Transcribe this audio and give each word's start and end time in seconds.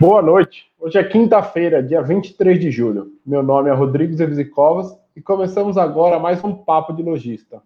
Boa 0.00 0.20
noite. 0.20 0.66
Hoje 0.80 0.98
é 0.98 1.04
quinta-feira, 1.04 1.80
dia 1.80 2.02
23 2.02 2.58
de 2.58 2.68
julho. 2.68 3.12
Meu 3.24 3.40
nome 3.40 3.70
é 3.70 3.72
Rodrigo 3.72 4.12
Zevzicovas 4.12 4.92
e 5.14 5.22
começamos 5.22 5.78
agora 5.78 6.18
mais 6.18 6.42
um 6.42 6.52
Papo 6.52 6.92
de 6.92 7.00
Logista. 7.00 7.62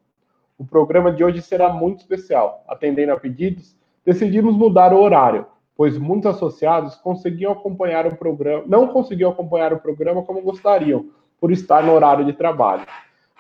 O 0.59 0.67
programa 0.67 1.11
de 1.11 1.25
hoje 1.25 1.41
será 1.41 1.71
muito 1.71 2.01
especial. 2.01 2.63
Atendendo 2.69 3.13
a 3.13 3.19
pedidos, 3.19 3.75
decidimos 4.05 4.55
mudar 4.55 4.93
o 4.93 5.01
horário, 5.01 5.47
pois 5.75 5.97
muitos 5.97 6.27
associados 6.27 6.97
conseguiam 6.97 7.53
acompanhar 7.53 8.07
o 8.07 8.17
programa, 8.17 8.65
não 8.67 8.89
conseguiam 8.89 9.31
acompanhar 9.31 9.73
o 9.73 9.81
programa 9.81 10.23
como 10.23 10.43
gostariam, 10.43 11.07
por 11.41 11.51
estar 11.51 11.83
no 11.83 11.95
horário 11.95 12.27
de 12.27 12.35
trabalho. 12.35 12.87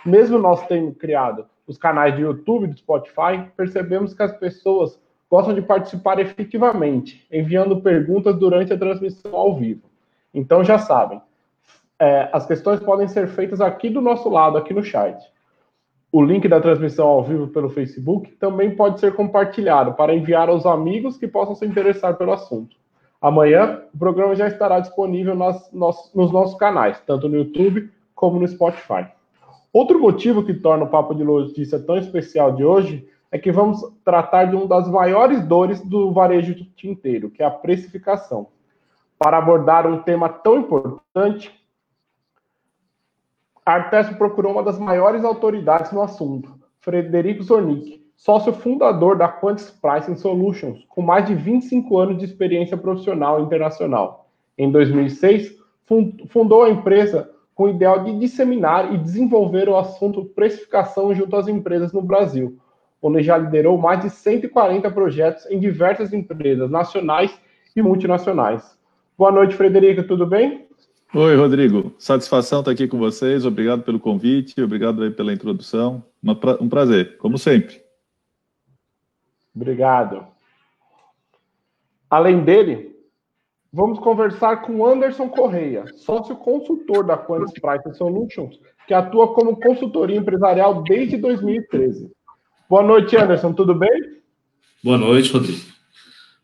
Mesmo 0.05 0.38
nós 0.38 0.66
tendo 0.66 0.94
criado 0.94 1.44
os 1.66 1.77
canais 1.77 2.16
de 2.16 2.22
YouTube 2.22 2.64
e 2.64 2.69
do 2.69 2.78
Spotify, 2.78 3.44
percebemos 3.55 4.14
que 4.14 4.22
as 4.22 4.33
pessoas 4.33 4.98
gostam 5.31 5.55
de 5.55 5.62
participar 5.62 6.19
efetivamente, 6.19 7.25
enviando 7.31 7.81
perguntas 7.81 8.36
durante 8.36 8.73
a 8.73 8.78
transmissão 8.78 9.34
ao 9.34 9.55
vivo. 9.55 9.83
Então 10.34 10.64
já 10.64 10.78
sabem, 10.78 11.20
é, 11.98 12.28
as 12.33 12.47
questões 12.47 12.81
podem 12.81 13.06
ser 13.06 13.28
feitas 13.28 13.61
aqui 13.61 13.89
do 13.89 14.00
nosso 14.00 14.28
lado, 14.28 14.59
aqui 14.59 14.75
no 14.75 14.83
chat. 14.83 15.22
O 16.11 16.22
link 16.22 16.48
da 16.48 16.61
transmissão 16.61 17.06
ao 17.06 17.22
vivo 17.22 17.47
pelo 17.48 17.70
Facebook 17.70 18.33
também 18.33 18.75
pode 18.75 18.98
ser 18.98 19.14
compartilhado 19.14 19.92
para 19.92 20.14
enviar 20.14 20.48
aos 20.48 20.67
amigos 20.67 21.17
que 21.17 21.28
possam 21.28 21.55
se 21.55 21.65
interessar 21.65 22.17
pelo 22.17 22.33
assunto. 22.33 22.75
Amanhã, 23.20 23.83
o 23.94 23.98
programa 23.98 24.34
já 24.34 24.48
estará 24.48 24.81
disponível 24.81 25.37
nas, 25.37 25.70
nos, 25.72 26.11
nos 26.15 26.33
nossos 26.33 26.59
canais, 26.59 27.00
tanto 27.06 27.28
no 27.28 27.37
YouTube 27.37 27.91
como 28.15 28.41
no 28.41 28.48
Spotify. 28.48 29.06
Outro 29.72 30.00
motivo 30.00 30.43
que 30.43 30.54
torna 30.54 30.84
o 30.84 30.88
Papo 30.88 31.15
de 31.15 31.22
Notícia 31.22 31.78
tão 31.78 31.97
especial 31.97 32.56
de 32.56 32.65
hoje 32.65 33.06
é 33.30 33.38
que 33.38 33.52
vamos 33.52 33.80
tratar 34.04 34.46
de 34.46 34.56
uma 34.56 34.66
das 34.66 34.88
maiores 34.88 35.44
dores 35.46 35.80
do 35.80 36.12
varejo 36.12 36.54
tinteiro, 36.74 37.30
que 37.30 37.42
é 37.42 37.46
a 37.46 37.50
precificação. 37.50 38.48
Para 39.18 39.38
abordar 39.38 39.86
um 39.86 40.02
tema 40.02 40.28
tão 40.28 40.58
importante, 40.58 41.54
a 43.64 43.74
Artesp 43.74 44.14
procurou 44.16 44.52
uma 44.52 44.62
das 44.62 44.78
maiores 44.78 45.24
autoridades 45.24 45.92
no 45.92 46.02
assunto, 46.02 46.58
Frederico 46.80 47.42
Zornick, 47.42 48.04
sócio 48.16 48.52
fundador 48.52 49.16
da 49.16 49.28
Quantis 49.28 49.70
Pricing 49.70 50.16
Solutions, 50.16 50.84
com 50.88 51.02
mais 51.02 51.26
de 51.26 51.34
25 51.34 51.98
anos 51.98 52.18
de 52.18 52.24
experiência 52.24 52.76
profissional 52.76 53.41
internacional. 53.41 54.28
Em 54.58 54.70
2006, 54.70 55.56
fundou 56.28 56.64
a 56.64 56.70
empresa 56.70 57.30
com 57.54 57.64
o 57.64 57.68
ideal 57.68 58.02
de 58.02 58.18
disseminar 58.18 58.92
e 58.92 58.98
desenvolver 58.98 59.68
o 59.68 59.76
assunto 59.76 60.24
precificação 60.24 61.14
junto 61.14 61.36
às 61.36 61.47
empresas 61.47 61.92
no 61.92 62.02
Brasil, 62.02 62.58
onde 63.03 63.22
já 63.22 63.38
liderou 63.38 63.78
mais 63.78 64.00
de 64.00 64.11
140 64.11 64.91
projetos 64.91 65.47
em 65.47 65.59
diversas 65.59 66.12
empresas 66.12 66.71
nacionais 66.71 67.41
e 67.75 67.83
multinacionais. 67.83 68.78
Boa 69.16 69.33
noite, 69.33 69.55
Frederico, 69.55 70.03
tudo 70.05 70.27
bem? 70.27 70.66
Oi, 71.15 71.37
Rodrigo. 71.37 71.93
Satisfação 71.99 72.60
estar 72.60 72.71
aqui 72.71 72.87
com 72.87 72.99
vocês. 72.99 73.44
Obrigado 73.44 73.83
pelo 73.83 73.99
convite, 73.99 74.62
obrigado 74.62 75.10
pela 75.12 75.33
introdução. 75.33 76.05
um 76.60 76.69
prazer, 76.69 77.16
como 77.19 77.37
sempre. 77.37 77.83
Obrigado. 79.55 80.27
Além 82.09 82.44
dele, 82.44 82.97
vamos 83.72 83.99
conversar 83.99 84.62
com 84.62 84.84
Anderson 84.84 85.28
Correia, 85.28 85.84
sócio 85.97 86.37
consultor 86.37 87.05
da 87.05 87.16
Quantis 87.16 87.60
Price 87.60 87.99
Solutions, 87.99 88.60
que 88.87 88.94
atua 88.94 89.34
como 89.34 89.59
consultoria 89.60 90.16
empresarial 90.16 90.83
desde 90.83 91.16
2013. 91.16 92.10
Boa 92.70 92.84
noite, 92.84 93.16
Anderson, 93.16 93.53
tudo 93.53 93.75
bem? 93.75 93.91
Boa 94.84 94.97
noite, 94.97 95.32
Rodrigo. 95.32 95.60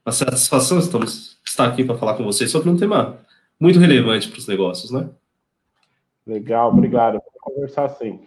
Uma 0.05 0.11
satisfação 0.11 0.81
estamos, 0.81 1.41
estar 1.47 1.69
aqui 1.69 1.85
para 1.85 1.97
falar 1.97 2.15
com 2.15 2.25
vocês 2.25 2.51
sobre 2.51 2.69
um 2.69 2.77
tema 2.77 3.19
muito 3.61 3.79
relevante 3.79 4.29
para 4.29 4.41
os 4.41 4.49
negócios, 4.49 4.91
né? 4.91 5.09
Legal, 6.27 6.73
obrigado. 6.73 7.13
Vamos 7.13 7.41
conversar 7.41 7.91
sim. 7.91 8.27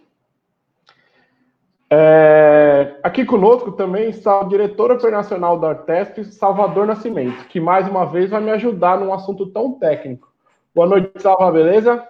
É, 1.90 2.98
aqui 3.02 3.26
conosco 3.26 3.72
também 3.72 4.08
está 4.08 4.40
o 4.40 4.48
diretor 4.48 4.90
operacional 4.92 5.60
da 5.60 5.68
Artesp, 5.68 6.24
Salvador 6.24 6.86
Nascimento, 6.86 7.48
que 7.48 7.60
mais 7.60 7.86
uma 7.86 8.06
vez 8.06 8.30
vai 8.30 8.40
me 8.40 8.50
ajudar 8.50 8.98
num 8.98 9.12
assunto 9.12 9.44
tão 9.48 9.78
técnico. 9.78 10.32
Boa 10.74 10.86
noite, 10.86 11.20
Salva, 11.20 11.52
beleza? 11.52 12.02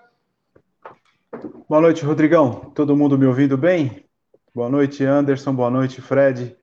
Boa 1.69 1.81
noite, 1.81 2.05
Rodrigão. 2.05 2.71
Todo 2.77 2.95
mundo 2.95 3.19
me 3.19 3.27
ouvindo 3.27 3.59
bem? 3.59 4.09
Boa 4.53 4.69
noite, 4.69 5.05
Anderson. 5.05 5.55
Boa 5.55 5.71
noite, 5.71 6.03
Fred. 6.03 6.57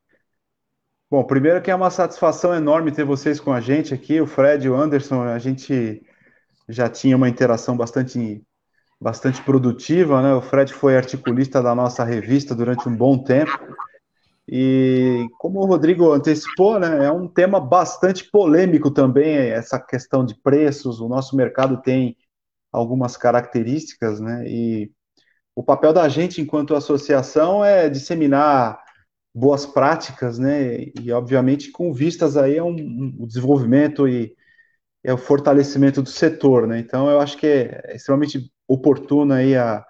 Bom, 1.09 1.23
primeiro 1.23 1.61
que 1.61 1.71
é 1.71 1.75
uma 1.75 1.89
satisfação 1.89 2.53
enorme 2.53 2.91
ter 2.91 3.05
vocês 3.05 3.39
com 3.39 3.53
a 3.53 3.61
gente 3.61 3.93
aqui, 3.93 4.19
o 4.19 4.27
Fred 4.27 4.65
e 4.65 4.69
o 4.69 4.75
Anderson. 4.75 5.23
A 5.23 5.39
gente 5.39 6.05
já 6.67 6.89
tinha 6.89 7.15
uma 7.15 7.29
interação 7.29 7.77
bastante, 7.77 8.43
bastante 8.99 9.41
produtiva, 9.41 10.21
né? 10.21 10.33
O 10.33 10.41
Fred 10.41 10.73
foi 10.73 10.97
articulista 10.97 11.63
da 11.63 11.73
nossa 11.73 12.03
revista 12.03 12.53
durante 12.53 12.89
um 12.89 12.95
bom 12.95 13.23
tempo. 13.23 13.57
E 14.49 15.25
como 15.37 15.59
o 15.59 15.65
Rodrigo 15.65 16.11
antecipou, 16.11 16.77
né, 16.79 17.05
é 17.05 17.11
um 17.11 17.27
tema 17.27 17.59
bastante 17.59 18.29
polêmico 18.29 18.91
também, 18.91 19.33
essa 19.49 19.79
questão 19.79 20.25
de 20.25 20.35
preços. 20.41 20.99
O 20.99 21.07
nosso 21.07 21.37
mercado 21.37 21.81
tem 21.81 22.17
algumas 22.69 23.15
características, 23.15 24.19
né? 24.19 24.43
E 24.45 24.91
o 25.57 25.63
papel 25.63 25.91
da 25.91 26.07
gente 26.07 26.39
enquanto 26.39 26.75
associação 26.75 27.65
é 27.65 27.89
disseminar 27.89 28.79
boas 29.33 29.65
práticas, 29.65 30.37
né? 30.37 30.83
E 31.01 31.11
obviamente 31.11 31.71
com 31.71 31.91
vistas 31.91 32.37
aí 32.37 32.59
a 32.59 32.63
um, 32.63 32.75
um 33.19 33.25
desenvolvimento 33.25 34.07
e 34.07 34.35
é 35.03 35.11
o 35.11 35.17
fortalecimento 35.17 35.99
do 36.03 36.09
setor, 36.09 36.67
né? 36.67 36.77
Então 36.77 37.09
eu 37.09 37.19
acho 37.19 37.35
que 37.39 37.47
é 37.47 37.95
extremamente 37.95 38.51
oportuno 38.67 39.33
aí 39.33 39.55
a, 39.55 39.83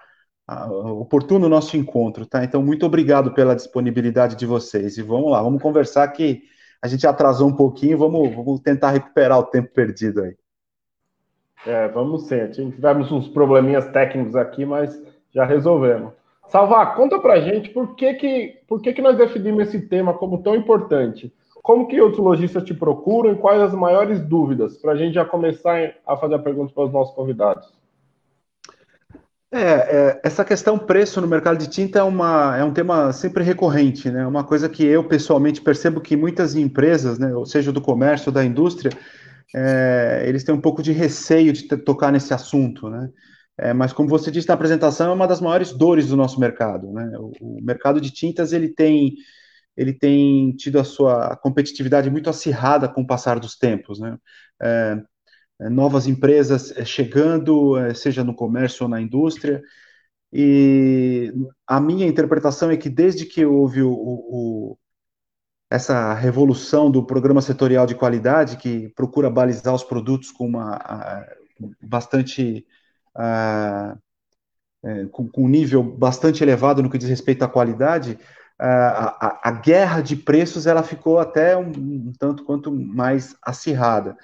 a, 0.48 0.72
oportuno 0.72 1.48
o 1.48 1.50
nosso 1.50 1.76
encontro, 1.76 2.26
tá? 2.26 2.46
Então 2.46 2.64
muito 2.64 2.86
obrigado 2.86 3.34
pela 3.34 3.54
disponibilidade 3.54 4.38
de 4.38 4.46
vocês 4.46 4.98
e 4.98 5.02
vamos 5.02 5.30
lá, 5.30 5.44
vamos 5.44 5.62
conversar 5.62 6.08
que 6.14 6.44
a 6.82 6.88
gente 6.88 7.06
atrasou 7.06 7.50
um 7.50 7.56
pouquinho, 7.58 7.98
vamos, 7.98 8.34
vamos 8.34 8.62
tentar 8.62 8.92
recuperar 8.92 9.38
o 9.38 9.48
tempo 9.48 9.74
perdido 9.74 10.24
aí. 10.24 10.34
É, 11.66 11.90
vamos 11.90 12.24
sim. 12.28 12.72
Tivemos 12.72 13.12
uns 13.12 13.28
probleminhas 13.28 13.86
técnicos 13.88 14.34
aqui, 14.34 14.66
mas 14.66 14.98
já 15.38 15.46
resolvemos. 15.46 16.14
Salvar, 16.50 16.96
conta 16.96 17.20
pra 17.20 17.40
gente 17.40 17.70
por 17.70 17.96
que 17.96 18.14
que, 18.16 18.58
por 18.68 18.82
que 18.82 18.92
que 18.92 19.02
nós 19.02 19.16
definimos 19.16 19.68
esse 19.68 19.82
tema 19.82 20.14
como 20.16 20.42
tão 20.42 20.56
importante. 20.56 21.32
Como 21.62 21.88
que 21.88 22.02
outros 22.02 22.24
lojistas 22.24 22.64
te 22.64 22.74
procuram 22.74 23.34
e 23.34 23.36
quais 23.36 23.62
as 23.62 23.74
maiores 23.74 24.20
dúvidas? 24.20 24.78
Para 24.78 24.94
a 24.94 24.96
gente 24.96 25.14
já 25.14 25.26
começar 25.26 25.94
a 26.08 26.18
fazer 26.18 26.40
perguntas 26.40 26.72
para 26.72 26.86
os 26.86 26.92
nossos 26.92 27.14
convidados. 27.14 27.72
É, 29.52 29.60
é, 29.60 30.22
essa 30.24 30.44
questão 30.44 30.78
preço 30.78 31.22
no 31.22 31.28
mercado 31.28 31.58
de 31.58 31.70
tinta 31.70 32.00
é, 32.00 32.04
uma, 32.04 32.58
é 32.58 32.64
um 32.64 32.74
tema 32.74 33.14
sempre 33.14 33.44
recorrente, 33.44 34.10
né? 34.10 34.26
Uma 34.26 34.44
coisa 34.44 34.68
que 34.68 34.86
eu 34.86 35.04
pessoalmente 35.04 35.62
percebo 35.62 36.02
que 36.02 36.18
muitas 36.18 36.56
empresas, 36.56 37.20
né, 37.20 37.34
ou 37.34 37.46
seja, 37.46 37.72
do 37.72 37.82
comércio, 37.82 38.32
da 38.32 38.44
indústria, 38.44 38.92
é, 39.56 40.24
eles 40.26 40.44
têm 40.44 40.56
um 40.56 40.62
pouco 40.62 40.82
de 40.82 40.92
receio 40.92 41.54
de 41.54 41.64
tocar 41.64 42.12
nesse 42.12 42.34
assunto, 42.34 42.90
né? 42.90 43.10
É, 43.58 43.74
mas 43.74 43.92
como 43.92 44.08
você 44.08 44.30
disse 44.30 44.48
na 44.48 44.54
apresentação, 44.54 45.12
é 45.12 45.14
uma 45.14 45.28
das 45.28 45.42
maiores 45.42 45.74
dores 45.74 46.08
do 46.08 46.16
nosso 46.16 46.40
mercado. 46.40 46.92
Né? 46.92 47.12
O, 47.18 47.32
o, 47.42 47.62
mercado 47.62 48.00
de 48.00 48.12
tintas 48.12 48.54
ele 48.54 48.70
tem, 48.70 49.16
ele 49.76 49.94
tem 49.94 50.52
tido 50.56 50.80
a 50.80 50.84
sua 50.84 51.36
competitividade 51.38 52.10
muito 52.10 52.30
acirrada 52.30 52.88
com 52.88 53.02
o 53.02 53.08
passar 53.08 53.40
dos 53.40 53.58
tempos. 53.58 54.00
Né? 54.00 54.18
É, 54.62 55.02
é 55.62 55.70
novas 55.70 56.08
empresas 56.08 56.72
é, 56.78 56.86
chegando, 56.86 57.78
é, 57.78 57.94
seja 57.94 58.24
no 58.24 58.36
comércio 58.36 58.84
ou 58.84 58.90
na 58.90 59.02
indústria, 59.02 59.62
e 60.32 61.34
a 61.66 61.80
minha 61.80 62.06
interpretação 62.06 62.70
é 62.70 62.78
que 62.78 62.90
desde 62.90 63.26
que 63.26 63.46
houve 63.46 63.82
o, 63.82 63.92
o, 63.92 64.78
essa 65.70 66.14
revolução 66.14 66.92
do 66.92 67.06
programa 67.06 67.42
setorial 67.42 67.86
de 67.86 67.96
qualidade, 67.96 68.58
que 68.58 68.90
procura 68.90 69.30
balizar 69.30 69.74
os 69.74 69.84
produtos 69.84 70.32
com 70.32 70.46
uma 70.48 70.76
a, 70.76 71.26
bastante 71.82 72.66
é, 73.18 75.06
com, 75.12 75.28
com, 75.28 75.44
um 75.46 75.50
nível 75.50 75.84
bastante 75.84 76.44
elevado 76.44 76.82
no 76.84 76.90
que 76.90 76.98
diz 76.98 77.10
respeito 77.10 77.44
à 77.44 77.48
qualidade, 77.48 78.18
a, 78.60 79.28
a, 79.28 79.50
a 79.50 79.52
guerra 79.52 80.02
de 80.02 80.16
preços 80.16 80.66
ela 80.66 80.84
ficou 80.84 81.20
até 81.20 81.56
um, 81.56 81.70
um, 81.70 82.14
tanto 82.18 82.44
quanto 82.44 82.72
mais 82.72 83.36
acirrada. 83.42 84.18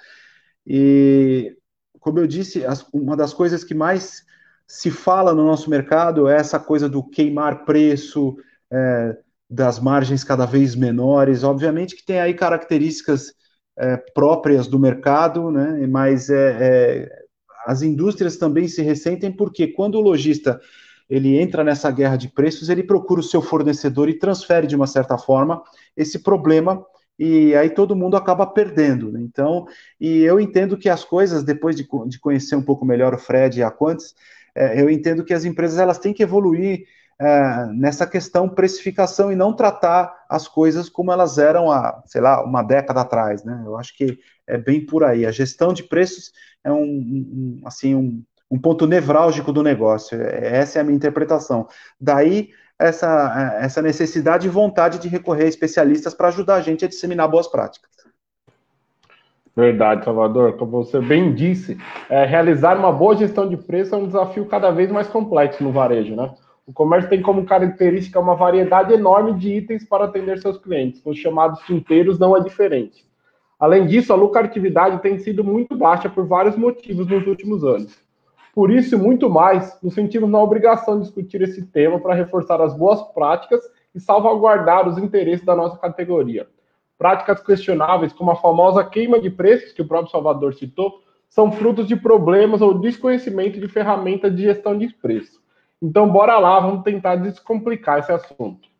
E, 0.66 1.56
como 2.00 2.18
eu 2.18 2.26
disse, 2.26 2.64
as, 2.64 2.86
uma 2.92 3.16
das 3.16 3.32
coisas 3.32 3.62
que 3.62 3.74
mais 3.74 4.24
se 4.66 4.90
fala 4.90 5.34
no 5.34 5.44
nosso 5.44 5.68
mercado 5.68 6.28
é 6.28 6.36
essa 6.36 6.58
coisa 6.58 6.88
do 6.88 7.02
queimar 7.02 7.64
preço, 7.64 8.36
é, 8.70 9.16
das 9.48 9.78
margens 9.78 10.24
cada 10.24 10.46
vez 10.46 10.74
menores. 10.74 11.44
Obviamente 11.44 11.94
que 11.94 12.04
tem 12.04 12.20
aí 12.20 12.34
características 12.34 13.32
é, 13.76 13.96
próprias 13.96 14.66
do 14.66 14.78
mercado, 14.78 15.50
né? 15.50 15.86
mas 15.86 16.30
é, 16.30 16.58
é 16.60 17.23
as 17.64 17.82
indústrias 17.82 18.36
também 18.36 18.68
se 18.68 18.82
ressentem 18.82 19.32
porque 19.32 19.68
quando 19.68 19.96
o 19.96 20.00
lojista 20.00 20.60
ele 21.08 21.38
entra 21.38 21.62
nessa 21.62 21.90
guerra 21.90 22.16
de 22.16 22.28
preços, 22.28 22.68
ele 22.68 22.82
procura 22.82 23.20
o 23.20 23.24
seu 23.24 23.42
fornecedor 23.42 24.08
e 24.08 24.18
transfere 24.18 24.66
de 24.66 24.74
uma 24.74 24.86
certa 24.86 25.18
forma 25.18 25.62
esse 25.96 26.18
problema 26.18 26.84
e 27.18 27.54
aí 27.54 27.70
todo 27.70 27.94
mundo 27.94 28.16
acaba 28.16 28.46
perdendo. 28.46 29.12
Né? 29.12 29.20
Então, 29.20 29.66
e 30.00 30.22
eu 30.22 30.40
entendo 30.40 30.76
que 30.76 30.88
as 30.88 31.04
coisas, 31.04 31.44
depois 31.44 31.76
de, 31.76 31.86
de 32.06 32.18
conhecer 32.18 32.56
um 32.56 32.62
pouco 32.62 32.84
melhor 32.84 33.14
o 33.14 33.18
Fred 33.18 33.60
e 33.60 33.62
a 33.62 33.70
Quantis, 33.70 34.14
é, 34.54 34.80
eu 34.80 34.88
entendo 34.88 35.24
que 35.24 35.34
as 35.34 35.44
empresas 35.44 35.78
elas 35.78 35.98
têm 35.98 36.12
que 36.12 36.22
evoluir 36.22 36.84
é, 37.20 37.66
nessa 37.72 38.06
questão 38.06 38.48
precificação 38.48 39.30
e 39.30 39.36
não 39.36 39.54
tratar 39.54 40.24
as 40.28 40.48
coisas 40.48 40.88
como 40.88 41.12
elas 41.12 41.38
eram 41.38 41.70
há, 41.70 42.02
sei 42.06 42.20
lá, 42.20 42.44
uma 42.44 42.62
década 42.62 43.02
atrás, 43.02 43.44
né? 43.44 43.62
Eu 43.64 43.76
acho 43.76 43.96
que 43.96 44.18
é 44.46 44.58
bem 44.58 44.84
por 44.84 45.04
aí. 45.04 45.24
A 45.24 45.30
gestão 45.30 45.72
de 45.72 45.84
preços 45.84 46.32
é 46.64 46.72
um, 46.72 46.82
um 46.82 47.60
assim, 47.64 47.94
um, 47.94 48.22
um 48.50 48.58
ponto 48.58 48.86
nevrálgico 48.86 49.52
do 49.52 49.62
negócio. 49.62 50.20
É, 50.20 50.58
essa 50.58 50.78
é 50.78 50.82
a 50.82 50.84
minha 50.84 50.96
interpretação. 50.96 51.68
Daí 52.00 52.50
essa, 52.78 53.58
essa 53.60 53.80
necessidade 53.80 54.46
e 54.46 54.50
vontade 54.50 54.98
de 54.98 55.08
recorrer 55.08 55.44
a 55.44 55.48
especialistas 55.48 56.14
para 56.14 56.28
ajudar 56.28 56.56
a 56.56 56.60
gente 56.60 56.84
a 56.84 56.88
disseminar 56.88 57.28
boas 57.28 57.46
práticas. 57.46 57.90
Verdade, 59.56 60.04
Salvador. 60.04 60.54
Como 60.54 60.84
você 60.84 61.00
bem 61.00 61.32
disse, 61.32 61.78
é, 62.10 62.24
realizar 62.24 62.76
uma 62.76 62.90
boa 62.90 63.16
gestão 63.16 63.48
de 63.48 63.56
preço 63.56 63.94
é 63.94 63.98
um 63.98 64.06
desafio 64.06 64.46
cada 64.46 64.70
vez 64.72 64.90
mais 64.90 65.06
complexo 65.06 65.62
no 65.62 65.70
varejo, 65.70 66.16
né? 66.16 66.34
O 66.66 66.72
comércio 66.72 67.10
tem 67.10 67.22
como 67.22 67.44
característica 67.44 68.18
uma 68.18 68.34
variedade 68.34 68.92
enorme 68.92 69.34
de 69.34 69.52
itens 69.52 69.84
para 69.84 70.06
atender 70.06 70.38
seus 70.38 70.58
clientes. 70.58 71.00
Com 71.00 71.10
os 71.10 71.18
chamados 71.18 71.60
tinteiros 71.60 72.18
não 72.18 72.36
é 72.36 72.40
diferente. 72.40 73.04
Além 73.64 73.86
disso, 73.86 74.12
a 74.12 74.16
lucratividade 74.16 75.00
tem 75.00 75.16
sido 75.16 75.42
muito 75.42 75.74
baixa 75.74 76.06
por 76.06 76.26
vários 76.26 76.54
motivos 76.54 77.06
nos 77.06 77.26
últimos 77.26 77.64
anos. 77.64 77.98
Por 78.54 78.70
isso, 78.70 78.98
muito 78.98 79.30
mais, 79.30 79.78
nos 79.82 79.94
sentimos 79.94 80.28
na 80.28 80.38
obrigação 80.38 80.98
de 80.98 81.06
discutir 81.06 81.40
esse 81.40 81.64
tema 81.64 81.98
para 81.98 82.12
reforçar 82.12 82.60
as 82.60 82.76
boas 82.76 83.00
práticas 83.14 83.64
e 83.94 83.98
salvaguardar 83.98 84.86
os 84.86 84.98
interesses 84.98 85.46
da 85.46 85.56
nossa 85.56 85.78
categoria. 85.78 86.46
Práticas 86.98 87.42
questionáveis, 87.42 88.12
como 88.12 88.32
a 88.32 88.36
famosa 88.36 88.84
queima 88.84 89.18
de 89.18 89.30
preços, 89.30 89.72
que 89.72 89.80
o 89.80 89.88
próprio 89.88 90.12
Salvador 90.12 90.52
citou, 90.52 91.00
são 91.26 91.50
frutos 91.50 91.88
de 91.88 91.96
problemas 91.96 92.60
ou 92.60 92.78
desconhecimento 92.78 93.58
de 93.58 93.66
ferramentas 93.66 94.36
de 94.36 94.42
gestão 94.42 94.76
de 94.76 94.88
preço. 94.88 95.40
Então, 95.80 96.06
bora 96.10 96.38
lá, 96.38 96.60
vamos 96.60 96.84
tentar 96.84 97.16
descomplicar 97.16 98.00
esse 98.00 98.12
assunto. 98.12 98.73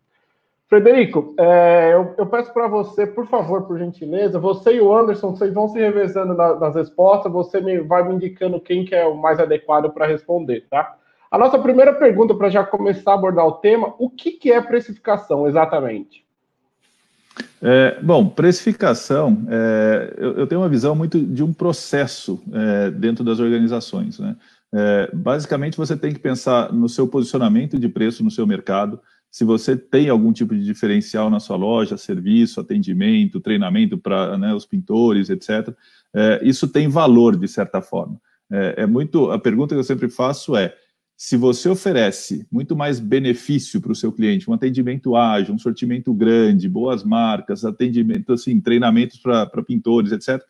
Frederico, 0.74 1.36
é, 1.38 1.94
eu, 1.94 2.16
eu, 2.18 2.26
peço 2.26 2.52
para 2.52 2.66
você, 2.66 3.06
por 3.06 3.28
favor, 3.28 3.62
por 3.62 3.78
gentileza, 3.78 4.40
você 4.40 4.74
e 4.74 4.80
o 4.80 4.92
Anderson, 4.92 5.30
vocês 5.30 5.54
vão 5.54 5.68
se 5.68 5.78
revezando 5.78 6.34
na, 6.34 6.56
nas 6.56 6.74
respostas, 6.74 7.30
você 7.30 7.60
me, 7.60 7.78
vai 7.78 8.02
me 8.02 8.16
indicando 8.16 8.58
quem 8.58 8.84
que 8.84 8.92
é 8.92 9.06
o 9.06 9.16
mais 9.16 9.38
adequado 9.38 9.90
para 9.90 10.04
responder, 10.04 10.66
tá? 10.68 10.96
A 11.30 11.38
nossa 11.38 11.60
primeira 11.60 11.92
pergunta, 11.92 12.34
para 12.34 12.48
já 12.48 12.64
começar 12.64 13.12
a 13.12 13.14
abordar 13.14 13.46
o 13.46 13.52
tema, 13.52 13.94
o 14.00 14.10
que, 14.10 14.32
que 14.32 14.50
é 14.50 14.60
precificação 14.60 15.46
exatamente? 15.46 16.24
É, 17.62 17.96
bom, 18.02 18.26
precificação, 18.28 19.46
é, 19.48 20.14
eu, 20.18 20.38
eu, 20.38 20.46
tenho 20.48 20.60
uma 20.60 20.68
visão 20.68 20.96
muito 20.96 21.20
de 21.20 21.44
um 21.44 21.52
processo 21.52 22.42
é, 22.52 22.90
dentro 22.90 23.22
das 23.22 23.38
organizações. 23.38 24.18
Né? 24.18 24.34
É, 24.74 25.10
basicamente, 25.12 25.76
você 25.76 25.96
tem 25.96 26.12
que 26.12 26.18
pensar 26.18 26.72
no 26.72 26.88
seu 26.88 27.06
posicionamento 27.06 27.78
de 27.78 27.88
preço 27.88 28.24
no 28.24 28.30
seu 28.30 28.44
mercado, 28.44 29.00
se 29.34 29.42
você 29.42 29.76
tem 29.76 30.08
algum 30.08 30.32
tipo 30.32 30.54
de 30.54 30.64
diferencial 30.64 31.28
na 31.28 31.40
sua 31.40 31.56
loja, 31.56 31.96
serviço, 31.96 32.60
atendimento, 32.60 33.40
treinamento 33.40 33.98
para 33.98 34.38
né, 34.38 34.54
os 34.54 34.64
pintores, 34.64 35.28
etc., 35.28 35.74
é, 36.14 36.40
isso 36.44 36.68
tem 36.68 36.86
valor 36.86 37.36
de 37.36 37.48
certa 37.48 37.82
forma. 37.82 38.20
É, 38.48 38.82
é, 38.82 38.86
muito. 38.86 39.32
A 39.32 39.38
pergunta 39.40 39.74
que 39.74 39.80
eu 39.80 39.84
sempre 39.84 40.08
faço 40.08 40.54
é: 40.56 40.72
se 41.16 41.36
você 41.36 41.68
oferece 41.68 42.46
muito 42.48 42.76
mais 42.76 43.00
benefício 43.00 43.80
para 43.80 43.90
o 43.90 43.96
seu 43.96 44.12
cliente, 44.12 44.48
um 44.48 44.54
atendimento 44.54 45.16
ágil, 45.16 45.52
um 45.52 45.58
sortimento 45.58 46.14
grande, 46.14 46.68
boas 46.68 47.02
marcas, 47.02 47.64
atendimento, 47.64 48.34
assim, 48.34 48.60
treinamentos 48.60 49.18
para 49.18 49.64
pintores, 49.66 50.12
etc., 50.12 50.40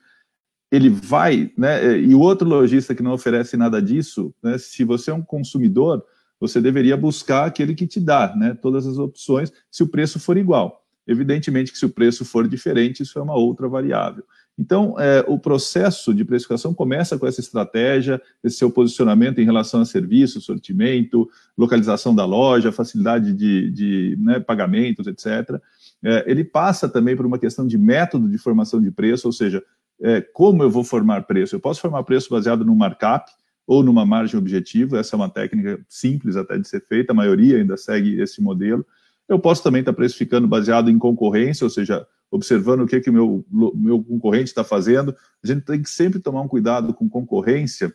ele 0.70 0.90
vai, 0.90 1.50
né? 1.56 1.98
E 2.00 2.14
o 2.14 2.20
outro 2.20 2.46
lojista 2.46 2.94
que 2.94 3.02
não 3.02 3.12
oferece 3.12 3.56
nada 3.56 3.80
disso, 3.80 4.34
né, 4.42 4.58
se 4.58 4.84
você 4.84 5.10
é 5.10 5.14
um 5.14 5.22
consumidor, 5.22 6.04
você 6.40 6.60
deveria 6.60 6.96
buscar 6.96 7.44
aquele 7.46 7.74
que 7.74 7.86
te 7.86 8.00
dá 8.00 8.34
né, 8.36 8.56
todas 8.60 8.86
as 8.86 8.98
opções, 8.98 9.52
se 9.70 9.82
o 9.82 9.88
preço 9.88 10.18
for 10.18 10.36
igual. 10.36 10.84
Evidentemente 11.06 11.70
que 11.70 11.78
se 11.78 11.84
o 11.84 11.90
preço 11.90 12.24
for 12.24 12.48
diferente, 12.48 13.02
isso 13.02 13.18
é 13.18 13.22
uma 13.22 13.36
outra 13.36 13.68
variável. 13.68 14.24
Então, 14.58 14.98
é, 14.98 15.24
o 15.26 15.38
processo 15.38 16.14
de 16.14 16.24
precificação 16.24 16.72
começa 16.72 17.18
com 17.18 17.26
essa 17.26 17.40
estratégia, 17.40 18.22
esse 18.42 18.56
seu 18.56 18.70
posicionamento 18.70 19.40
em 19.40 19.44
relação 19.44 19.80
a 19.80 19.84
serviço, 19.84 20.40
sortimento, 20.40 21.28
localização 21.58 22.14
da 22.14 22.24
loja, 22.24 22.70
facilidade 22.70 23.32
de, 23.32 23.70
de 23.70 24.16
né, 24.20 24.38
pagamentos, 24.38 25.06
etc. 25.08 25.60
É, 26.02 26.24
ele 26.30 26.44
passa 26.44 26.88
também 26.88 27.16
por 27.16 27.26
uma 27.26 27.38
questão 27.38 27.66
de 27.66 27.76
método 27.76 28.28
de 28.28 28.38
formação 28.38 28.80
de 28.80 28.90
preço, 28.92 29.26
ou 29.26 29.32
seja, 29.32 29.62
é, 30.00 30.20
como 30.20 30.62
eu 30.62 30.70
vou 30.70 30.84
formar 30.84 31.22
preço? 31.22 31.56
Eu 31.56 31.60
posso 31.60 31.80
formar 31.80 32.04
preço 32.04 32.30
baseado 32.30 32.64
no 32.64 32.74
markup, 32.76 33.30
ou 33.66 33.82
numa 33.82 34.04
margem 34.04 34.38
objetiva, 34.38 34.98
essa 34.98 35.14
é 35.14 35.18
uma 35.18 35.28
técnica 35.28 35.80
simples 35.88 36.36
até 36.36 36.58
de 36.58 36.68
ser 36.68 36.84
feita, 36.86 37.12
a 37.12 37.16
maioria 37.16 37.58
ainda 37.58 37.76
segue 37.76 38.20
esse 38.20 38.42
modelo. 38.42 38.84
Eu 39.28 39.38
posso 39.38 39.62
também 39.62 39.80
estar 39.80 39.92
precificando 39.92 40.46
baseado 40.46 40.90
em 40.90 40.98
concorrência, 40.98 41.64
ou 41.64 41.70
seja, 41.70 42.06
observando 42.30 42.82
o 42.82 42.86
que, 42.86 43.00
que 43.00 43.10
o 43.10 43.12
meu, 43.12 43.44
meu 43.74 44.02
concorrente 44.02 44.50
está 44.50 44.64
fazendo. 44.64 45.14
A 45.42 45.46
gente 45.46 45.62
tem 45.62 45.80
que 45.80 45.88
sempre 45.88 46.18
tomar 46.18 46.42
um 46.42 46.48
cuidado 46.48 46.92
com 46.92 47.08
concorrência 47.08 47.94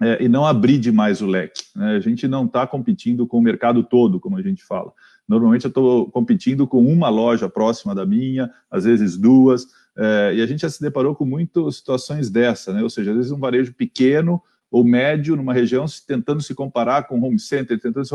é, 0.00 0.22
e 0.22 0.28
não 0.28 0.46
abrir 0.46 0.78
demais 0.78 1.20
o 1.20 1.26
leque. 1.26 1.64
Né? 1.74 1.96
A 1.96 2.00
gente 2.00 2.26
não 2.26 2.46
está 2.46 2.66
competindo 2.66 3.26
com 3.26 3.38
o 3.38 3.42
mercado 3.42 3.82
todo, 3.82 4.18
como 4.18 4.36
a 4.36 4.42
gente 4.42 4.64
fala. 4.64 4.92
Normalmente 5.28 5.64
eu 5.64 5.68
estou 5.68 6.10
competindo 6.10 6.66
com 6.66 6.84
uma 6.84 7.08
loja 7.08 7.48
próxima 7.48 7.94
da 7.94 8.04
minha, 8.06 8.50
às 8.70 8.84
vezes 8.84 9.16
duas, 9.16 9.66
é, 9.96 10.34
e 10.36 10.42
a 10.42 10.46
gente 10.46 10.60
já 10.60 10.70
se 10.70 10.80
deparou 10.80 11.14
com 11.14 11.24
muitas 11.24 11.76
situações 11.76 12.30
dessa, 12.30 12.72
né? 12.72 12.82
ou 12.82 12.90
seja, 12.90 13.10
às 13.10 13.16
vezes 13.16 13.32
um 13.32 13.38
varejo 13.38 13.72
pequeno 13.74 14.42
ou 14.74 14.82
médio 14.82 15.36
numa 15.36 15.54
região, 15.54 15.86
tentando 16.04 16.42
se 16.42 16.52
comparar 16.52 17.04
com 17.04 17.22
home 17.22 17.38
center, 17.38 17.78
tentando 17.78 18.04
se 18.04 18.14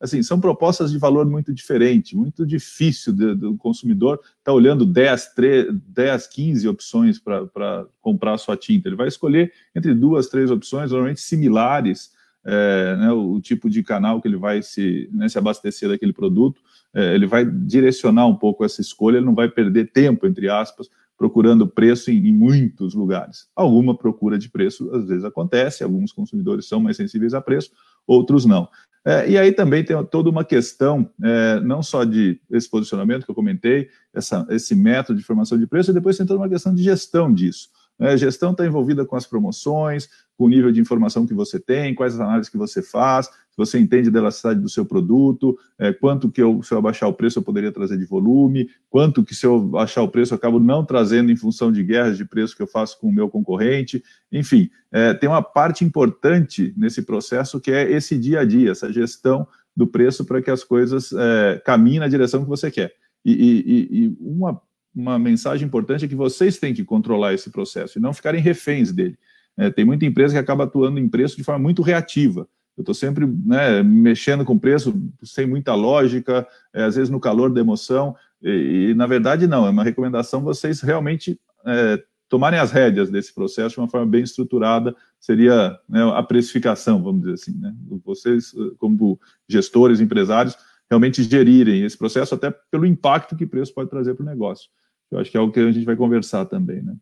assim, 0.00 0.20
são 0.20 0.40
propostas 0.40 0.90
de 0.90 0.98
valor 0.98 1.24
muito 1.24 1.54
diferente, 1.54 2.16
muito 2.16 2.44
difícil 2.44 3.12
do 3.12 3.56
consumidor 3.56 4.16
estar 4.16 4.32
tá 4.46 4.52
olhando 4.52 4.84
10, 4.84 5.32
3, 5.32 5.66
10, 5.70 6.26
15 6.26 6.68
opções 6.68 7.20
para 7.20 7.86
comprar 8.00 8.34
a 8.34 8.38
sua 8.38 8.56
tinta. 8.56 8.88
Ele 8.88 8.96
vai 8.96 9.06
escolher 9.06 9.52
entre 9.76 9.94
duas, 9.94 10.26
três 10.26 10.50
opções, 10.50 10.90
normalmente 10.90 11.20
similares, 11.20 12.10
é, 12.44 12.96
né, 12.96 13.12
o, 13.12 13.34
o, 13.34 13.40
tipo 13.40 13.70
de 13.70 13.84
canal 13.84 14.20
que 14.20 14.26
ele 14.26 14.36
vai 14.36 14.60
se, 14.60 15.08
né, 15.12 15.28
se 15.28 15.38
abastecer 15.38 15.88
daquele 15.88 16.12
produto, 16.12 16.60
é, 16.92 17.14
ele 17.14 17.28
vai 17.28 17.44
direcionar 17.44 18.26
um 18.26 18.34
pouco 18.34 18.64
essa 18.64 18.80
escolha, 18.80 19.18
ele 19.18 19.26
não 19.26 19.36
vai 19.36 19.48
perder 19.48 19.92
tempo, 19.92 20.26
entre 20.26 20.48
aspas, 20.48 20.88
procurando 21.22 21.68
preço 21.68 22.10
em, 22.10 22.16
em, 22.16 22.32
muitos 22.32 22.94
lugares. 22.94 23.46
Alguma 23.54 23.96
procura 23.96 24.36
de 24.36 24.50
preço 24.50 24.92
às 24.92 25.06
vezes 25.06 25.24
acontece, 25.24 25.84
alguns 25.84 26.10
consumidores 26.10 26.66
são 26.66 26.80
mais 26.80 26.96
sensíveis 26.96 27.32
a 27.32 27.40
preço, 27.40 27.70
outros 28.04 28.44
não. 28.44 28.68
É, 29.04 29.30
e 29.30 29.38
aí 29.38 29.52
também 29.52 29.84
tem 29.84 29.96
toda 30.06 30.28
uma 30.28 30.44
questão, 30.44 31.08
é, 31.22 31.60
não 31.60 31.80
só 31.80 32.02
de 32.02 32.40
esse 32.50 32.68
posicionamento 32.68 33.24
que 33.24 33.30
eu 33.30 33.36
comentei, 33.36 33.88
essa, 34.12 34.44
esse 34.50 34.74
método 34.74 35.16
de 35.16 35.24
formação 35.24 35.56
de 35.56 35.64
preço, 35.64 35.92
e 35.92 35.94
depois 35.94 36.16
tem 36.16 36.26
toda 36.26 36.40
uma 36.40 36.48
questão 36.48 36.74
de 36.74 36.82
gestão 36.82 37.32
disso. 37.32 37.68
É, 38.00 38.16
gestão 38.16 38.50
está 38.50 38.66
envolvida 38.66 39.04
com 39.04 39.14
as 39.14 39.24
promoções, 39.24 40.08
com 40.42 40.46
o 40.46 40.48
nível 40.48 40.72
de 40.72 40.80
informação 40.80 41.24
que 41.24 41.32
você 41.32 41.60
tem, 41.60 41.94
quais 41.94 42.14
as 42.14 42.20
análises 42.20 42.50
que 42.50 42.58
você 42.58 42.82
faz, 42.82 43.26
se 43.26 43.56
você 43.56 43.78
entende 43.78 44.10
da 44.10 44.18
elasticidade 44.18 44.58
do 44.58 44.68
seu 44.68 44.84
produto, 44.84 45.56
é, 45.78 45.92
quanto 45.92 46.28
que 46.28 46.42
eu, 46.42 46.60
se 46.64 46.74
eu 46.74 46.78
abaixar 46.78 47.08
o 47.08 47.12
preço 47.12 47.38
eu 47.38 47.44
poderia 47.44 47.70
trazer 47.70 47.96
de 47.96 48.04
volume, 48.04 48.68
quanto 48.90 49.22
que 49.22 49.36
se 49.36 49.46
eu 49.46 49.60
baixar 49.60 50.02
o 50.02 50.08
preço 50.08 50.34
eu 50.34 50.36
acabo 50.36 50.58
não 50.58 50.84
trazendo 50.84 51.30
em 51.30 51.36
função 51.36 51.70
de 51.70 51.80
guerras 51.84 52.16
de 52.16 52.24
preço 52.24 52.56
que 52.56 52.62
eu 52.62 52.66
faço 52.66 52.98
com 52.98 53.06
o 53.06 53.12
meu 53.12 53.28
concorrente. 53.28 54.02
Enfim, 54.32 54.68
é, 54.90 55.14
tem 55.14 55.28
uma 55.28 55.42
parte 55.42 55.84
importante 55.84 56.74
nesse 56.76 57.02
processo 57.02 57.60
que 57.60 57.70
é 57.70 57.88
esse 57.92 58.18
dia 58.18 58.40
a 58.40 58.44
dia, 58.44 58.72
essa 58.72 58.92
gestão 58.92 59.46
do 59.76 59.86
preço 59.86 60.24
para 60.24 60.42
que 60.42 60.50
as 60.50 60.64
coisas 60.64 61.12
é, 61.12 61.62
caminhem 61.64 62.00
na 62.00 62.08
direção 62.08 62.42
que 62.42 62.48
você 62.48 62.68
quer. 62.68 62.92
E, 63.24 63.32
e, 63.32 64.06
e 64.06 64.16
uma, 64.18 64.60
uma 64.92 65.20
mensagem 65.20 65.68
importante 65.68 66.04
é 66.04 66.08
que 66.08 66.16
vocês 66.16 66.58
têm 66.58 66.74
que 66.74 66.84
controlar 66.84 67.32
esse 67.32 67.48
processo 67.48 67.96
e 67.96 68.02
não 68.02 68.12
ficarem 68.12 68.40
reféns 68.40 68.90
dele. 68.90 69.16
É, 69.56 69.70
tem 69.70 69.84
muita 69.84 70.06
empresa 70.06 70.34
que 70.34 70.38
acaba 70.38 70.64
atuando 70.64 70.98
em 70.98 71.08
preço 71.08 71.36
de 71.36 71.44
forma 71.44 71.60
muito 71.60 71.82
reativa. 71.82 72.48
Eu 72.76 72.82
estou 72.82 72.94
sempre 72.94 73.26
né, 73.26 73.82
mexendo 73.82 74.44
com 74.44 74.58
preço 74.58 74.94
sem 75.22 75.46
muita 75.46 75.74
lógica, 75.74 76.46
é, 76.72 76.84
às 76.84 76.96
vezes 76.96 77.10
no 77.10 77.20
calor 77.20 77.52
da 77.52 77.60
emoção, 77.60 78.16
e, 78.42 78.90
e, 78.90 78.94
na 78.94 79.06
verdade 79.06 79.46
não, 79.46 79.66
é 79.66 79.70
uma 79.70 79.84
recomendação 79.84 80.40
vocês 80.40 80.80
realmente 80.80 81.38
é, 81.66 82.02
tomarem 82.28 82.58
as 82.58 82.72
rédeas 82.72 83.10
desse 83.10 83.32
processo 83.34 83.74
de 83.74 83.80
uma 83.80 83.88
forma 83.88 84.06
bem 84.06 84.22
estruturada, 84.22 84.96
seria 85.20 85.78
né, 85.86 86.02
a 86.14 86.22
precificação, 86.22 87.02
vamos 87.02 87.20
dizer 87.20 87.34
assim. 87.34 87.58
Né? 87.58 87.74
Vocês, 88.02 88.54
como 88.78 89.20
gestores, 89.46 90.00
empresários, 90.00 90.56
realmente 90.88 91.22
gerirem 91.22 91.84
esse 91.84 91.96
processo, 91.96 92.34
até 92.34 92.50
pelo 92.70 92.86
impacto 92.86 93.36
que 93.36 93.46
preço 93.46 93.74
pode 93.74 93.90
trazer 93.90 94.14
para 94.14 94.24
o 94.24 94.28
negócio. 94.28 94.70
Eu 95.10 95.18
acho 95.18 95.30
que 95.30 95.36
é 95.36 95.40
algo 95.40 95.52
que 95.52 95.60
a 95.60 95.70
gente 95.70 95.84
vai 95.84 95.94
conversar 95.94 96.46
também. 96.46 96.82
Né? 96.82 96.96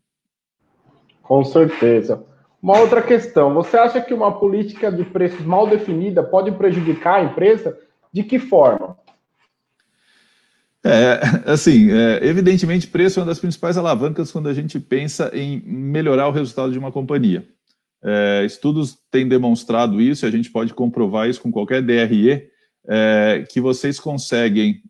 Com 1.21 1.45
certeza. 1.45 2.21
Uma 2.61 2.79
outra 2.79 3.01
questão: 3.01 3.53
você 3.53 3.77
acha 3.77 3.99
que 4.01 4.13
uma 4.13 4.39
política 4.39 4.91
de 4.91 5.03
preços 5.03 5.45
mal 5.45 5.67
definida 5.67 6.23
pode 6.23 6.51
prejudicar 6.51 7.19
a 7.19 7.23
empresa? 7.23 7.77
De 8.13 8.23
que 8.23 8.37
forma? 8.37 8.97
É, 10.83 11.19
assim, 11.45 11.91
é, 11.91 12.25
evidentemente, 12.25 12.87
preço 12.87 13.19
é 13.19 13.21
uma 13.21 13.27
das 13.27 13.39
principais 13.39 13.77
alavancas 13.77 14.31
quando 14.31 14.49
a 14.49 14.53
gente 14.53 14.79
pensa 14.79 15.31
em 15.33 15.61
melhorar 15.65 16.27
o 16.27 16.31
resultado 16.31 16.71
de 16.71 16.79
uma 16.79 16.91
companhia. 16.91 17.47
É, 18.03 18.43
estudos 18.45 18.97
têm 19.11 19.27
demonstrado 19.27 20.01
isso, 20.01 20.25
e 20.25 20.27
a 20.27 20.31
gente 20.31 20.51
pode 20.51 20.73
comprovar 20.73 21.29
isso 21.29 21.41
com 21.41 21.51
qualquer 21.51 21.81
DRE, 21.81 22.49
é, 22.87 23.45
que 23.47 23.61
vocês 23.61 23.99
conseguem 23.99 24.81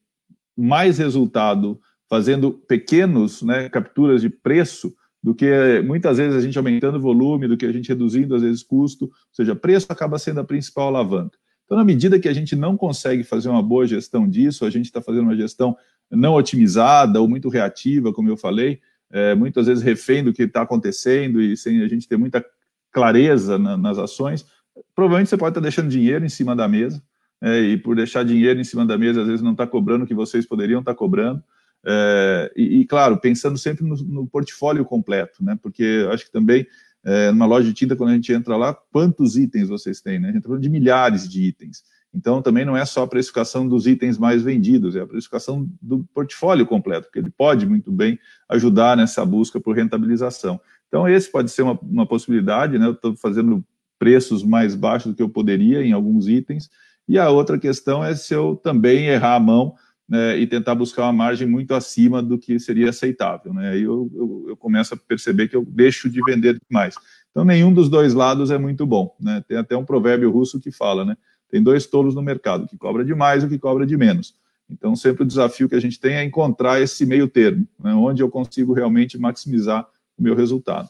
mais 0.57 0.97
resultado 0.97 1.79
fazendo 2.09 2.51
pequenos 2.51 3.41
né, 3.41 3.69
capturas 3.69 4.21
de 4.21 4.29
preço 4.29 4.93
do 5.23 5.35
que 5.35 5.81
muitas 5.85 6.17
vezes 6.17 6.35
a 6.35 6.41
gente 6.41 6.57
aumentando 6.57 6.97
o 6.97 7.01
volume, 7.01 7.47
do 7.47 7.55
que 7.55 7.65
a 7.65 7.71
gente 7.71 7.89
reduzindo 7.89 8.35
às 8.35 8.41
vezes 8.41 8.63
custo, 8.63 9.05
ou 9.05 9.11
seja, 9.31 9.55
preço 9.55 9.87
acaba 9.89 10.17
sendo 10.17 10.39
a 10.39 10.43
principal 10.43 10.87
alavanca. 10.87 11.37
Então, 11.65 11.77
na 11.77 11.85
medida 11.85 12.19
que 12.19 12.27
a 12.27 12.33
gente 12.33 12.55
não 12.55 12.75
consegue 12.75 13.23
fazer 13.23 13.47
uma 13.47 13.61
boa 13.61 13.87
gestão 13.87 14.27
disso, 14.27 14.65
a 14.65 14.69
gente 14.69 14.85
está 14.85 15.01
fazendo 15.01 15.23
uma 15.23 15.35
gestão 15.35 15.77
não 16.09 16.33
otimizada 16.33 17.21
ou 17.21 17.29
muito 17.29 17.47
reativa, 17.47 18.11
como 18.11 18.29
eu 18.29 18.35
falei, 18.35 18.81
é, 19.11 19.35
muitas 19.35 19.67
vezes 19.67 19.83
refém 19.83 20.23
do 20.23 20.33
que 20.33 20.43
está 20.43 20.63
acontecendo 20.63 21.41
e 21.41 21.55
sem 21.55 21.81
a 21.81 21.87
gente 21.87 22.07
ter 22.07 22.17
muita 22.17 22.43
clareza 22.91 23.57
na, 23.57 23.77
nas 23.77 23.97
ações, 23.97 24.45
provavelmente 24.93 25.29
você 25.29 25.37
pode 25.37 25.51
estar 25.51 25.61
tá 25.61 25.63
deixando 25.63 25.89
dinheiro 25.89 26.25
em 26.25 26.29
cima 26.29 26.55
da 26.55 26.67
mesa, 26.67 27.01
é, 27.41 27.59
e 27.59 27.77
por 27.77 27.95
deixar 27.95 28.23
dinheiro 28.23 28.59
em 28.59 28.63
cima 28.63 28.85
da 28.85 28.97
mesa, 28.97 29.21
às 29.21 29.27
vezes 29.27 29.41
não 29.41 29.53
está 29.53 29.65
cobrando 29.65 30.03
o 30.03 30.07
que 30.07 30.13
vocês 30.13 30.45
poderiam 30.45 30.81
estar 30.81 30.93
tá 30.93 30.97
cobrando. 30.97 31.41
É, 31.85 32.51
e, 32.55 32.81
e, 32.81 32.85
claro, 32.85 33.17
pensando 33.17 33.57
sempre 33.57 33.83
no, 33.83 33.95
no, 33.95 34.27
portfólio 34.27 34.85
completo, 34.85 35.43
né? 35.43 35.57
Porque 35.61 36.07
acho 36.11 36.25
que 36.25 36.31
também 36.31 36.65
é, 37.03 37.31
numa 37.31 37.45
loja 37.45 37.67
de 37.67 37.73
tinta, 37.73 37.95
quando 37.95 38.11
a 38.11 38.13
gente 38.13 38.31
entra 38.31 38.55
lá, 38.55 38.73
quantos 38.91 39.35
itens 39.35 39.69
vocês 39.69 40.01
têm, 40.01 40.19
né? 40.19 40.29
A 40.29 40.31
gente 40.31 40.37
está 40.39 40.49
falando 40.49 40.61
de 40.61 40.69
milhares 40.69 41.27
de 41.27 41.41
itens. 41.43 41.83
Então, 42.13 42.41
também 42.41 42.65
não 42.65 42.75
é 42.75 42.85
só 42.85 43.03
a 43.03 43.07
precificação 43.07 43.67
dos 43.67 43.87
itens 43.87 44.17
mais 44.17 44.43
vendidos, 44.43 44.95
é 44.95 45.01
a 45.01 45.07
precificação 45.07 45.67
do 45.81 46.03
portfólio 46.13 46.65
completo, 46.65 47.09
que 47.11 47.17
ele 47.17 47.29
pode 47.29 47.65
muito 47.65 47.91
bem 47.91 48.19
ajudar 48.49 48.97
nessa 48.97 49.25
busca 49.25 49.59
por 49.59 49.75
rentabilização. 49.75 50.59
Então, 50.87 51.07
esse 51.07 51.31
pode 51.31 51.49
ser 51.49 51.61
uma, 51.61 51.79
uma 51.81 52.05
possibilidade, 52.05 52.77
né? 52.77 52.85
Eu 52.85 52.91
estou 52.91 53.15
fazendo 53.15 53.63
preços 53.97 54.43
mais 54.43 54.75
baixos 54.75 55.11
do 55.11 55.15
que 55.15 55.23
eu 55.23 55.29
poderia 55.29 55.83
em 55.83 55.93
alguns 55.93 56.27
itens. 56.27 56.69
E 57.07 57.17
a 57.17 57.29
outra 57.29 57.57
questão 57.57 58.03
é 58.03 58.13
se 58.13 58.33
eu 58.33 58.55
também 58.55 59.07
errar 59.07 59.35
a 59.35 59.39
mão 59.39 59.73
né, 60.11 60.37
e 60.37 60.45
tentar 60.45 60.75
buscar 60.75 61.03
uma 61.03 61.13
margem 61.13 61.47
muito 61.47 61.73
acima 61.73 62.21
do 62.21 62.37
que 62.37 62.59
seria 62.59 62.89
aceitável. 62.89 63.53
Né? 63.53 63.69
Aí 63.69 63.83
eu, 63.83 64.11
eu, 64.13 64.45
eu, 64.49 64.57
começo 64.57 64.93
a 64.93 64.97
perceber 64.97 65.47
que 65.47 65.55
eu 65.55 65.63
deixo 65.63 66.09
de 66.09 66.21
vender 66.21 66.59
mais. 66.69 66.95
Então, 67.31 67.45
nenhum 67.45 67.71
dos 67.71 67.87
dois 67.87 68.13
lados 68.13 68.51
é 68.51 68.57
muito 68.57 68.85
bom. 68.85 69.15
Né? 69.17 69.41
Tem 69.47 69.57
até 69.57 69.77
um 69.77 69.85
provérbio 69.85 70.29
russo 70.29 70.59
que 70.59 70.69
fala, 70.69 71.05
né? 71.05 71.15
Tem 71.49 71.63
dois 71.63 71.85
tolos 71.85 72.13
no 72.13 72.21
mercado, 72.21 72.67
que 72.67 72.77
cobra 72.77 73.05
de 73.05 73.15
mais 73.15 73.45
e 73.45 73.47
que 73.47 73.57
cobra 73.57 73.85
de 73.85 73.95
menos. 73.95 74.35
Então, 74.69 74.97
sempre 74.97 75.23
o 75.23 75.25
desafio 75.25 75.69
que 75.69 75.75
a 75.75 75.79
gente 75.79 75.97
tem 75.97 76.15
é 76.15 76.23
encontrar 76.25 76.81
esse 76.81 77.05
meio 77.05 77.29
termo, 77.29 77.65
né, 77.79 77.93
onde 77.93 78.21
eu 78.21 78.29
consigo 78.29 78.73
realmente 78.73 79.17
maximizar 79.17 79.87
o 80.17 80.23
meu 80.23 80.35
resultado. 80.35 80.89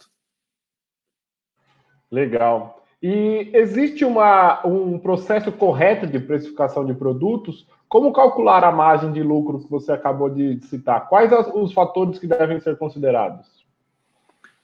Legal. 2.12 2.84
E 3.04 3.51
existe 3.54 4.04
uma, 4.04 4.66
um 4.66 4.98
processo 4.98 5.51
correto 5.51 6.08
de 6.08 6.20
precificação 6.20 6.86
de 6.86 6.94
produtos? 6.96 7.68
Como 7.91 8.13
calcular 8.13 8.63
a 8.63 8.71
margem 8.71 9.12
de 9.12 9.21
lucro 9.21 9.60
que 9.60 9.69
você 9.69 9.91
acabou 9.91 10.29
de 10.29 10.62
citar? 10.67 11.10
Quais 11.10 11.29
os 11.53 11.74
fatores 11.74 12.17
que 12.17 12.25
devem 12.25 12.57
ser 12.62 12.77
considerados? 12.77 13.45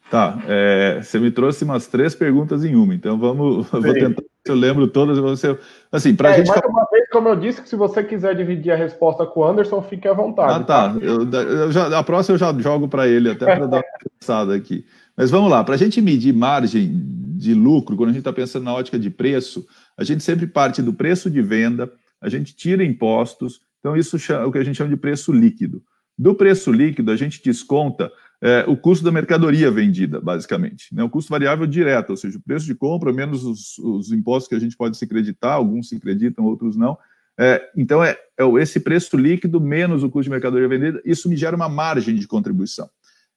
Tá, 0.10 0.38
é, 0.48 1.02
você 1.04 1.20
me 1.20 1.30
trouxe 1.30 1.66
umas 1.66 1.88
três 1.88 2.16
perguntas 2.16 2.64
em 2.64 2.74
uma, 2.74 2.96
então 2.96 3.20
vamos, 3.20 3.68
vou 3.70 3.82
tentar 3.82 4.24
eu 4.46 4.56
lembro 4.56 4.88
todas, 4.88 5.20
você, 5.20 5.60
assim, 5.92 6.16
para 6.16 6.30
a 6.30 6.32
é, 6.32 6.36
gente... 6.38 6.48
Mais 6.48 6.62
uma 6.62 6.88
vez, 6.90 7.10
como 7.10 7.28
eu 7.28 7.36
disse, 7.36 7.62
que 7.62 7.68
se 7.68 7.76
você 7.76 8.02
quiser 8.02 8.34
dividir 8.34 8.72
a 8.72 8.78
resposta 8.78 9.26
com 9.26 9.42
o 9.42 9.44
Anderson, 9.44 9.82
fique 9.82 10.08
à 10.08 10.14
vontade. 10.14 10.54
Ah, 10.54 10.64
tá, 10.64 10.94
tá? 10.94 10.96
Eu, 11.02 11.30
eu 11.30 11.70
já, 11.70 12.00
a 12.00 12.04
próxima 12.04 12.36
eu 12.36 12.40
já 12.40 12.54
jogo 12.58 12.88
para 12.88 13.10
ele, 13.10 13.32
até 13.32 13.44
para 13.44 13.68
dar 13.68 13.78
uma 13.80 13.84
pensada 14.18 14.56
aqui. 14.56 14.86
Mas 15.18 15.30
vamos 15.30 15.52
lá, 15.52 15.66
para 15.66 15.76
a 15.76 15.78
gente 15.78 16.02
medir 16.02 16.34
margem 16.34 16.90
de 17.36 17.54
lucro, 17.54 17.98
quando 17.98 18.12
a 18.12 18.14
gente 18.14 18.22
está 18.22 18.32
pensando 18.32 18.64
na 18.64 18.74
ótica 18.74 18.98
de 18.98 19.10
preço, 19.10 19.68
a 19.98 20.06
gente 20.06 20.24
sempre 20.24 20.48
parte 20.48 20.82
do 20.82 20.94
preço 20.94 21.30
de 21.30 21.42
venda, 21.42 21.92
a 22.22 22.30
gente 22.30 22.56
tira 22.56 22.84
impostos, 22.84 23.62
então 23.80 23.96
isso 23.96 24.18
é 24.32 24.46
o 24.46 24.52
que 24.52 24.58
a 24.58 24.64
gente 24.64 24.76
chama 24.76 24.90
de 24.90 24.98
preço 24.98 25.32
líquido. 25.32 25.84
Do 26.18 26.34
preço 26.34 26.72
líquido, 26.72 27.12
a 27.12 27.16
gente 27.16 27.42
desconta 27.44 28.12
é, 28.42 28.66
o 28.68 28.76
custo 28.76 29.06
da 29.06 29.12
mercadoria 29.12 29.70
vendida, 29.70 30.20
basicamente. 30.20 30.94
Né? 30.94 31.04
O 31.04 31.10
custo 31.10 31.30
variável 31.30 31.66
direto, 31.68 32.12
ou 32.12 32.18
seja, 32.18 32.38
o 32.38 32.42
preço 32.42 32.66
de 32.66 32.76
compra 32.76 33.14
menos 33.14 33.44
os, 33.44 33.78
os 33.78 34.12
impostos 34.12 34.48
que 34.48 34.56
a 34.56 34.60
gente 34.60 34.76
pode 34.76 34.98
se 34.98 35.06
creditar, 35.06 35.54
alguns 35.54 35.90
se 35.90 35.96
acreditam, 35.96 36.46
outros 36.46 36.76
não. 36.76 36.98
É, 37.40 37.70
então, 37.76 38.04
é, 38.04 38.18
é, 38.38 38.46
esse 38.60 38.80
preço 38.80 39.16
líquido 39.16 39.62
menos 39.62 40.04
o 40.04 40.10
custo 40.10 40.24
de 40.24 40.30
mercadoria 40.32 40.68
vendida, 40.68 41.02
isso 41.06 41.30
me 41.30 41.38
gera 41.38 41.56
uma 41.56 41.70
margem 41.70 42.16
de 42.16 42.28
contribuição. 42.28 42.90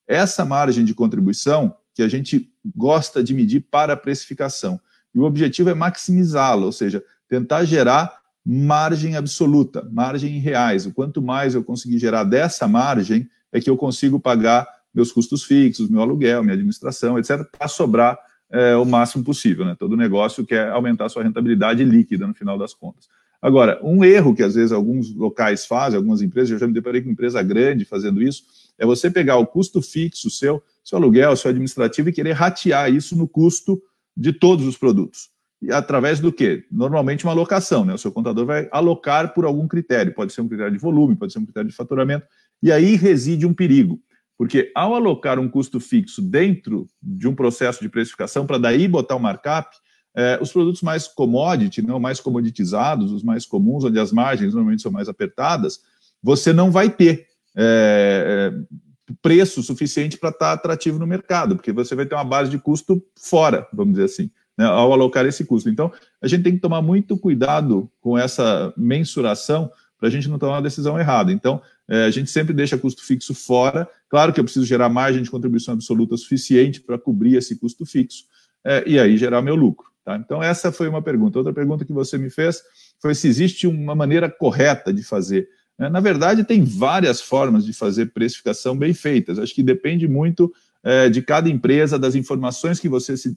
Essa 0.08 0.44
margem 0.44 0.84
de 0.84 0.94
contribuição 0.94 1.76
que 1.94 2.02
a 2.02 2.08
gente 2.08 2.50
gosta 2.74 3.22
de 3.22 3.34
medir 3.34 3.60
para 3.70 3.92
a 3.92 3.96
precificação. 3.96 4.80
E 5.14 5.18
o 5.18 5.24
objetivo 5.24 5.68
é 5.68 5.74
maximizá-la, 5.74 6.64
ou 6.64 6.72
seja, 6.72 7.04
tentar 7.28 7.64
gerar 7.64 8.19
margem 8.52 9.14
absoluta, 9.14 9.88
margem 9.92 10.36
em 10.36 10.40
reais. 10.40 10.84
O 10.84 10.92
quanto 10.92 11.22
mais 11.22 11.54
eu 11.54 11.62
conseguir 11.62 12.00
gerar 12.00 12.24
dessa 12.24 12.66
margem, 12.66 13.30
é 13.52 13.60
que 13.60 13.70
eu 13.70 13.76
consigo 13.76 14.18
pagar 14.18 14.66
meus 14.92 15.12
custos 15.12 15.44
fixos, 15.44 15.88
meu 15.88 16.00
aluguel, 16.00 16.42
minha 16.42 16.54
administração, 16.54 17.16
etc., 17.16 17.44
para 17.56 17.68
sobrar 17.68 18.18
é, 18.50 18.74
o 18.74 18.84
máximo 18.84 19.22
possível. 19.22 19.64
Né? 19.64 19.76
Todo 19.78 19.96
negócio 19.96 20.44
quer 20.44 20.68
aumentar 20.70 21.08
sua 21.08 21.22
rentabilidade 21.22 21.84
líquida 21.84 22.26
no 22.26 22.34
final 22.34 22.58
das 22.58 22.74
contas. 22.74 23.06
Agora, 23.40 23.78
um 23.84 24.04
erro 24.04 24.34
que 24.34 24.42
às 24.42 24.56
vezes 24.56 24.72
alguns 24.72 25.14
locais 25.14 25.64
fazem, 25.64 25.96
algumas 25.96 26.20
empresas, 26.20 26.50
eu 26.50 26.58
já 26.58 26.66
me 26.66 26.74
deparei 26.74 27.00
com 27.02 27.08
empresa 27.08 27.40
grande 27.44 27.84
fazendo 27.84 28.20
isso, 28.20 28.42
é 28.76 28.84
você 28.84 29.08
pegar 29.08 29.36
o 29.36 29.46
custo 29.46 29.80
fixo 29.80 30.28
seu, 30.28 30.60
seu 30.82 30.98
aluguel, 30.98 31.36
seu 31.36 31.50
administrativo 31.50 32.08
e 32.08 32.12
querer 32.12 32.32
ratear 32.32 32.92
isso 32.92 33.16
no 33.16 33.28
custo 33.28 33.80
de 34.16 34.32
todos 34.32 34.66
os 34.66 34.76
produtos. 34.76 35.30
Através 35.70 36.20
do 36.20 36.32
quê? 36.32 36.64
Normalmente 36.70 37.24
uma 37.24 37.32
alocação, 37.32 37.84
né? 37.84 37.92
O 37.92 37.98
seu 37.98 38.10
contador 38.10 38.46
vai 38.46 38.68
alocar 38.72 39.34
por 39.34 39.44
algum 39.44 39.68
critério, 39.68 40.14
pode 40.14 40.32
ser 40.32 40.40
um 40.40 40.48
critério 40.48 40.72
de 40.72 40.78
volume, 40.78 41.16
pode 41.16 41.32
ser 41.32 41.38
um 41.38 41.44
critério 41.44 41.68
de 41.68 41.76
faturamento, 41.76 42.26
e 42.62 42.72
aí 42.72 42.96
reside 42.96 43.46
um 43.46 43.52
perigo. 43.52 44.00
Porque 44.38 44.72
ao 44.74 44.94
alocar 44.94 45.38
um 45.38 45.50
custo 45.50 45.78
fixo 45.78 46.22
dentro 46.22 46.88
de 47.02 47.28
um 47.28 47.34
processo 47.34 47.80
de 47.82 47.90
precificação, 47.90 48.46
para 48.46 48.56
daí 48.56 48.88
botar 48.88 49.16
o 49.16 49.20
markup, 49.20 49.68
é, 50.16 50.38
os 50.40 50.50
produtos 50.50 50.80
mais 50.80 51.06
commodity, 51.06 51.82
não 51.82 52.00
mais 52.00 52.20
comoditizados, 52.20 53.12
os 53.12 53.22
mais 53.22 53.44
comuns, 53.44 53.84
onde 53.84 53.98
as 53.98 54.10
margens 54.12 54.54
normalmente 54.54 54.82
são 54.82 54.90
mais 54.90 55.10
apertadas, 55.10 55.80
você 56.22 56.52
não 56.54 56.70
vai 56.70 56.88
ter 56.88 57.26
é, 57.54 58.52
é, 58.56 59.12
preço 59.20 59.62
suficiente 59.62 60.16
para 60.16 60.30
estar 60.30 60.52
atrativo 60.52 60.98
no 60.98 61.06
mercado, 61.06 61.56
porque 61.56 61.72
você 61.72 61.94
vai 61.94 62.06
ter 62.06 62.14
uma 62.14 62.24
base 62.24 62.50
de 62.50 62.58
custo 62.58 63.02
fora, 63.18 63.68
vamos 63.72 63.94
dizer 63.94 64.04
assim, 64.04 64.30
né, 64.60 64.66
ao 64.66 64.92
alocar 64.92 65.24
esse 65.24 65.42
custo. 65.42 65.70
Então, 65.70 65.90
a 66.20 66.28
gente 66.28 66.42
tem 66.42 66.52
que 66.52 66.60
tomar 66.60 66.82
muito 66.82 67.16
cuidado 67.16 67.90
com 67.98 68.18
essa 68.18 68.70
mensuração 68.76 69.72
para 69.98 70.06
a 70.06 70.10
gente 70.10 70.28
não 70.28 70.38
tomar 70.38 70.56
uma 70.56 70.62
decisão 70.62 71.00
errada. 71.00 71.32
Então, 71.32 71.62
é, 71.88 72.04
a 72.04 72.10
gente 72.10 72.30
sempre 72.30 72.52
deixa 72.52 72.76
custo 72.76 73.02
fixo 73.02 73.34
fora. 73.34 73.88
Claro 74.10 74.34
que 74.34 74.38
eu 74.38 74.44
preciso 74.44 74.66
gerar 74.66 74.90
margem 74.90 75.22
de 75.22 75.30
contribuição 75.30 75.72
absoluta 75.72 76.14
suficiente 76.18 76.78
para 76.78 76.98
cobrir 76.98 77.36
esse 77.36 77.58
custo 77.58 77.86
fixo 77.86 78.24
é, 78.62 78.84
e 78.86 78.98
aí 78.98 79.16
gerar 79.16 79.40
meu 79.40 79.54
lucro. 79.54 79.88
Tá? 80.04 80.16
Então, 80.16 80.42
essa 80.42 80.70
foi 80.70 80.88
uma 80.88 81.00
pergunta. 81.00 81.38
Outra 81.38 81.54
pergunta 81.54 81.82
que 81.82 81.92
você 81.94 82.18
me 82.18 82.28
fez 82.28 82.62
foi 83.00 83.14
se 83.14 83.28
existe 83.28 83.66
uma 83.66 83.94
maneira 83.94 84.28
correta 84.28 84.92
de 84.92 85.02
fazer. 85.02 85.48
É, 85.78 85.88
na 85.88 86.00
verdade, 86.00 86.44
tem 86.44 86.62
várias 86.62 87.22
formas 87.22 87.64
de 87.64 87.72
fazer 87.72 88.12
precificação 88.12 88.76
bem 88.76 88.92
feitas. 88.92 89.38
Acho 89.38 89.54
que 89.54 89.62
depende 89.62 90.06
muito 90.06 90.52
é, 90.82 91.08
de 91.08 91.22
cada 91.22 91.48
empresa, 91.48 91.98
das 91.98 92.14
informações 92.14 92.80
que 92.80 92.88
você, 92.88 93.16
se, 93.16 93.36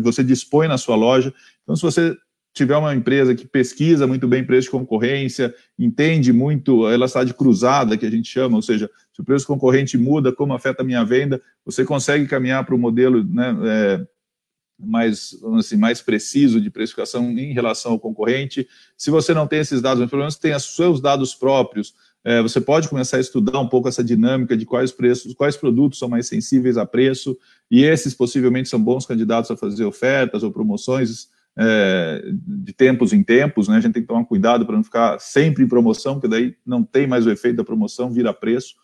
você 0.00 0.22
dispõe 0.22 0.68
na 0.68 0.78
sua 0.78 0.96
loja. 0.96 1.32
Então, 1.62 1.74
se 1.74 1.82
você 1.82 2.16
tiver 2.52 2.76
uma 2.76 2.94
empresa 2.94 3.34
que 3.34 3.46
pesquisa 3.46 4.06
muito 4.06 4.28
bem 4.28 4.44
preço 4.44 4.66
de 4.66 4.72
concorrência, 4.72 5.54
entende 5.78 6.32
muito 6.32 6.84
a 6.84 6.92
elasticidade 6.92 7.32
cruzada, 7.34 7.96
que 7.96 8.04
a 8.04 8.10
gente 8.10 8.28
chama, 8.28 8.56
ou 8.56 8.62
seja, 8.62 8.90
se 9.12 9.20
o 9.20 9.24
preço 9.24 9.46
concorrente 9.46 9.96
muda, 9.96 10.32
como 10.32 10.52
afeta 10.52 10.82
a 10.82 10.84
minha 10.84 11.04
venda, 11.04 11.40
você 11.64 11.84
consegue 11.84 12.26
caminhar 12.26 12.64
para 12.64 12.74
um 12.74 12.78
modelo 12.78 13.24
né, 13.24 13.56
é, 13.64 14.06
mais, 14.78 15.34
assim, 15.58 15.76
mais 15.76 16.02
preciso 16.02 16.60
de 16.60 16.70
precificação 16.70 17.30
em 17.30 17.52
relação 17.52 17.92
ao 17.92 18.00
concorrente. 18.00 18.68
Se 18.98 19.10
você 19.10 19.32
não 19.32 19.46
tem 19.46 19.60
esses 19.60 19.80
dados, 19.80 20.00
mas 20.00 20.10
pelo 20.10 20.22
menos 20.22 20.36
tem 20.36 20.54
os 20.54 20.74
seus 20.74 21.00
dados 21.00 21.34
próprios, 21.34 21.94
você 22.42 22.60
pode 22.60 22.88
começar 22.88 23.16
a 23.16 23.20
estudar 23.20 23.58
um 23.58 23.68
pouco 23.68 23.88
essa 23.88 24.02
dinâmica 24.02 24.56
de 24.56 24.64
quais 24.64 24.92
preços, 24.92 25.34
quais 25.34 25.56
produtos 25.56 25.98
são 25.98 26.08
mais 26.08 26.28
sensíveis 26.28 26.76
a 26.76 26.86
preço, 26.86 27.36
e 27.70 27.82
esses 27.82 28.14
possivelmente 28.14 28.68
são 28.68 28.82
bons 28.82 29.04
candidatos 29.04 29.50
a 29.50 29.56
fazer 29.56 29.84
ofertas 29.84 30.42
ou 30.42 30.52
promoções 30.52 31.28
é, 31.56 32.22
de 32.32 32.72
tempos 32.72 33.12
em 33.12 33.22
tempos, 33.22 33.68
né? 33.68 33.76
A 33.76 33.80
gente 33.80 33.92
tem 33.92 34.02
que 34.02 34.08
tomar 34.08 34.24
cuidado 34.24 34.64
para 34.64 34.76
não 34.76 34.84
ficar 34.84 35.18
sempre 35.18 35.64
em 35.64 35.68
promoção, 35.68 36.14
porque 36.14 36.28
daí 36.28 36.54
não 36.64 36.82
tem 36.82 37.06
mais 37.06 37.26
o 37.26 37.30
efeito 37.30 37.56
da 37.56 37.64
promoção, 37.64 38.10
vira 38.10 38.32
preço. 38.32 38.74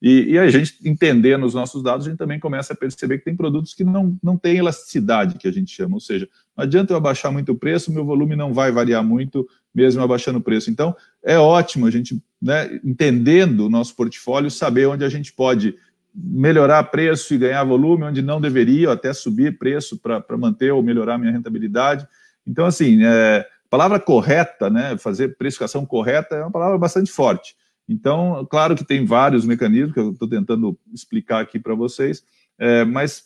E, 0.00 0.32
e, 0.32 0.38
a 0.38 0.50
gente 0.50 0.76
entendendo 0.84 1.46
os 1.46 1.54
nossos 1.54 1.82
dados, 1.82 2.06
a 2.06 2.10
gente 2.10 2.18
também 2.18 2.38
começa 2.38 2.74
a 2.74 2.76
perceber 2.76 3.18
que 3.18 3.24
tem 3.24 3.34
produtos 3.34 3.72
que 3.72 3.84
não, 3.84 4.18
não 4.22 4.36
têm 4.36 4.58
elasticidade, 4.58 5.38
que 5.38 5.48
a 5.48 5.52
gente 5.52 5.74
chama, 5.74 5.94
ou 5.94 6.00
seja, 6.00 6.28
não 6.54 6.64
adianta 6.64 6.92
eu 6.92 6.96
abaixar 6.96 7.32
muito 7.32 7.52
o 7.52 7.56
preço, 7.56 7.92
meu 7.92 8.04
volume 8.04 8.36
não 8.36 8.52
vai 8.52 8.70
variar 8.70 9.02
muito, 9.02 9.48
mesmo 9.74 10.02
abaixando 10.02 10.38
o 10.38 10.42
preço. 10.42 10.70
Então, 10.70 10.94
é 11.22 11.38
ótimo 11.38 11.86
a 11.86 11.90
gente 11.90 12.22
né, 12.44 12.78
entendendo 12.84 13.60
o 13.60 13.70
nosso 13.70 13.96
portfólio, 13.96 14.50
saber 14.50 14.86
onde 14.86 15.02
a 15.02 15.08
gente 15.08 15.32
pode 15.32 15.74
melhorar 16.14 16.84
preço 16.84 17.32
e 17.32 17.38
ganhar 17.38 17.64
volume, 17.64 18.04
onde 18.04 18.20
não 18.20 18.38
deveria, 18.38 18.88
ou 18.88 18.92
até 18.92 19.14
subir 19.14 19.58
preço 19.58 19.98
para 19.98 20.36
manter 20.36 20.70
ou 20.70 20.82
melhorar 20.82 21.16
minha 21.16 21.32
rentabilidade. 21.32 22.06
Então, 22.46 22.66
assim, 22.66 23.02
é, 23.02 23.46
palavra 23.70 23.98
correta, 23.98 24.68
né, 24.68 24.98
fazer 24.98 25.38
precificação 25.38 25.86
correta, 25.86 26.36
é 26.36 26.42
uma 26.42 26.50
palavra 26.50 26.76
bastante 26.76 27.10
forte. 27.10 27.56
Então, 27.88 28.46
claro 28.50 28.76
que 28.76 28.84
tem 28.84 29.06
vários 29.06 29.46
mecanismos 29.46 29.94
que 29.94 30.00
eu 30.00 30.12
estou 30.12 30.28
tentando 30.28 30.78
explicar 30.92 31.40
aqui 31.40 31.58
para 31.58 31.74
vocês, 31.74 32.22
é, 32.58 32.84
mas 32.84 33.24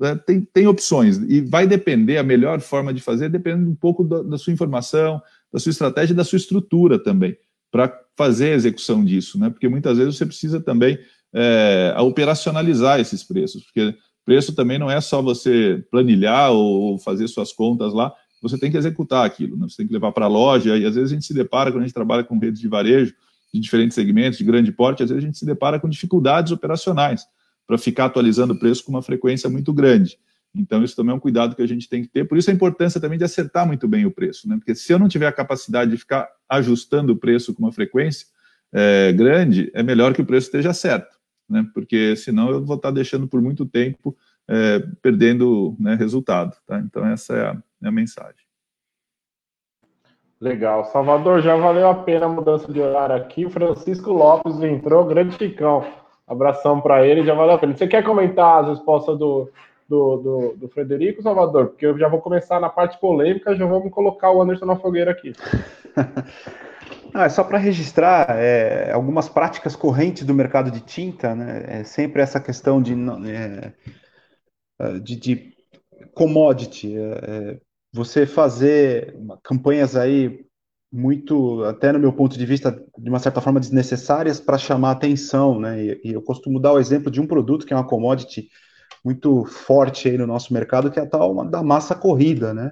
é, 0.00 0.14
tem, 0.14 0.40
tem 0.40 0.66
opções 0.68 1.18
e 1.28 1.40
vai 1.40 1.66
depender, 1.66 2.18
a 2.18 2.22
melhor 2.22 2.60
forma 2.60 2.94
de 2.94 3.02
fazer 3.02 3.28
depende 3.28 3.68
um 3.68 3.74
pouco 3.74 4.04
da, 4.04 4.22
da 4.22 4.38
sua 4.38 4.52
informação, 4.52 5.20
da 5.52 5.58
sua 5.58 5.70
estratégia 5.70 6.12
e 6.12 6.16
da 6.16 6.24
sua 6.24 6.36
estrutura 6.36 6.98
também, 6.98 7.36
para 7.74 7.92
fazer 8.16 8.52
a 8.52 8.54
execução 8.54 9.04
disso, 9.04 9.36
né? 9.36 9.50
Porque 9.50 9.68
muitas 9.68 9.98
vezes 9.98 10.16
você 10.16 10.24
precisa 10.24 10.60
também 10.60 10.96
é, 11.34 11.92
operacionalizar 11.98 13.00
esses 13.00 13.24
preços, 13.24 13.64
porque 13.64 13.92
preço 14.24 14.54
também 14.54 14.78
não 14.78 14.88
é 14.88 15.00
só 15.00 15.20
você 15.20 15.84
planilhar 15.90 16.52
ou 16.52 16.96
fazer 17.00 17.26
suas 17.26 17.52
contas 17.52 17.92
lá, 17.92 18.12
você 18.40 18.56
tem 18.56 18.70
que 18.70 18.76
executar 18.76 19.26
aquilo, 19.26 19.56
né? 19.56 19.66
você 19.68 19.78
tem 19.78 19.88
que 19.88 19.92
levar 19.92 20.12
para 20.12 20.26
a 20.26 20.28
loja, 20.28 20.76
e 20.76 20.86
às 20.86 20.94
vezes 20.94 21.10
a 21.10 21.14
gente 21.16 21.26
se 21.26 21.34
depara, 21.34 21.72
quando 21.72 21.82
a 21.82 21.86
gente 21.86 21.94
trabalha 21.94 22.22
com 22.22 22.38
redes 22.38 22.60
de 22.60 22.68
varejo, 22.68 23.12
de 23.52 23.58
diferentes 23.58 23.96
segmentos, 23.96 24.38
de 24.38 24.44
grande 24.44 24.70
porte, 24.70 25.02
às 25.02 25.08
vezes 25.08 25.24
a 25.24 25.26
gente 25.26 25.38
se 25.38 25.44
depara 25.44 25.80
com 25.80 25.88
dificuldades 25.88 26.52
operacionais 26.52 27.26
para 27.66 27.76
ficar 27.76 28.04
atualizando 28.04 28.52
o 28.52 28.58
preço 28.58 28.84
com 28.84 28.92
uma 28.92 29.02
frequência 29.02 29.50
muito 29.50 29.72
grande. 29.72 30.16
Então, 30.54 30.84
isso 30.84 30.94
também 30.94 31.12
é 31.12 31.16
um 31.16 31.20
cuidado 31.20 31.56
que 31.56 31.62
a 31.62 31.66
gente 31.66 31.88
tem 31.88 32.02
que 32.02 32.08
ter. 32.08 32.24
Por 32.24 32.38
isso, 32.38 32.48
a 32.48 32.54
importância 32.54 33.00
também 33.00 33.18
de 33.18 33.24
acertar 33.24 33.66
muito 33.66 33.88
bem 33.88 34.06
o 34.06 34.10
preço, 34.10 34.48
né? 34.48 34.56
Porque 34.56 34.74
se 34.74 34.92
eu 34.92 34.98
não 34.98 35.08
tiver 35.08 35.26
a 35.26 35.32
capacidade 35.32 35.90
de 35.90 35.96
ficar 35.96 36.28
ajustando 36.48 37.12
o 37.12 37.16
preço 37.16 37.52
com 37.52 37.64
uma 37.64 37.72
frequência 37.72 38.28
é, 38.72 39.12
grande, 39.12 39.70
é 39.74 39.82
melhor 39.82 40.14
que 40.14 40.22
o 40.22 40.26
preço 40.26 40.46
esteja 40.46 40.72
certo, 40.72 41.16
né? 41.48 41.66
Porque 41.74 42.14
senão 42.14 42.50
eu 42.50 42.64
vou 42.64 42.76
estar 42.76 42.92
deixando 42.92 43.26
por 43.26 43.42
muito 43.42 43.66
tempo 43.66 44.16
é, 44.48 44.78
perdendo 45.02 45.74
né, 45.78 45.96
resultado, 45.96 46.56
tá? 46.66 46.78
Então, 46.78 47.04
essa 47.06 47.34
é 47.34 47.46
a, 47.48 47.56
é 47.82 47.88
a 47.88 47.92
mensagem. 47.92 48.44
Legal. 50.40 50.84
Salvador, 50.84 51.40
já 51.40 51.56
valeu 51.56 51.88
a 51.88 51.94
pena 51.94 52.26
a 52.26 52.28
mudança 52.28 52.70
de 52.72 52.78
horário 52.78 53.16
aqui. 53.16 53.48
Francisco 53.48 54.12
Lopes 54.12 54.62
entrou, 54.62 55.04
grande 55.04 55.36
Chicão. 55.36 55.84
Abração 56.26 56.80
para 56.80 57.06
ele, 57.06 57.24
já 57.24 57.34
valeu 57.34 57.54
a 57.54 57.58
pena. 57.58 57.76
Você 57.76 57.86
quer 57.86 58.04
comentar 58.04 58.62
as 58.62 58.68
respostas 58.68 59.18
do, 59.18 59.50
do, 59.88 60.16
do, 60.16 60.56
do, 60.56 60.68
Frederico, 60.68 61.22
Salvador? 61.22 61.68
Porque 61.68 61.86
eu 61.86 61.98
já 61.98 62.08
vou 62.08 62.20
começar 62.20 62.60
na 62.60 62.68
parte 62.68 62.98
polêmica, 62.98 63.56
já 63.56 63.66
vamos 63.66 63.92
colocar 63.92 64.30
o 64.30 64.40
Anderson 64.40 64.66
na 64.66 64.76
fogueira 64.76 65.10
aqui. 65.10 65.32
Ah, 67.16 67.26
é 67.26 67.28
só 67.28 67.44
para 67.44 67.58
registrar 67.58 68.26
é, 68.30 68.90
algumas 68.90 69.28
práticas 69.28 69.76
correntes 69.76 70.24
do 70.24 70.34
mercado 70.34 70.68
de 70.68 70.80
tinta, 70.80 71.32
né? 71.32 71.64
É 71.68 71.84
sempre 71.84 72.20
essa 72.20 72.40
questão 72.40 72.82
de, 72.82 72.92
é, 73.30 73.72
de, 74.98 75.14
de 75.14 75.54
commodity. 76.12 76.98
É, 76.98 77.00
é 77.00 77.60
você 77.92 78.26
fazer 78.26 79.16
campanhas 79.44 79.94
aí 79.94 80.44
muito, 80.94 81.62
até 81.64 81.92
no 81.92 81.98
meu 82.00 82.12
ponto 82.12 82.36
de 82.36 82.46
vista, 82.46 82.72
de 82.98 83.08
uma 83.08 83.20
certa 83.20 83.40
forma 83.40 83.60
desnecessárias 83.60 84.40
para 84.40 84.58
chamar 84.58 84.92
atenção, 84.92 85.60
né? 85.60 85.80
E, 85.80 86.00
e, 86.04 86.12
eu 86.12 86.22
costumo 86.22 86.58
dar 86.60 86.72
o 86.72 86.78
exemplo 86.78 87.10
de 87.10 87.20
um 87.20 87.26
produto 87.26 87.64
que 87.64 87.72
é 87.72 87.76
uma 87.76 87.86
commodity 87.86 88.48
muito 89.04 89.44
forte 89.44 90.08
aí 90.08 90.16
no 90.16 90.26
nosso 90.26 90.52
mercado, 90.52 90.90
que 90.90 90.98
é 90.98 91.02
a 91.02 91.06
tal 91.06 91.44
da 91.44 91.62
massa 91.62 91.94
corrida, 91.94 92.54
né? 92.54 92.70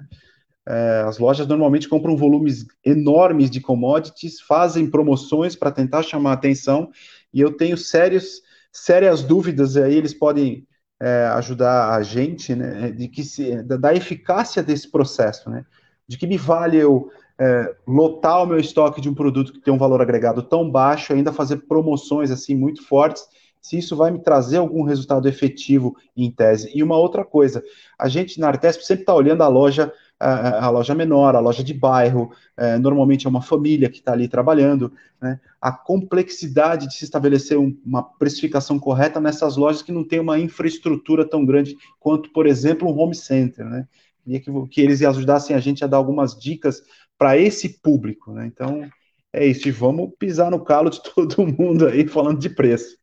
É, 0.65 1.03
as 1.05 1.17
lojas 1.19 1.45
normalmente 1.45 1.89
compram 1.89 2.15
volumes 2.15 2.65
enormes 2.83 3.49
de 3.49 3.59
commodities, 3.59 4.39
fazem 4.39 4.89
promoções 4.89 5.55
para 5.55 5.71
tentar 5.71 6.03
chamar 6.03 6.33
atenção, 6.33 6.89
e 7.33 7.41
eu 7.41 7.55
tenho 7.55 7.77
sérios, 7.77 8.41
sérias 8.71 9.21
dúvidas 9.21 9.75
aí, 9.75 9.95
eles 9.95 10.13
podem 10.13 10.65
é, 11.01 11.25
ajudar 11.33 11.93
a 11.93 12.01
gente, 12.01 12.55
né, 12.55 12.91
de 12.91 13.09
que 13.09 13.23
se, 13.23 13.61
da 13.63 13.93
eficácia 13.93 14.63
desse 14.63 14.89
processo, 14.89 15.49
né, 15.49 15.65
de 16.07 16.17
que 16.17 16.25
me 16.25 16.37
vale 16.37 16.77
eu 16.77 17.11
é, 17.37 17.75
lotar 17.85 18.43
o 18.43 18.45
meu 18.45 18.57
estoque 18.57 19.01
de 19.01 19.09
um 19.09 19.13
produto 19.13 19.51
que 19.51 19.59
tem 19.59 19.73
um 19.73 19.77
valor 19.77 20.01
agregado 20.01 20.41
tão 20.41 20.69
baixo, 20.69 21.11
ainda 21.11 21.33
fazer 21.33 21.57
promoções 21.67 22.31
assim 22.31 22.55
muito 22.55 22.87
fortes, 22.87 23.25
se 23.63 23.77
isso 23.77 23.95
vai 23.95 24.11
me 24.11 24.19
trazer 24.19 24.57
algum 24.57 24.83
resultado 24.83 25.27
efetivo 25.27 25.95
em 26.15 26.29
tese. 26.29 26.69
E 26.75 26.83
uma 26.83 26.97
outra 26.97 27.23
coisa, 27.23 27.63
a 27.97 28.09
gente 28.09 28.37
na 28.39 28.49
Artesp 28.49 28.81
sempre 28.81 29.03
está 29.03 29.15
olhando 29.15 29.41
a 29.41 29.47
loja 29.47 29.91
a, 30.19 30.65
a, 30.65 30.69
loja 30.69 30.95
menor, 30.95 31.35
a 31.35 31.39
loja 31.39 31.63
de 31.63 31.73
bairro, 31.73 32.31
é, 32.55 32.77
normalmente 32.77 33.27
é 33.27 33.29
uma 33.29 33.41
família 33.41 33.89
que 33.89 33.97
está 33.97 34.13
ali 34.13 34.27
trabalhando, 34.27 34.91
né? 35.21 35.39
a 35.61 35.71
complexidade 35.71 36.87
de 36.87 36.93
se 36.93 37.03
estabelecer 37.03 37.57
um, 37.57 37.75
uma 37.85 38.03
precificação 38.03 38.79
correta 38.79 39.19
nessas 39.19 39.57
lojas 39.57 39.81
que 39.81 39.91
não 39.91 40.03
tem 40.07 40.19
uma 40.19 40.39
infraestrutura 40.39 41.27
tão 41.27 41.45
grande 41.45 41.75
quanto, 41.99 42.31
por 42.31 42.47
exemplo, 42.47 42.87
um 42.87 42.97
home 42.97 43.15
center, 43.15 43.65
né? 43.65 43.87
Queria 44.23 44.39
que, 44.39 44.67
que 44.69 44.81
eles 44.81 45.01
ajudassem 45.01 45.53
a 45.53 45.59
gente 45.59 45.83
a 45.83 45.87
dar 45.87 45.97
algumas 45.97 46.37
dicas 46.37 46.81
para 47.17 47.37
esse 47.37 47.81
público, 47.81 48.31
né? 48.31 48.45
Então, 48.45 48.89
é 49.33 49.45
isso, 49.45 49.67
e 49.67 49.71
vamos 49.71 50.11
pisar 50.17 50.49
no 50.49 50.63
calo 50.63 50.89
de 50.89 51.01
todo 51.13 51.45
mundo 51.45 51.87
aí 51.87 52.07
falando 52.07 52.39
de 52.39 52.49
preço. 52.49 52.97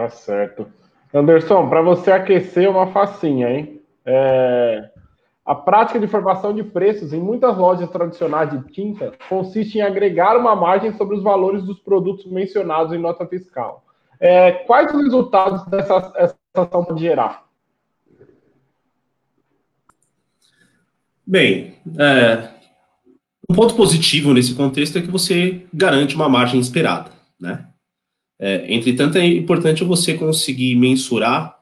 Tá 0.00 0.08
certo. 0.08 0.66
Anderson, 1.12 1.68
para 1.68 1.82
você 1.82 2.10
aquecer 2.10 2.70
uma 2.70 2.86
facinha, 2.86 3.50
hein? 3.50 3.82
É, 4.02 4.88
a 5.44 5.54
prática 5.54 6.00
de 6.00 6.06
formação 6.06 6.54
de 6.54 6.64
preços 6.64 7.12
em 7.12 7.20
muitas 7.20 7.54
lojas 7.58 7.90
tradicionais 7.90 8.50
de 8.50 8.72
tinta 8.72 9.12
consiste 9.28 9.76
em 9.76 9.82
agregar 9.82 10.38
uma 10.38 10.56
margem 10.56 10.94
sobre 10.94 11.16
os 11.16 11.22
valores 11.22 11.62
dos 11.64 11.78
produtos 11.80 12.24
mencionados 12.24 12.94
em 12.94 12.98
nota 12.98 13.26
fiscal. 13.26 13.84
É, 14.18 14.52
quais 14.52 14.90
os 14.94 15.02
resultados 15.02 15.66
dessa 15.66 16.14
essa 16.16 16.36
ação 16.54 16.82
pode 16.82 17.02
gerar? 17.02 17.44
Bem, 21.26 21.74
é, 21.98 22.48
um 23.50 23.54
ponto 23.54 23.74
positivo 23.74 24.32
nesse 24.32 24.54
contexto 24.54 24.96
é 24.96 25.02
que 25.02 25.10
você 25.10 25.66
garante 25.74 26.14
uma 26.14 26.28
margem 26.28 26.58
esperada, 26.58 27.10
né? 27.38 27.69
É, 28.42 28.72
entretanto, 28.72 29.18
é 29.18 29.26
importante 29.26 29.84
você 29.84 30.14
conseguir 30.14 30.74
mensurar 30.74 31.60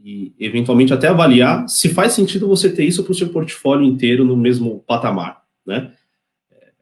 e 0.00 0.32
eventualmente 0.38 0.92
até 0.92 1.08
avaliar 1.08 1.68
se 1.68 1.88
faz 1.88 2.12
sentido 2.12 2.46
você 2.46 2.70
ter 2.70 2.84
isso 2.84 3.02
para 3.02 3.10
o 3.10 3.14
seu 3.14 3.30
portfólio 3.30 3.84
inteiro 3.84 4.24
no 4.24 4.36
mesmo 4.36 4.84
patamar, 4.86 5.42
né? 5.66 5.92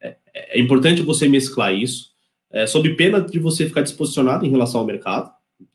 É, 0.03 0.17
é, 0.35 0.59
é 0.59 0.61
importante 0.61 1.01
você 1.01 1.27
mesclar 1.27 1.75
isso, 1.75 2.11
é, 2.51 2.67
sob 2.67 2.95
pena 2.95 3.23
de 3.23 3.39
você 3.39 3.67
ficar 3.67 3.81
disposicionado 3.81 4.45
em 4.45 4.51
relação 4.51 4.81
ao 4.81 4.87
mercado, 4.87 5.31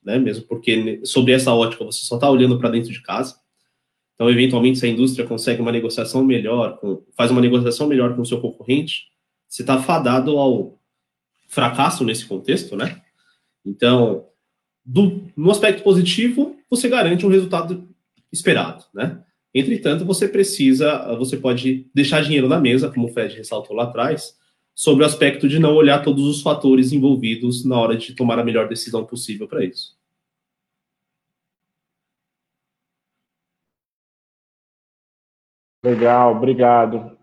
né? 0.05 0.19
Mesmo 0.19 0.43
porque 0.43 1.01
sobre 1.03 1.33
essa 1.33 1.51
ótica 1.51 1.83
você 1.83 2.05
só 2.05 2.13
está 2.13 2.29
olhando 2.29 2.59
para 2.59 2.69
dentro 2.69 2.91
de 2.91 3.01
casa. 3.01 3.37
Então, 4.13 4.29
eventualmente, 4.29 4.77
se 4.77 4.85
a 4.85 4.89
indústria 4.89 5.25
consegue 5.25 5.63
uma 5.63 5.71
negociação 5.71 6.23
melhor, 6.23 6.77
com, 6.77 7.01
faz 7.15 7.31
uma 7.31 7.41
negociação 7.41 7.87
melhor 7.87 8.15
com 8.15 8.21
o 8.21 8.25
seu 8.25 8.39
concorrente, 8.39 9.05
você 9.47 9.63
está 9.63 9.81
fadado 9.81 10.37
ao 10.37 10.77
fracasso 11.47 12.03
nesse 12.03 12.25
contexto, 12.27 12.75
né? 12.75 13.01
Então, 13.67 14.25
do, 14.85 15.23
no 15.35 15.51
aspecto 15.51 15.83
positivo, 15.83 16.55
você 16.69 16.87
garante 16.87 17.25
um 17.25 17.29
resultado 17.29 17.87
esperado, 18.31 18.85
né? 18.93 19.23
Entretanto, 19.53 20.05
você 20.05 20.27
precisa, 20.27 21.15
você 21.17 21.35
pode 21.35 21.89
deixar 21.93 22.21
dinheiro 22.21 22.47
na 22.47 22.59
mesa, 22.59 22.91
como 22.91 23.07
o 23.07 23.13
Fed 23.13 23.35
ressaltou 23.35 23.75
lá 23.75 23.83
atrás, 23.83 24.37
sobre 24.75 25.03
o 25.03 25.07
aspecto 25.07 25.47
de 25.47 25.59
não 25.59 25.73
olhar 25.75 26.03
todos 26.03 26.23
os 26.25 26.41
fatores 26.41 26.91
envolvidos 26.91 27.65
na 27.65 27.77
hora 27.79 27.97
de 27.97 28.13
tomar 28.13 28.37
a 28.39 28.43
melhor 28.43 28.69
decisão 28.69 29.05
possível 29.05 29.47
para 29.47 29.65
isso. 29.65 29.97
Legal, 35.83 36.35
obrigado. 36.35 37.17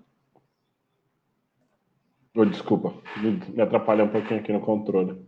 Oh, 2.37 2.45
desculpa, 2.45 2.93
me 3.23 3.63
atrapalhar 3.63 4.05
um 4.05 4.09
pouquinho 4.09 4.41
aqui 4.41 4.53
no 4.53 4.61
controle. 4.61 5.25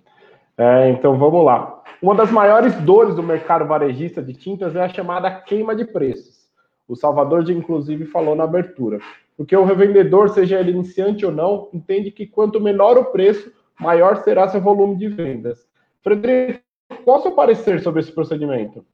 É, 0.58 0.90
então 0.90 1.18
vamos 1.18 1.44
lá. 1.44 1.82
Uma 2.00 2.14
das 2.14 2.30
maiores 2.30 2.74
dores 2.76 3.14
do 3.14 3.22
mercado 3.22 3.66
varejista 3.66 4.22
de 4.22 4.32
tintas 4.32 4.74
é 4.74 4.82
a 4.82 4.88
chamada 4.88 5.30
queima 5.30 5.74
de 5.74 5.84
preços. 5.84 6.46
O 6.88 6.94
Salvador, 6.94 7.48
inclusive, 7.50 8.06
falou 8.06 8.34
na 8.34 8.44
abertura. 8.44 8.98
Porque 9.36 9.56
o 9.56 9.64
revendedor, 9.64 10.30
seja 10.30 10.58
ele 10.58 10.70
iniciante 10.70 11.26
ou 11.26 11.32
não, 11.32 11.68
entende 11.72 12.10
que 12.10 12.26
quanto 12.26 12.60
menor 12.60 12.96
o 12.96 13.06
preço, 13.06 13.52
maior 13.78 14.16
será 14.22 14.48
seu 14.48 14.60
volume 14.60 14.96
de 14.96 15.08
vendas. 15.08 15.66
Frederico, 16.02 16.60
qual 17.04 17.18
o 17.18 17.22
seu 17.22 17.32
parecer 17.32 17.80
sobre 17.80 18.00
esse 18.00 18.12
procedimento? 18.12 18.84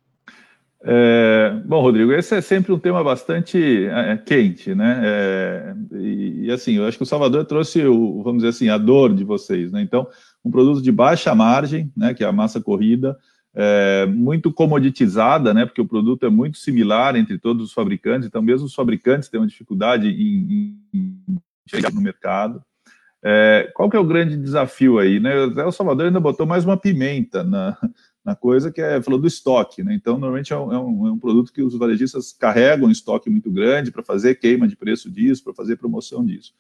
É, 0.85 1.61
bom, 1.65 1.81
Rodrigo, 1.81 2.13
esse 2.13 2.35
é 2.35 2.41
sempre 2.41 2.73
um 2.73 2.79
tema 2.79 3.05
bastante 3.05 3.87
é, 3.87 4.17
quente, 4.17 4.75
né? 4.75 5.01
É, 5.05 5.75
e, 5.93 6.47
e, 6.47 6.51
assim, 6.51 6.75
eu 6.75 6.87
acho 6.87 6.97
que 6.97 7.05
o 7.05 7.07
Salvador 7.07 7.45
trouxe, 7.45 7.87
o, 7.87 8.21
vamos 8.23 8.43
dizer 8.43 8.49
assim, 8.49 8.69
a 8.69 8.79
dor 8.79 9.15
de 9.15 9.23
vocês, 9.23 9.71
né? 9.71 9.81
Então, 9.81 10.09
um 10.45 10.51
produto 10.51 10.83
de 10.83 10.93
baixa 10.93 11.35
margem, 11.35 11.93
né, 11.97 12.15
que 12.15 12.25
é 12.25 12.27
a 12.27 12.33
massa 12.33 12.61
corrida, 12.61 13.17
é, 13.55 14.07
muito 14.07 14.53
comoditizada, 14.53 15.53
né, 15.53 15.67
porque 15.67 15.81
o 15.81 15.87
produto 15.87 16.25
é 16.25 16.31
muito 16.31 16.59
similar 16.59 17.17
entre 17.17 17.39
todos 17.39 17.65
os 17.65 17.73
fabricantes, 17.73 18.27
então 18.27 18.43
mesmo 18.43 18.67
os 18.67 18.75
fabricantes 18.75 19.29
têm 19.29 19.41
uma 19.41 19.47
dificuldade 19.47 20.09
em, 20.09 20.77
em 20.93 21.39
chegar 21.67 21.93
no 21.93 22.01
mercado. 22.01 22.63
É, 23.25 23.71
qual 23.75 23.89
que 23.89 23.97
é 23.97 24.01
o 24.01 24.05
grande 24.05 24.37
desafio 24.37 24.99
aí? 24.99 25.21
Né? 25.21 25.45
O 25.65 25.71
Salvador 25.71 26.07
ainda 26.07 26.19
botou 26.19 26.45
mais 26.45 26.65
uma 26.65 26.77
pimenta 26.77 27.45
na, 27.45 27.79
na 28.25 28.35
coisa, 28.35 28.71
que 28.73 28.81
é, 28.81 29.01
falou 29.01 29.21
do 29.21 29.29
estoque. 29.29 29.83
Né? 29.83 29.95
Então, 29.95 30.15
normalmente 30.19 30.53
é 30.53 30.57
um, 30.57 30.73
é, 30.73 30.79
um, 30.79 31.07
é 31.07 31.13
um, 31.13 31.19
produto 31.19 31.53
que 31.53 31.63
os 31.63 31.77
varejistas 31.77 32.33
carregam 32.33 32.89
um 32.89 32.91
estoque 32.91 33.31
muito 33.31 33.51
grande 33.51 33.93
para 33.93 34.03
fazer 34.03 34.35
queima 34.37 34.67
de 34.67 34.75
preço 34.75 35.09
disso, 35.09 35.45
para 35.45 35.55
fazer 35.55 35.77
promoção 35.77 36.25
disso. 36.25 36.53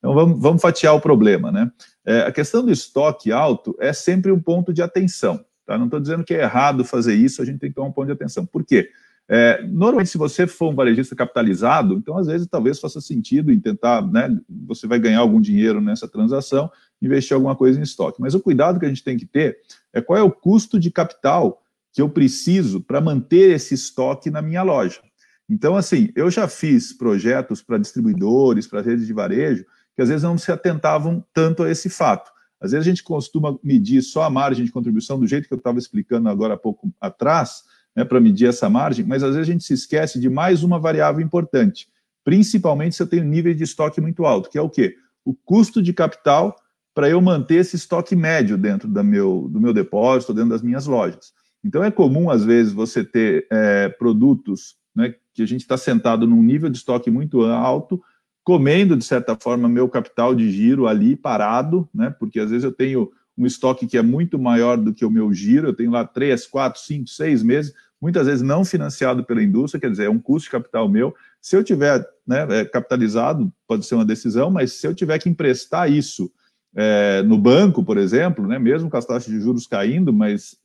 Então, 0.00 0.14
vamos, 0.14 0.40
vamos 0.40 0.60
fatiar 0.60 0.94
o 0.94 1.00
problema. 1.00 1.52
Né? 1.52 1.70
É, 2.04 2.22
a 2.22 2.32
questão 2.32 2.64
do 2.64 2.72
estoque 2.72 3.30
alto 3.30 3.76
é 3.78 3.92
sempre 3.92 4.32
um 4.32 4.40
ponto 4.40 4.72
de 4.72 4.82
atenção. 4.82 5.44
Tá? 5.64 5.78
Não 5.78 5.84
estou 5.84 6.00
dizendo 6.00 6.24
que 6.24 6.34
é 6.34 6.42
errado 6.42 6.84
fazer 6.84 7.14
isso, 7.14 7.40
a 7.40 7.44
gente 7.44 7.60
tem 7.60 7.70
que 7.70 7.76
tomar 7.76 7.88
um 7.88 7.92
ponto 7.92 8.06
de 8.06 8.12
atenção. 8.12 8.44
Por 8.44 8.64
quê? 8.64 8.90
É, 9.32 9.62
normalmente, 9.64 10.10
se 10.10 10.18
você 10.18 10.44
for 10.44 10.72
um 10.72 10.74
varejista 10.74 11.14
capitalizado, 11.14 11.94
então 11.94 12.18
às 12.18 12.26
vezes 12.26 12.48
talvez 12.48 12.80
faça 12.80 13.00
sentido 13.00 13.52
em 13.52 13.60
tentar, 13.60 14.04
né, 14.04 14.36
você 14.66 14.88
vai 14.88 14.98
ganhar 14.98 15.20
algum 15.20 15.40
dinheiro 15.40 15.80
nessa 15.80 16.08
transação, 16.08 16.68
investir 17.00 17.36
alguma 17.36 17.54
coisa 17.54 17.78
em 17.78 17.82
estoque. 17.84 18.20
Mas 18.20 18.34
o 18.34 18.40
cuidado 18.40 18.80
que 18.80 18.86
a 18.86 18.88
gente 18.88 19.04
tem 19.04 19.16
que 19.16 19.24
ter 19.24 19.58
é 19.92 20.00
qual 20.00 20.18
é 20.18 20.22
o 20.22 20.32
custo 20.32 20.80
de 20.80 20.90
capital 20.90 21.62
que 21.92 22.02
eu 22.02 22.08
preciso 22.08 22.80
para 22.80 23.00
manter 23.00 23.54
esse 23.54 23.72
estoque 23.72 24.30
na 24.30 24.42
minha 24.42 24.62
loja. 24.64 25.00
Então, 25.48 25.76
assim, 25.76 26.10
eu 26.16 26.28
já 26.28 26.48
fiz 26.48 26.92
projetos 26.92 27.62
para 27.62 27.78
distribuidores, 27.78 28.66
para 28.66 28.80
redes 28.80 29.06
de 29.06 29.12
varejo, 29.12 29.64
que 30.00 30.02
às 30.02 30.08
vezes 30.08 30.22
não 30.22 30.38
se 30.38 30.50
atentavam 30.50 31.22
tanto 31.34 31.62
a 31.62 31.70
esse 31.70 31.90
fato. 31.90 32.30
Às 32.58 32.72
vezes 32.72 32.86
a 32.86 32.88
gente 32.88 33.02
costuma 33.02 33.58
medir 33.62 34.00
só 34.00 34.22
a 34.22 34.30
margem 34.30 34.64
de 34.64 34.72
contribuição 34.72 35.20
do 35.20 35.26
jeito 35.26 35.46
que 35.46 35.52
eu 35.52 35.58
estava 35.58 35.78
explicando 35.78 36.26
agora 36.30 36.54
há 36.54 36.56
pouco 36.56 36.90
atrás, 36.98 37.64
né, 37.94 38.02
para 38.02 38.18
medir 38.18 38.48
essa 38.48 38.70
margem, 38.70 39.04
mas 39.04 39.22
às 39.22 39.34
vezes 39.34 39.46
a 39.46 39.52
gente 39.52 39.62
se 39.62 39.74
esquece 39.74 40.18
de 40.18 40.30
mais 40.30 40.62
uma 40.62 40.78
variável 40.78 41.20
importante, 41.20 41.86
principalmente 42.24 42.96
se 42.96 43.02
eu 43.02 43.06
tenho 43.06 43.24
nível 43.24 43.52
de 43.52 43.62
estoque 43.62 44.00
muito 44.00 44.24
alto, 44.24 44.48
que 44.48 44.56
é 44.56 44.62
o 44.62 44.70
quê? 44.70 44.96
O 45.22 45.34
custo 45.34 45.82
de 45.82 45.92
capital 45.92 46.56
para 46.94 47.10
eu 47.10 47.20
manter 47.20 47.56
esse 47.56 47.76
estoque 47.76 48.16
médio 48.16 48.56
dentro 48.56 48.88
meu, 49.04 49.48
do 49.50 49.60
meu 49.60 49.74
depósito, 49.74 50.32
dentro 50.32 50.48
das 50.48 50.62
minhas 50.62 50.86
lojas. 50.86 51.34
Então 51.62 51.84
é 51.84 51.90
comum, 51.90 52.30
às 52.30 52.42
vezes, 52.42 52.72
você 52.72 53.04
ter 53.04 53.46
é, 53.52 53.90
produtos 53.90 54.76
né, 54.96 55.14
que 55.34 55.42
a 55.42 55.46
gente 55.46 55.60
está 55.60 55.76
sentado 55.76 56.26
num 56.26 56.42
nível 56.42 56.70
de 56.70 56.78
estoque 56.78 57.10
muito 57.10 57.42
alto, 57.42 58.02
comendo, 58.44 58.96
de 58.96 59.04
certa 59.04 59.36
forma, 59.36 59.68
meu 59.68 59.88
capital 59.88 60.34
de 60.34 60.50
giro 60.50 60.86
ali 60.86 61.14
parado, 61.16 61.88
né, 61.94 62.14
porque 62.18 62.40
às 62.40 62.50
vezes 62.50 62.64
eu 62.64 62.72
tenho 62.72 63.10
um 63.36 63.46
estoque 63.46 63.86
que 63.86 63.96
é 63.96 64.02
muito 64.02 64.38
maior 64.38 64.76
do 64.76 64.92
que 64.92 65.04
o 65.04 65.10
meu 65.10 65.32
giro, 65.32 65.68
eu 65.68 65.74
tenho 65.74 65.90
lá 65.90 66.04
três, 66.04 66.46
quatro, 66.46 66.80
cinco, 66.80 67.08
seis 67.08 67.42
meses, 67.42 67.72
muitas 68.00 68.26
vezes 68.26 68.42
não 68.42 68.64
financiado 68.64 69.24
pela 69.24 69.42
indústria, 69.42 69.80
quer 69.80 69.90
dizer, 69.90 70.04
é 70.06 70.10
um 70.10 70.18
custo 70.18 70.46
de 70.46 70.52
capital 70.52 70.88
meu. 70.88 71.14
Se 71.40 71.56
eu 71.56 71.62
tiver 71.62 72.06
né, 72.26 72.46
é, 72.50 72.64
capitalizado, 72.64 73.52
pode 73.66 73.86
ser 73.86 73.94
uma 73.94 74.04
decisão, 74.04 74.50
mas 74.50 74.72
se 74.72 74.86
eu 74.86 74.94
tiver 74.94 75.18
que 75.18 75.28
emprestar 75.28 75.90
isso 75.90 76.30
é, 76.74 77.22
no 77.22 77.36
banco, 77.38 77.84
por 77.84 77.98
exemplo, 77.98 78.46
né, 78.46 78.58
mesmo 78.58 78.88
com 78.88 78.96
as 78.96 79.04
taxas 79.04 79.32
de 79.32 79.40
juros 79.40 79.66
caindo, 79.66 80.12
mas 80.12 80.56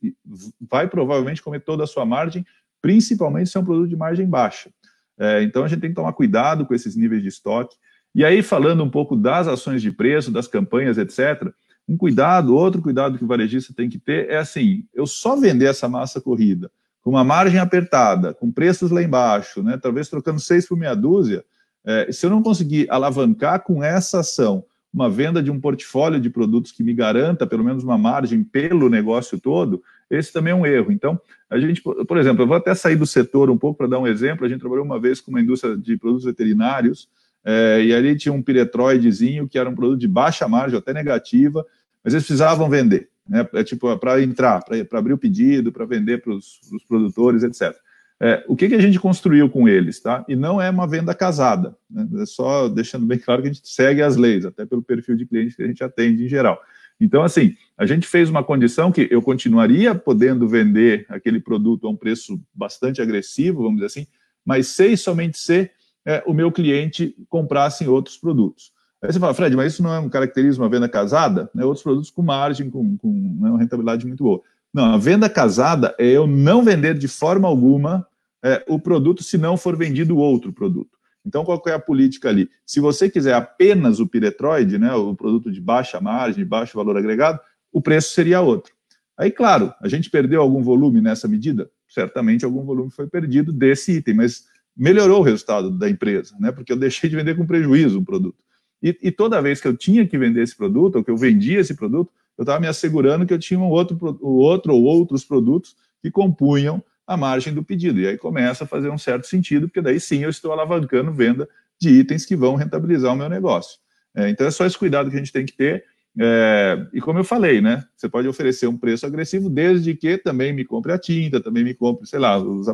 vai 0.59 0.87
provavelmente 0.87 1.41
comer 1.41 1.61
toda 1.61 1.83
a 1.83 1.87
sua 1.87 2.05
margem, 2.05 2.45
principalmente 2.81 3.49
se 3.49 3.57
é 3.57 3.59
um 3.59 3.65
produto 3.65 3.89
de 3.89 3.95
margem 3.95 4.27
baixa. 4.27 4.69
É, 5.17 5.43
então 5.43 5.63
a 5.63 5.67
gente 5.67 5.79
tem 5.79 5.89
que 5.89 5.95
tomar 5.95 6.13
cuidado 6.13 6.65
com 6.65 6.73
esses 6.73 6.95
níveis 6.95 7.21
de 7.21 7.29
estoque. 7.29 7.75
E 8.13 8.23
aí, 8.23 8.41
falando 8.41 8.83
um 8.83 8.89
pouco 8.89 9.15
das 9.15 9.47
ações 9.47 9.81
de 9.81 9.91
preço, 9.91 10.31
das 10.31 10.47
campanhas, 10.47 10.97
etc., 10.97 11.51
um 11.87 11.95
cuidado, 11.95 12.55
outro 12.55 12.81
cuidado 12.81 13.17
que 13.17 13.23
o 13.23 13.27
varejista 13.27 13.73
tem 13.73 13.89
que 13.89 13.99
ter 13.99 14.29
é 14.29 14.37
assim: 14.37 14.85
eu 14.93 15.05
só 15.05 15.35
vender 15.35 15.65
essa 15.65 15.87
massa 15.87 16.19
corrida 16.19 16.71
com 17.05 17.11
uma 17.11 17.23
margem 17.23 17.59
apertada, 17.59 18.33
com 18.33 18.51
preços 18.51 18.89
lá 18.89 18.99
embaixo, 18.99 19.61
né, 19.61 19.77
talvez 19.77 20.09
trocando 20.09 20.39
seis 20.39 20.67
por 20.67 20.75
meia 20.75 20.95
dúzia, 20.95 21.45
é, 21.85 22.11
se 22.11 22.25
eu 22.25 22.31
não 22.31 22.41
conseguir 22.41 22.87
alavancar 22.89 23.63
com 23.63 23.83
essa 23.83 24.21
ação 24.21 24.65
uma 24.91 25.07
venda 25.07 25.43
de 25.43 25.51
um 25.51 25.59
portfólio 25.59 26.19
de 26.19 26.31
produtos 26.31 26.71
que 26.71 26.81
me 26.81 26.95
garanta 26.95 27.45
pelo 27.45 27.63
menos 27.63 27.83
uma 27.83 27.97
margem 27.97 28.43
pelo 28.43 28.89
negócio 28.89 29.39
todo, 29.39 29.83
esse 30.09 30.31
também 30.31 30.51
é 30.51 30.55
um 30.55 30.65
erro. 30.65 30.91
Então, 30.91 31.19
a 31.49 31.59
gente, 31.59 31.81
por 31.81 32.17
exemplo, 32.17 32.43
eu 32.43 32.47
vou 32.47 32.57
até 32.57 32.73
sair 32.75 32.95
do 32.95 33.05
setor 33.05 33.49
um 33.49 33.57
pouco 33.57 33.77
para 33.77 33.87
dar 33.87 33.99
um 33.99 34.07
exemplo. 34.07 34.45
A 34.45 34.49
gente 34.49 34.59
trabalhou 34.59 34.85
uma 34.85 34.99
vez 34.99 35.19
com 35.19 35.31
uma 35.31 35.41
indústria 35.41 35.75
de 35.77 35.97
produtos 35.97 36.25
veterinários 36.25 37.07
é, 37.43 37.83
e 37.83 37.93
ali 37.93 38.15
tinha 38.15 38.33
um 38.33 38.41
piretroidezinho 38.41 39.47
que 39.47 39.57
era 39.57 39.69
um 39.69 39.75
produto 39.75 39.99
de 39.99 40.07
baixa 40.07 40.47
margem, 40.47 40.77
até 40.77 40.93
negativa, 40.93 41.65
mas 42.03 42.13
eles 42.13 42.25
precisavam 42.25 42.69
vender, 42.69 43.09
né? 43.27 43.47
É 43.53 43.63
tipo 43.63 43.95
para 43.97 44.21
entrar, 44.21 44.63
para 44.63 44.99
abrir 44.99 45.13
o 45.13 45.17
pedido, 45.17 45.71
para 45.71 45.85
vender 45.85 46.21
para 46.21 46.33
os 46.33 46.59
produtores, 46.87 47.43
etc. 47.43 47.75
É, 48.19 48.43
o 48.47 48.55
que, 48.55 48.69
que 48.69 48.75
a 48.75 48.81
gente 48.81 48.99
construiu 48.99 49.49
com 49.49 49.67
eles, 49.67 49.99
tá? 49.99 50.23
E 50.27 50.35
não 50.35 50.61
é 50.61 50.69
uma 50.69 50.87
venda 50.87 51.13
casada, 51.13 51.75
né? 51.89 52.07
é 52.21 52.25
só 52.25 52.69
deixando 52.69 53.05
bem 53.05 53.19
claro 53.19 53.41
que 53.41 53.49
a 53.49 53.53
gente 53.53 53.67
segue 53.67 54.01
as 54.01 54.15
leis, 54.15 54.45
até 54.45 54.65
pelo 54.65 54.81
perfil 54.81 55.17
de 55.17 55.25
cliente 55.25 55.55
que 55.55 55.63
a 55.63 55.67
gente 55.67 55.83
atende 55.83 56.23
em 56.23 56.27
geral. 56.27 56.59
Então, 56.99 57.23
assim, 57.23 57.55
a 57.77 57.85
gente 57.85 58.07
fez 58.07 58.29
uma 58.29 58.43
condição 58.43 58.91
que 58.91 59.07
eu 59.11 59.21
continuaria 59.21 59.93
podendo 59.93 60.47
vender 60.47 61.05
aquele 61.09 61.39
produto 61.39 61.87
a 61.87 61.89
um 61.89 61.95
preço 61.95 62.39
bastante 62.53 63.01
agressivo, 63.01 63.63
vamos 63.63 63.75
dizer 63.75 63.87
assim, 63.87 64.07
mas 64.45 64.67
se 64.67 64.95
somente 64.95 65.37
se 65.37 65.69
é, 66.05 66.23
o 66.25 66.33
meu 66.33 66.51
cliente 66.51 67.15
comprasse 67.27 67.87
outros 67.87 68.17
produtos. 68.17 68.71
Aí 69.01 69.11
você 69.11 69.19
fala, 69.19 69.33
Fred, 69.33 69.55
mas 69.55 69.73
isso 69.73 69.83
não 69.83 69.93
é 69.93 69.99
um 69.99 70.09
caracterismo 70.09 70.63
uma 70.63 70.69
venda 70.69 70.87
casada? 70.87 71.49
Né? 71.53 71.65
Outros 71.65 71.83
produtos 71.83 72.09
com 72.09 72.21
margem, 72.21 72.69
com, 72.69 72.97
com 72.97 73.11
né, 73.11 73.49
uma 73.49 73.59
rentabilidade 73.59 74.05
muito 74.05 74.23
boa. 74.23 74.41
Não, 74.73 74.85
a 74.93 74.97
venda 74.97 75.29
casada 75.29 75.95
é 75.97 76.05
eu 76.05 76.27
não 76.27 76.63
vender 76.63 76.97
de 76.97 77.07
forma 77.07 77.47
alguma 77.47 78.07
é, 78.43 78.63
o 78.67 78.79
produto 78.79 79.23
se 79.23 79.37
não 79.37 79.57
for 79.57 79.75
vendido 79.75 80.17
outro 80.17 80.53
produto. 80.53 80.94
Então, 81.25 81.43
qual 81.43 81.61
é 81.67 81.71
a 81.71 81.79
política 81.79 82.29
ali? 82.29 82.49
Se 82.65 82.79
você 82.79 83.09
quiser 83.09 83.33
apenas 83.33 83.99
o 83.99 84.07
piretroide, 84.07 84.77
né, 84.77 84.93
o 84.93 85.15
produto 85.15 85.51
de 85.51 85.59
baixa 85.59 85.99
margem, 85.99 86.43
de 86.43 86.49
baixo 86.49 86.77
valor 86.77 86.97
agregado, 86.97 87.39
o 87.71 87.81
preço 87.81 88.13
seria 88.13 88.41
outro. 88.41 88.73
Aí, 89.17 89.31
claro, 89.31 89.73
a 89.81 89.87
gente 89.87 90.09
perdeu 90.09 90.41
algum 90.41 90.61
volume 90.61 91.01
nessa 91.01 91.27
medida? 91.27 91.69
Certamente 91.87 92.45
algum 92.45 92.63
volume 92.63 92.91
foi 92.91 93.07
perdido 93.07 93.51
desse 93.51 93.93
item, 93.93 94.15
mas 94.15 94.45
melhorou 94.75 95.19
o 95.19 95.23
resultado 95.23 95.71
da 95.71 95.89
empresa, 95.89 96.35
né? 96.39 96.51
Porque 96.51 96.71
eu 96.71 96.77
deixei 96.77 97.09
de 97.09 97.15
vender 97.15 97.35
com 97.35 97.45
prejuízo 97.45 97.99
um 97.99 98.03
produto. 98.03 98.43
E, 98.83 98.97
e 99.01 99.11
toda 99.11 99.41
vez 99.41 99.61
que 99.61 99.67
eu 99.67 99.75
tinha 99.75 100.05
que 100.05 100.17
vender 100.17 100.43
esse 100.43 100.55
produto, 100.55 100.97
ou 100.97 101.03
que 101.03 101.09
eu 101.09 101.17
vendia 101.17 101.59
esse 101.59 101.73
produto, 101.73 102.11
eu 102.37 102.43
estava 102.43 102.59
me 102.59 102.67
assegurando 102.67 103.25
que 103.25 103.33
eu 103.33 103.39
tinha 103.39 103.59
um 103.59 103.69
outro, 103.69 103.97
outro 104.21 104.73
ou 104.73 104.83
outros 104.83 105.23
produtos 105.23 105.75
que 106.01 106.11
compunham 106.11 106.83
a 107.05 107.15
margem 107.15 107.53
do 107.53 107.63
pedido. 107.63 107.99
E 107.99 108.07
aí 108.07 108.17
começa 108.17 108.63
a 108.63 108.67
fazer 108.67 108.89
um 108.89 108.97
certo 108.97 109.27
sentido, 109.27 109.67
porque 109.67 109.81
daí 109.81 109.99
sim 109.99 110.23
eu 110.23 110.29
estou 110.29 110.51
alavancando 110.51 111.11
venda 111.13 111.47
de 111.79 111.89
itens 111.89 112.25
que 112.25 112.35
vão 112.35 112.55
rentabilizar 112.55 113.13
o 113.13 113.17
meu 113.17 113.29
negócio. 113.29 113.79
É, 114.15 114.29
então 114.29 114.47
é 114.47 114.51
só 114.51 114.65
esse 114.65 114.77
cuidado 114.77 115.09
que 115.09 115.15
a 115.15 115.19
gente 115.19 115.31
tem 115.31 115.45
que 115.45 115.53
ter. 115.53 115.83
É, 116.17 116.87
e 116.93 117.01
como 117.01 117.19
eu 117.19 117.23
falei, 117.23 117.59
né? 117.59 117.83
Você 117.95 118.07
pode 118.07 118.27
oferecer 118.27 118.67
um 118.67 118.77
preço 118.77 119.05
agressivo 119.05 119.49
desde 119.49 119.93
que 119.93 120.17
também 120.17 120.53
me 120.53 120.63
compre 120.63 120.93
a 120.93 120.97
tinta, 120.97 121.41
também 121.41 121.63
me 121.63 121.73
compre, 121.73 122.07
sei 122.07 122.19
lá, 122.19 122.37
os, 122.37 122.67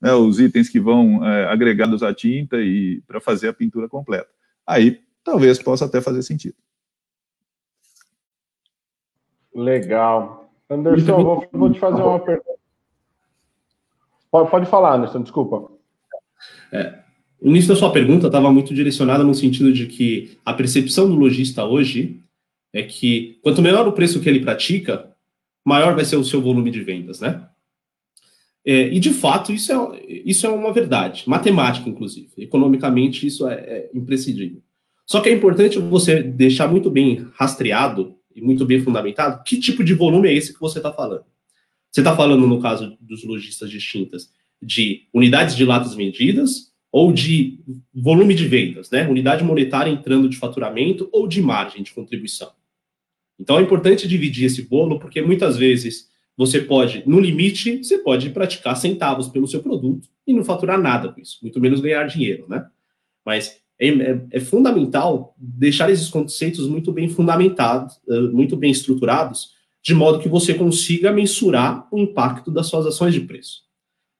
né, 0.00 0.12
os 0.12 0.38
itens 0.38 0.68
que 0.68 0.78
vão 0.78 1.26
é, 1.26 1.46
agregados 1.46 2.02
à 2.02 2.12
tinta 2.12 2.60
e 2.60 3.02
para 3.06 3.20
fazer 3.20 3.48
a 3.48 3.52
pintura 3.54 3.88
completa. 3.88 4.28
Aí 4.66 5.00
talvez 5.24 5.58
possa 5.62 5.86
até 5.86 6.00
fazer 6.00 6.22
sentido. 6.22 6.56
Legal. 9.54 10.50
Anderson, 10.68 11.22
vou, 11.22 11.48
vou 11.52 11.72
te 11.72 11.78
fazer 11.78 12.02
uma 12.02 12.18
pergunta. 12.18 12.61
Pode, 14.32 14.50
pode 14.50 14.66
falar, 14.66 14.96
Anderson, 14.96 15.22
desculpa. 15.22 15.70
É, 16.72 17.00
o 17.38 17.50
início 17.50 17.68
da 17.68 17.76
sua 17.76 17.92
pergunta 17.92 18.28
estava 18.28 18.50
muito 18.50 18.72
direcionada 18.72 19.22
no 19.22 19.34
sentido 19.34 19.70
de 19.70 19.86
que 19.86 20.38
a 20.42 20.54
percepção 20.54 21.06
do 21.06 21.14
lojista 21.14 21.64
hoje 21.66 22.18
é 22.72 22.82
que 22.82 23.38
quanto 23.42 23.60
menor 23.60 23.86
o 23.86 23.92
preço 23.92 24.20
que 24.20 24.28
ele 24.28 24.40
pratica, 24.40 25.12
maior 25.62 25.94
vai 25.94 26.06
ser 26.06 26.16
o 26.16 26.24
seu 26.24 26.40
volume 26.40 26.70
de 26.70 26.80
vendas, 26.82 27.20
né? 27.20 27.46
É, 28.64 28.88
e, 28.88 28.98
de 28.98 29.10
fato, 29.10 29.52
isso 29.52 29.70
é, 29.70 30.02
isso 30.08 30.46
é 30.46 30.48
uma 30.48 30.72
verdade, 30.72 31.24
matemática, 31.26 31.90
inclusive. 31.90 32.30
Economicamente, 32.38 33.26
isso 33.26 33.46
é, 33.46 33.54
é 33.54 33.90
imprescindível. 33.92 34.62
Só 35.04 35.20
que 35.20 35.28
é 35.28 35.32
importante 35.32 35.78
você 35.78 36.22
deixar 36.22 36.68
muito 36.68 36.88
bem 36.88 37.26
rastreado 37.34 38.14
e 38.34 38.40
muito 38.40 38.64
bem 38.64 38.80
fundamentado 38.80 39.42
que 39.44 39.60
tipo 39.60 39.84
de 39.84 39.92
volume 39.92 40.28
é 40.28 40.32
esse 40.32 40.54
que 40.54 40.60
você 40.60 40.78
está 40.78 40.90
falando. 40.90 41.24
Você 41.92 42.00
está 42.00 42.16
falando, 42.16 42.46
no 42.46 42.60
caso 42.60 42.96
dos 42.98 43.22
lojistas 43.22 43.70
distintas, 43.70 44.30
de 44.62 45.06
unidades 45.12 45.54
de 45.54 45.64
latas 45.64 45.94
vendidas 45.94 46.72
ou 46.90 47.12
de 47.12 47.60
volume 47.94 48.34
de 48.34 48.48
vendas, 48.48 48.90
né? 48.90 49.06
Unidade 49.06 49.44
monetária 49.44 49.90
entrando 49.90 50.28
de 50.28 50.36
faturamento 50.36 51.08
ou 51.12 51.28
de 51.28 51.42
margem 51.42 51.82
de 51.82 51.92
contribuição. 51.92 52.50
Então 53.38 53.58
é 53.58 53.62
importante 53.62 54.08
dividir 54.08 54.46
esse 54.46 54.62
bolo, 54.62 54.98
porque 54.98 55.20
muitas 55.20 55.56
vezes 55.56 56.10
você 56.36 56.60
pode, 56.60 57.02
no 57.06 57.20
limite, 57.20 57.78
você 57.78 57.98
pode 57.98 58.30
praticar 58.30 58.76
centavos 58.76 59.28
pelo 59.28 59.46
seu 59.46 59.62
produto 59.62 60.08
e 60.26 60.32
não 60.32 60.44
faturar 60.44 60.80
nada 60.80 61.10
com 61.10 61.20
isso, 61.20 61.38
muito 61.42 61.60
menos 61.60 61.80
ganhar 61.80 62.04
dinheiro, 62.04 62.46
né? 62.48 62.66
Mas 63.24 63.60
é, 63.78 63.88
é, 63.88 64.26
é 64.30 64.40
fundamental 64.40 65.34
deixar 65.36 65.90
esses 65.90 66.08
conceitos 66.08 66.66
muito 66.68 66.92
bem 66.92 67.08
fundamentados, 67.08 68.00
eh, 68.08 68.20
muito 68.20 68.56
bem 68.56 68.70
estruturados, 68.70 69.50
de 69.82 69.94
modo 69.94 70.20
que 70.20 70.28
você 70.28 70.54
consiga 70.54 71.12
mensurar 71.12 71.88
o 71.90 71.98
impacto 71.98 72.50
das 72.50 72.68
suas 72.68 72.86
ações 72.86 73.12
de 73.12 73.20
preço. 73.20 73.62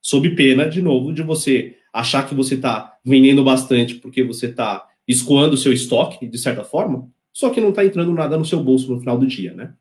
Sob 0.00 0.28
pena, 0.34 0.68
de 0.68 0.82
novo, 0.82 1.12
de 1.12 1.22
você 1.22 1.76
achar 1.92 2.28
que 2.28 2.34
você 2.34 2.56
está 2.56 2.98
vendendo 3.04 3.44
bastante 3.44 3.94
porque 3.96 4.24
você 4.24 4.46
está 4.46 4.88
escoando 5.06 5.54
o 5.54 5.58
seu 5.58 5.72
estoque, 5.72 6.26
de 6.26 6.38
certa 6.38 6.64
forma, 6.64 7.08
só 7.32 7.50
que 7.50 7.60
não 7.60 7.70
está 7.70 7.84
entrando 7.84 8.12
nada 8.12 8.36
no 8.36 8.44
seu 8.44 8.62
bolso 8.62 8.92
no 8.92 8.98
final 8.98 9.18
do 9.18 9.26
dia, 9.26 9.54
né? 9.54 9.74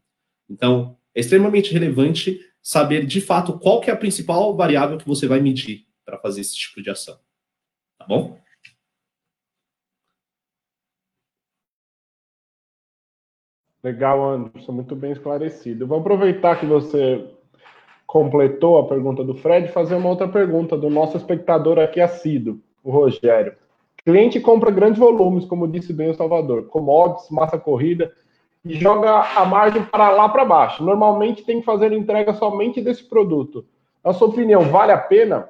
Então, 0.50 0.98
é 1.16 1.20
extremamente 1.20 1.74
relevante 1.74 2.40
saber 2.62 3.06
de 3.06 3.20
fato 3.20 3.58
qual 3.58 3.82
que 3.82 3.90
é 3.90 3.94
a 3.94 3.98
principal 3.98 4.56
variável 4.56 4.98
que 4.98 5.08
você 5.08 5.28
vai 5.28 5.40
medir 5.40 5.86
para 6.06 6.20
fazer 6.20 6.42
esse 6.42 6.56
tipo 6.56 6.82
de 6.82 6.90
ação. 6.90 7.18
Tá 7.98 8.06
bom? 8.06 8.40
Legal, 13.84 14.24
Anderson, 14.24 14.72
muito 14.72 14.96
bem 14.96 15.12
esclarecido. 15.12 15.88
vou 15.88 16.00
aproveitar 16.00 16.60
que 16.60 16.66
você 16.66 17.26
completou 18.06 18.78
a 18.78 18.88
pergunta 18.88 19.24
do 19.24 19.34
Fred 19.34 19.68
e 19.68 19.72
fazer 19.72 19.96
uma 19.96 20.10
outra 20.10 20.28
pergunta 20.28 20.78
do 20.78 20.90
nosso 20.90 21.18
espectador 21.18 21.80
aqui 21.80 22.00
assíduo, 22.00 22.60
o 22.84 22.92
Rogério. 22.92 23.56
Cliente 24.06 24.40
compra 24.40 24.70
grandes 24.70 25.00
volumes, 25.00 25.46
como 25.46 25.68
disse 25.68 25.94
bem 25.94 26.10
o 26.10 26.14
Salvador, 26.14 26.68
commodities, 26.68 27.30
massa 27.30 27.58
corrida, 27.58 28.14
e 28.64 28.76
joga 28.76 29.22
a 29.36 29.46
margem 29.46 29.84
para 29.84 30.10
lá 30.12 30.30
para 30.30 30.46
baixo. 30.46 30.84
Normalmente 30.84 31.44
tem 31.44 31.60
que 31.60 31.66
fazer 31.66 31.92
entrega 31.92 32.34
somente 32.34 32.82
desse 32.82 33.04
produto. 33.04 33.66
Na 34.04 34.14
sua 34.14 34.28
opinião, 34.28 34.62
vale 34.64 34.92
a 34.92 34.98
pena? 34.98 35.50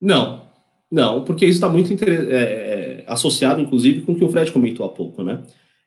Não, 0.00 0.48
não, 0.90 1.24
porque 1.24 1.44
isso 1.44 1.56
está 1.56 1.68
muito 1.68 1.92
é, 2.04 2.14
é, 2.14 2.67
associado, 3.08 3.60
inclusive, 3.60 4.02
com 4.02 4.12
o 4.12 4.16
que 4.16 4.24
o 4.24 4.28
Fred 4.28 4.52
comentou 4.52 4.84
há 4.86 4.88
pouco, 4.88 5.22
né? 5.22 5.42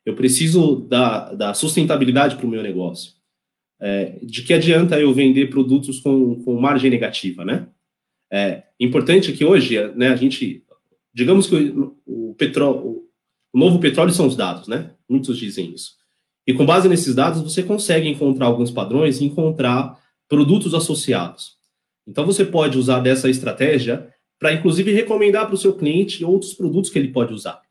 Eu 0.05 0.15
preciso 0.15 0.77
da, 0.87 1.33
da 1.33 1.53
sustentabilidade 1.53 2.35
para 2.35 2.45
o 2.45 2.49
meu 2.49 2.63
negócio. 2.63 3.13
É, 3.79 4.19
de 4.21 4.43
que 4.43 4.53
adianta 4.53 4.99
eu 4.99 5.13
vender 5.13 5.49
produtos 5.49 5.99
com, 5.99 6.43
com 6.43 6.59
margem 6.59 6.89
negativa, 6.89 7.43
né? 7.43 7.67
É 8.31 8.63
importante 8.79 9.33
que 9.33 9.43
hoje, 9.43 9.75
né, 9.95 10.09
a 10.09 10.15
gente, 10.15 10.63
digamos 11.13 11.47
que 11.47 11.55
o, 11.55 11.97
o 12.05 12.35
petróleo, 12.35 13.03
o 13.53 13.59
novo 13.59 13.79
petróleo 13.79 14.13
são 14.13 14.27
os 14.27 14.35
dados, 14.35 14.67
né? 14.67 14.91
Muitos 15.09 15.37
dizem 15.37 15.73
isso. 15.73 15.93
E 16.47 16.53
com 16.53 16.65
base 16.65 16.87
nesses 16.87 17.13
dados, 17.13 17.41
você 17.41 17.61
consegue 17.61 18.07
encontrar 18.07 18.47
alguns 18.47 18.71
padrões 18.71 19.19
e 19.19 19.25
encontrar 19.25 19.99
produtos 20.27 20.73
associados. 20.73 21.57
Então, 22.07 22.25
você 22.25 22.43
pode 22.43 22.77
usar 22.77 22.99
dessa 22.99 23.29
estratégia 23.29 24.10
para, 24.41 24.53
inclusive, 24.53 24.91
recomendar 24.91 25.45
para 25.45 25.53
o 25.53 25.57
seu 25.57 25.77
cliente 25.77 26.25
outros 26.25 26.51
produtos 26.51 26.89
que 26.89 26.97
ele 26.97 27.09
pode 27.09 27.31
usar, 27.31 27.61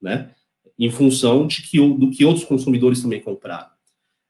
né? 0.00 0.30
Em 0.78 0.88
função 0.88 1.44
de 1.44 1.68
que, 1.68 1.76
do 1.76 2.08
que 2.08 2.24
outros 2.24 2.44
consumidores 2.44 3.02
também 3.02 3.20
compraram. 3.20 3.68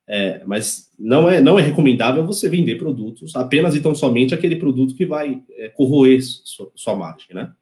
É, 0.09 0.43
mas 0.47 0.91
não 0.99 1.29
é, 1.29 1.43
não 1.43 1.59
é 1.59 1.63
recomendável 1.63 2.27
você 2.27 2.49
vender 2.49 2.79
produtos 2.79 3.37
apenas 3.37 3.77
e 3.77 3.83
tão 3.83 3.95
somente 3.95 4.35
aquele 4.35 4.57
produto 4.57 4.95
que 4.95 5.05
vai 5.05 5.43
é, 5.51 5.69
corroer 5.69 6.23
sua, 6.23 6.73
sua 6.75 6.97
margem, 6.97 7.37
né? 7.37 7.53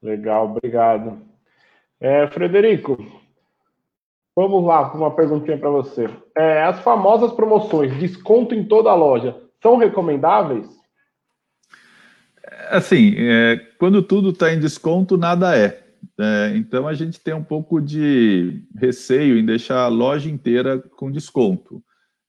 Legal, 0.00 0.50
obrigado. 0.50 1.20
É, 2.00 2.26
Frederico, 2.28 2.96
vamos 4.34 4.64
lá 4.64 4.88
com 4.88 4.96
uma 4.96 5.14
perguntinha 5.14 5.58
para 5.58 5.68
você. 5.68 6.08
É, 6.34 6.62
as 6.62 6.80
famosas 6.80 7.32
promoções, 7.34 7.94
desconto 7.98 8.54
em 8.54 8.64
toda 8.64 8.90
a 8.90 8.94
loja, 8.94 9.38
são 9.60 9.76
recomendáveis? 9.76 10.77
Assim, 12.70 13.14
é, 13.16 13.56
quando 13.78 14.02
tudo 14.02 14.30
está 14.30 14.52
em 14.52 14.60
desconto, 14.60 15.16
nada 15.16 15.56
é. 15.56 15.82
é. 16.18 16.52
Então 16.56 16.86
a 16.86 16.94
gente 16.94 17.20
tem 17.20 17.34
um 17.34 17.44
pouco 17.44 17.80
de 17.80 18.62
receio 18.76 19.38
em 19.38 19.44
deixar 19.44 19.80
a 19.80 19.88
loja 19.88 20.30
inteira 20.30 20.78
com 20.78 21.10
desconto. 21.10 21.82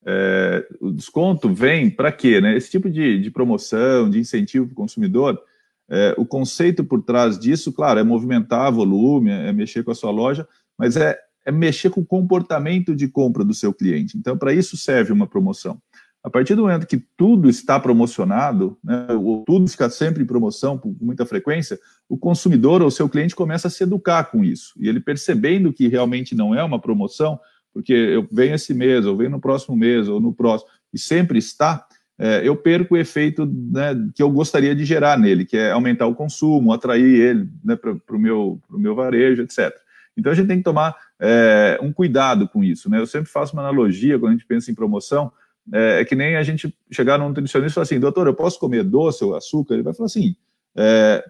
É, 0.06 0.66
o 0.80 0.90
desconto 0.90 1.52
vem 1.52 1.90
para 1.90 2.10
quê? 2.10 2.40
Né? 2.40 2.56
Esse 2.56 2.70
tipo 2.70 2.88
de, 2.90 3.20
de 3.20 3.30
promoção, 3.30 4.08
de 4.08 4.18
incentivo 4.18 4.66
para 4.66 4.72
o 4.72 4.76
consumidor, 4.76 5.40
é, 5.88 6.14
o 6.16 6.24
conceito 6.24 6.84
por 6.84 7.02
trás 7.02 7.38
disso, 7.38 7.72
claro, 7.72 7.98
é 7.98 8.04
movimentar 8.04 8.72
volume, 8.72 9.30
é 9.30 9.52
mexer 9.52 9.82
com 9.82 9.90
a 9.90 9.94
sua 9.94 10.10
loja, 10.10 10.46
mas 10.78 10.96
é, 10.96 11.18
é 11.44 11.50
mexer 11.50 11.90
com 11.90 12.00
o 12.00 12.06
comportamento 12.06 12.94
de 12.94 13.08
compra 13.08 13.44
do 13.44 13.52
seu 13.52 13.74
cliente. 13.74 14.16
Então, 14.16 14.38
para 14.38 14.52
isso 14.52 14.76
serve 14.76 15.12
uma 15.12 15.26
promoção. 15.26 15.80
A 16.22 16.28
partir 16.28 16.54
do 16.54 16.62
momento 16.62 16.86
que 16.86 17.02
tudo 17.16 17.48
está 17.48 17.80
promocionado, 17.80 18.76
né, 18.84 19.06
ou 19.12 19.42
tudo 19.44 19.68
fica 19.68 19.88
sempre 19.88 20.22
em 20.22 20.26
promoção 20.26 20.76
com 20.76 20.94
muita 21.00 21.24
frequência, 21.24 21.78
o 22.08 22.18
consumidor 22.18 22.82
ou 22.82 22.90
seu 22.90 23.08
cliente 23.08 23.34
começa 23.34 23.68
a 23.68 23.70
se 23.70 23.82
educar 23.82 24.24
com 24.24 24.44
isso. 24.44 24.74
E 24.78 24.88
ele 24.88 25.00
percebendo 25.00 25.72
que 25.72 25.88
realmente 25.88 26.34
não 26.34 26.54
é 26.54 26.62
uma 26.62 26.78
promoção, 26.78 27.40
porque 27.72 27.92
eu 27.92 28.28
venho 28.30 28.54
esse 28.54 28.74
mês, 28.74 29.06
ou 29.06 29.16
venho 29.16 29.30
no 29.30 29.40
próximo 29.40 29.74
mês, 29.74 30.08
ou 30.08 30.20
no 30.20 30.34
próximo, 30.34 30.70
e 30.92 30.98
sempre 30.98 31.38
está, 31.38 31.86
é, 32.18 32.46
eu 32.46 32.54
perco 32.54 32.94
o 32.94 32.98
efeito 32.98 33.46
né, 33.46 33.96
que 34.14 34.22
eu 34.22 34.30
gostaria 34.30 34.74
de 34.74 34.84
gerar 34.84 35.18
nele, 35.18 35.46
que 35.46 35.56
é 35.56 35.70
aumentar 35.70 36.06
o 36.06 36.14
consumo, 36.14 36.70
atrair 36.70 37.18
ele 37.18 37.48
né, 37.64 37.76
para 37.76 37.94
o 38.14 38.18
meu, 38.18 38.60
meu 38.68 38.94
varejo, 38.94 39.40
etc. 39.40 39.74
Então 40.14 40.30
a 40.30 40.34
gente 40.34 40.48
tem 40.48 40.58
que 40.58 40.64
tomar 40.64 40.94
é, 41.18 41.78
um 41.80 41.90
cuidado 41.90 42.46
com 42.46 42.62
isso. 42.62 42.90
Né? 42.90 42.98
Eu 42.98 43.06
sempre 43.06 43.30
faço 43.30 43.54
uma 43.54 43.62
analogia 43.62 44.18
quando 44.18 44.32
a 44.32 44.34
gente 44.34 44.46
pensa 44.46 44.70
em 44.70 44.74
promoção, 44.74 45.32
é, 45.72 46.00
é 46.00 46.04
que 46.04 46.14
nem 46.14 46.36
a 46.36 46.42
gente 46.42 46.74
chegar 46.90 47.18
num 47.18 47.28
nutricionista 47.28 47.72
e 47.72 47.74
falar 47.74 47.82
assim, 47.82 48.00
doutor, 48.00 48.26
eu 48.26 48.34
posso 48.34 48.58
comer 48.58 48.84
doce 48.84 49.24
ou 49.24 49.34
açúcar? 49.34 49.74
Ele 49.74 49.82
vai 49.82 49.94
falar 49.94 50.06
assim, 50.06 50.34
é, 50.76 51.24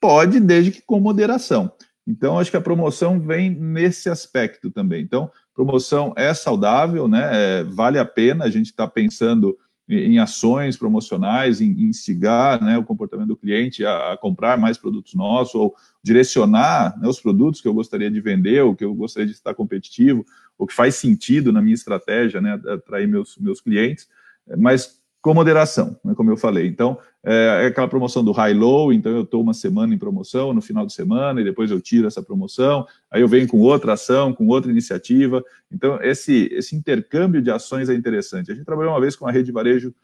pode, 0.00 0.40
desde 0.40 0.70
que 0.70 0.82
com 0.82 1.00
moderação. 1.00 1.72
Então, 2.06 2.38
acho 2.38 2.50
que 2.50 2.56
a 2.56 2.60
promoção 2.60 3.18
vem 3.18 3.50
nesse 3.50 4.10
aspecto 4.10 4.70
também. 4.70 5.02
Então, 5.02 5.30
promoção 5.54 6.12
é 6.16 6.34
saudável, 6.34 7.08
né? 7.08 7.30
É, 7.32 7.64
vale 7.64 7.98
a 7.98 8.04
pena 8.04 8.44
a 8.44 8.50
gente 8.50 8.66
estar 8.66 8.86
tá 8.86 8.92
pensando 8.92 9.56
em 9.86 10.18
ações 10.18 10.78
promocionais, 10.78 11.60
em 11.60 11.70
instigar 11.82 12.62
né, 12.62 12.78
o 12.78 12.84
comportamento 12.84 13.28
do 13.28 13.36
cliente 13.36 13.84
a, 13.84 14.12
a, 14.12 14.16
comprar 14.16 14.58
mais 14.58 14.78
produtos 14.78 15.14
nossos, 15.14 15.54
ou 15.54 15.74
direcionar 16.02 16.98
né, 16.98 17.06
os 17.06 17.20
produtos 17.20 17.60
que 17.60 17.68
eu 17.68 17.74
gostaria 17.74 18.10
de 18.10 18.20
vender, 18.20 18.62
ou 18.62 18.74
que 18.74 18.84
eu 18.84 18.94
gostaria 18.94 19.26
de 19.26 19.34
estar 19.34 19.54
competitivo, 19.54 20.24
ou 20.58 20.66
que 20.66 20.74
faz 20.74 20.96
sentido 20.96 21.52
na 21.52 21.60
minha 21.60 21.74
estratégia, 21.74 22.40
né, 22.40 22.60
atrair 22.68 23.06
meus, 23.08 23.36
meus 23.38 23.60
clientes, 23.60 24.08
mas 24.56 25.02
com 25.24 25.32
moderação, 25.32 25.98
né, 26.04 26.14
como 26.14 26.30
eu 26.30 26.36
falei. 26.36 26.66
Então, 26.66 26.98
é, 27.24 27.62
é 27.62 27.66
aquela 27.68 27.88
promoção 27.88 28.22
do 28.22 28.30
high-low, 28.30 28.92
então 28.92 29.10
eu 29.10 29.22
estou 29.22 29.40
uma 29.40 29.54
semana 29.54 29.94
em 29.94 29.98
promoção, 29.98 30.52
no 30.52 30.60
final 30.60 30.84
de 30.84 30.92
semana, 30.92 31.40
e 31.40 31.44
depois 31.44 31.70
eu 31.70 31.80
tiro 31.80 32.06
essa 32.06 32.22
promoção, 32.22 32.86
aí 33.10 33.22
eu 33.22 33.28
venho 33.28 33.48
com 33.48 33.58
outra 33.58 33.94
ação, 33.94 34.34
com 34.34 34.46
outra 34.48 34.70
iniciativa. 34.70 35.42
Então, 35.72 35.98
esse, 36.02 36.50
esse 36.52 36.76
intercâmbio 36.76 37.40
de 37.40 37.50
ações 37.50 37.88
é 37.88 37.94
interessante. 37.94 38.52
A 38.52 38.54
gente 38.54 38.66
trabalhou 38.66 38.92
uma 38.92 39.00
vez 39.00 39.16
com 39.16 39.26
a 39.26 39.32
rede 39.32 39.46
de 39.46 39.52
varejo, 39.52 39.94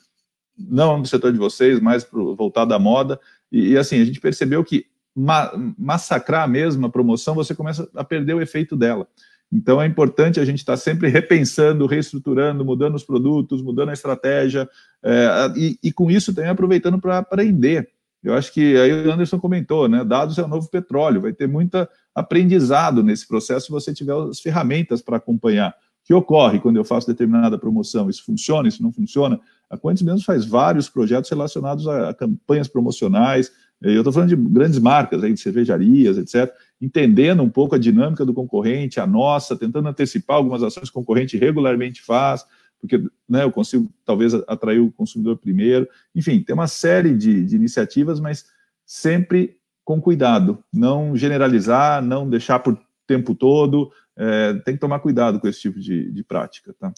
não 0.58 0.96
no 0.96 1.04
setor 1.04 1.32
de 1.32 1.38
vocês, 1.38 1.78
mas 1.80 2.02
pro, 2.02 2.34
voltado 2.34 2.72
à 2.72 2.78
moda, 2.78 3.20
e, 3.52 3.72
e, 3.72 3.76
assim, 3.76 4.00
a 4.00 4.04
gente 4.06 4.20
percebeu 4.20 4.64
que 4.64 4.86
ma 5.14 5.52
massacrar 5.76 6.48
mesmo 6.48 6.86
a 6.86 6.90
promoção, 6.90 7.34
você 7.34 7.54
começa 7.54 7.86
a 7.94 8.02
perder 8.02 8.34
o 8.34 8.40
efeito 8.40 8.74
dela. 8.74 9.06
Então 9.52 9.82
é 9.82 9.86
importante 9.86 10.38
a 10.38 10.44
gente 10.44 10.58
estar 10.58 10.74
tá 10.74 10.76
sempre 10.76 11.08
repensando, 11.08 11.86
reestruturando, 11.86 12.64
mudando 12.64 12.94
os 12.94 13.02
produtos, 13.02 13.60
mudando 13.62 13.88
a 13.88 13.92
estratégia, 13.92 14.68
é, 15.02 15.52
e, 15.56 15.78
e, 15.82 15.92
com 15.92 16.10
isso 16.10 16.32
também 16.32 16.50
aproveitando 16.50 17.00
para 17.00 17.18
aprender. 17.18 17.88
Eu 18.22 18.34
acho 18.34 18.52
que 18.52 18.76
aí 18.76 18.92
o 18.92 19.12
Anderson 19.12 19.40
comentou, 19.40 19.88
né? 19.88 20.04
Dados 20.04 20.38
é 20.38 20.42
o 20.42 20.48
novo 20.48 20.68
petróleo, 20.68 21.22
vai 21.22 21.32
ter 21.32 21.48
muito 21.48 21.88
aprendizado 22.14 23.02
nesse 23.02 23.26
processo 23.26 23.66
se 23.66 23.72
você 23.72 23.92
tiver 23.94 24.14
as 24.14 24.40
ferramentas 24.40 25.00
para 25.02 25.16
acompanhar. 25.16 25.70
O 25.70 26.06
que 26.06 26.14
ocorre 26.14 26.60
quando 26.60 26.76
eu 26.76 26.84
faço 26.84 27.06
determinada 27.06 27.58
promoção? 27.58 28.10
Isso 28.10 28.24
funciona, 28.24 28.68
isso 28.68 28.82
não 28.82 28.92
funciona? 28.92 29.40
A 29.68 29.76
Quantis 29.76 30.02
mesmo 30.02 30.22
faz 30.22 30.44
vários 30.44 30.88
projetos 30.88 31.30
relacionados 31.30 31.88
a, 31.88 32.10
a 32.10 32.14
campanhas 32.14 32.68
promocionais. 32.68 33.50
Eu 33.80 34.00
estou 34.00 34.12
falando 34.12 34.28
de 34.28 34.36
grandes 34.36 34.78
marcas, 34.78 35.22
aí, 35.22 35.32
de 35.32 35.40
cervejarias, 35.40 36.18
etc 36.18 36.52
entendendo 36.80 37.42
um 37.42 37.50
pouco 37.50 37.74
a 37.74 37.78
dinâmica 37.78 38.24
do 38.24 38.32
concorrente, 38.32 39.00
a 39.00 39.06
nossa, 39.06 39.56
tentando 39.56 39.88
antecipar 39.88 40.36
algumas 40.36 40.62
ações 40.62 40.88
que 40.88 40.96
o 40.96 41.00
concorrente 41.00 41.36
regularmente 41.36 42.02
faz, 42.02 42.44
porque 42.80 42.98
né, 43.28 43.44
eu 43.44 43.52
consigo 43.52 43.92
talvez 44.04 44.32
atrair 44.48 44.80
o 44.80 44.90
consumidor 44.90 45.36
primeiro. 45.36 45.86
Enfim, 46.14 46.42
tem 46.42 46.54
uma 46.54 46.66
série 46.66 47.14
de, 47.14 47.44
de 47.44 47.54
iniciativas, 47.54 48.18
mas 48.18 48.46
sempre 48.86 49.58
com 49.84 50.00
cuidado, 50.00 50.62
não 50.72 51.14
generalizar, 51.16 52.02
não 52.02 52.28
deixar 52.28 52.60
por 52.60 52.80
tempo 53.06 53.34
todo, 53.34 53.92
é, 54.16 54.54
tem 54.64 54.74
que 54.74 54.80
tomar 54.80 55.00
cuidado 55.00 55.40
com 55.40 55.48
esse 55.48 55.60
tipo 55.60 55.78
de, 55.78 56.10
de 56.10 56.24
prática. 56.24 56.74
Tá? 56.78 56.92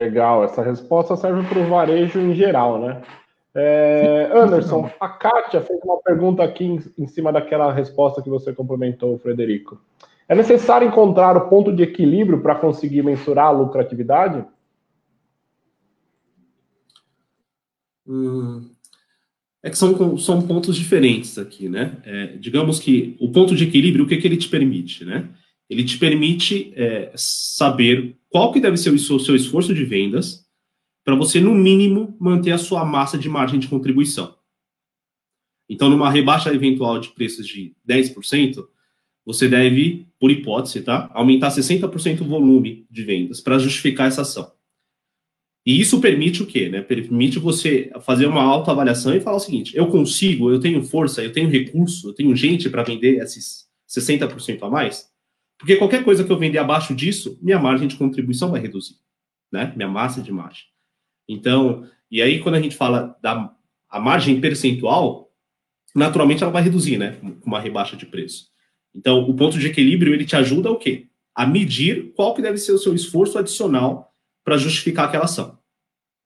Legal, 0.00 0.44
essa 0.44 0.62
resposta 0.62 1.16
serve 1.16 1.46
para 1.48 1.58
o 1.58 1.68
varejo 1.68 2.18
em 2.20 2.34
geral, 2.34 2.80
né? 2.80 3.02
É, 3.56 4.30
Anderson, 4.34 4.90
a 4.98 5.08
Kátia 5.08 5.60
fez 5.60 5.78
uma 5.84 6.02
pergunta 6.02 6.42
aqui 6.42 6.64
em, 6.64 6.82
em, 6.98 7.06
cima 7.06 7.32
daquela 7.32 7.72
resposta 7.72 8.20
que 8.20 8.28
você 8.28 8.52
complementou, 8.52 9.16
Frederico. 9.18 9.80
É 10.28 10.34
necessário 10.34 10.88
encontrar 10.88 11.36
o 11.36 11.48
ponto 11.48 11.72
de 11.72 11.82
equilíbrio 11.82 12.42
para 12.42 12.56
conseguir 12.56 13.02
mensurar 13.02 13.46
a 13.46 13.50
lucratividade? 13.50 14.44
Hum, 18.06 18.70
é 19.62 19.70
que 19.70 19.78
são, 19.78 20.18
são 20.18 20.42
pontos 20.42 20.76
diferentes 20.76 21.38
aqui, 21.38 21.68
né? 21.68 21.96
É, 22.04 22.26
digamos 22.36 22.80
que 22.80 23.16
o 23.20 23.30
ponto 23.30 23.54
de 23.54 23.64
equilíbrio, 23.64 24.04
o 24.04 24.08
que, 24.08 24.16
que 24.16 24.26
ele 24.26 24.36
te 24.36 24.48
permite, 24.48 25.04
né? 25.04 25.28
Ele 25.70 25.84
te 25.84 25.96
permite 25.96 26.72
é, 26.76 27.12
saber 27.14 28.16
qual 28.28 28.52
que 28.52 28.60
deve 28.60 28.76
ser 28.76 28.90
o 28.90 28.98
seu 28.98 29.36
esforço 29.36 29.72
de 29.72 29.84
vendas 29.84 30.43
para 31.04 31.14
você, 31.14 31.40
no 31.40 31.54
mínimo, 31.54 32.16
manter 32.18 32.52
a 32.52 32.58
sua 32.58 32.84
massa 32.84 33.18
de 33.18 33.28
margem 33.28 33.60
de 33.60 33.68
contribuição. 33.68 34.34
Então, 35.68 35.88
numa 35.90 36.10
rebaixa 36.10 36.52
eventual 36.52 36.98
de 36.98 37.10
preços 37.10 37.46
de 37.46 37.74
10%, 37.88 38.66
você 39.24 39.48
deve, 39.48 40.06
por 40.18 40.30
hipótese, 40.30 40.82
tá, 40.82 41.10
aumentar 41.14 41.48
60% 41.48 42.20
o 42.20 42.24
volume 42.24 42.86
de 42.90 43.02
vendas 43.02 43.40
para 43.40 43.58
justificar 43.58 44.08
essa 44.08 44.22
ação. 44.22 44.52
E 45.66 45.80
isso 45.80 46.00
permite 46.00 46.42
o 46.42 46.46
quê? 46.46 46.68
Né? 46.68 46.82
Permite 46.82 47.38
você 47.38 47.90
fazer 48.02 48.26
uma 48.26 48.42
autoavaliação 48.42 49.14
e 49.14 49.20
falar 49.20 49.38
o 49.38 49.40
seguinte: 49.40 49.74
eu 49.74 49.86
consigo, 49.86 50.50
eu 50.50 50.60
tenho 50.60 50.82
força, 50.82 51.22
eu 51.22 51.32
tenho 51.32 51.48
recurso, 51.48 52.08
eu 52.08 52.12
tenho 52.12 52.36
gente 52.36 52.68
para 52.68 52.82
vender 52.82 53.16
esses 53.22 53.66
60% 53.88 54.62
a 54.62 54.68
mais? 54.68 55.08
Porque 55.58 55.76
qualquer 55.76 56.04
coisa 56.04 56.22
que 56.22 56.30
eu 56.30 56.38
vender 56.38 56.58
abaixo 56.58 56.94
disso, 56.94 57.38
minha 57.40 57.58
margem 57.58 57.88
de 57.88 57.96
contribuição 57.96 58.50
vai 58.50 58.60
reduzir, 58.60 58.96
né? 59.50 59.72
Minha 59.74 59.88
massa 59.88 60.20
de 60.20 60.30
margem. 60.30 60.73
Então, 61.28 61.86
e 62.10 62.20
aí 62.22 62.40
quando 62.40 62.56
a 62.56 62.60
gente 62.60 62.76
fala 62.76 63.16
da 63.22 63.54
a 63.88 64.00
margem 64.00 64.40
percentual, 64.40 65.30
naturalmente 65.94 66.42
ela 66.42 66.50
vai 66.50 66.62
reduzir, 66.62 66.98
né? 66.98 67.16
Com 67.20 67.46
uma 67.46 67.60
rebaixa 67.60 67.96
de 67.96 68.04
preço. 68.06 68.48
Então, 68.92 69.20
o 69.20 69.34
ponto 69.34 69.56
de 69.56 69.68
equilíbrio 69.68 70.12
ele 70.12 70.24
te 70.24 70.34
ajuda 70.34 70.70
o 70.70 70.76
quê? 70.76 71.06
A 71.32 71.46
medir 71.46 72.12
qual 72.14 72.34
que 72.34 72.42
deve 72.42 72.58
ser 72.58 72.72
o 72.72 72.78
seu 72.78 72.92
esforço 72.92 73.38
adicional 73.38 74.12
para 74.44 74.56
justificar 74.56 75.06
aquela 75.06 75.24
ação, 75.24 75.58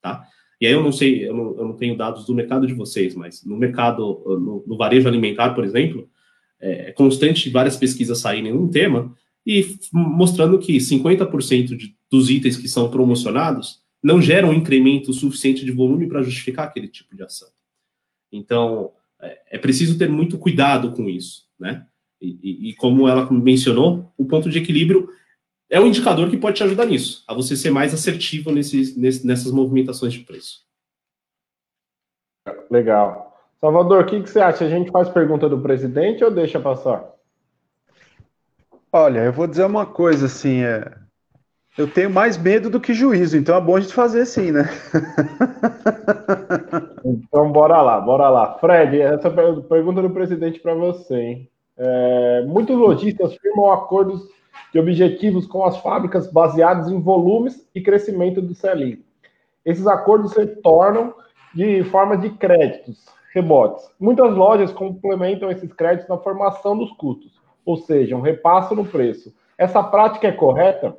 tá? 0.01 0.25
E 0.61 0.67
aí 0.67 0.73
eu 0.73 0.83
não 0.83 0.91
sei, 0.91 1.29
eu 1.29 1.35
não, 1.35 1.57
eu 1.57 1.65
não, 1.67 1.77
tenho 1.77 1.97
dados 1.97 2.27
do 2.27 2.35
mercado 2.35 2.67
de 2.67 2.75
vocês, 2.75 3.15
mas 3.15 3.45
no 3.45 3.57
mercado, 3.57 4.23
no, 4.27 4.65
no 4.67 4.77
varejo 4.77 5.07
alimentar, 5.07 5.51
por 5.51 5.65
exemplo, 5.65 6.09
é, 6.61 6.89
é 6.89 6.93
constante 6.93 7.49
várias 7.49 7.77
pesquisas 7.77 8.19
saírem 8.19 8.53
num 8.53 8.69
tema 8.69 9.15
e 9.47 9.79
mostrando 9.93 10.59
que 10.59 10.79
50% 10.79 11.77
de, 11.77 11.95
dos 12.11 12.29
itens 12.29 12.57
que 12.57 12.69
são 12.69 12.91
promocionados 12.91 13.81
não 14.03 14.21
geram 14.21 14.51
um 14.51 14.55
incremento 14.55 15.13
suficiente 15.13 15.65
de 15.65 15.73
volume 15.73 16.07
para 16.07 16.23
justificar 16.23 16.67
aquele 16.67 16.89
tipo 16.89 17.17
de 17.17 17.23
ação. 17.23 17.49
Então, 18.31 18.93
é, 19.21 19.57
é, 19.57 19.59
preciso 19.59 19.99
ter 19.99 20.09
muito 20.09 20.39
cuidado 20.39 20.93
com 20.93 21.09
isso, 21.09 21.49
né? 21.59 21.87
E, 22.21 22.39
e, 22.43 22.71
e 22.71 22.75
como 22.75 23.09
ela 23.09 23.31
mencionou, 23.31 24.13
o 24.17 24.25
ponto 24.25 24.51
de 24.51 24.59
equilíbrio 24.59 25.09
é 25.71 25.81
um 25.81 25.87
indicador 25.87 26.31
que 26.31 26.37
pode 26.37 26.57
te 26.57 26.65
ajudar 26.65 26.87
nisso, 26.87 27.25
a 27.27 27.35
você 27.35 27.57
ser 27.57 27.71
mais 27.71 27.93
assertivo 27.93 28.51
nesses, 28.51 28.97
nessas 28.97 29.53
movimentações 29.53 30.13
de 30.13 30.21
preço. 30.21 30.67
Legal. 32.71 33.29
Salvador, 33.61 34.03
o 34.03 34.07
que, 34.07 34.23
que 34.23 34.31
você 34.31 34.41
acha? 34.41 34.65
A 34.65 34.69
gente 34.69 34.91
faz 34.91 35.09
pergunta 35.09 35.49
do 35.49 35.61
presidente 35.61 36.25
ou 36.25 36.31
deixa 36.31 36.61
passar? 36.61 37.13
Olha, 38.91 39.25
eu 39.25 39.33
vou 39.33 39.47
dizer 39.47 39.65
uma 39.65 39.85
coisa 39.85 40.27
assim, 40.27 40.63
é... 40.63 40.97
eu 41.79 41.87
tenho 41.87 42.11
mais 42.11 42.37
medo 42.37 42.69
do 42.69 42.81
que 42.81 42.93
juízo, 42.93 43.37
então 43.37 43.57
é 43.57 43.61
bom 43.61 43.77
a 43.77 43.81
gente 43.81 43.95
fazer 43.95 44.27
sim, 44.27 44.51
né? 44.51 44.69
então 47.05 47.53
bora 47.53 47.81
lá, 47.81 48.01
bora 48.01 48.29
lá. 48.29 48.59
Fred, 48.59 49.01
essa 49.01 49.31
pergunta 49.31 50.03
do 50.03 50.11
presidente 50.11 50.59
para 50.59 50.75
você, 50.75 51.17
hein? 51.17 51.49
É... 51.77 52.43
muitos 52.49 52.77
lojistas 52.77 53.37
firmam 53.37 53.71
acordos 53.71 54.29
de 54.73 54.81
objetivos 54.81 55.47
com 55.47 55.65
as 55.65 55.77
fábricas 55.79 56.31
baseados 56.31 56.91
em 56.91 57.01
volumes 57.01 57.65
e 57.73 57.81
crescimento 57.81 58.43
do 58.43 58.55
CELIN. 58.55 59.01
Esses 59.65 59.87
acordos 59.87 60.33
se 60.33 60.47
tornam 60.47 61.15
de 61.55 61.85
forma 61.85 62.17
de 62.17 62.31
créditos, 62.31 63.07
rebotes. 63.33 63.89
Muitas 64.01 64.35
lojas 64.35 64.73
complementam 64.73 65.49
esses 65.49 65.73
créditos 65.73 66.09
na 66.09 66.19
formação 66.19 66.77
dos 66.77 66.91
custos, 66.93 67.41
ou 67.65 67.77
seja, 67.77 68.17
um 68.17 68.21
repasso 68.21 68.75
no 68.75 68.85
preço. 68.85 69.33
Essa 69.57 69.81
prática 69.81 70.27
é 70.27 70.33
correta? 70.33 70.97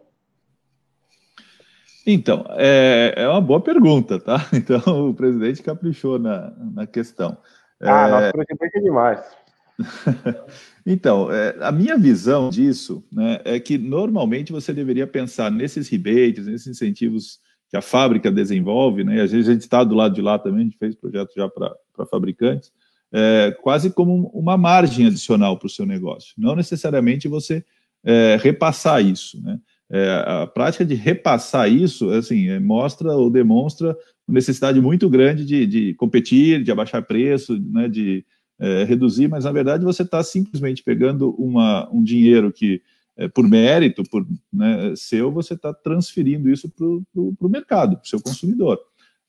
Então, 2.05 2.45
é, 2.51 3.13
é 3.15 3.27
uma 3.27 3.41
boa 3.41 3.62
pergunta, 3.62 4.19
tá? 4.19 4.47
Então, 4.53 5.09
o 5.09 5.13
presidente 5.13 5.62
caprichou 5.62 6.17
na, 6.17 6.51
na 6.73 6.88
questão. 6.88 7.38
Ah, 7.81 8.07
é... 8.07 8.12
nosso 8.12 8.31
presidente 8.31 8.77
é 8.77 8.81
demais. 8.81 9.39
então, 10.85 11.31
é, 11.31 11.55
a 11.62 11.71
minha 11.71 11.97
visão 11.97 12.49
disso 12.49 13.03
né, 13.12 13.39
é 13.45 13.59
que 13.59 13.77
normalmente 13.77 14.51
você 14.51 14.73
deveria 14.73 15.07
pensar 15.07 15.49
nesses 15.49 15.88
rebates, 15.88 16.45
nesses 16.47 16.67
incentivos 16.67 17.39
que 17.69 17.77
a 17.77 17.81
fábrica 17.81 18.31
desenvolve, 18.31 19.03
né? 19.03 19.21
Às 19.21 19.31
vezes 19.31 19.47
a 19.47 19.53
gente 19.53 19.62
está 19.62 19.83
do 19.83 19.95
lado 19.95 20.15
de 20.15 20.21
lá 20.21 20.39
também, 20.39 20.62
a 20.62 20.63
gente 20.63 20.77
fez 20.77 20.95
projeto 20.95 21.31
já 21.35 21.47
para 21.47 22.05
fabricantes, 22.09 22.71
é, 23.12 23.55
quase 23.62 23.91
como 23.91 24.27
uma 24.33 24.57
margem 24.57 25.05
adicional 25.05 25.57
para 25.57 25.67
o 25.67 25.69
seu 25.69 25.85
negócio. 25.85 26.33
Não 26.38 26.55
necessariamente 26.55 27.27
você 27.27 27.63
é, 28.03 28.38
repassar 28.41 29.03
isso, 29.03 29.41
né? 29.43 29.59
É, 29.91 30.23
a 30.25 30.47
prática 30.47 30.86
de 30.86 30.93
repassar 30.93 31.71
isso, 31.71 32.12
assim, 32.12 32.49
é, 32.49 32.60
mostra 32.60 33.12
ou 33.13 33.30
demonstra 33.30 33.97
necessidade 34.28 34.80
muito 34.80 35.10
grande 35.10 35.43
de, 35.43 35.65
de 35.65 35.93
competir, 35.95 36.63
de 36.63 36.71
abaixar 36.71 37.04
preço, 37.04 37.60
né, 37.60 37.88
de 37.88 38.23
é, 38.60 38.84
reduzir, 38.84 39.28
mas 39.28 39.45
na 39.45 39.52
verdade 39.52 39.84
você 39.84 40.04
está 40.04 40.21
simplesmente 40.21 40.84
pegando 40.84 41.32
uma, 41.32 41.89
um 41.91 42.04
dinheiro 42.04 42.52
que, 42.52 42.82
é, 43.17 43.28
por 43.28 43.47
mérito, 43.47 44.04
por 44.04 44.28
né, 44.52 44.93
seu, 44.95 45.32
você 45.32 45.54
está 45.54 45.73
transferindo 45.73 46.49
isso 46.49 46.69
para 46.69 46.86
o 46.86 47.49
mercado, 47.49 47.95
para 47.95 48.06
o 48.06 48.08
seu 48.08 48.21
consumidor. 48.21 48.80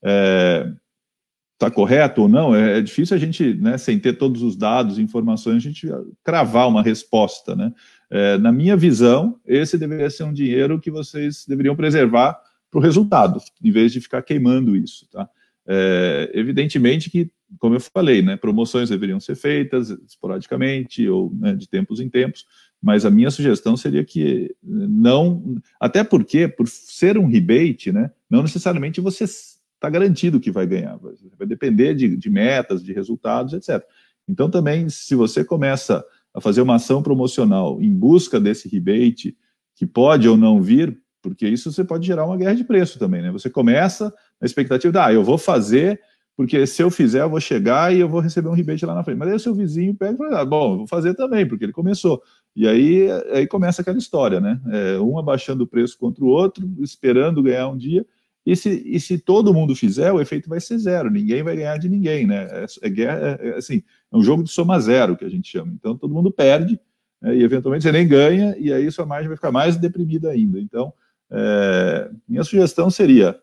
Está 0.03 1.67
é, 1.67 1.71
correto 1.71 2.23
ou 2.23 2.29
não? 2.29 2.53
É, 2.53 2.79
é, 2.79 2.81
difícil 2.81 3.15
a 3.15 3.19
gente, 3.19 3.53
né, 3.55 3.77
sem 3.77 3.97
ter 3.97 4.13
todos 4.13 4.43
os 4.43 4.55
dados, 4.55 4.99
informações, 4.99 5.57
a 5.57 5.59
gente 5.59 5.87
cravar 6.23 6.67
uma 6.67 6.83
resposta. 6.83 7.55
Né? 7.55 7.73
É, 8.11 8.37
na 8.37 8.51
minha 8.51 8.75
visão, 8.75 9.39
esse 9.47 9.77
deveria 9.77 10.09
ser 10.09 10.23
um 10.23 10.33
dinheiro 10.33 10.79
que 10.79 10.91
vocês 10.91 11.45
deveriam 11.47 11.75
preservar 11.75 12.37
para 12.69 12.79
o 12.79 12.81
resultado, 12.81 13.39
em 13.63 13.71
vez 13.71 13.91
de 13.93 14.01
ficar 14.01 14.21
queimando 14.21 14.75
isso. 14.75 15.07
Tá? 15.09 15.29
É, 15.65 16.29
evidentemente 16.33 17.09
que 17.09 17.31
como 17.59 17.75
eu 17.75 17.79
falei, 17.79 18.21
né, 18.21 18.35
promoções 18.37 18.89
deveriam 18.89 19.19
ser 19.19 19.35
feitas 19.35 19.89
esporadicamente 20.07 21.07
ou 21.07 21.33
né, 21.33 21.53
de 21.53 21.67
tempos 21.67 21.99
em 21.99 22.09
tempos, 22.09 22.45
mas 22.81 23.05
a 23.05 23.09
minha 23.09 23.29
sugestão 23.29 23.75
seria 23.75 24.03
que 24.03 24.55
não, 24.63 25.57
até 25.79 26.03
porque 26.03 26.47
por 26.47 26.67
ser 26.67 27.17
um 27.17 27.27
rebate, 27.27 27.91
né, 27.91 28.11
não 28.29 28.41
necessariamente 28.41 29.01
você 29.01 29.25
está 29.25 29.89
garantido 29.89 30.39
que 30.39 30.51
vai 30.51 30.65
ganhar, 30.65 30.97
vai 31.37 31.47
depender 31.47 31.93
de, 31.93 32.15
de 32.15 32.29
metas, 32.29 32.83
de 32.83 32.93
resultados, 32.93 33.53
etc. 33.53 33.83
Então 34.27 34.49
também, 34.49 34.89
se 34.89 35.15
você 35.15 35.43
começa 35.43 36.03
a 36.33 36.41
fazer 36.41 36.61
uma 36.61 36.75
ação 36.75 37.01
promocional 37.01 37.81
em 37.81 37.91
busca 37.93 38.39
desse 38.39 38.69
rebate, 38.69 39.35
que 39.75 39.85
pode 39.85 40.27
ou 40.27 40.37
não 40.37 40.61
vir, 40.61 40.97
porque 41.21 41.47
isso 41.47 41.71
você 41.71 41.83
pode 41.83 42.05
gerar 42.05 42.25
uma 42.25 42.37
guerra 42.37 42.55
de 42.55 42.63
preço 42.63 42.97
também, 42.97 43.21
né? 43.21 43.31
Você 43.31 43.49
começa 43.49 44.13
na 44.39 44.45
expectativa 44.45 44.91
de, 44.91 44.97
ah, 44.97 45.13
eu 45.13 45.23
vou 45.23 45.37
fazer 45.37 45.99
porque 46.35 46.65
se 46.65 46.81
eu 46.81 46.89
fizer, 46.89 47.21
eu 47.21 47.29
vou 47.29 47.39
chegar 47.39 47.93
e 47.93 47.99
eu 47.99 48.09
vou 48.09 48.19
receber 48.19 48.47
um 48.47 48.53
rebate 48.53 48.83
lá 48.85 48.95
na 48.95 49.03
frente. 49.03 49.17
Mas 49.17 49.29
aí 49.29 49.35
o 49.35 49.39
seu 49.39 49.53
vizinho 49.53 49.93
pega 49.93 50.13
e 50.13 50.17
fala, 50.17 50.41
ah, 50.41 50.45
bom, 50.45 50.77
vou 50.77 50.87
fazer 50.87 51.13
também, 51.13 51.47
porque 51.47 51.65
ele 51.65 51.71
começou. 51.71 52.21
E 52.55 52.67
aí, 52.67 53.07
aí 53.31 53.45
começa 53.45 53.81
aquela 53.81 53.97
história, 53.97 54.39
né? 54.39 54.59
É, 54.71 54.99
um 54.99 55.19
abaixando 55.19 55.63
o 55.63 55.67
preço 55.67 55.97
contra 55.97 56.23
o 56.23 56.27
outro, 56.27 56.67
esperando 56.79 57.43
ganhar 57.43 57.67
um 57.67 57.77
dia. 57.77 58.05
E 58.43 58.55
se, 58.55 58.81
e 58.85 58.99
se 58.99 59.19
todo 59.19 59.53
mundo 59.53 59.75
fizer, 59.75 60.11
o 60.11 60.19
efeito 60.19 60.49
vai 60.49 60.59
ser 60.59 60.79
zero, 60.79 61.11
ninguém 61.11 61.43
vai 61.43 61.55
ganhar 61.55 61.77
de 61.77 61.87
ninguém, 61.87 62.25
né? 62.25 62.47
É, 62.49 62.65
é, 62.81 62.89
é, 62.89 63.49
é 63.49 63.57
assim, 63.57 63.83
é 64.11 64.17
um 64.17 64.23
jogo 64.23 64.43
de 64.43 64.49
soma 64.49 64.79
zero 64.79 65.15
que 65.15 65.25
a 65.25 65.29
gente 65.29 65.49
chama. 65.49 65.71
Então 65.73 65.97
todo 65.97 66.13
mundo 66.13 66.31
perde, 66.31 66.79
né? 67.21 67.35
e 67.35 67.43
eventualmente 67.43 67.83
você 67.83 67.91
nem 67.91 68.07
ganha, 68.07 68.55
e 68.57 68.73
aí 68.73 68.91
sua 68.91 69.05
margem 69.05 69.27
vai 69.27 69.37
ficar 69.37 69.51
mais 69.51 69.77
deprimida 69.77 70.29
ainda. 70.29 70.59
Então, 70.59 70.93
é, 71.29 72.11
minha 72.27 72.43
sugestão 72.43 72.89
seria 72.89 73.39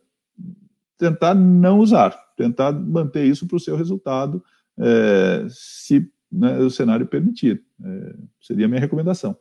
tentar 0.98 1.34
não 1.34 1.78
usar, 1.78 2.10
tentar 2.36 2.72
manter 2.72 3.24
isso 3.24 3.46
para 3.46 3.56
o 3.56 3.60
seu 3.60 3.76
resultado, 3.76 4.42
é, 4.78 5.46
se 5.48 6.10
né, 6.30 6.58
o 6.58 6.70
cenário 6.70 7.06
permitir. 7.06 7.62
É, 7.82 8.14
seria 8.40 8.66
a 8.66 8.68
minha 8.68 8.80
recomendação. 8.80 9.36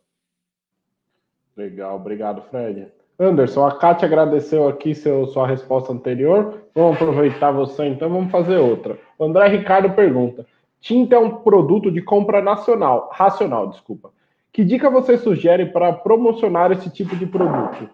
Legal, 1.55 1.95
obrigado, 1.95 2.41
Fred. 2.49 2.87
Anderson, 3.19 3.65
a 3.65 3.75
Kátia 3.75 4.05
agradeceu 4.05 4.67
aqui 4.67 4.93
seu, 4.93 5.25
sua 5.27 5.47
resposta 5.47 5.91
anterior. 5.91 6.61
Vamos 6.75 6.95
aproveitar 6.97 7.51
você 7.51 7.85
então, 7.87 8.09
vamos 8.09 8.31
fazer 8.31 8.57
outra. 8.57 8.97
O 9.17 9.25
André 9.25 9.47
Ricardo 9.47 9.89
pergunta: 9.93 10.45
tinta 10.79 11.15
é 11.15 11.19
um 11.19 11.37
produto 11.41 11.91
de 11.91 12.01
compra 12.01 12.41
nacional, 12.41 13.09
racional, 13.13 13.69
desculpa. 13.69 14.11
Que 14.51 14.63
dica 14.63 14.89
você 14.89 15.17
sugere 15.17 15.67
para 15.67 15.93
promocionar 15.93 16.71
esse 16.71 16.89
tipo 16.89 17.15
de 17.15 17.25
produto? 17.27 17.89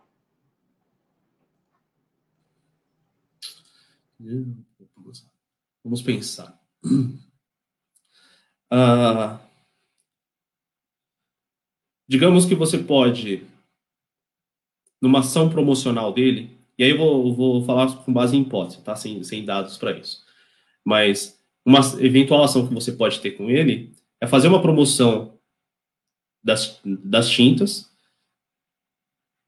Vamos 5.83 6.01
pensar. 6.01 6.57
Uh, 8.71 9.37
digamos 12.07 12.45
que 12.45 12.55
você 12.55 12.77
pode, 12.77 13.45
numa 15.01 15.19
ação 15.19 15.49
promocional 15.49 16.13
dele, 16.13 16.57
e 16.77 16.83
aí 16.83 16.91
eu 16.91 16.97
vou, 16.97 17.35
vou 17.35 17.65
falar 17.65 17.93
com 18.03 18.13
base 18.13 18.37
em 18.37 18.41
hipótese, 18.41 18.81
tá? 18.81 18.95
Sem, 18.95 19.21
sem 19.23 19.43
dados 19.43 19.77
para 19.77 19.97
isso. 19.97 20.23
Mas 20.83 21.42
uma 21.65 21.79
eventual 21.99 22.43
ação 22.43 22.67
que 22.67 22.73
você 22.73 22.91
pode 22.91 23.19
ter 23.19 23.31
com 23.31 23.49
ele 23.49 23.91
é 24.19 24.27
fazer 24.27 24.47
uma 24.47 24.61
promoção 24.61 25.37
das, 26.43 26.81
das 26.83 27.29
tintas 27.29 27.89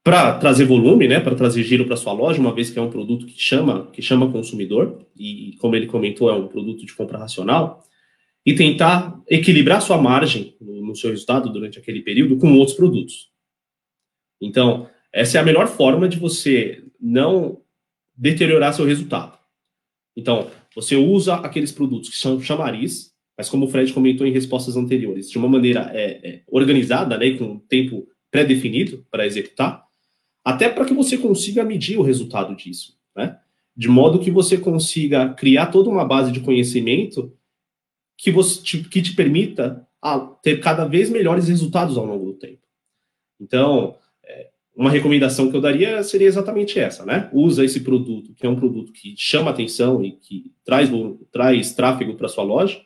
para 0.04 0.38
trazer 0.38 0.66
volume, 0.66 1.08
né, 1.08 1.20
para 1.20 1.36
trazer 1.36 1.64
giro 1.64 1.86
para 1.86 1.98
sua 1.98 2.14
loja, 2.14 2.40
uma 2.40 2.54
vez 2.54 2.70
que 2.70 2.78
é 2.78 2.82
um 2.82 2.92
produto 2.92 3.26
que 3.26 3.40
chama, 3.42 3.88
que 3.92 4.02
chama 4.02 4.32
consumidor, 4.32 5.04
e 5.18 5.58
como 5.60 5.76
ele 5.76 5.88
comentou, 5.88 6.30
é 6.30 6.34
um 6.34 6.48
produto 6.48 6.86
de 6.86 6.94
compra 6.94 7.18
racional. 7.18 7.84
e 8.46 8.54
tentar 8.54 9.20
equilibrar 9.28 9.82
sua 9.82 9.98
margem 9.98 10.56
no, 10.62 10.86
no 10.86 10.96
seu 10.96 11.10
resultado 11.10 11.52
durante 11.52 11.80
aquele 11.80 12.02
período 12.02 12.38
com 12.38 12.54
outros 12.54 12.78
produtos. 12.78 13.32
Então, 14.40 14.88
essa 15.12 15.38
é 15.38 15.42
a 15.42 15.44
melhor 15.44 15.68
forma 15.68 16.08
de 16.08 16.20
você 16.20 16.84
não 17.02 17.62
deteriorar 18.16 18.74
seu 18.74 18.86
resultado. 18.86 19.36
Então, 20.16 20.52
você 20.76 20.96
usa 20.96 21.36
aqueles 21.36 21.72
produtos 21.72 22.10
que 22.10 22.18
são 22.18 22.42
chamariz, 22.42 23.14
mas 23.38 23.50
como 23.50 23.66
o 23.66 23.70
Fred 23.70 23.92
comentou 23.94 24.28
em 24.28 24.32
respostas 24.32 24.76
anteriores, 24.76 25.30
de 25.30 25.38
uma 25.38 25.48
maneira 25.48 25.90
é, 25.94 26.28
é, 26.28 26.42
organizada, 26.48 27.18
né, 27.18 27.32
com 27.32 27.46
um 27.46 27.60
tempo 27.60 28.08
pré-definido 28.30 29.06
para 29.10 29.26
executar, 29.26 29.86
até 30.44 30.70
para 30.70 30.86
que 30.86 30.94
você 30.94 31.18
consiga 31.18 31.64
medir 31.64 31.98
o 31.98 32.04
resultado 32.04 32.56
disso, 32.56 32.98
né? 33.16 33.40
De 33.76 33.90
modo 33.90 34.20
que 34.20 34.32
você 34.32 34.58
consiga 34.58 35.34
criar 35.34 35.68
toda 35.68 35.90
uma 35.90 36.06
base 36.06 36.32
de 36.32 36.40
conhecimento 36.40 37.34
que, 38.18 38.32
você, 38.32 38.62
te, 38.62 38.84
que 38.84 39.02
te 39.02 39.14
permita 39.14 39.86
a, 40.02 40.20
ter 40.20 40.62
cada 40.62 40.86
vez 40.86 41.10
melhores 41.10 41.50
resultados 41.50 41.98
ao 41.98 42.06
longo 42.06 42.26
do 42.26 42.34
tempo. 42.34 42.62
Então, 43.40 43.98
uma 44.76 44.90
recomendação 44.90 45.50
que 45.50 45.56
eu 45.56 45.62
daria 45.62 46.04
seria 46.04 46.28
exatamente 46.28 46.78
essa, 46.78 47.06
né? 47.06 47.30
Usa 47.32 47.64
esse 47.64 47.80
produto, 47.80 48.34
que 48.34 48.46
é 48.46 48.50
um 48.50 48.56
produto 48.56 48.92
que 48.92 49.16
chama 49.18 49.52
atenção 49.52 50.04
e 50.04 50.12
que 50.12 50.52
traz, 50.66 50.90
traz 51.32 51.74
tráfego 51.74 52.16
para 52.16 52.28
sua 52.28 52.44
loja, 52.44 52.82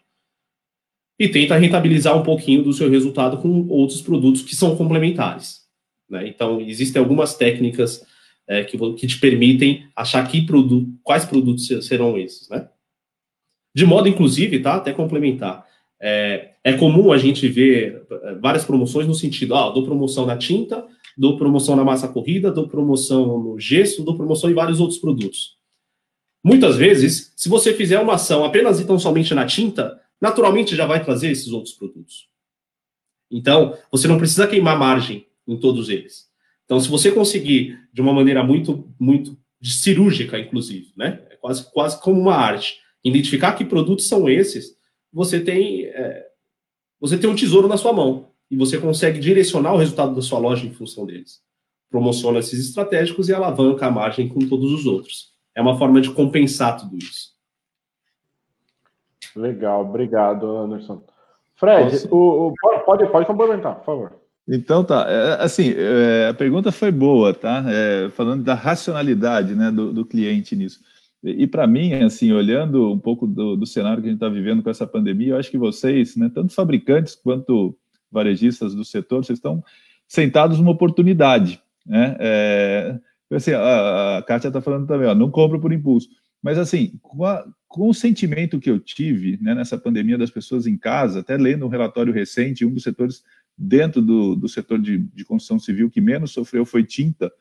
e 1.17 1.27
tenta 1.27 1.57
rentabilizar 1.57 2.17
um 2.17 2.23
pouquinho 2.23 2.63
do 2.63 2.71
seu 2.71 2.89
resultado 2.89 3.37
com 3.37 3.67
outros 3.67 4.01
produtos 4.01 4.41
que 4.41 4.55
são 4.55 4.75
complementares. 4.75 5.67
Né? 6.09 6.27
Então, 6.27 6.61
existem 6.61 6.99
algumas 6.99 7.35
técnicas 7.35 8.05
é, 8.47 8.63
que, 8.63 8.77
que 8.95 9.07
te 9.07 9.19
permitem 9.19 9.85
achar 9.95 10.25
que 10.29 10.45
produto, 10.45 10.89
quais 11.03 11.25
produtos 11.25 11.67
serão 11.85 12.17
esses. 12.17 12.47
Né? 12.49 12.69
De 13.75 13.85
modo, 13.85 14.07
inclusive, 14.07 14.59
tá? 14.59 14.75
até 14.75 14.93
complementar, 14.93 15.65
é, 16.01 16.51
é 16.63 16.73
comum 16.73 17.11
a 17.11 17.17
gente 17.17 17.47
ver 17.49 18.01
é, 18.09 18.35
várias 18.35 18.63
promoções 18.63 19.05
no 19.05 19.13
sentido, 19.13 19.55
ah, 19.55 19.69
dou 19.69 19.83
promoção 19.83 20.25
na 20.25 20.37
tinta, 20.37 20.87
dou 21.19 21.37
promoção 21.37 21.75
na 21.75 21.83
massa 21.83 22.07
corrida, 22.07 22.49
dou 22.49 22.69
promoção 22.69 23.37
no 23.43 23.59
gesso, 23.59 24.05
dou 24.05 24.15
promoção 24.15 24.49
em 24.49 24.53
vários 24.53 24.79
outros 24.79 24.97
produtos. 24.97 25.57
Muitas 26.41 26.77
vezes, 26.77 27.33
se 27.35 27.49
você 27.49 27.73
fizer 27.73 27.99
uma 27.99 28.13
ação 28.13 28.45
apenas 28.45 28.79
e 28.79 28.85
tão 28.85 28.97
somente 28.97 29.33
na 29.33 29.45
tinta, 29.45 29.99
naturalmente 30.21 30.77
já 30.77 30.85
vai 30.85 31.03
trazer 31.03 31.29
esses 31.29 31.49
outros 31.49 31.73
produtos. 31.73 32.29
Então, 33.29 33.77
você 33.91 34.07
não 34.07 34.17
precisa 34.17 34.47
queimar 34.47 34.79
margem 34.79 35.27
em 35.45 35.57
todos 35.57 35.89
eles. 35.89 36.29
Então, 36.63 36.79
se 36.79 36.87
você 36.87 37.11
conseguir 37.11 37.77
de 37.91 37.99
uma 37.99 38.13
maneira 38.13 38.41
muito, 38.41 38.89
muito 38.97 39.37
cirúrgica, 39.61 40.39
inclusive, 40.39 40.93
né? 40.95 41.21
É 41.29 41.35
quase, 41.35 41.69
quase 41.73 42.01
como 42.01 42.21
uma 42.21 42.35
arte, 42.35 42.79
identificar 43.03 43.53
que 43.53 43.65
produtos 43.65 44.07
são 44.07 44.29
esses, 44.29 44.73
você 45.11 45.41
tem, 45.41 45.83
é, 45.83 46.27
você 46.97 47.17
tem 47.17 47.29
um 47.29 47.35
tesouro 47.35 47.67
na 47.67 47.75
sua 47.75 47.91
mão 47.91 48.29
e 48.49 48.57
você 48.57 48.77
consegue 48.77 49.19
direcionar 49.19 49.73
o 49.73 49.77
resultado 49.77 50.15
da 50.15 50.21
sua 50.21 50.39
loja 50.39 50.65
em 50.65 50.73
função 50.73 51.05
deles. 51.05 51.41
Promociona 51.89 52.39
esses 52.39 52.67
estratégicos 52.67 53.29
e 53.29 53.33
alavanca 53.33 53.87
a 53.87 53.91
margem 53.91 54.27
com 54.27 54.39
todos 54.39 54.71
os 54.71 54.85
outros. 54.85 55.33
É 55.55 55.61
uma 55.61 55.77
forma 55.77 56.01
de 56.01 56.11
compensar 56.11 56.77
tudo 56.77 56.97
isso. 56.97 57.29
Legal, 59.35 59.81
obrigado, 59.81 60.57
Anderson. 60.57 61.03
Fred, 61.55 62.07
o, 62.09 62.47
o, 62.47 62.53
pode, 62.85 63.11
pode 63.11 63.25
complementar, 63.25 63.75
por 63.75 63.85
favor. 63.85 64.19
Então 64.47 64.83
tá, 64.83 65.05
é, 65.07 65.43
assim, 65.43 65.73
é, 65.75 66.29
a 66.29 66.33
pergunta 66.33 66.71
foi 66.71 66.91
boa, 66.91 67.33
tá? 67.33 67.63
É, 67.67 68.09
falando 68.11 68.43
da 68.43 68.55
racionalidade 68.55 69.53
né, 69.53 69.69
do, 69.69 69.93
do 69.93 70.05
cliente 70.05 70.55
nisso. 70.55 70.79
E, 71.23 71.43
e 71.43 71.47
para 71.47 71.67
mim, 71.67 71.93
assim, 71.93 72.31
olhando 72.31 72.91
um 72.91 72.97
pouco 72.97 73.27
do, 73.27 73.55
do 73.55 73.65
cenário 73.65 74.01
que 74.01 74.07
a 74.07 74.11
gente 74.11 74.17
está 74.17 74.29
vivendo 74.29 74.63
com 74.63 74.69
essa 74.69 74.87
pandemia, 74.87 75.33
eu 75.33 75.37
acho 75.37 75.51
que 75.51 75.57
vocês, 75.57 76.15
né, 76.15 76.31
tanto 76.33 76.53
fabricantes 76.53 77.13
quanto 77.13 77.77
varejistas 78.11 78.73
do 78.75 78.83
setor, 78.83 79.23
vocês 79.23 79.37
estão 79.37 79.63
sentados 80.07 80.57
numa 80.57 80.71
oportunidade, 80.71 81.61
né? 81.85 82.15
É, 82.19 82.99
assim, 83.31 83.51
a, 83.51 84.17
a 84.17 84.23
Kátia 84.23 84.47
está 84.47 84.61
falando 84.61 84.87
também, 84.87 85.07
ó, 85.07 85.13
não 85.13 85.29
compra 85.29 85.59
por 85.59 85.71
impulso. 85.71 86.09
Mas, 86.41 86.57
assim, 86.57 86.97
com, 87.01 87.25
a, 87.25 87.45
com, 87.67 87.89
o 87.89 87.93
sentimento 87.93 88.59
que 88.59 88.69
eu 88.69 88.79
tive 88.79 89.37
né, 89.41 89.53
nessa 89.53 89.77
pandemia 89.77 90.17
das 90.17 90.31
pessoas 90.31 90.65
em 90.65 90.77
casa, 90.77 91.19
até 91.19 91.37
lendo 91.37 91.65
um 91.65 91.69
relatório 91.69 92.13
recente, 92.13 92.65
um 92.65 92.73
dos 92.73 92.83
setores 92.83 93.23
dentro 93.57 94.01
do, 94.01 94.35
do 94.35 94.47
setor 94.47 94.79
de, 94.79 94.99
de 94.99 95.25
construção 95.25 95.59
civil 95.59 95.89
que 95.89 95.99
menos 95.99 96.31
sofreu 96.31 96.65
foi 96.65 96.83
tinta. 96.83 97.31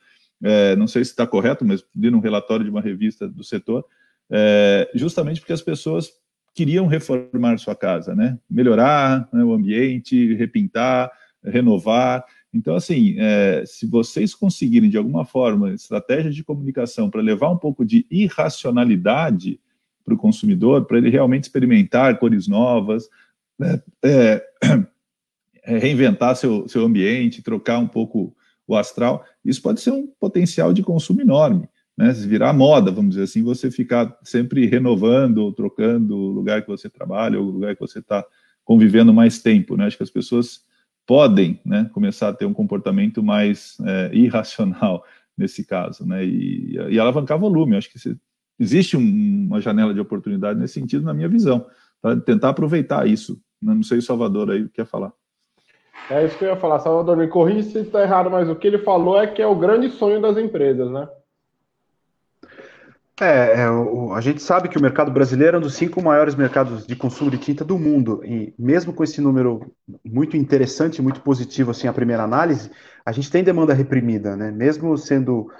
É, 0.42 0.74
não 0.76 0.86
sei 0.86 1.04
se 1.04 1.10
está 1.10 1.26
correto, 1.26 1.64
mas 1.64 1.84
li 1.94 2.10
num 2.10 2.20
relatório 2.20 2.64
de 2.64 2.70
uma 2.70 2.80
revista 2.80 3.28
do 3.28 3.44
setor, 3.44 3.84
é, 4.30 4.90
justamente 4.94 5.40
porque 5.40 5.52
as 5.52 5.62
pessoas 5.62 6.10
queriam 6.59 6.88
reformar 6.88 7.56
sua 7.56 7.76
casa, 7.76 8.16
né? 8.16 8.36
Melhorar 8.50 9.28
né, 9.32 9.44
o 9.44 9.52
ambiente, 9.52 10.34
repintar, 10.34 11.09
renovar. 11.44 12.24
Então, 12.52 12.74
assim, 12.74 13.14
é, 13.16 13.62
se 13.64 13.86
vocês 13.86 14.34
conseguirem, 14.34 14.90
de 14.90 14.96
alguma 14.96 15.24
forma, 15.24 15.72
estratégias 15.72 16.34
de 16.34 16.42
comunicação 16.42 17.09
para 17.09 17.22
levar 17.22 17.48
um 17.48 17.56
pouco 17.56 17.84
de 17.84 18.04
irracionalidade 18.11 19.61
para 20.04 20.14
o 20.14 20.18
consumidor, 20.18 20.84
para 20.84 20.98
ele 20.98 21.11
realmente 21.11 21.44
experimentar 21.44 22.18
cores 22.18 22.48
novas, 22.48 23.09
né, 23.56 23.80
é, 24.04 24.44
é, 25.62 25.78
reinventar 25.78 26.34
seu, 26.34 26.66
seu 26.66 26.84
ambiente, 26.84 27.40
trocar 27.40 27.78
um 27.78 27.86
pouco 27.86 28.34
o 28.66 28.74
astral, 28.74 29.24
isso 29.44 29.62
pode 29.62 29.80
ser 29.80 29.92
um 29.92 30.09
potencial 30.18 30.72
de 30.72 30.82
consumo 30.82 31.20
enorme. 31.20 31.68
Né? 31.99 32.12
Virar 32.12 32.53
moda, 32.53 32.92
vamos 32.92 33.11
dizer 33.11 33.24
assim, 33.24 33.42
você 33.42 33.72
ficar 33.72 34.16
sempre 34.22 34.66
renovando 34.66 35.38
ou 35.38 35.53
trocando 35.53 36.16
o 36.16 36.30
lugar 36.30 36.62
que 36.62 36.68
você 36.68 36.88
trabalha, 36.88 37.40
ou 37.40 37.46
o 37.46 37.51
lugar 37.51 37.74
que 37.74 37.80
você 37.80 37.99
está 37.99 38.24
convivendo 38.64 39.12
mais 39.12 39.42
tempo. 39.42 39.76
Né? 39.76 39.86
Acho 39.86 39.96
que 39.96 40.05
as 40.05 40.11
pessoas 40.11 40.61
podem 41.05 41.61
né, 41.66 41.90
começar 41.92 42.28
a 42.28 42.32
ter 42.32 42.44
um 42.44 42.55
comportamento 42.55 43.20
mais 43.20 43.76
é, 43.84 44.11
irracional 44.14 45.05
nesse 45.36 45.64
caso, 45.64 46.07
né, 46.07 46.24
e, 46.24 46.74
e 46.90 47.01
alavancar 47.01 47.38
volume. 47.38 47.76
Acho 47.76 47.90
que 47.90 47.99
se, 47.99 48.16
existe 48.61 48.96
um, 48.96 49.46
uma 49.46 49.61
janela 49.61 49.92
de 49.92 50.01
oportunidade 50.01 50.59
nesse 50.59 50.74
sentido, 50.74 51.05
na 51.05 51.14
minha 51.14 51.28
visão, 51.28 51.66
para 52.01 52.16
tentar 52.16 52.51
aproveitar 52.51 53.09
isso. 53.09 53.40
Né. 53.61 53.74
Não 53.74 53.82
sei 53.82 54.01
se 54.01 54.05
o 54.05 54.07
Salvador 54.07 54.51
aí 54.51 54.68
quer 54.68 54.86
falar. 54.86 55.12
É 56.11 56.24
isso 56.24 56.38
que 56.38 56.44
eu 56.44 56.51
ia 56.51 56.57
falar, 56.57 56.78
Salvador, 56.78 57.16
me 57.16 57.26
corrija 57.26 57.62
se 57.62 57.78
está 57.78 58.03
errado, 58.03 58.30
mas 58.30 58.49
o 58.49 58.55
que 58.55 58.66
ele 58.68 58.78
falou 58.78 59.20
é 59.20 59.26
que 59.26 59.42
é 59.42 59.46
o 59.46 59.57
grande 59.57 59.90
sonho 59.90 60.20
das 60.20 60.38
empresas, 60.38 60.90
né? 60.90 61.09
É, 63.20 63.62
é 63.62 63.70
o, 63.70 64.12
a 64.12 64.20
gente 64.20 64.40
sabe 64.40 64.68
que 64.68 64.78
o 64.78 64.82
mercado 64.82 65.10
brasileiro 65.10 65.56
é 65.56 65.58
um 65.58 65.62
dos 65.62 65.74
cinco 65.74 66.00
maiores 66.02 66.34
mercados 66.34 66.86
de 66.86 66.94
consumo 66.94 67.30
de 67.30 67.38
tinta 67.38 67.64
do 67.64 67.78
mundo. 67.78 68.20
E 68.24 68.54
mesmo 68.58 68.92
com 68.92 69.02
esse 69.02 69.20
número 69.20 69.72
muito 70.04 70.36
interessante, 70.36 71.02
muito 71.02 71.20
positivo, 71.20 71.72
assim, 71.72 71.88
a 71.88 71.92
primeira 71.92 72.22
análise, 72.22 72.70
a 73.04 73.10
gente 73.12 73.30
tem 73.30 73.42
demanda 73.42 73.74
reprimida, 73.74 74.36
né? 74.36 74.50
Mesmo 74.50 74.96
sendo 74.96 75.50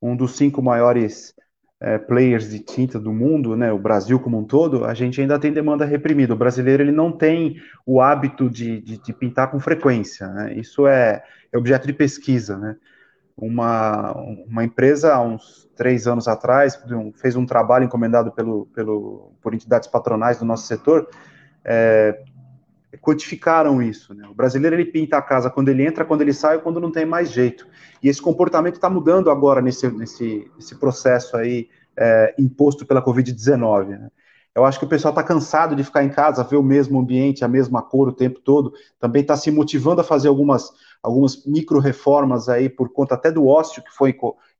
um 0.00 0.16
dos 0.16 0.36
cinco 0.36 0.62
maiores 0.62 1.34
é, 1.80 1.98
players 1.98 2.50
de 2.50 2.60
tinta 2.60 3.00
do 3.00 3.12
mundo, 3.12 3.56
né? 3.56 3.72
O 3.72 3.78
Brasil 3.78 4.20
como 4.20 4.38
um 4.38 4.44
todo, 4.44 4.84
a 4.84 4.94
gente 4.94 5.20
ainda 5.20 5.38
tem 5.38 5.52
demanda 5.52 5.84
reprimida. 5.84 6.34
O 6.34 6.36
brasileiro 6.36 6.82
ele 6.82 6.92
não 6.92 7.10
tem 7.10 7.56
o 7.84 8.00
hábito 8.00 8.48
de, 8.48 8.80
de, 8.80 8.98
de 8.98 9.12
pintar 9.12 9.50
com 9.50 9.58
frequência, 9.58 10.28
né? 10.28 10.54
Isso 10.54 10.86
é, 10.86 11.22
é 11.52 11.58
objeto 11.58 11.86
de 11.86 11.92
pesquisa, 11.92 12.56
né? 12.56 12.76
Uma, 13.40 14.12
uma 14.48 14.64
empresa, 14.64 15.14
há 15.14 15.20
uns 15.20 15.70
três 15.76 16.08
anos 16.08 16.26
atrás, 16.26 16.78
fez 17.14 17.36
um 17.36 17.46
trabalho 17.46 17.84
encomendado 17.84 18.32
pelo, 18.32 18.66
pelo, 18.66 19.32
por 19.40 19.54
entidades 19.54 19.88
patronais 19.88 20.38
do 20.38 20.44
nosso 20.44 20.66
setor, 20.66 21.08
é, 21.64 22.20
codificaram 23.00 23.80
isso. 23.80 24.12
Né? 24.12 24.26
O 24.28 24.34
brasileiro 24.34 24.74
ele 24.74 24.86
pinta 24.86 25.16
a 25.16 25.22
casa 25.22 25.48
quando 25.50 25.68
ele 25.68 25.86
entra, 25.86 26.04
quando 26.04 26.22
ele 26.22 26.32
sai, 26.32 26.58
quando 26.58 26.80
não 26.80 26.90
tem 26.90 27.06
mais 27.06 27.30
jeito. 27.30 27.66
E 28.02 28.08
esse 28.08 28.20
comportamento 28.20 28.74
está 28.74 28.90
mudando 28.90 29.30
agora 29.30 29.60
nesse, 29.60 29.88
nesse, 29.88 30.50
nesse 30.56 30.74
processo 30.76 31.36
aí 31.36 31.68
é, 31.96 32.34
imposto 32.38 32.84
pela 32.84 33.04
Covid-19. 33.04 33.86
Né? 33.86 34.08
Eu 34.54 34.64
acho 34.64 34.78
que 34.78 34.84
o 34.84 34.88
pessoal 34.88 35.12
está 35.12 35.22
cansado 35.22 35.76
de 35.76 35.84
ficar 35.84 36.02
em 36.02 36.08
casa, 36.08 36.42
ver 36.42 36.56
o 36.56 36.62
mesmo 36.62 36.98
ambiente, 36.98 37.44
a 37.44 37.48
mesma 37.48 37.82
cor 37.82 38.08
o 38.08 38.12
tempo 38.12 38.40
todo. 38.40 38.72
Também 38.98 39.22
está 39.22 39.36
se 39.36 39.50
motivando 39.50 40.00
a 40.00 40.04
fazer 40.04 40.28
algumas, 40.28 40.72
algumas 41.02 41.44
micro-reformas 41.46 42.48
aí 42.48 42.68
por 42.68 42.92
conta 42.92 43.14
até 43.14 43.30
do 43.30 43.46
ócio 43.46 43.82
que 43.82 43.90
foi, 43.90 44.14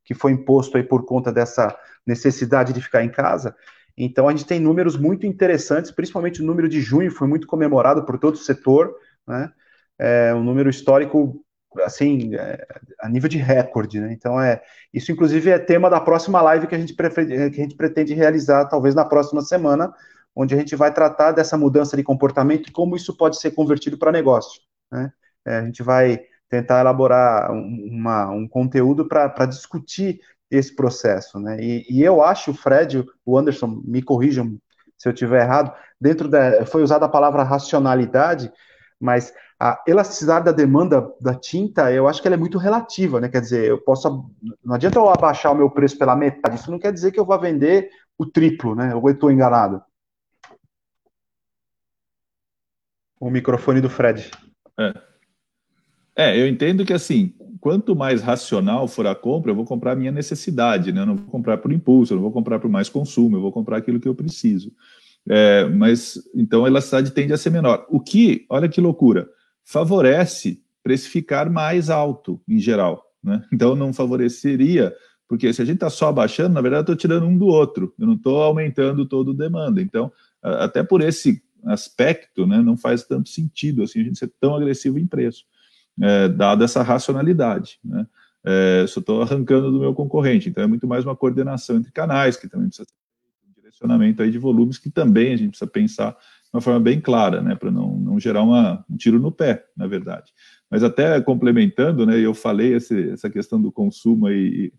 que 0.05 0.15
foi 0.15 0.33
imposto 0.33 0.77
aí 0.77 0.83
por 0.83 1.05
conta 1.05 1.33
dessa 1.33 1.77
necessidade 2.07 2.73
de 2.73 2.81
ficar 2.81 3.05
em 3.05 3.11
casa. 3.11 3.55
Então 3.97 4.29
a 4.29 4.31
gente 4.31 4.47
tem 4.47 4.61
números 4.61 4.97
muito 4.97 5.27
interessantes, 5.27 5.91
principalmente 5.91 6.41
o 6.41 6.47
número 6.47 6.69
de 6.69 6.81
junho 6.81 7.11
foi 7.11 7.27
muito 7.27 7.47
comemorado 7.47 8.05
por 8.05 8.19
todo 8.19 8.35
o 8.35 8.39
setor, 8.39 8.95
né? 9.27 9.51
É 9.99 10.33
um 10.33 10.45
número 10.45 10.71
histórico 10.71 11.45
assim, 11.83 12.35
é, 12.35 12.67
a 13.01 13.09
nível 13.09 13.29
de 13.29 13.39
recorde, 13.39 14.01
né? 14.01 14.13
Então 14.13 14.41
é 14.41 14.63
isso, 14.95 15.13
inclusive, 15.13 15.51
é 15.51 15.59
tema 15.59 15.91
da 15.91 16.01
próxima 16.01 16.41
live 16.41 16.67
que 16.67 16.75
a 16.75 16.79
gente, 16.79 16.95
que 16.95 17.03
a 17.03 17.51
gente 17.51 17.77
pretende 17.77 18.15
realizar, 18.15 18.67
talvez 18.67 18.95
na 18.95 19.05
próxima 19.05 19.43
semana, 19.43 19.93
onde 20.35 20.55
a 20.55 20.59
gente 20.59 20.77
vai 20.77 20.93
tratar 20.93 21.33
dessa 21.33 21.59
mudança 21.59 21.97
de 21.97 22.03
comportamento 22.03 22.69
e 22.69 22.73
como 22.73 22.97
isso 22.97 23.17
pode 23.17 23.39
ser 23.39 23.51
convertido 23.51 23.99
para 23.99 24.13
negócio. 24.13 24.61
Né? 24.91 25.13
É, 25.49 25.59
a 25.59 25.65
gente 25.65 25.83
vai 25.83 26.21
tentar 26.49 26.81
elaborar 26.81 27.51
uma, 27.51 28.31
um 28.31 28.47
conteúdo 28.47 29.07
para 29.07 29.47
discutir 29.47 30.21
esse 30.51 30.75
processo, 30.75 31.39
né? 31.39 31.59
E, 31.61 31.87
e, 31.91 32.03
eu 32.03 32.23
acho, 32.23 32.55
Fred, 32.55 33.05
o 33.25 33.39
Anderson, 33.39 33.83
me 33.85 34.03
corrijam 34.03 34.59
se 34.97 35.09
eu 35.09 35.13
estiver 35.13 35.43
errado, 35.43 35.73
dentro 36.01 36.29
da. 36.29 36.67
Foi 36.67 36.83
usada 36.83 37.07
a 37.07 37.09
palavra 37.09 37.43
racionalidade, 37.43 38.53
mas 38.99 39.33
a 39.61 39.83
elasticidade 39.87 40.45
da 40.45 40.53
demanda 40.53 41.13
da 41.21 41.35
tinta, 41.35 41.93
eu 41.93 42.09
acho 42.09 42.21
que 42.21 42.29
ela 42.29 42.35
é 42.35 42.39
muito 42.39 42.59
relativa, 42.59 43.21
né? 43.21 43.29
Quer 43.29 43.41
dizer, 43.41 43.65
eu 43.67 43.79
posso. 43.79 44.31
Não 44.65 44.75
adianta 44.75 44.99
eu 44.99 45.09
abaixar 45.09 45.53
o 45.53 45.57
meu 45.57 45.71
preço 45.71 45.99
pela 45.99 46.17
metade, 46.17 46.57
isso 46.57 46.71
não 46.71 46.79
quer 46.79 46.93
dizer 46.93 47.13
que 47.13 47.21
eu 47.21 47.25
vá 47.27 47.37
vender 47.37 47.91
o 48.17 48.27
triplo, 48.27 48.75
né? 48.75 48.93
Eu 48.93 49.09
estou 49.09 49.31
enganado. 49.31 49.83
O 53.21 53.31
microfone 53.31 53.81
do 53.81 53.91
Fred. 53.91 54.31
É. 54.79 55.09
é, 56.19 56.41
eu 56.41 56.49
entendo 56.49 56.85
que 56.85 56.93
assim, 56.93 57.33
quanto 57.61 57.95
mais 57.95 58.21
racional 58.21 58.89
for 58.89 59.07
a 59.07 59.15
compra, 59.15 59.53
eu 59.53 59.55
vou 59.55 59.65
comprar 59.65 59.93
a 59.93 59.97
minha 59.97 60.11
necessidade, 60.11 60.93
né? 60.93 61.03
Eu 61.03 61.07
não 61.07 61.17
vou 61.17 61.27
comprar 61.27 61.59
por 61.59 61.73
impulso, 61.73 62.13
eu 62.13 62.17
não 62.17 62.23
vou 62.23 62.33
comprar 62.33 62.59
por 62.59 62.69
mais 62.69 62.89
consumo, 62.89 63.37
eu 63.37 63.41
vou 63.41 63.53
comprar 63.53 63.79
aquilo 63.79 64.01
que 64.01 64.09
eu 64.09 64.15
preciso. 64.15 64.73
É, 65.29 65.65
mas 65.67 66.19
então 66.35 66.65
a 66.65 66.69
elasticidade 66.69 67.13
tende 67.13 67.33
a 67.33 67.37
ser 67.37 67.51
menor. 67.51 67.87
O 67.89 68.01
que, 68.01 68.47
olha 68.49 68.69
que 68.69 68.81
loucura, 68.81 69.29
favorece 69.65 70.61
precificar 70.83 71.51
mais 71.51 71.91
alto 71.91 72.41
em 72.49 72.59
geral. 72.59 73.05
Né? 73.23 73.43
Então 73.53 73.77
não 73.77 73.93
favoreceria, 73.93 74.95
porque 75.29 75.53
se 75.53 75.61
a 75.61 75.65
gente 75.65 75.77
está 75.77 75.91
só 75.91 76.09
abaixando, 76.09 76.55
na 76.55 76.61
verdade 76.61 76.81
eu 76.81 76.95
estou 76.95 76.97
tirando 76.97 77.27
um 77.27 77.37
do 77.37 77.47
outro, 77.47 77.95
eu 77.99 78.07
não 78.07 78.15
estou 78.15 78.43
aumentando 78.43 79.05
todo 79.07 79.29
o 79.29 79.35
demanda. 79.35 79.83
Então, 79.83 80.11
até 80.43 80.83
por 80.83 81.03
esse 81.03 81.43
aspecto, 81.65 82.47
né, 82.47 82.63
não 82.63 82.77
faz 82.77 83.03
tanto 83.03 83.29
sentido 83.29 83.83
assim 83.83 84.01
a 84.01 84.05
gente 84.05 84.19
ser 84.19 84.33
tão 84.41 84.55
agressivo 84.55 84.99
em 84.99 85.07
preço, 85.07 85.45
é, 86.01 86.29
dada 86.29 86.65
essa 86.65 86.83
racionalidade. 86.83 87.79
Né? 87.85 88.07
É, 88.45 88.85
só 88.87 89.01
estou 89.01 89.23
arrancando 89.23 89.71
do 89.71 89.81
meu 89.81 89.95
concorrente, 89.95 90.49
então 90.49 90.65
é 90.65 90.67
muito 90.67 90.87
mais 90.87 91.05
uma 91.05 91.17
coordenação 91.17 91.77
entre 91.77 91.93
canais, 91.93 92.37
que 92.37 92.49
também 92.49 92.69
precisa 92.69 92.87
ter 92.87 92.95
um 93.49 93.53
direcionamento 93.61 94.23
aí 94.23 94.31
de 94.31 94.39
volumes 94.39 94.79
que 94.79 94.91
também 94.91 95.33
a 95.33 95.37
gente 95.37 95.51
precisa 95.51 95.71
pensar 95.71 96.13
de 96.13 96.51
uma 96.55 96.61
forma 96.61 96.81
bem 96.81 97.01
clara, 97.01 97.43
né, 97.43 97.55
para 97.55 97.71
não, 97.71 97.97
não 97.99 98.19
gerar 98.19 98.43
uma, 98.43 98.85
um 98.89 98.97
tiro 98.97 99.19
no 99.19 99.31
pé, 99.31 99.67
na 99.77 99.87
verdade. 99.87 100.33
Mas 100.71 100.83
até 100.83 101.21
complementando, 101.21 102.07
né, 102.07 102.19
eu 102.19 102.33
falei 102.33 102.75
esse, 102.75 103.11
essa 103.11 103.29
questão 103.29 103.61
do 103.61 103.73
consumo 103.73 104.27
aí, 104.27 104.73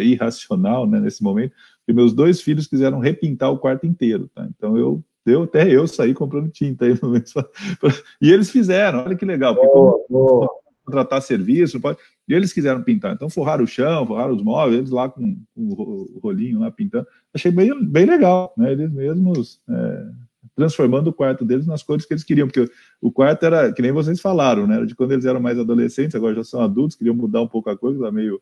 irracional 0.00 0.86
né, 0.86 1.00
nesse 1.00 1.22
momento, 1.22 1.52
que 1.84 1.92
meus 1.92 2.12
dois 2.12 2.40
filhos 2.40 2.66
quiseram 2.66 2.98
repintar 2.98 3.50
o 3.50 3.58
quarto 3.58 3.86
inteiro, 3.86 4.28
tá? 4.34 4.46
Então 4.56 4.76
eu 4.76 5.04
deu 5.24 5.42
até 5.42 5.68
eu 5.68 5.86
sair 5.86 6.14
comprando 6.14 6.48
tinta 6.48 6.84
aí 6.84 6.96
no 7.00 7.10
mês. 7.10 7.32
E 8.20 8.30
eles 8.30 8.50
fizeram, 8.50 9.00
olha 9.04 9.16
que 9.16 9.24
legal, 9.24 9.56
oh, 9.58 10.04
como 10.08 10.50
contratar 10.86 11.20
serviço, 11.20 11.80
pode... 11.80 11.98
e 12.28 12.32
eles 12.32 12.52
quiseram 12.52 12.82
pintar. 12.82 13.14
Então 13.14 13.28
forraram 13.28 13.64
o 13.64 13.66
chão, 13.66 14.06
forraram 14.06 14.34
os 14.34 14.42
móveis, 14.42 14.78
eles 14.78 14.90
lá 14.90 15.08
com, 15.08 15.36
com 15.54 15.62
o 15.62 16.20
rolinho 16.22 16.60
lá 16.60 16.70
pintando. 16.70 17.06
Achei 17.34 17.50
bem, 17.50 17.84
bem 17.84 18.06
legal, 18.06 18.54
né? 18.56 18.72
Eles 18.72 18.90
mesmos 18.90 19.60
é, 19.68 20.06
transformando 20.54 21.08
o 21.08 21.12
quarto 21.12 21.44
deles 21.44 21.66
nas 21.66 21.82
cores 21.82 22.06
que 22.06 22.14
eles 22.14 22.24
queriam, 22.24 22.46
porque 22.46 22.70
o 23.00 23.10
quarto 23.10 23.44
era, 23.44 23.72
que 23.72 23.82
nem 23.82 23.92
vocês 23.92 24.20
falaram, 24.20 24.66
né? 24.66 24.76
Era 24.76 24.86
de 24.86 24.94
quando 24.94 25.12
eles 25.12 25.26
eram 25.26 25.40
mais 25.40 25.58
adolescentes, 25.58 26.14
agora 26.14 26.34
já 26.34 26.44
são 26.44 26.60
adultos, 26.60 26.96
queriam 26.96 27.14
mudar 27.14 27.42
um 27.42 27.48
pouco 27.48 27.68
a 27.68 27.76
cor, 27.76 27.98
tá 27.98 28.10
meio. 28.10 28.40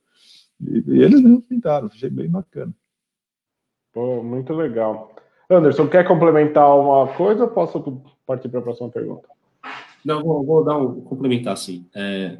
E, 0.60 0.84
e 0.86 1.02
eles 1.02 1.20
mesmos 1.20 1.44
pintaram, 1.48 1.86
achei 1.86 2.10
bem 2.10 2.28
bacana. 2.28 2.72
Pô, 3.92 4.22
muito 4.22 4.52
legal. 4.52 5.14
Anderson, 5.48 5.88
quer 5.88 6.06
complementar 6.06 6.76
uma 6.78 7.08
coisa 7.14 7.44
ou 7.44 7.50
posso 7.50 8.02
partir 8.26 8.48
para 8.48 8.60
a 8.60 8.62
próxima 8.62 8.88
pergunta? 8.90 9.28
Não, 10.04 10.22
vou, 10.22 10.44
vou 10.44 10.64
dar 10.64 10.76
um 10.76 11.00
complementar 11.00 11.56
sim. 11.56 11.86
É 11.94 12.38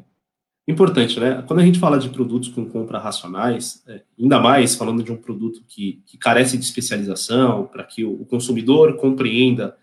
importante, 0.67 1.19
né? 1.19 1.43
Quando 1.47 1.59
a 1.59 1.65
gente 1.65 1.79
fala 1.79 1.99
de 1.99 2.09
produtos 2.09 2.49
com 2.49 2.65
compra 2.65 2.99
racionais, 2.99 3.83
é, 3.87 4.01
ainda 4.19 4.39
mais 4.39 4.75
falando 4.75 5.03
de 5.03 5.11
um 5.11 5.17
produto 5.17 5.63
que, 5.67 6.01
que 6.05 6.17
carece 6.17 6.57
de 6.57 6.63
especialização, 6.63 7.65
para 7.65 7.83
que 7.83 8.03
o, 8.03 8.21
o 8.21 8.25
consumidor 8.25 8.95
compreenda 8.97 9.75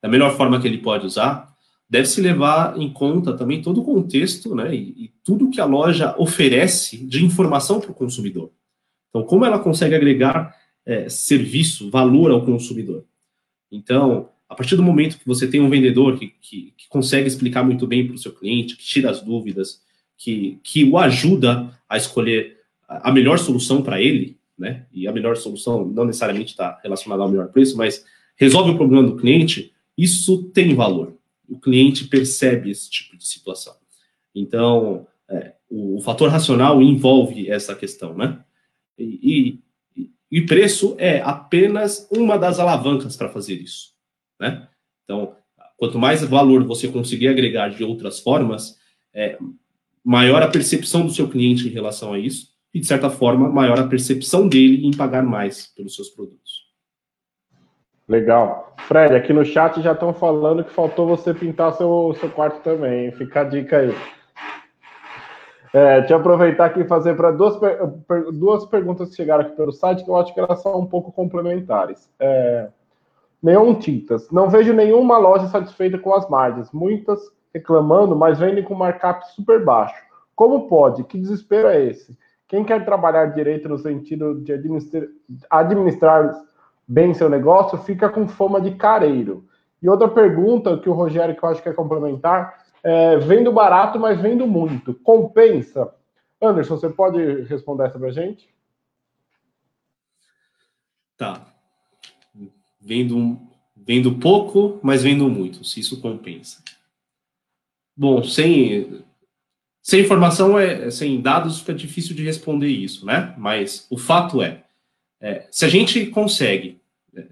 da 0.00 0.08
melhor 0.08 0.36
forma 0.36 0.60
que 0.60 0.68
ele 0.68 0.78
pode 0.78 1.06
usar, 1.06 1.52
deve-se 1.90 2.20
levar 2.20 2.78
em 2.78 2.92
conta 2.92 3.36
também 3.36 3.62
todo 3.62 3.80
o 3.80 3.84
contexto 3.84 4.54
né, 4.54 4.74
e, 4.74 5.04
e 5.04 5.12
tudo 5.24 5.50
que 5.50 5.60
a 5.60 5.64
loja 5.64 6.14
oferece 6.18 6.98
de 7.04 7.24
informação 7.24 7.80
para 7.80 7.90
o 7.90 7.94
consumidor. 7.94 8.50
Então, 9.08 9.24
como 9.24 9.44
ela 9.44 9.58
consegue 9.58 9.94
agregar 9.94 10.54
é, 10.86 11.08
serviço, 11.08 11.90
valor 11.90 12.30
ao 12.30 12.44
consumidor. 12.44 13.04
Então, 13.70 14.30
a 14.48 14.54
partir 14.54 14.76
do 14.76 14.82
momento 14.82 15.18
que 15.18 15.26
você 15.26 15.46
tem 15.46 15.60
um 15.60 15.68
vendedor 15.68 16.18
que, 16.18 16.32
que, 16.40 16.72
que 16.76 16.88
consegue 16.88 17.28
explicar 17.28 17.62
muito 17.62 17.86
bem 17.86 18.06
para 18.06 18.14
o 18.14 18.18
seu 18.18 18.32
cliente, 18.32 18.76
que 18.76 18.84
tira 18.84 19.10
as 19.10 19.20
dúvidas, 19.20 19.82
que, 20.16 20.58
que 20.62 20.84
o 20.84 20.96
ajuda 20.96 21.70
a 21.88 21.96
escolher 21.96 22.58
a 22.88 23.12
melhor 23.12 23.38
solução 23.38 23.82
para 23.82 24.00
ele, 24.00 24.38
né? 24.58 24.86
E 24.92 25.06
a 25.06 25.12
melhor 25.12 25.36
solução 25.36 25.86
não 25.86 26.04
necessariamente 26.04 26.52
está 26.52 26.80
relacionada 26.82 27.22
ao 27.22 27.28
melhor 27.28 27.48
preço, 27.48 27.76
mas 27.76 28.04
resolve 28.36 28.70
o 28.70 28.76
problema 28.76 29.06
do 29.06 29.16
cliente, 29.16 29.72
isso 29.96 30.44
tem 30.44 30.74
valor. 30.74 31.14
O 31.48 31.58
cliente 31.60 32.06
percebe 32.06 32.70
esse 32.70 32.90
tipo 32.90 33.16
de 33.16 33.26
situação. 33.26 33.74
Então, 34.34 35.06
é, 35.28 35.52
o, 35.68 35.98
o, 35.98 36.00
fator 36.00 36.30
racional 36.30 36.82
envolve 36.82 37.50
essa 37.50 37.74
questão, 37.74 38.14
né? 38.14 38.38
E, 38.98 39.60
e 40.30 40.42
preço 40.42 40.94
é 40.98 41.20
apenas 41.20 42.06
uma 42.10 42.36
das 42.36 42.58
alavancas 42.58 43.16
para 43.16 43.28
fazer 43.28 43.54
isso. 43.54 43.97
Né? 44.38 44.66
Então, 45.04 45.34
quanto 45.76 45.98
mais 45.98 46.22
valor 46.22 46.64
você 46.64 46.88
conseguir 46.88 47.28
agregar 47.28 47.68
de 47.68 47.84
outras 47.84 48.20
formas, 48.20 48.76
é, 49.14 49.38
maior 50.04 50.42
a 50.42 50.48
percepção 50.48 51.04
do 51.04 51.12
seu 51.12 51.28
cliente 51.28 51.66
em 51.66 51.72
relação 51.72 52.12
a 52.12 52.18
isso, 52.18 52.48
e, 52.72 52.80
de 52.80 52.86
certa 52.86 53.08
forma, 53.08 53.48
maior 53.48 53.78
a 53.78 53.86
percepção 53.86 54.46
dele 54.46 54.86
em 54.86 54.96
pagar 54.96 55.22
mais 55.22 55.66
pelos 55.74 55.94
seus 55.94 56.10
produtos. 56.10 56.68
Legal. 58.06 58.74
Fred, 58.86 59.14
aqui 59.14 59.32
no 59.32 59.44
chat 59.44 59.82
já 59.82 59.92
estão 59.92 60.14
falando 60.14 60.64
que 60.64 60.72
faltou 60.72 61.06
você 61.06 61.34
pintar 61.34 61.74
seu, 61.74 62.14
seu 62.18 62.30
quarto 62.30 62.62
também. 62.62 63.12
Fica 63.12 63.42
a 63.42 63.44
dica 63.44 63.78
aí. 63.78 63.94
É, 65.74 65.98
deixa 66.00 66.14
eu 66.14 66.18
aproveitar 66.18 66.66
aqui 66.66 66.80
e 66.80 66.88
fazer 66.88 67.14
para 67.14 67.30
duas, 67.30 67.58
duas 68.32 68.64
perguntas 68.64 69.10
que 69.10 69.16
chegaram 69.16 69.44
aqui 69.44 69.54
pelo 69.54 69.72
site, 69.72 70.02
que 70.02 70.10
eu 70.10 70.16
acho 70.16 70.32
que 70.32 70.40
elas 70.40 70.62
são 70.62 70.80
um 70.80 70.86
pouco 70.86 71.12
complementares. 71.12 72.10
É, 72.18 72.70
Neon 73.42 73.74
Tintas. 73.74 74.30
Não 74.30 74.48
vejo 74.48 74.72
nenhuma 74.72 75.18
loja 75.18 75.48
satisfeita 75.48 75.98
com 75.98 76.12
as 76.14 76.28
margens. 76.28 76.70
Muitas 76.72 77.20
reclamando, 77.54 78.14
mas 78.14 78.38
vendem 78.38 78.62
com 78.64 78.74
markup 78.74 79.26
super 79.34 79.64
baixo. 79.64 79.94
Como 80.34 80.68
pode? 80.68 81.04
Que 81.04 81.18
desespero 81.18 81.68
é 81.68 81.84
esse? 81.84 82.16
Quem 82.46 82.64
quer 82.64 82.84
trabalhar 82.84 83.26
direito 83.26 83.68
no 83.68 83.78
sentido 83.78 84.40
de 84.40 84.52
administrar, 84.52 85.08
administrar 85.50 86.42
bem 86.86 87.12
seu 87.12 87.28
negócio 87.28 87.76
fica 87.78 88.08
com 88.08 88.26
fama 88.26 88.60
de 88.60 88.74
careiro. 88.76 89.44
E 89.82 89.88
outra 89.88 90.08
pergunta 90.08 90.78
que 90.78 90.88
o 90.88 90.94
Rogério, 90.94 91.36
que 91.36 91.42
eu 91.42 91.48
acho 91.48 91.62
que 91.62 91.68
é 91.68 91.72
complementar, 91.72 92.64
é, 92.82 93.18
vendo 93.18 93.52
barato, 93.52 93.98
mas 93.98 94.20
vendo 94.20 94.46
muito. 94.46 94.94
Compensa? 94.94 95.92
Anderson, 96.40 96.76
você 96.76 96.88
pode 96.88 97.42
responder 97.42 97.84
essa 97.84 97.98
para 97.98 98.08
a 98.08 98.12
gente? 98.12 98.48
Tá. 101.16 101.47
Vendo, 102.88 103.38
vendo 103.76 104.14
pouco, 104.14 104.80
mas 104.82 105.02
vendo 105.02 105.28
muito, 105.28 105.62
se 105.62 105.78
isso 105.78 106.00
compensa. 106.00 106.62
Bom, 107.94 108.24
sem, 108.24 109.02
sem 109.82 110.00
informação, 110.00 110.58
é, 110.58 110.90
sem 110.90 111.20
dados, 111.20 111.58
fica 111.58 111.74
difícil 111.74 112.16
de 112.16 112.24
responder 112.24 112.68
isso, 112.68 113.04
né? 113.04 113.34
Mas 113.36 113.86
o 113.90 113.98
fato 113.98 114.40
é, 114.40 114.64
é 115.20 115.46
se 115.50 115.66
a 115.66 115.68
gente 115.68 116.06
consegue 116.06 116.80
é, 117.14 117.26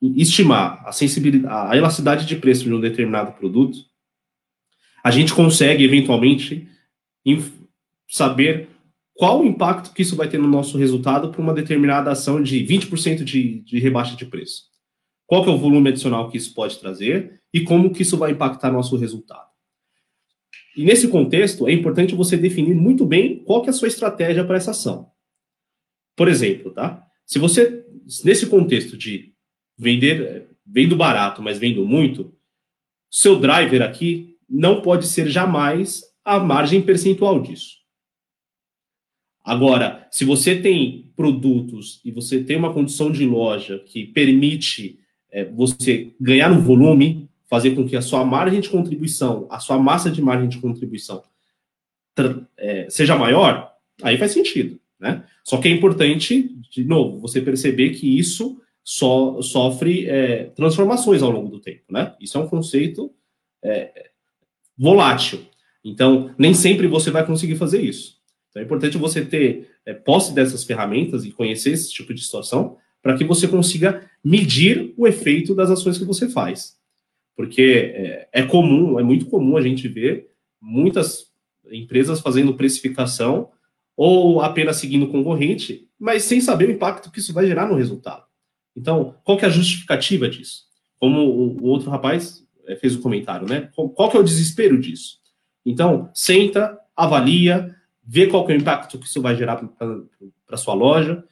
estimar 0.00 0.80
a 0.86 0.92
sensibilidade, 0.92 1.52
a 1.52 1.76
elasticidade 1.76 2.24
de 2.24 2.36
preço 2.36 2.62
de 2.62 2.72
um 2.72 2.80
determinado 2.80 3.32
produto, 3.32 3.78
a 5.02 5.10
gente 5.10 5.34
consegue, 5.34 5.82
eventualmente, 5.82 6.68
saber 8.06 8.69
qual 9.20 9.42
o 9.42 9.44
impacto 9.44 9.92
que 9.92 10.00
isso 10.00 10.16
vai 10.16 10.30
ter 10.30 10.38
no 10.38 10.48
nosso 10.48 10.78
resultado 10.78 11.30
para 11.30 11.42
uma 11.42 11.52
determinada 11.52 12.10
ação 12.10 12.42
de 12.42 12.64
20% 12.64 13.22
de, 13.22 13.60
de 13.60 13.78
rebaixa 13.78 14.16
de 14.16 14.24
preço. 14.24 14.62
Qual 15.26 15.44
que 15.44 15.50
é 15.50 15.52
o 15.52 15.58
volume 15.58 15.90
adicional 15.90 16.30
que 16.30 16.38
isso 16.38 16.54
pode 16.54 16.78
trazer 16.78 17.38
e 17.52 17.60
como 17.60 17.92
que 17.92 18.00
isso 18.00 18.16
vai 18.16 18.30
impactar 18.30 18.72
nosso 18.72 18.96
resultado. 18.96 19.46
E 20.74 20.86
nesse 20.86 21.06
contexto, 21.06 21.68
é 21.68 21.72
importante 21.74 22.14
você 22.14 22.34
definir 22.34 22.74
muito 22.74 23.04
bem 23.04 23.44
qual 23.44 23.60
que 23.60 23.68
é 23.68 23.72
a 23.72 23.74
sua 23.74 23.88
estratégia 23.88 24.42
para 24.42 24.56
essa 24.56 24.70
ação. 24.70 25.10
Por 26.16 26.26
exemplo, 26.26 26.70
tá? 26.70 27.06
Se 27.26 27.38
você, 27.38 27.84
nesse 28.24 28.46
contexto 28.46 28.96
de 28.96 29.34
vender, 29.76 30.48
vendo 30.64 30.96
barato, 30.96 31.42
mas 31.42 31.58
vendo 31.58 31.84
muito, 31.84 32.34
seu 33.10 33.38
driver 33.38 33.82
aqui 33.82 34.38
não 34.48 34.80
pode 34.80 35.06
ser 35.06 35.28
jamais 35.28 36.00
a 36.24 36.40
margem 36.40 36.80
percentual 36.80 37.42
disso. 37.42 37.79
Agora, 39.50 40.06
se 40.12 40.24
você 40.24 40.54
tem 40.54 41.10
produtos 41.16 42.00
e 42.04 42.12
você 42.12 42.40
tem 42.40 42.56
uma 42.56 42.72
condição 42.72 43.10
de 43.10 43.26
loja 43.26 43.80
que 43.80 44.06
permite 44.06 45.00
é, 45.28 45.44
você 45.44 46.12
ganhar 46.20 46.48
no 46.48 46.60
volume, 46.60 47.28
fazer 47.48 47.72
com 47.72 47.84
que 47.84 47.96
a 47.96 48.00
sua 48.00 48.24
margem 48.24 48.60
de 48.60 48.68
contribuição, 48.68 49.48
a 49.50 49.58
sua 49.58 49.76
massa 49.76 50.08
de 50.08 50.22
margem 50.22 50.48
de 50.48 50.58
contribuição 50.58 51.24
é, 52.56 52.88
seja 52.88 53.16
maior, 53.16 53.74
aí 54.00 54.16
faz 54.16 54.30
sentido. 54.30 54.78
Né? 55.00 55.24
Só 55.42 55.56
que 55.56 55.66
é 55.66 55.72
importante, 55.72 56.56
de 56.70 56.84
novo, 56.84 57.18
você 57.18 57.40
perceber 57.40 57.90
que 57.90 58.06
isso 58.06 58.62
so, 58.84 59.42
sofre 59.42 60.08
é, 60.08 60.44
transformações 60.54 61.24
ao 61.24 61.30
longo 61.32 61.48
do 61.48 61.58
tempo, 61.58 61.82
né? 61.90 62.14
Isso 62.20 62.38
é 62.38 62.40
um 62.40 62.46
conceito 62.46 63.12
é, 63.64 64.10
volátil. 64.78 65.40
Então, 65.84 66.32
nem 66.38 66.54
sempre 66.54 66.86
você 66.86 67.10
vai 67.10 67.26
conseguir 67.26 67.56
fazer 67.56 67.82
isso. 67.82 68.19
Então, 68.50 68.62
é 68.62 68.64
importante 68.64 68.98
você 68.98 69.24
ter 69.24 69.70
é, 69.86 69.94
posse 69.94 70.34
dessas 70.34 70.64
ferramentas 70.64 71.24
e 71.24 71.30
conhecer 71.30 71.70
esse 71.70 71.92
tipo 71.92 72.12
de 72.12 72.22
situação 72.22 72.76
para 73.02 73.16
que 73.16 73.24
você 73.24 73.48
consiga 73.48 74.08
medir 74.22 74.92
o 74.96 75.06
efeito 75.06 75.54
das 75.54 75.70
ações 75.70 75.96
que 75.96 76.04
você 76.04 76.28
faz. 76.28 76.76
Porque 77.36 77.92
é, 77.94 78.28
é 78.32 78.42
comum, 78.42 78.98
é 78.98 79.02
muito 79.02 79.26
comum 79.26 79.56
a 79.56 79.62
gente 79.62 79.88
ver 79.88 80.28
muitas 80.60 81.30
empresas 81.70 82.20
fazendo 82.20 82.54
precificação 82.54 83.50
ou 83.96 84.40
apenas 84.40 84.76
seguindo 84.76 85.08
concorrente, 85.08 85.88
mas 85.98 86.24
sem 86.24 86.40
saber 86.40 86.68
o 86.68 86.72
impacto 86.72 87.10
que 87.10 87.18
isso 87.18 87.32
vai 87.32 87.46
gerar 87.46 87.68
no 87.68 87.76
resultado. 87.76 88.24
Então, 88.76 89.14
qual 89.24 89.36
que 89.36 89.44
é 89.44 89.48
a 89.48 89.50
justificativa 89.50 90.28
disso? 90.28 90.64
Como 90.98 91.20
o, 91.20 91.64
outro 91.64 91.90
rapaz 91.90 92.44
é, 92.66 92.76
fez 92.76 92.94
o 92.94 93.00
comentário, 93.00 93.48
né? 93.48 93.70
Qual, 93.74 94.10
que 94.10 94.16
é 94.16 94.20
o 94.20 94.24
desespero 94.24 94.78
disso? 94.78 95.18
Então, 95.64 96.10
senta, 96.14 96.78
avalia, 96.96 97.74
vê 98.02 98.26
qual 98.26 98.44
que 98.46 98.52
é 98.52 98.56
o 98.56 98.58
impacto 98.58 98.98
que 98.98 99.06
isso 99.06 99.22
vai 99.22 99.34
gerar 99.34 99.60
para 100.46 100.56
sua 100.56 100.74
loja 100.74 101.24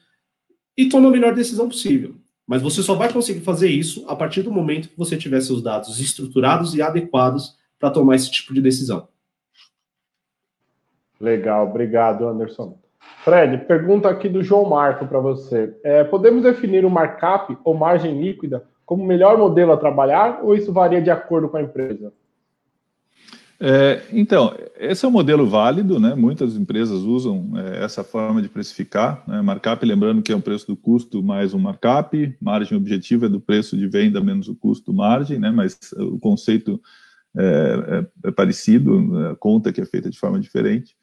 e 0.77 0.87
toma 0.87 1.09
a 1.09 1.11
melhor 1.11 1.33
decisão 1.33 1.67
possível. 1.67 2.15
Mas 2.47 2.61
você 2.61 2.81
só 2.81 2.95
vai 2.95 3.11
conseguir 3.11 3.41
fazer 3.41 3.69
isso 3.69 4.05
a 4.07 4.15
partir 4.15 4.41
do 4.41 4.51
momento 4.51 4.89
que 4.89 4.97
você 4.97 5.15
tiver 5.17 5.41
seus 5.41 5.61
dados 5.61 5.99
estruturados 5.99 6.73
e 6.73 6.81
adequados 6.81 7.57
para 7.77 7.91
tomar 7.91 8.15
esse 8.15 8.31
tipo 8.31 8.53
de 8.53 8.61
decisão. 8.61 9.07
Legal, 11.19 11.67
obrigado, 11.67 12.27
Anderson. 12.27 12.77
Fred, 13.23 13.65
pergunta 13.65 14.09
aqui 14.09 14.29
do 14.29 14.41
João 14.41 14.69
Marco 14.69 15.05
para 15.05 15.19
você. 15.19 15.77
É, 15.83 16.03
podemos 16.03 16.43
definir 16.43 16.85
o 16.85 16.89
markup 16.89 17.57
ou 17.63 17.73
margem 17.73 18.19
líquida 18.19 18.65
como 18.85 19.03
o 19.03 19.05
melhor 19.05 19.37
modelo 19.37 19.71
a 19.71 19.77
trabalhar 19.77 20.39
ou 20.41 20.55
isso 20.55 20.73
varia 20.73 21.01
de 21.01 21.11
acordo 21.11 21.49
com 21.49 21.57
a 21.57 21.61
empresa? 21.61 22.11
É, 23.61 24.03
então, 24.13 24.55
esse 24.77 25.03
é 25.03 25.07
um 25.07 25.11
modelo 25.11 25.45
válido, 25.45 25.99
né? 25.99 26.15
Muitas 26.15 26.55
empresas 26.55 27.01
usam 27.01 27.51
é, 27.57 27.83
essa 27.83 28.03
forma 28.03 28.41
de 28.41 28.47
precificar. 28.47 29.21
Né? 29.27 29.41
Markup, 29.41 29.85
lembrando 29.85 30.21
que 30.21 30.31
é 30.31 30.35
o 30.35 30.41
preço 30.41 30.65
do 30.65 30.77
custo 30.77 31.21
mais 31.21 31.53
um 31.53 31.59
markup, 31.59 32.37
margem 32.39 32.77
objetiva 32.77 33.25
é 33.25 33.29
do 33.29 33.41
preço 33.41 33.75
de 33.75 33.85
venda 33.87 34.21
menos 34.21 34.47
o 34.47 34.55
custo 34.55 34.93
margem, 34.93 35.37
né? 35.37 35.51
Mas 35.51 35.77
o 35.97 36.17
conceito 36.19 36.81
é, 37.37 38.05
é, 38.23 38.29
é 38.29 38.31
parecido, 38.31 39.27
a 39.27 39.35
conta 39.35 39.73
que 39.73 39.81
é 39.81 39.85
feita 39.85 40.09
de 40.09 40.17
forma 40.17 40.39
diferente. 40.39 40.95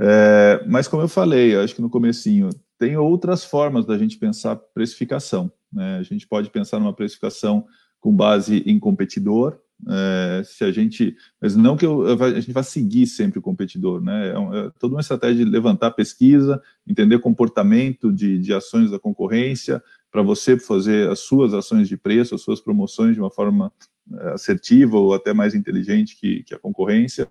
É, 0.00 0.64
mas 0.66 0.88
como 0.88 1.02
eu 1.02 1.08
falei, 1.08 1.54
eu 1.54 1.62
acho 1.62 1.74
que 1.74 1.82
no 1.82 1.90
comecinho, 1.90 2.50
tem 2.78 2.96
outras 2.96 3.44
formas 3.44 3.86
da 3.86 3.96
gente 3.96 4.18
pensar 4.18 4.56
precificação. 4.56 5.52
Né? 5.72 5.98
A 5.98 6.02
gente 6.02 6.26
pode 6.26 6.50
pensar 6.50 6.80
numa 6.80 6.92
precificação 6.92 7.64
com 8.00 8.12
base 8.12 8.64
em 8.66 8.80
competidor, 8.80 9.56
é, 9.88 10.42
se 10.44 10.64
a 10.64 10.70
gente, 10.70 11.16
mas 11.40 11.56
não 11.56 11.76
que 11.76 11.84
eu, 11.84 12.06
a 12.22 12.40
gente 12.40 12.52
vá 12.52 12.62
seguir 12.62 13.06
sempre 13.06 13.38
o 13.38 13.42
competidor, 13.42 14.00
né? 14.00 14.28
É, 14.28 14.30
é, 14.32 14.70
toda 14.78 14.94
uma 14.94 15.00
estratégia 15.00 15.44
de 15.44 15.50
levantar 15.50 15.90
pesquisa, 15.90 16.62
entender 16.86 17.18
comportamento 17.18 18.12
de, 18.12 18.38
de 18.38 18.54
ações 18.54 18.90
da 18.90 18.98
concorrência, 18.98 19.82
para 20.10 20.22
você 20.22 20.58
fazer 20.58 21.10
as 21.10 21.20
suas 21.20 21.54
ações 21.54 21.88
de 21.88 21.96
preço, 21.96 22.34
as 22.34 22.42
suas 22.42 22.60
promoções 22.60 23.14
de 23.14 23.20
uma 23.20 23.30
forma 23.30 23.72
é, 24.12 24.30
assertiva 24.30 24.96
ou 24.98 25.14
até 25.14 25.32
mais 25.32 25.54
inteligente 25.54 26.16
que, 26.16 26.42
que 26.44 26.54
a 26.54 26.58
concorrência. 26.58 27.28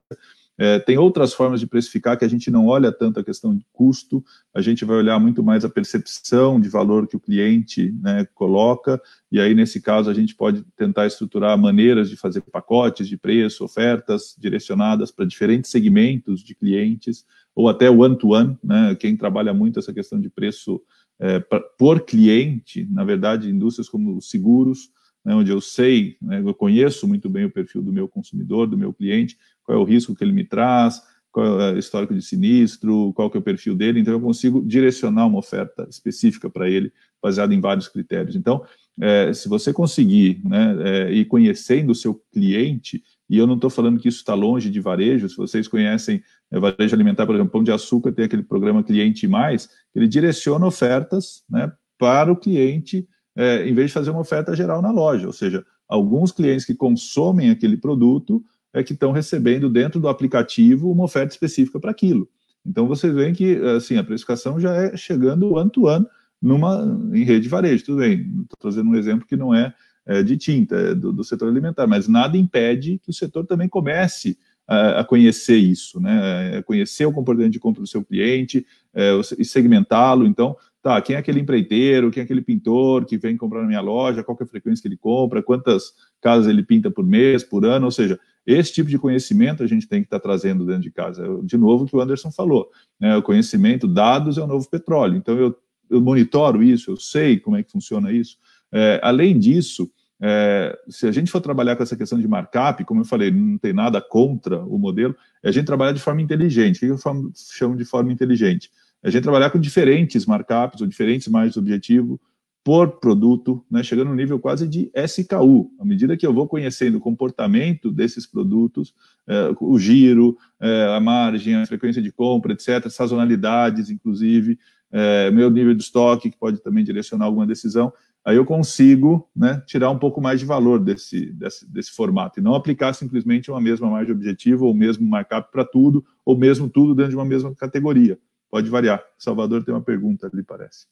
É, 0.64 0.78
tem 0.78 0.96
outras 0.96 1.34
formas 1.34 1.60
de 1.60 1.66
precificar 1.66 2.16
que 2.16 2.24
a 2.24 2.28
gente 2.28 2.52
não 2.52 2.68
olha 2.68 2.92
tanto 2.92 3.20
a 3.20 3.24
questão 3.24 3.56
de 3.56 3.66
custo, 3.74 4.24
a 4.54 4.62
gente 4.62 4.86
vai 4.86 4.96
olhar 4.96 5.20
muito 5.20 5.42
mais 5.42 5.66
a 5.66 5.70
percepção 5.70 6.62
de 6.62 6.70
valor 6.70 7.08
que 7.08 7.16
o 7.16 7.20
cliente 7.20 7.92
né, 8.00 8.28
coloca, 8.36 9.02
e 9.32 9.40
aí, 9.40 9.56
nesse 9.56 9.82
caso, 9.82 10.08
a 10.08 10.14
gente 10.14 10.36
pode 10.36 10.64
tentar 10.78 11.08
estruturar 11.08 11.58
maneiras 11.58 12.12
de 12.12 12.16
fazer 12.16 12.42
pacotes 12.42 13.08
de 13.08 13.18
preço, 13.18 13.66
ofertas 13.66 14.36
direcionadas 14.38 15.10
para 15.10 15.26
diferentes 15.26 15.72
segmentos 15.72 16.42
de 16.42 16.54
clientes, 16.54 17.26
ou 17.56 17.68
até 17.68 17.90
one-to-one, 17.90 18.50
-one, 18.50 18.60
né, 18.64 18.94
quem 18.94 19.18
trabalha 19.18 19.56
muito 19.56 19.80
essa 19.80 19.92
questão 19.92 20.22
de 20.22 20.30
preço 20.30 20.80
é, 21.20 21.40
pra, 21.40 21.60
por 21.60 22.02
cliente, 22.02 22.88
na 22.92 23.04
verdade, 23.04 23.50
indústrias 23.50 23.90
como 23.90 24.22
seguros, 24.22 24.92
né, 25.24 25.36
onde 25.36 25.52
eu 25.52 25.62
sei, 25.62 26.18
né, 26.22 26.42
eu 26.44 26.54
conheço 26.54 27.08
muito 27.08 27.30
bem 27.30 27.46
o 27.46 27.52
perfil 27.52 27.82
do 27.82 27.92
meu 27.92 28.08
consumidor, 28.08 28.68
do 28.68 28.78
meu 28.78 28.94
cliente, 28.94 29.38
qual 29.64 29.78
é 29.78 29.82
o 29.82 29.84
risco 29.84 30.16
que 30.16 30.24
ele 30.24 30.34
me 30.34 30.44
traz, 30.44 31.02
qual 31.32 31.62
é 31.62 31.74
o 31.74 31.78
histórico 31.78 32.14
de 32.14 32.22
sinistro, 32.22 33.14
qual 33.14 33.30
que 33.30 33.38
é 33.38 33.40
o 33.40 33.44
perfil 33.44 33.76
dele, 33.76 34.00
então 34.00 34.14
eu 34.14 34.20
consigo 34.20 34.62
direcionar 34.66 35.28
uma 35.28 35.40
oferta 35.40 35.88
específica 35.90 36.50
para 36.50 36.70
ele, 36.70 36.92
baseada 37.22 37.54
em 37.54 37.62
vários 37.62 37.88
critérios. 37.88 38.36
Então, 38.36 38.66
é, 39.00 39.32
se 39.34 39.48
você 39.48 39.72
conseguir 39.72 40.42
né, 40.44 40.76
é, 40.80 41.14
ir 41.14 41.26
conhecendo 41.26 41.92
o 41.92 41.96
seu 41.96 42.22
cliente, 42.34 43.02
e 43.30 43.38
eu 43.38 43.48
não 43.48 43.56
estou 43.56 43.70
falando 43.70 44.00
que 44.00 44.10
isso 44.10 44.18
está 44.18 44.34
longe 44.34 44.70
de 44.70 44.82
varejo, 44.82 45.30
se 45.30 45.38
vocês 45.38 45.68
conhecem 45.68 46.22
é, 46.52 46.60
varejo 46.60 46.94
alimentar, 46.94 47.26
por 47.26 47.36
exemplo, 47.36 47.52
Pão 47.52 47.64
de 47.64 47.72
Açúcar 47.72 48.12
tem 48.12 48.26
aquele 48.26 48.44
programa 48.44 48.84
Cliente 48.84 49.28
Mais, 49.28 49.70
ele 49.96 50.08
direciona 50.08 50.66
ofertas 50.66 51.44
né, 51.50 51.72
para 51.98 52.32
o 52.32 52.36
cliente 52.36 53.08
é, 53.36 53.68
em 53.68 53.74
vez 53.74 53.88
de 53.88 53.94
fazer 53.94 54.12
uma 54.12 54.22
oferta 54.22 54.56
geral 54.56 54.82
na 54.82 54.92
loja. 54.92 55.28
Ou 55.28 55.34
seja, 55.34 55.66
alguns 55.88 56.32
clientes 56.32 56.66
que 56.66 56.76
consomem 56.76 57.50
aquele 57.50 57.78
produto 57.78 58.44
é 58.74 58.84
que 58.84 58.94
estão 58.94 59.12
recebendo 59.12 59.70
dentro 59.70 60.00
do 60.00 60.08
aplicativo 60.08 60.92
uma 60.92 61.04
oferta 61.04 61.34
específica 61.34 61.80
para 61.80 61.92
aquilo. 61.92 62.28
Então 62.66 62.88
vocês 62.88 63.14
veem 63.14 63.34
que 63.34 63.56
assim 63.76 63.98
a 63.98 64.04
precificação 64.04 64.60
já 64.60 64.74
é 64.76 64.96
chegando 64.96 65.58
ano 65.58 65.70
to 65.70 65.88
ano 65.88 66.08
numa 66.42 66.84
em 67.14 67.24
rede 67.24 67.42
de 67.42 67.50
varejo. 67.50 67.86
Tudo 67.86 68.00
bem, 68.00 68.20
estou 68.44 68.58
trazendo 68.60 68.90
um 68.90 68.96
exemplo 68.96 69.28
que 69.28 69.36
não 69.36 69.54
é, 69.54 69.74
é 70.06 70.24
de 70.24 70.38
tinta, 70.38 70.76
é 70.76 70.96
do, 70.96 71.12
do, 71.12 71.24
setor 71.24 71.50
alimentar, 71.50 71.88
mas 71.88 72.08
nada 72.08 72.38
impede 72.38 73.00
que 73.04 73.10
o 73.10 73.14
setor 73.14 73.46
também 73.46 73.68
comece 73.68 74.38
a, 74.68 75.02
a 75.02 75.04
conhecer 75.04 75.58
isso, 75.58 76.00
né? 76.00 76.58
A 76.58 76.64
conhecer 76.64 77.06
o 77.06 77.12
comportamento 77.12 77.54
de 77.54 77.60
compra 77.60 77.82
do 77.82 77.88
seu 77.88 78.04
cliente 78.04 78.66
é, 78.94 79.12
e 79.38 79.46
segmentá-lo. 79.46 80.26
Então, 80.26 80.56
tá, 80.82 81.02
quem 81.02 81.16
é 81.16 81.20
aquele 81.20 81.40
empreiteiro, 81.40 82.10
quem 82.10 82.22
é 82.22 82.24
aquele 82.24 82.42
pintor 82.42 83.06
que 83.06 83.18
vem 83.18 83.38
comprar 83.38 83.62
na 83.62 83.68
minha 83.68 83.82
loja, 83.82 84.24
qual 84.24 84.38
é 84.40 84.44
a 84.44 84.48
frequência 84.48 84.82
que 84.82 84.88
ele 84.88 84.98
compra, 84.98 85.44
quantas 85.44 85.94
casas 86.20 86.48
ele 86.48 86.64
pinta 86.64 86.90
por 86.90 87.06
mês, 87.06 87.44
por 87.44 87.66
ano, 87.66 87.86
ou 87.86 87.92
seja, 87.92 88.20
esse 88.46 88.74
tipo 88.74 88.90
de 88.90 88.98
conhecimento 88.98 89.62
a 89.64 89.68
gente 89.68 89.88
tem 89.88 90.02
que 90.02 90.08
estar 90.08 90.20
tá 90.20 90.24
trazendo 90.24 90.66
dentro 90.66 90.82
de 90.82 90.92
casa. 90.92 91.24
De 91.44 91.58
novo, 91.58 91.84
o 91.84 91.88
que 91.88 91.96
o 91.96 92.02
Anderson 92.02 92.32
falou, 92.32 92.70
né, 93.00 93.16
o 93.16 93.22
conhecimento, 93.22 93.88
dados 93.88 94.38
é 94.38 94.42
o 94.42 94.48
novo 94.48 94.68
petróleo, 94.70 95.16
então 95.16 95.38
eu, 95.38 95.56
eu 95.90 96.02
monitoro 96.02 96.64
isso, 96.64 96.92
eu 96.92 96.98
sei 96.98 97.40
como 97.40 97.58
é 97.58 97.64
que 97.64 97.72
funciona 97.72 98.12
isso. 98.12 98.38
É, 98.72 99.00
além 99.04 99.38
disso, 99.38 99.92
é, 100.24 100.78
se 100.88 101.08
a 101.08 101.12
gente 101.12 101.32
for 101.32 101.42
trabalhar 101.42 101.76
com 101.76 101.82
essa 101.82 101.96
questão 101.96 102.20
de 102.20 102.28
markup, 102.28 102.86
como 102.86 103.02
eu 103.02 103.06
falei, 103.06 103.32
não 103.32 103.58
tem 103.58 103.74
nada 103.74 104.00
contra 104.00 104.64
o 104.64 104.78
modelo, 104.78 105.16
é 105.44 105.50
a 105.50 105.52
gente 105.52 105.66
trabalhar 105.66 105.94
de 105.94 106.00
forma 106.00 106.22
inteligente. 106.22 106.78
O 106.78 106.80
que 106.80 107.08
eu 107.08 107.32
chamo 107.36 107.76
de 107.76 107.86
forma 107.86 108.12
inteligente? 108.12 108.70
A 109.04 109.10
gente 109.10 109.24
trabalhar 109.24 109.50
com 109.50 109.60
diferentes 109.60 110.26
markups 110.26 110.82
ou 110.82 110.88
diferentes 110.88 111.28
margens 111.28 111.58
objetivo 111.58 112.20
por 112.64 113.00
produto, 113.00 113.64
né, 113.70 113.82
chegando 113.82 114.10
no 114.10 114.16
nível 114.16 114.40
quase 114.40 114.68
de 114.68 114.92
SKU. 114.94 115.72
À 115.80 115.86
medida 115.86 116.16
que 116.16 116.26
eu 116.26 116.34
vou 116.34 116.48
conhecendo 116.48 116.98
o 116.98 117.02
comportamento 117.02 117.92
desses 117.92 118.28
produtos, 118.28 118.94
é, 119.28 119.52
o 119.60 119.80
giro, 119.80 120.38
é, 120.60 120.96
a 120.96 121.00
margem, 121.00 121.56
a 121.56 121.66
frequência 121.66 122.02
de 122.02 122.12
compra, 122.12 122.54
etc., 122.54 122.88
sazonalidades, 122.90 123.90
inclusive, 123.90 124.60
é, 124.92 125.32
meu 125.32 125.50
nível 125.50 125.74
de 125.74 125.82
estoque, 125.82 126.30
que 126.30 126.38
pode 126.38 126.62
também 126.62 126.84
direcionar 126.84 127.26
alguma 127.26 127.48
decisão, 127.48 127.92
aí 128.24 128.36
eu 128.36 128.46
consigo 128.46 129.28
né, 129.36 129.64
tirar 129.66 129.90
um 129.90 129.98
pouco 129.98 130.22
mais 130.22 130.40
de 130.40 130.46
valor 130.46 130.80
desse, 130.80 131.34
desse, 131.34 131.68
desse 131.68 131.92
formato 131.92 132.40
e 132.40 132.44
não 132.44 132.54
aplicar 132.54 132.94
simplesmente 132.94 133.50
uma 133.50 133.60
mesma 133.60 133.90
margem 133.90 134.14
objetivo 134.14 134.68
ou 134.68 134.74
mesmo 134.76 135.08
markup 135.08 135.52
para 135.52 135.66
tudo, 135.66 136.06
ou 136.24 136.38
mesmo 136.38 136.70
tudo 136.70 136.94
dentro 136.94 137.12
de 137.12 137.16
uma 137.16 137.26
mesma 137.26 137.56
categoria. 137.56 138.20
Pode 138.52 138.70
variar. 138.70 139.02
Salvador 139.18 139.64
tem 139.64 139.74
uma 139.74 139.82
pergunta 139.82 140.30
ali, 140.32 140.44
parece. 140.44 140.86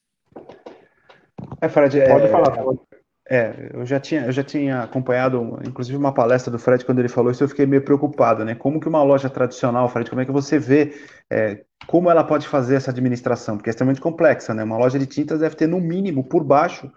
É, 1.62 1.68
Fred, 1.68 2.00
pode 2.08 2.26
é, 2.26 2.30
falar. 2.30 2.52
Pode. 2.52 2.80
É, 3.30 3.70
eu 3.74 3.86
já 3.86 4.00
tinha, 4.00 4.26
eu 4.26 4.32
já 4.32 4.44
tinha 4.44 4.82
acompanhado, 4.82 5.60
inclusive, 5.64 5.96
uma 5.96 6.12
palestra 6.12 6.52
do 6.52 6.58
Fred 6.58 6.84
quando 6.84 6.98
ele 6.98 7.08
falou 7.08 7.32
isso, 7.32 7.44
eu 7.44 7.48
fiquei 7.48 7.68
meio 7.68 7.84
preocupado, 7.84 8.44
né? 8.44 8.56
Como 8.56 8.80
que 8.80 8.88
uma 8.88 9.04
loja 9.04 9.30
tradicional, 9.30 9.88
Fred, 9.88 10.10
como 10.10 10.22
é 10.22 10.26
que 10.26 10.32
você 10.32 10.58
vê 10.58 10.96
é, 11.30 11.64
como 11.86 12.10
ela 12.10 12.24
pode 12.24 12.48
fazer 12.48 12.76
essa 12.76 12.90
administração? 12.90 13.56
Porque 13.56 13.70
é 13.70 13.72
extremamente 13.72 14.02
complexa, 14.02 14.54
né? 14.54 14.64
Uma 14.64 14.80
loja 14.80 14.98
de 14.98 15.06
tintas 15.06 15.42
deve 15.42 15.56
ter, 15.56 15.68
no 15.68 15.80
mínimo, 15.80 16.24
por 16.24 16.44
baixo, 16.44 16.92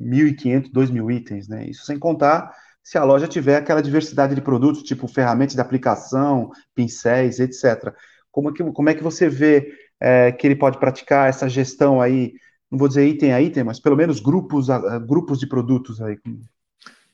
1.500, 0.00 0.72
2.000 0.72 1.12
itens, 1.12 1.48
né? 1.48 1.64
Isso 1.64 1.84
sem 1.84 1.96
contar 1.96 2.52
se 2.82 2.96
a 2.98 3.04
loja 3.04 3.28
tiver 3.28 3.56
aquela 3.56 3.82
diversidade 3.82 4.34
de 4.34 4.40
produtos, 4.40 4.82
tipo 4.82 5.06
ferramentas 5.06 5.54
de 5.54 5.60
aplicação, 5.60 6.50
pincéis, 6.74 7.38
etc. 7.38 7.94
Como 8.32 8.50
é 8.50 8.52
que, 8.52 8.64
como 8.64 8.88
é 8.88 8.94
que 8.94 9.02
você 9.02 9.28
vê 9.28 9.70
é, 10.00 10.32
que 10.32 10.46
ele 10.46 10.56
pode 10.56 10.78
praticar 10.78 11.28
essa 11.28 11.48
gestão 11.48 12.00
aí, 12.00 12.34
não 12.70 12.78
vou 12.78 12.88
dizer 12.88 13.06
item 13.06 13.32
a 13.32 13.40
item, 13.40 13.64
mas 13.64 13.80
pelo 13.80 13.96
menos 13.96 14.20
grupos, 14.20 14.70
a, 14.70 14.98
grupos 14.98 15.38
de 15.38 15.46
produtos 15.46 16.00
aí. 16.00 16.18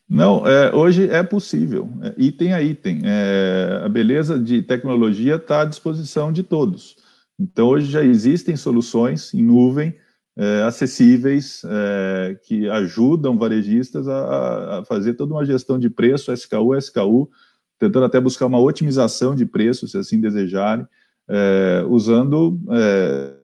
Não, 0.08 0.46
é, 0.46 0.74
hoje 0.74 1.08
é 1.08 1.22
possível, 1.22 1.88
é, 2.02 2.14
item 2.18 2.52
a 2.52 2.62
item. 2.62 3.00
É, 3.04 3.82
a 3.84 3.88
beleza 3.88 4.38
de 4.38 4.62
tecnologia 4.62 5.36
está 5.36 5.62
à 5.62 5.64
disposição 5.64 6.32
de 6.32 6.42
todos. 6.42 6.96
Então, 7.38 7.68
hoje 7.68 7.90
já 7.90 8.04
existem 8.04 8.56
soluções 8.56 9.32
em 9.34 9.42
nuvem 9.42 9.94
é, 10.36 10.62
acessíveis, 10.62 11.62
é, 11.64 12.36
que 12.42 12.68
ajudam 12.68 13.38
varejistas 13.38 14.08
a, 14.08 14.80
a, 14.80 14.84
fazer 14.84 15.14
toda 15.14 15.32
uma 15.32 15.44
gestão 15.44 15.78
de 15.78 15.88
preço, 15.88 16.32
SKU, 16.32 16.76
SKU, 16.76 17.30
tentando 17.78 18.04
até 18.04 18.20
buscar 18.20 18.46
uma 18.46 18.60
otimização 18.60 19.34
de 19.34 19.46
preço, 19.46 19.86
se 19.86 19.96
assim 19.96 20.20
desejarem, 20.20 20.86
é, 21.28 21.84
usando 21.88 22.60
é, 22.70 23.34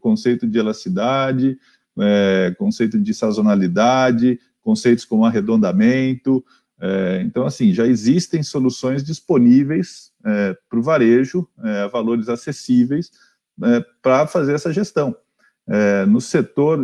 conceito 0.00 0.46
de 0.46 0.58
elasticidade, 0.58 1.58
é, 1.98 2.54
conceito 2.58 2.98
de 2.98 3.14
sazonalidade, 3.14 4.38
conceitos 4.62 5.04
como 5.04 5.24
arredondamento. 5.24 6.44
É, 6.80 7.22
então, 7.24 7.46
assim, 7.46 7.72
já 7.72 7.86
existem 7.86 8.42
soluções 8.42 9.02
disponíveis 9.04 10.12
é, 10.24 10.56
para 10.68 10.78
o 10.78 10.82
varejo, 10.82 11.46
é, 11.62 11.88
valores 11.88 12.28
acessíveis, 12.28 13.10
para 14.00 14.26
fazer 14.26 14.54
essa 14.54 14.72
gestão. 14.72 15.14
É, 15.68 16.06
no 16.06 16.20
setor, 16.20 16.80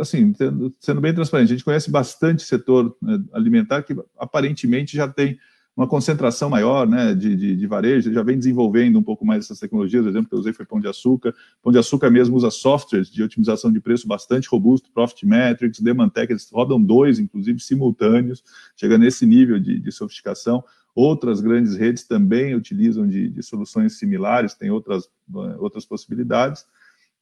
assim, 0.00 0.34
sendo 0.80 1.00
bem 1.00 1.14
transparente, 1.14 1.52
a 1.52 1.54
gente 1.54 1.64
conhece 1.64 1.90
bastante 1.90 2.42
setor 2.42 2.94
alimentar 3.32 3.82
que 3.82 3.96
aparentemente 4.18 4.96
já 4.96 5.06
tem 5.06 5.38
uma 5.78 5.86
concentração 5.86 6.50
maior 6.50 6.88
né, 6.88 7.14
de, 7.14 7.36
de, 7.36 7.54
de, 7.54 7.66
varejo, 7.68 8.12
já 8.12 8.20
vem 8.24 8.36
desenvolvendo 8.36 8.98
um 8.98 9.02
pouco 9.02 9.24
mais 9.24 9.44
essas 9.44 9.60
tecnologias. 9.60 10.04
O 10.04 10.08
exemplo 10.08 10.28
que 10.28 10.34
eu 10.34 10.40
usei 10.40 10.52
foi 10.52 10.66
Pão 10.66 10.80
de 10.80 10.88
Açúcar. 10.88 11.32
Pão 11.62 11.70
de 11.70 11.78
Açúcar 11.78 12.10
mesmo 12.10 12.36
usa 12.36 12.50
softwares 12.50 13.08
de 13.08 13.22
otimização 13.22 13.70
de 13.70 13.80
preço 13.80 14.08
bastante 14.08 14.48
robusto, 14.48 14.90
Profit 14.92 15.24
Metrics, 15.24 15.78
Demantec, 15.78 16.32
eles 16.32 16.50
rodam 16.50 16.82
dois, 16.82 17.20
inclusive, 17.20 17.60
simultâneos, 17.60 18.42
chega 18.76 18.98
nesse 18.98 19.24
nível 19.24 19.60
de, 19.60 19.78
de 19.78 19.92
sofisticação. 19.92 20.64
Outras 20.96 21.40
grandes 21.40 21.76
redes 21.76 22.02
também 22.02 22.56
utilizam 22.56 23.06
de, 23.06 23.28
de 23.28 23.42
soluções 23.44 24.00
similares, 24.00 24.54
tem 24.54 24.72
outras, 24.72 25.04
eh, 25.04 25.56
outras 25.60 25.86
possibilidades. 25.86 26.66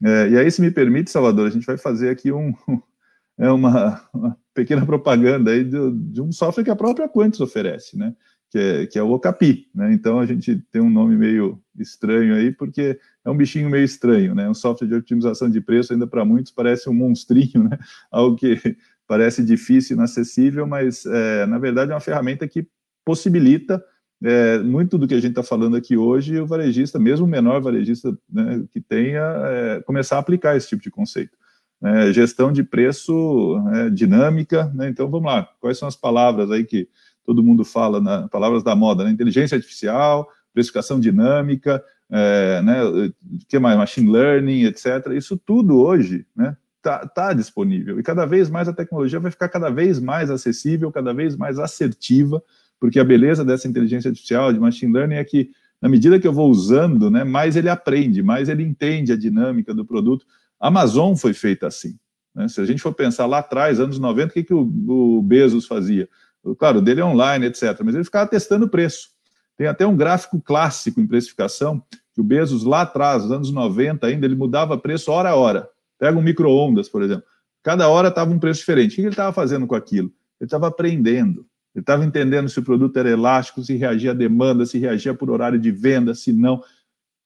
É, 0.03 0.31
e 0.31 0.39
aí, 0.39 0.51
se 0.51 0.63
me 0.63 0.71
permite, 0.71 1.11
Salvador, 1.11 1.47
a 1.47 1.51
gente 1.51 1.67
vai 1.67 1.77
fazer 1.77 2.09
aqui 2.09 2.33
um, 2.33 2.55
é 3.37 3.51
uma, 3.51 4.01
uma 4.15 4.39
pequena 4.55 4.87
propaganda 4.87 5.51
aí 5.51 5.63
de, 5.63 5.91
de, 5.93 6.23
um 6.23 6.33
software 6.33 6.65
que 6.65 6.71
a 6.71 6.77
própria 6.77 7.07
Quantis 7.07 7.41
oferece, 7.41 7.99
né? 7.99 8.15
Que 8.51 8.59
é, 8.59 8.87
que 8.87 8.99
é 8.99 9.03
o 9.03 9.11
Okapi, 9.11 9.69
né? 9.75 9.93
Então 9.93 10.21
a 10.21 10.27
gente 10.27 10.57
tem 10.71 10.81
um 10.81 10.91
nome 10.91 11.17
meio 11.17 11.61
estranho 11.79 12.35
aí, 12.35 12.53
porque 12.53 12.99
é 13.25 13.31
um 13.31 13.37
bichinho 13.37 13.69
meio 13.69 13.85
estranho, 13.85 14.35
né? 14.35 14.49
Um 14.49 14.55
software 14.55 14.89
de 14.89 14.95
otimização 14.95 15.51
de 15.51 15.61
preço 15.61 15.93
ainda 15.93 16.07
para 16.07 16.25
muitos 16.25 16.53
parece 16.53 16.89
um 16.89 16.95
monstrinho, 16.95 17.65
né? 17.69 17.79
Algo 18.11 18.37
que 18.37 18.77
parece 19.07 19.45
difícil, 19.45 19.97
inacessível, 19.97 20.67
mas 20.67 21.07
é, 21.07 21.47
na 21.47 21.59
verdade 21.59 21.91
é 21.91 21.95
uma 21.95 22.01
ferramenta 22.01 22.47
que 22.49 22.67
possibilita 23.05 23.83
é, 24.23 24.59
muito 24.59 24.97
do 24.97 25.07
que 25.07 25.15
a 25.15 25.21
gente 25.21 25.31
está 25.31 25.43
falando 25.43 25.77
aqui 25.77 25.97
hoje, 25.97 26.41
o 26.41 26.47
varejista, 26.47 26.99
mesmo 26.99 27.27
o 27.27 27.29
menor 27.29 27.61
varejista 27.61 28.17
né, 28.29 28.65
que 28.73 28.81
tenha, 28.81 29.21
é, 29.21 29.83
começar 29.83 30.17
a 30.17 30.21
aplicar 30.21 30.57
esse 30.57 30.69
tipo 30.69 30.83
de 30.83 30.91
conceito. 30.91 31.37
É, 31.83 32.11
gestão 32.13 32.51
de 32.51 32.63
preço 32.63 33.63
é, 33.75 33.91
dinâmica, 33.91 34.73
né? 34.75 34.89
então 34.89 35.11
vamos 35.11 35.31
lá, 35.31 35.49
quais 35.61 35.79
são 35.79 35.87
as 35.87 35.95
palavras 35.95 36.51
aí 36.51 36.65
que 36.65 36.89
todo 37.27 37.43
mundo 37.43 37.65
fala, 37.65 38.01
na, 38.01 38.29
palavras 38.29 38.63
da 38.63 38.75
moda, 38.77 39.05
né? 39.05 39.11
inteligência 39.11 39.57
artificial, 39.57 40.29
precificação 40.55 40.99
dinâmica, 40.99 41.83
é, 42.11 42.63
né, 42.63 42.77
que 43.49 43.59
mais, 43.59 43.77
machine 43.77 44.11
learning, 44.11 44.65
etc. 44.65 45.09
Isso 45.15 45.37
tudo 45.37 45.81
hoje, 45.81 46.25
né, 46.35 46.57
tá, 46.81 47.07
tá 47.07 47.33
disponível 47.33 47.99
e 47.99 48.03
cada 48.03 48.25
vez 48.25 48.49
mais 48.49 48.69
a 48.69 48.73
tecnologia 48.73 49.19
vai 49.19 49.31
ficar 49.31 49.49
cada 49.49 49.69
vez 49.71 49.99
mais 49.99 50.31
acessível, 50.31 50.93
cada 50.93 51.13
vez 51.13 51.37
mais 51.37 51.59
assertiva, 51.59 52.43
porque 52.79 53.01
a 53.01 53.05
beleza 53.05 53.45
dessa 53.45 53.67
inteligência 53.67 54.09
artificial, 54.09 54.53
de 54.53 54.61
machine 54.61 54.93
learning, 54.93 55.17
é 55.17 55.25
que 55.25 55.51
na 55.83 55.89
medida 55.89 56.19
que 56.19 56.27
eu 56.27 56.33
vou 56.33 56.51
usando, 56.51 57.11
né, 57.11 57.25
mais 57.25 57.57
ele 57.57 57.69
aprende, 57.69 58.23
mais 58.23 58.49
ele 58.49 58.63
entende 58.63 59.13
a 59.13 59.17
dinâmica 59.17 59.75
do 59.75 59.85
produto. 59.85 60.25
A 60.59 60.69
Amazon 60.69 61.15
foi 61.15 61.35
feita 61.35 61.67
assim. 61.67 61.97
Né? 62.35 62.49
Se 62.49 62.61
a 62.61 62.65
gente 62.65 62.83
for 62.83 62.95
pensar 62.95 63.27
lá 63.27 63.39
atrás, 63.39 63.81
anos 63.81 63.99
90, 63.99 64.31
o 64.31 64.33
que, 64.33 64.45
que 64.45 64.55
o, 64.55 64.61
o 64.61 65.23
Bezos 65.23 65.67
fazia? 65.67 66.09
Claro, 66.55 66.79
o 66.79 66.83
dele 66.83 67.01
é 67.01 67.05
online, 67.05 67.47
etc. 67.47 67.81
Mas 67.83 67.95
ele 67.95 68.05
ficava 68.05 68.29
testando 68.29 68.69
preço. 68.69 69.09
Tem 69.57 69.67
até 69.67 69.87
um 69.87 69.97
gráfico 69.97 70.41
clássico 70.41 71.01
em 71.01 71.07
precificação, 71.07 71.83
que 72.15 72.21
o 72.21 72.25
Bezos 72.25 72.63
lá 72.63 72.83
atrás, 72.83 73.23
nos 73.23 73.33
anos 73.33 73.51
90 73.51 74.07
ainda, 74.07 74.27
ele 74.27 74.37
mudava 74.37 74.79
preço 74.79 75.11
hora 75.11 75.31
a 75.31 75.35
hora. 75.35 75.69
Pega 75.99 76.19
um 76.19 76.23
micro-ondas, 76.23 76.89
por 76.89 77.03
exemplo. 77.03 77.25
Cada 77.63 77.89
hora 77.89 78.09
estava 78.09 78.31
um 78.31 78.39
preço 78.39 78.61
diferente. 78.61 78.93
O 78.93 78.95
que 78.97 79.01
ele 79.01 79.09
estava 79.09 79.33
fazendo 79.33 79.67
com 79.67 79.75
aquilo? 79.75 80.13
Ele 80.41 80.47
estava 80.47 80.69
aprendendo. 80.69 81.47
Ele 81.75 81.83
estava 81.83 82.05
entendendo 82.05 82.49
se 82.49 82.59
o 82.59 82.63
produto 82.63 82.97
era 82.99 83.11
elástico, 83.11 83.63
se 83.63 83.75
reagia 83.77 84.13
à 84.13 84.15
demanda, 84.15 84.65
se 84.65 84.79
reagia 84.79 85.13
por 85.15 85.31
horário 85.31 85.59
de 85.59 85.71
venda, 85.71 86.15
se 86.15 86.33
não. 86.33 86.63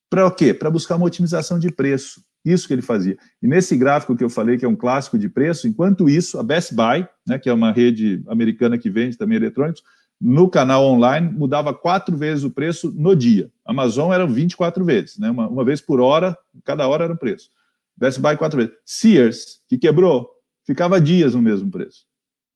Para 0.08 0.26
o 0.26 0.30
quê? 0.30 0.54
Para 0.54 0.70
buscar 0.70 0.96
uma 0.96 1.06
otimização 1.06 1.58
de 1.58 1.70
preço. 1.70 2.24
Isso 2.44 2.66
que 2.66 2.72
ele 2.72 2.82
fazia. 2.82 3.16
E 3.42 3.46
nesse 3.46 3.76
gráfico 3.76 4.16
que 4.16 4.24
eu 4.24 4.30
falei, 4.30 4.56
que 4.56 4.64
é 4.64 4.68
um 4.68 4.76
clássico 4.76 5.18
de 5.18 5.28
preço, 5.28 5.68
enquanto 5.68 6.08
isso, 6.08 6.38
a 6.38 6.42
Best 6.42 6.74
Buy, 6.74 7.06
né, 7.26 7.38
que 7.38 7.48
é 7.48 7.52
uma 7.52 7.70
rede 7.70 8.22
americana 8.26 8.78
que 8.78 8.88
vende 8.88 9.16
também 9.16 9.36
eletrônicos, 9.36 9.82
no 10.20 10.48
canal 10.50 10.84
online 10.84 11.32
mudava 11.32 11.72
quatro 11.72 12.16
vezes 12.16 12.44
o 12.44 12.50
preço 12.50 12.92
no 12.94 13.14
dia. 13.16 13.50
Amazon 13.64 14.12
era 14.12 14.26
24 14.26 14.84
vezes, 14.84 15.18
né, 15.18 15.30
uma, 15.30 15.48
uma 15.48 15.64
vez 15.64 15.80
por 15.80 16.00
hora, 16.00 16.36
cada 16.64 16.86
hora 16.88 17.04
era 17.04 17.12
o 17.12 17.18
preço. 17.18 17.50
Best 17.96 18.20
Buy 18.20 18.36
quatro 18.36 18.58
vezes. 18.58 18.74
Sears, 18.84 19.60
que 19.68 19.76
quebrou, 19.76 20.30
ficava 20.66 21.00
dias 21.00 21.34
no 21.34 21.42
mesmo 21.42 21.70
preço. 21.70 22.06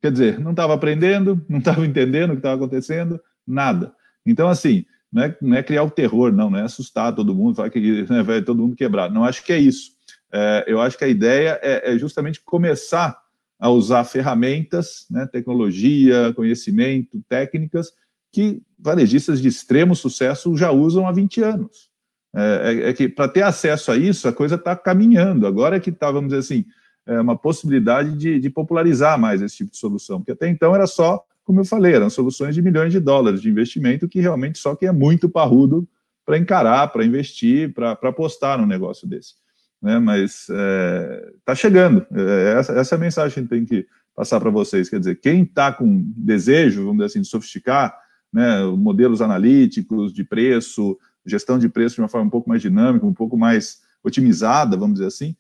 Quer 0.01 0.12
dizer, 0.12 0.41
não 0.41 0.51
estava 0.51 0.74
aprendendo, 0.74 1.45
não 1.49 1.59
estava 1.59 1.85
entendendo 1.87 2.30
o 2.30 2.32
que 2.35 2.39
estava 2.39 2.57
acontecendo, 2.57 3.20
nada. 3.47 3.95
Então, 4.26 4.49
assim, 4.49 4.85
não 5.15 5.23
é, 5.23 5.37
não 5.41 5.57
é 5.57 5.62
criar 5.62 5.85
o 5.85 5.91
terror, 5.91 6.33
não, 6.33 6.51
não 6.51 6.59
é 6.59 6.62
assustar 6.62 7.15
todo 7.15 7.35
mundo, 7.35 7.55
falar 7.55 7.71
que 7.71 8.03
né, 8.11 8.21
vai 8.25 8.43
todo 8.43 8.61
mundo 8.61 8.75
quebrar. 8.75 9.09
Não 9.09 9.23
acho 9.23 9.45
que 9.45 9.53
é 9.53 9.59
isso. 9.59 9.93
É, 10.33 10.65
eu 10.67 10.81
acho 10.81 10.99
que 10.99 11.05
a 11.05 11.09
ideia 11.09 11.61
é, 11.62 11.95
é, 11.95 11.99
justamente 11.99 12.41
começar 12.41 13.17
a 13.57 13.71
usar 13.71 14.03
ferramentas, 14.03 15.07
né, 15.09 15.25
tecnologia, 15.31 16.33
conhecimento, 16.35 17.23
técnicas 17.29 17.93
que 18.33 18.61
varejistas 18.77 19.41
de 19.41 19.47
extremo 19.47 19.95
sucesso 19.95 20.57
já 20.57 20.73
usam 20.73 21.07
há 21.07 21.12
20 21.12 21.43
anos. 21.43 21.89
É, 22.35 22.62
é, 22.65 22.89
é 22.89 22.93
que 22.93 23.09
para 23.09 23.29
ter 23.29 23.43
acesso 23.43 23.93
a 23.93 23.97
isso, 23.97 24.27
a 24.27 24.33
coisa 24.33 24.57
está 24.57 24.75
caminhando. 24.75 25.47
Agora 25.47 25.77
é 25.77 25.81
que 25.81 25.91
está, 25.91 26.11
vamos 26.11 26.31
dizer 26.31 26.41
assim, 26.41 26.65
é 27.07 27.21
uma 27.21 27.39
possibilidade 27.39 28.17
de, 28.17 28.41
de 28.41 28.51
popularizar 28.51 29.17
mais 29.17 29.41
esse 29.41 29.59
tipo 29.59 29.71
de 29.71 29.79
solução, 29.79 30.19
porque 30.19 30.33
até 30.33 30.49
então 30.49 30.75
era 30.75 30.89
só 30.89 31.25
como 31.45 31.61
eu 31.61 31.64
falei, 31.64 31.95
eram 31.95 32.09
soluções 32.09 32.55
de 32.55 32.62
milhões 32.62 32.90
de 32.90 32.99
dólares 32.99 33.40
de 33.40 33.51
investimento 33.51 34.09
que 34.09 34.20
realmente 34.20 34.59
só 34.59 34.74
quem 34.74 34.88
é 34.88 34.92
muito 34.92 35.28
parrudo 35.28 35.86
para 36.24 36.38
encarar, 36.38 36.88
para 36.88 37.05
investir, 37.05 37.72
para 37.74 37.92
apostar 37.92 38.59
num 38.59 38.66
negócio 38.66 39.07
desse. 39.07 39.34
Né? 39.80 39.99
Mas 39.99 40.49
está 40.49 40.55
é, 40.57 41.32
tá 41.45 41.55
chegando. 41.55 42.07
É, 42.12 42.59
essa, 42.59 42.72
essa 42.72 42.95
é 42.95 42.97
a 42.97 43.01
mensagem 43.01 43.45
que 43.45 43.51
tem 43.51 43.64
que 43.64 43.86
passar 44.16 44.40
para 44.40 44.51
vocês. 44.51 44.88
Quer 44.88 44.99
dizer, 44.99 45.16
quem 45.16 45.42
está 45.42 45.70
com 45.70 46.03
desejo, 46.16 46.80
vamos 46.80 46.97
dizer 46.97 47.07
assim, 47.07 47.20
de 47.20 47.28
sofisticar 47.28 47.95
né, 48.32 48.64
modelos 48.64 49.20
analíticos 49.20 50.12
de 50.12 50.24
preço, 50.24 50.99
gestão 51.26 51.59
de 51.59 51.68
preço 51.68 51.97
de 51.97 52.01
uma 52.01 52.09
forma 52.09 52.26
um 52.26 52.30
pouco 52.30 52.49
mais 52.49 52.62
dinâmica, 52.62 53.07
um 53.07 53.14
pouco 53.14 53.36
mais 53.36 53.82
otimizada, 54.03 54.76
vamos 54.76 54.95
dizer 54.95 55.07
assim, 55.07 55.36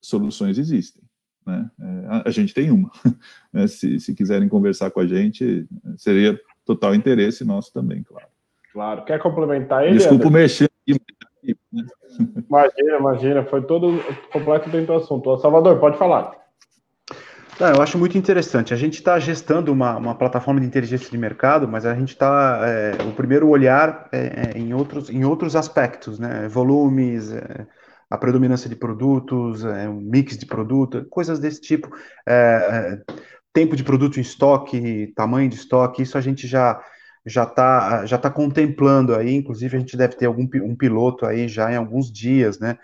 soluções 0.00 0.58
existem. 0.58 1.02
Né? 1.46 1.70
É, 1.80 2.28
a, 2.28 2.30
gente 2.30 2.54
tem 2.54 2.70
uma. 2.70 2.90
Né? 3.52 3.66
Se, 3.66 4.00
se 4.00 4.14
quiserem 4.14 4.48
conversar 4.48 4.90
com 4.90 5.00
a 5.00 5.06
gente, 5.06 5.66
seria 5.98 6.40
total 6.64 6.94
interesse 6.94 7.44
nosso 7.44 7.70
também, 7.70 8.02
claro. 8.02 8.26
Claro. 8.72 9.04
Quer 9.04 9.18
complementar 9.20 9.84
ele? 9.84 9.98
Desculpa 9.98 10.30
mexer 10.30 10.70
Imagina, 12.48 12.98
imagina. 12.98 13.44
Foi 13.44 13.62
todo 13.62 14.02
completo 14.32 14.70
dentro 14.70 14.86
do 14.88 14.94
assunto. 14.94 15.36
Salvador, 15.38 15.78
pode 15.78 15.98
falar. 15.98 16.32
Não, 17.60 17.68
eu 17.68 17.82
acho 17.82 17.98
muito 17.98 18.16
interessante. 18.16 18.72
A 18.72 18.76
gente 18.76 18.94
está 18.94 19.18
gestando 19.18 19.72
uma, 19.72 19.96
uma, 19.96 20.14
plataforma 20.14 20.60
de 20.60 20.66
inteligência 20.66 21.10
de 21.10 21.18
mercado, 21.18 21.68
mas 21.68 21.84
a 21.84 21.94
gente 21.94 22.10
está. 22.10 22.60
É, 22.64 23.02
o 23.04 23.12
primeiro 23.12 23.48
olhar 23.48 24.08
é, 24.10 24.52
é, 24.54 24.58
em, 24.58 24.72
outros, 24.72 25.10
em 25.10 25.24
outros 25.24 25.54
aspectos, 25.54 26.18
né? 26.18 26.48
Volumes, 26.48 27.32
é, 27.32 27.66
a 28.12 28.18
predominância 28.18 28.68
de 28.68 28.76
produtos, 28.76 29.64
é, 29.64 29.88
um 29.88 29.98
mix 29.98 30.36
de 30.36 30.44
produto, 30.44 31.06
coisas 31.08 31.38
desse 31.38 31.62
tipo. 31.62 31.88
É, 32.28 33.00
é, 33.08 33.14
tempo 33.54 33.74
de 33.74 33.82
produto 33.82 34.18
em 34.18 34.20
estoque, 34.20 35.12
tamanho 35.16 35.48
de 35.48 35.56
estoque, 35.56 36.02
isso 36.02 36.18
a 36.18 36.20
gente 36.20 36.46
já 36.46 36.78
já 37.24 37.44
está 37.44 38.04
já 38.04 38.18
tá 38.18 38.30
contemplando 38.30 39.14
aí, 39.14 39.34
inclusive 39.34 39.76
a 39.76 39.80
gente 39.80 39.96
deve 39.96 40.16
ter 40.16 40.26
algum 40.26 40.46
um 40.62 40.76
piloto 40.76 41.24
aí 41.24 41.48
já 41.48 41.72
em 41.72 41.76
alguns 41.76 42.12
dias, 42.12 42.58
né? 42.58 42.78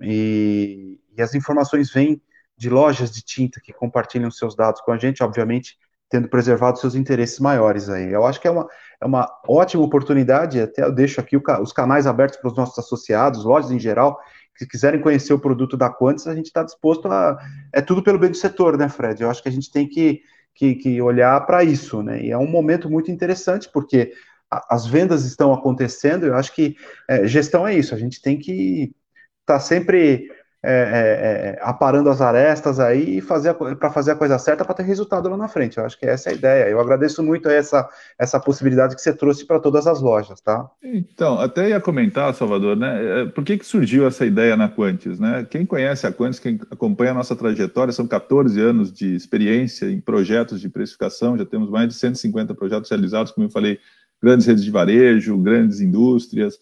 E, 0.00 0.98
e 1.16 1.22
as 1.22 1.34
informações 1.34 1.92
vêm 1.92 2.20
de 2.56 2.68
lojas 2.68 3.12
de 3.12 3.22
tinta 3.22 3.60
que 3.60 3.72
compartilham 3.72 4.30
seus 4.32 4.56
dados 4.56 4.80
com 4.80 4.92
a 4.92 4.98
gente, 4.98 5.22
obviamente 5.22 5.78
tendo 6.12 6.28
preservado 6.28 6.78
seus 6.78 6.94
interesses 6.94 7.40
maiores 7.40 7.88
aí. 7.88 8.12
Eu 8.12 8.26
acho 8.26 8.38
que 8.38 8.46
é 8.46 8.50
uma, 8.50 8.68
é 9.00 9.06
uma 9.06 9.26
ótima 9.48 9.82
oportunidade, 9.82 10.60
até 10.60 10.84
eu 10.84 10.92
deixo 10.92 11.18
aqui 11.18 11.38
o, 11.38 11.42
os 11.62 11.72
canais 11.72 12.06
abertos 12.06 12.38
para 12.38 12.48
os 12.48 12.56
nossos 12.56 12.78
associados, 12.78 13.46
lojas 13.46 13.70
em 13.70 13.78
geral, 13.78 14.20
se 14.56 14.66
quiserem 14.66 15.00
conhecer 15.00 15.32
o 15.32 15.38
produto 15.38 15.76
da 15.76 15.90
Quantis, 15.90 16.26
a 16.26 16.34
gente 16.34 16.46
está 16.46 16.62
disposto 16.62 17.08
a. 17.08 17.38
É 17.72 17.80
tudo 17.80 18.02
pelo 18.02 18.18
bem 18.18 18.30
do 18.30 18.36
setor, 18.36 18.76
né, 18.76 18.88
Fred? 18.88 19.22
Eu 19.22 19.30
acho 19.30 19.42
que 19.42 19.48
a 19.48 19.52
gente 19.52 19.70
tem 19.70 19.88
que, 19.88 20.22
que, 20.54 20.74
que 20.74 21.02
olhar 21.02 21.40
para 21.46 21.64
isso, 21.64 22.02
né? 22.02 22.22
E 22.22 22.30
é 22.30 22.38
um 22.38 22.46
momento 22.46 22.90
muito 22.90 23.10
interessante, 23.10 23.68
porque 23.72 24.12
a, 24.50 24.74
as 24.74 24.86
vendas 24.86 25.24
estão 25.24 25.52
acontecendo, 25.52 26.26
eu 26.26 26.36
acho 26.36 26.54
que 26.54 26.76
é, 27.08 27.26
gestão 27.26 27.66
é 27.66 27.74
isso, 27.74 27.94
a 27.94 27.98
gente 27.98 28.20
tem 28.20 28.38
que 28.38 28.94
estar 29.40 29.54
tá 29.54 29.60
sempre 29.60 30.28
é, 30.64 30.70
é, 30.70 31.48
é, 31.48 31.58
aparando 31.60 32.08
as 32.08 32.20
arestas 32.20 32.78
aí 32.78 33.20
fazer 33.20 33.52
para 33.54 33.90
fazer 33.90 34.12
a 34.12 34.14
coisa 34.14 34.38
certa 34.38 34.64
para 34.64 34.76
ter 34.76 34.84
resultado 34.84 35.28
lá 35.28 35.36
na 35.36 35.48
frente. 35.48 35.76
Eu 35.76 35.84
acho 35.84 35.98
que 35.98 36.06
essa 36.06 36.28
é 36.28 36.32
a 36.32 36.36
ideia. 36.36 36.68
Eu 36.68 36.78
agradeço 36.78 37.20
muito 37.20 37.48
essa, 37.48 37.88
essa 38.16 38.38
possibilidade 38.38 38.94
que 38.94 39.02
você 39.02 39.12
trouxe 39.12 39.44
para 39.44 39.58
todas 39.58 39.88
as 39.88 40.00
lojas, 40.00 40.40
tá? 40.40 40.70
Então, 40.80 41.40
até 41.40 41.70
ia 41.70 41.80
comentar, 41.80 42.32
Salvador, 42.34 42.76
né? 42.76 43.22
É, 43.22 43.24
por 43.26 43.42
que, 43.42 43.58
que 43.58 43.66
surgiu 43.66 44.06
essa 44.06 44.24
ideia 44.24 44.56
na 44.56 44.68
Quantis, 44.68 45.18
né? 45.18 45.44
Quem 45.50 45.66
conhece 45.66 46.06
a 46.06 46.12
Quantis, 46.12 46.38
quem 46.38 46.60
acompanha 46.70 47.10
a 47.10 47.14
nossa 47.14 47.34
trajetória, 47.34 47.92
são 47.92 48.06
14 48.06 48.60
anos 48.60 48.92
de 48.92 49.16
experiência 49.16 49.86
em 49.86 50.00
projetos 50.00 50.60
de 50.60 50.68
precificação, 50.68 51.36
já 51.36 51.44
temos 51.44 51.70
mais 51.70 51.88
de 51.88 51.94
150 51.94 52.54
projetos 52.54 52.88
realizados, 52.88 53.32
como 53.32 53.48
eu 53.48 53.50
falei, 53.50 53.80
grandes 54.22 54.46
redes 54.46 54.62
de 54.62 54.70
varejo, 54.70 55.36
grandes 55.38 55.80
indústrias. 55.80 56.56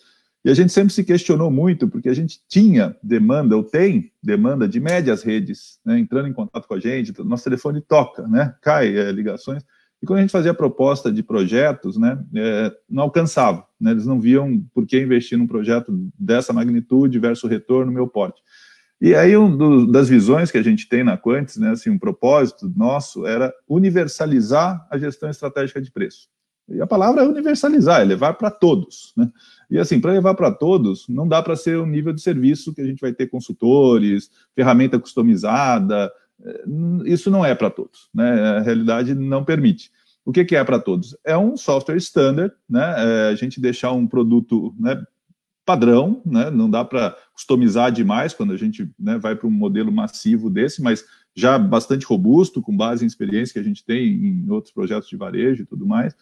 E 0.45 0.51
a 0.51 0.55
gente 0.55 0.73
sempre 0.73 0.93
se 0.93 1.05
questionou 1.05 1.51
muito, 1.51 1.87
porque 1.87 2.09
a 2.09 2.15
gente 2.15 2.41
tinha 2.49 2.97
demanda, 3.03 3.57
ou 3.57 3.63
tem 3.63 4.11
demanda 4.23 4.67
de 4.67 4.81
médias 4.81 5.23
redes, 5.23 5.79
né, 5.85 5.99
entrando 5.99 6.29
em 6.29 6.33
contato 6.33 6.67
com 6.67 6.75
a 6.75 6.81
gente, 6.81 7.13
nosso 7.23 7.45
telefone 7.45 7.83
toca, 7.83 8.27
né, 8.27 8.55
cai 8.63 8.97
é, 8.97 9.13
ligações, 9.13 9.63
e 10.03 10.07
quando 10.07 10.21
a 10.21 10.23
gente 10.23 10.31
fazia 10.31 10.55
proposta 10.55 11.13
de 11.13 11.23
projetos, 11.23 11.99
né, 11.99 12.19
é, 12.35 12.73
não 12.89 13.03
alcançava, 13.03 13.67
né, 13.79 13.91
eles 13.91 14.07
não 14.07 14.19
viam 14.19 14.65
por 14.73 14.87
que 14.87 14.99
investir 14.99 15.37
num 15.37 15.47
projeto 15.47 15.93
dessa 16.19 16.55
magnitude 16.55 17.19
versus 17.19 17.51
retorno, 17.51 17.93
meu 17.93 18.09
porte. 18.09 18.41
E 18.99 19.15
aí, 19.15 19.37
um 19.37 19.55
do, 19.55 19.87
das 19.87 20.09
visões 20.09 20.51
que 20.51 20.59
a 20.59 20.63
gente 20.63 20.89
tem 20.89 21.05
na 21.05 21.19
Quantis, 21.19 21.57
né, 21.57 21.71
assim, 21.71 21.91
um 21.91 21.99
propósito 21.99 22.71
nosso 22.75 23.27
era 23.27 23.53
universalizar 23.69 24.87
a 24.91 24.99
gestão 24.99 25.29
estratégica 25.29 25.81
de 25.83 25.91
preço. 25.91 26.29
E 26.71 26.81
a 26.81 26.87
palavra 26.87 27.23
é 27.23 27.27
universalizar, 27.27 28.01
é 28.01 28.05
levar 28.05 28.35
para 28.35 28.51
todos. 28.51 29.13
Né? 29.17 29.31
E 29.71 29.79
assim, 29.79 30.01
para 30.01 30.13
levar 30.13 30.35
para 30.35 30.51
todos, 30.51 31.07
não 31.09 31.27
dá 31.27 31.43
para 31.43 31.57
ser 31.57 31.79
um 31.79 31.87
nível 31.87 32.13
de 32.13 32.21
serviço 32.21 32.75
que 32.75 32.81
a 32.81 32.87
gente 32.87 33.01
vai 33.01 33.13
ter 33.13 33.27
consultores, 33.29 34.31
ferramenta 34.55 34.99
customizada. 34.99 36.11
Eh, 36.45 36.65
isso 37.07 37.31
não 37.31 37.45
é 37.45 37.55
para 37.55 37.71
todos. 37.71 38.09
Né? 38.15 38.31
A 38.57 38.61
realidade 38.61 39.15
não 39.15 39.45
permite. 39.45 39.91
O 40.25 40.33
que, 40.33 40.45
que 40.45 40.57
é 40.57 40.63
para 40.63 40.79
todos? 40.79 41.17
É 41.25 41.37
um 41.37 41.57
software 41.57 41.97
standard, 41.97 42.55
né? 42.69 42.95
É 42.99 43.29
a 43.31 43.35
gente 43.35 43.61
deixar 43.61 43.93
um 43.93 44.07
produto 44.07 44.75
né, 44.79 45.03
padrão, 45.65 46.23
né? 46.27 46.51
não 46.51 46.69
dá 46.69 46.85
para 46.85 47.17
customizar 47.33 47.91
demais 47.91 48.35
quando 48.35 48.53
a 48.53 48.57
gente 48.57 48.91
né, 48.99 49.19
vai 49.19 49.35
para 49.35 49.47
um 49.47 49.51
modelo 49.51 49.91
massivo 49.91 50.51
desse, 50.51 50.83
mas 50.83 51.05
já 51.35 51.59
bastante 51.59 52.05
robusto, 52.05 52.61
com 52.61 52.77
base 52.77 53.05
em 53.05 53.09
experiência 53.09 53.53
que 53.55 53.59
a 53.59 53.63
gente 53.63 53.85
tem 53.85 54.09
em 54.09 54.51
outros 54.51 54.73
projetos 54.73 55.09
de 55.09 55.17
varejo 55.17 55.63
e 55.63 55.67
tudo 55.67 55.87
mais. 55.87 56.15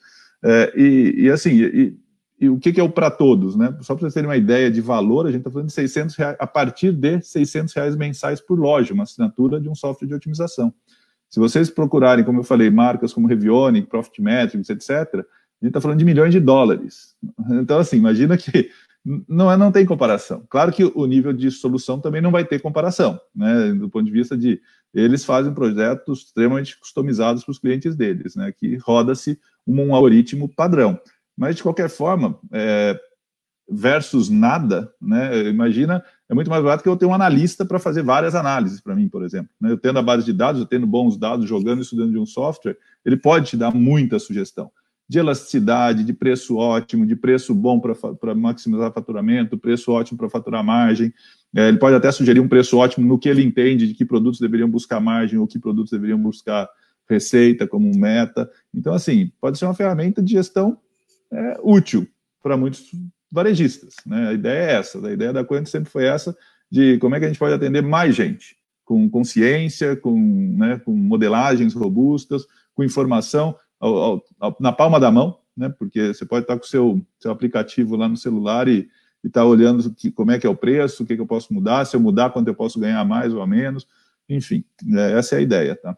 É, 0.42 0.72
e, 0.76 1.24
e, 1.24 1.30
assim, 1.30 1.50
e, 1.50 1.98
e 2.40 2.48
o 2.48 2.58
que, 2.58 2.72
que 2.72 2.80
é 2.80 2.82
o 2.82 2.90
para 2.90 3.10
todos, 3.10 3.56
né? 3.56 3.76
Só 3.80 3.94
para 3.94 4.02
vocês 4.02 4.14
terem 4.14 4.28
uma 4.28 4.36
ideia 4.36 4.70
de 4.70 4.80
valor, 4.80 5.26
a 5.26 5.30
gente 5.30 5.40
está 5.40 5.50
falando 5.50 5.68
de 5.68 5.72
600 5.72 6.14
reais, 6.16 6.36
a 6.38 6.46
partir 6.46 6.92
de 6.92 7.20
600 7.20 7.74
reais 7.74 7.96
mensais 7.96 8.40
por 8.40 8.58
loja, 8.58 8.94
uma 8.94 9.02
assinatura 9.02 9.60
de 9.60 9.68
um 9.68 9.74
software 9.74 10.06
de 10.06 10.14
otimização. 10.14 10.72
Se 11.28 11.40
vocês 11.40 11.68
procurarem, 11.68 12.24
como 12.24 12.40
eu 12.40 12.44
falei, 12.44 12.70
marcas 12.70 13.12
como 13.12 13.26
Revionic, 13.26 13.88
Profitmetrics, 13.88 14.70
etc., 14.70 14.90
a 14.90 15.64
gente 15.64 15.70
está 15.70 15.80
falando 15.80 15.98
de 15.98 16.04
milhões 16.04 16.32
de 16.32 16.38
dólares. 16.38 17.16
Então, 17.50 17.80
assim, 17.80 17.96
imagina 17.96 18.36
que 18.36 18.70
não, 19.26 19.50
é, 19.50 19.56
não 19.56 19.72
tem 19.72 19.86
comparação. 19.86 20.44
Claro 20.50 20.70
que 20.70 20.84
o 20.84 21.06
nível 21.06 21.32
de 21.32 21.50
solução 21.50 21.98
também 21.98 22.20
não 22.20 22.30
vai 22.30 22.44
ter 22.44 22.60
comparação, 22.60 23.18
né? 23.34 23.72
Do 23.72 23.88
ponto 23.88 24.04
de 24.04 24.10
vista 24.10 24.36
de 24.36 24.60
eles 24.92 25.24
fazem 25.24 25.54
projetos 25.54 26.26
extremamente 26.26 26.78
customizados 26.78 27.42
para 27.42 27.52
os 27.52 27.58
clientes 27.58 27.96
deles, 27.96 28.36
né? 28.36 28.52
Que 28.52 28.76
roda-se 28.76 29.38
um 29.66 29.94
algoritmo 29.94 30.48
padrão. 30.48 31.00
Mas, 31.36 31.56
de 31.56 31.62
qualquer 31.62 31.88
forma, 31.88 32.38
é, 32.52 32.98
versus 33.70 34.28
nada, 34.28 34.92
né? 35.00 35.48
Imagina, 35.48 36.04
é 36.28 36.34
muito 36.34 36.50
mais 36.50 36.62
barato 36.62 36.82
que 36.82 36.88
eu 36.88 36.96
ter 36.96 37.06
um 37.06 37.14
analista 37.14 37.64
para 37.64 37.78
fazer 37.78 38.02
várias 38.02 38.34
análises 38.34 38.80
para 38.80 38.94
mim, 38.94 39.08
por 39.08 39.22
exemplo. 39.22 39.50
Né? 39.58 39.70
Eu 39.70 39.78
tendo 39.78 39.98
a 39.98 40.02
base 40.02 40.24
de 40.26 40.34
dados, 40.34 40.60
eu 40.60 40.66
tendo 40.66 40.86
bons 40.86 41.16
dados, 41.16 41.48
jogando 41.48 41.80
isso 41.80 41.96
dentro 41.96 42.12
de 42.12 42.18
um 42.18 42.26
software, 42.26 42.76
ele 43.06 43.16
pode 43.16 43.46
te 43.46 43.56
dar 43.56 43.74
muita 43.74 44.18
sugestão 44.18 44.70
de 45.08 45.18
elasticidade, 45.18 46.04
de 46.04 46.12
preço 46.12 46.56
ótimo, 46.56 47.06
de 47.06 47.16
preço 47.16 47.54
bom 47.54 47.80
para 47.80 48.34
maximizar 48.34 48.92
faturamento, 48.92 49.56
preço 49.56 49.90
ótimo 49.90 50.18
para 50.18 50.28
faturar 50.28 50.62
margem. 50.62 51.12
É, 51.56 51.68
ele 51.68 51.78
pode 51.78 51.96
até 51.96 52.12
sugerir 52.12 52.40
um 52.40 52.48
preço 52.48 52.76
ótimo 52.76 53.06
no 53.06 53.18
que 53.18 53.28
ele 53.28 53.42
entende 53.42 53.88
de 53.88 53.94
que 53.94 54.04
produtos 54.04 54.38
deveriam 54.38 54.68
buscar 54.68 55.00
margem 55.00 55.38
ou 55.38 55.46
que 55.46 55.58
produtos 55.58 55.90
deveriam 55.90 56.18
buscar 56.18 56.68
receita 57.08 57.66
como 57.66 57.90
meta. 57.96 58.50
Então, 58.74 58.92
assim, 58.92 59.32
pode 59.40 59.58
ser 59.58 59.64
uma 59.64 59.74
ferramenta 59.74 60.22
de 60.22 60.32
gestão 60.32 60.76
é, 61.32 61.58
útil 61.62 62.06
para 62.42 62.56
muitos 62.56 62.90
varejistas. 63.32 63.94
Né? 64.04 64.28
A 64.28 64.32
ideia 64.34 64.70
é 64.70 64.74
essa, 64.74 65.06
a 65.06 65.12
ideia 65.12 65.32
da 65.32 65.42
Quanto 65.42 65.70
sempre 65.70 65.90
foi 65.90 66.04
essa, 66.04 66.36
de 66.70 66.98
como 66.98 67.14
é 67.14 67.18
que 67.18 67.24
a 67.24 67.28
gente 67.28 67.38
pode 67.38 67.54
atender 67.54 67.82
mais 67.82 68.14
gente, 68.14 68.56
com 68.84 69.08
consciência, 69.08 69.96
com, 69.96 70.18
né, 70.56 70.78
com 70.84 70.94
modelagens 70.94 71.72
robustas, 71.72 72.44
com 72.74 72.84
informação 72.84 73.56
ao, 73.78 74.22
ao, 74.38 74.56
na 74.60 74.72
palma 74.72 74.98
da 74.98 75.10
mão, 75.10 75.38
né, 75.56 75.68
porque 75.68 76.14
você 76.14 76.24
pode 76.24 76.44
estar 76.44 76.56
com 76.56 76.64
o 76.64 76.68
seu, 76.68 77.00
seu 77.18 77.30
aplicativo 77.30 77.96
lá 77.96 78.08
no 78.08 78.16
celular 78.16 78.68
e 78.68 78.88
estar 79.24 79.40
tá 79.40 79.44
olhando 79.44 79.92
que, 79.94 80.10
como 80.10 80.30
é 80.30 80.38
que 80.38 80.46
é 80.46 80.50
o 80.50 80.56
preço, 80.56 81.02
o 81.02 81.06
que, 81.06 81.16
que 81.16 81.22
eu 81.22 81.26
posso 81.26 81.52
mudar, 81.52 81.84
se 81.84 81.96
eu 81.96 82.00
mudar, 82.00 82.30
quanto 82.30 82.48
eu 82.48 82.54
posso 82.54 82.78
ganhar 82.78 83.04
mais 83.04 83.34
ou 83.34 83.46
menos, 83.46 83.86
enfim, 84.28 84.64
é, 84.96 85.18
essa 85.18 85.34
é 85.34 85.38
a 85.38 85.42
ideia, 85.42 85.76
tá? 85.76 85.96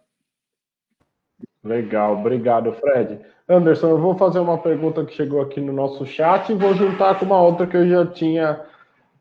Legal, 1.62 2.18
obrigado, 2.18 2.72
Fred. 2.72 3.20
Anderson, 3.46 3.88
eu 3.90 3.98
vou 3.98 4.16
fazer 4.16 4.38
uma 4.38 4.56
pergunta 4.56 5.04
que 5.04 5.12
chegou 5.12 5.42
aqui 5.42 5.60
no 5.60 5.72
nosso 5.72 6.06
chat 6.06 6.50
e 6.50 6.54
vou 6.54 6.74
juntar 6.74 7.18
com 7.18 7.26
uma 7.26 7.40
outra 7.42 7.66
que 7.66 7.76
eu 7.76 7.86
já 7.86 8.06
tinha 8.06 8.60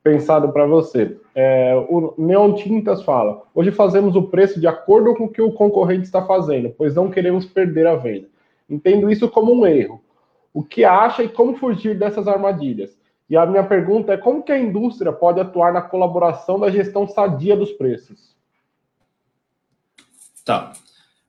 pensado 0.02 0.50
para 0.54 0.66
você. 0.66 1.18
É, 1.36 1.76
o 1.90 2.14
Neon 2.18 2.54
Tintas 2.54 3.04
fala: 3.04 3.42
hoje 3.54 3.72
fazemos 3.72 4.16
o 4.16 4.24
preço 4.24 4.60
de 4.60 4.68
acordo 4.68 5.14
com 5.16 5.26
o 5.26 5.30
que 5.30 5.42
o 5.42 5.52
concorrente 5.52 6.04
está 6.04 6.26
fazendo, 6.26 6.74
pois 6.78 6.96
não 6.96 7.10
queremos 7.10 7.46
perder 7.46 7.88
a 7.88 7.96
venda. 7.96 8.28
Entendo 8.70 9.12
isso 9.12 9.30
como 9.30 9.54
um 9.54 9.66
erro. 9.66 10.04
O 10.54 10.64
que 10.64 10.84
acha 10.84 11.24
e 11.24 11.30
como 11.30 11.58
fugir 11.58 11.98
dessas 11.98 12.28
armadilhas? 12.28 12.98
E 13.30 13.38
a 13.38 13.46
minha 13.46 13.64
pergunta 13.64 14.14
é: 14.14 14.18
como 14.18 14.44
que 14.44 14.52
a 14.52 14.60
indústria 14.60 15.12
pode 15.12 15.40
atuar 15.40 15.74
na 15.74 15.82
colaboração 15.82 16.60
da 16.60 16.70
gestão 16.70 17.08
sadia 17.08 17.56
dos 17.56 17.72
preços? 17.72 18.36
Tá. 20.44 20.74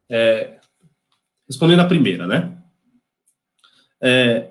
É, 0.08 0.60
Respondendo 1.50 1.80
a 1.80 1.88
primeira, 1.88 2.28
né? 2.28 2.56
É, 4.00 4.50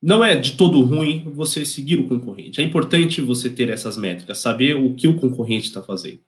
não 0.00 0.24
é 0.24 0.36
de 0.36 0.56
todo 0.56 0.80
ruim 0.84 1.24
você 1.34 1.66
seguir 1.66 1.98
o 1.98 2.08
concorrente. 2.08 2.60
É 2.60 2.64
importante 2.64 3.20
você 3.20 3.50
ter 3.50 3.68
essas 3.68 3.96
métricas, 3.96 4.38
saber 4.38 4.76
o 4.76 4.94
que 4.94 5.08
o 5.08 5.18
concorrente 5.18 5.66
está 5.66 5.82
fazendo. 5.82 6.20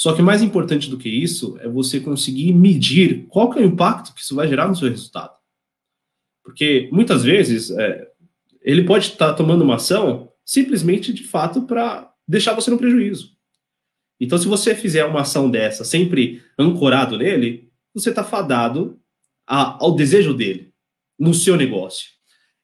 Só 0.00 0.14
que 0.14 0.22
mais 0.22 0.40
importante 0.40 0.88
do 0.88 0.96
que 0.96 1.10
isso 1.10 1.58
é 1.60 1.68
você 1.68 2.00
conseguir 2.00 2.54
medir 2.54 3.26
qual 3.28 3.50
que 3.50 3.58
é 3.58 3.62
o 3.62 3.66
impacto 3.66 4.14
que 4.14 4.22
isso 4.22 4.34
vai 4.34 4.48
gerar 4.48 4.66
no 4.66 4.74
seu 4.74 4.88
resultado. 4.88 5.36
Porque 6.42 6.88
muitas 6.90 7.22
vezes 7.22 7.70
é, 7.70 8.08
ele 8.62 8.84
pode 8.84 9.08
estar 9.08 9.28
tá 9.28 9.34
tomando 9.34 9.60
uma 9.60 9.74
ação 9.74 10.32
simplesmente 10.42 11.12
de 11.12 11.24
fato 11.24 11.66
para 11.66 12.10
deixar 12.26 12.54
você 12.54 12.70
no 12.70 12.78
prejuízo. 12.78 13.36
Então, 14.18 14.38
se 14.38 14.48
você 14.48 14.74
fizer 14.74 15.04
uma 15.04 15.20
ação 15.20 15.50
dessa 15.50 15.84
sempre 15.84 16.42
ancorado 16.58 17.18
nele, 17.18 17.70
você 17.92 18.08
está 18.08 18.24
fadado 18.24 18.98
a, 19.46 19.84
ao 19.84 19.94
desejo 19.94 20.32
dele 20.32 20.72
no 21.18 21.34
seu 21.34 21.58
negócio. 21.58 22.08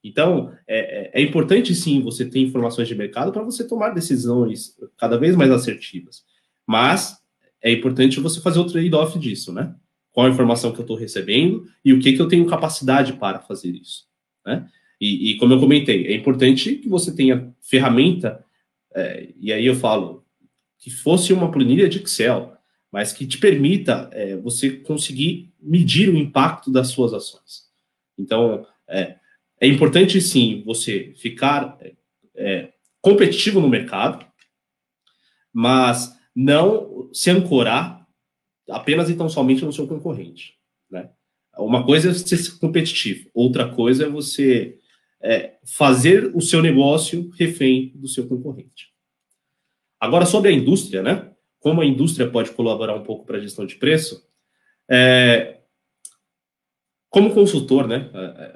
Então, 0.02 0.54
é, 0.66 1.18
é, 1.18 1.20
é 1.20 1.22
importante 1.22 1.74
sim 1.74 2.00
você 2.00 2.24
ter 2.24 2.40
informações 2.40 2.88
de 2.88 2.94
mercado 2.94 3.30
para 3.30 3.42
você 3.42 3.62
tomar 3.62 3.90
decisões 3.90 4.74
cada 4.96 5.18
vez 5.18 5.36
mais 5.36 5.50
assertivas. 5.50 6.24
Mas 6.66 7.25
é 7.66 7.72
importante 7.72 8.20
você 8.20 8.40
fazer 8.40 8.60
o 8.60 8.64
trade-off 8.64 9.18
disso, 9.18 9.52
né? 9.52 9.74
Qual 10.12 10.24
a 10.24 10.30
informação 10.30 10.70
que 10.70 10.78
eu 10.78 10.84
estou 10.84 10.96
recebendo 10.96 11.68
e 11.84 11.92
o 11.92 11.98
que, 11.98 12.12
que 12.12 12.22
eu 12.22 12.28
tenho 12.28 12.46
capacidade 12.46 13.14
para 13.14 13.40
fazer 13.40 13.70
isso, 13.70 14.06
né? 14.46 14.68
E, 15.00 15.32
e 15.32 15.36
como 15.36 15.52
eu 15.52 15.58
comentei, 15.58 16.06
é 16.06 16.14
importante 16.14 16.76
que 16.76 16.88
você 16.88 17.12
tenha 17.12 17.52
ferramenta, 17.60 18.44
é, 18.94 19.30
e 19.40 19.52
aí 19.52 19.66
eu 19.66 19.74
falo, 19.74 20.24
que 20.78 20.90
fosse 20.90 21.32
uma 21.32 21.50
planilha 21.50 21.88
de 21.88 22.00
Excel, 22.00 22.56
mas 22.92 23.12
que 23.12 23.26
te 23.26 23.36
permita 23.36 24.08
é, 24.12 24.36
você 24.36 24.70
conseguir 24.70 25.52
medir 25.60 26.08
o 26.08 26.16
impacto 26.16 26.70
das 26.70 26.86
suas 26.86 27.12
ações. 27.12 27.66
Então, 28.16 28.64
é, 28.86 29.16
é 29.60 29.66
importante 29.66 30.20
sim 30.20 30.62
você 30.64 31.12
ficar 31.16 31.76
é, 32.36 32.72
competitivo 33.00 33.60
no 33.60 33.68
mercado, 33.68 34.24
mas 35.52 36.15
não 36.36 37.08
se 37.14 37.30
ancorar 37.30 38.06
apenas 38.68 39.08
e 39.08 39.16
tão 39.16 39.28
somente 39.28 39.64
no 39.64 39.72
seu 39.72 39.88
concorrente. 39.88 40.54
Né? 40.90 41.08
Uma 41.56 41.86
coisa 41.86 42.10
é 42.10 42.14
ser 42.14 42.58
competitivo, 42.58 43.30
outra 43.32 43.66
coisa 43.66 44.04
é 44.04 44.08
você 44.08 44.78
é, 45.22 45.56
fazer 45.64 46.30
o 46.36 46.42
seu 46.42 46.60
negócio 46.60 47.30
refém 47.30 47.92
do 47.94 48.06
seu 48.06 48.28
concorrente. 48.28 48.92
Agora, 49.98 50.26
sobre 50.26 50.50
a 50.50 50.52
indústria, 50.52 51.02
né? 51.02 51.32
como 51.58 51.80
a 51.80 51.86
indústria 51.86 52.30
pode 52.30 52.50
colaborar 52.52 52.94
um 52.94 53.02
pouco 53.02 53.24
para 53.24 53.38
a 53.38 53.40
gestão 53.40 53.64
de 53.64 53.76
preço. 53.76 54.28
É, 54.88 55.56
como 57.08 57.32
consultor, 57.32 57.88
né, 57.88 58.10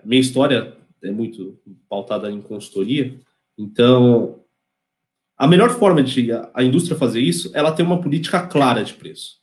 minha 0.04 0.20
história 0.20 0.76
é 1.02 1.10
muito 1.10 1.58
pautada 1.88 2.30
em 2.30 2.42
consultoria, 2.42 3.18
então 3.56 4.44
A 5.40 5.46
melhor 5.46 5.70
forma 5.70 6.02
de 6.02 6.28
a 6.52 6.62
indústria 6.62 6.98
fazer 6.98 7.22
isso, 7.22 7.50
ela 7.54 7.72
tem 7.72 7.82
uma 7.82 7.98
política 7.98 8.46
clara 8.46 8.84
de 8.84 8.92
preço. 8.92 9.40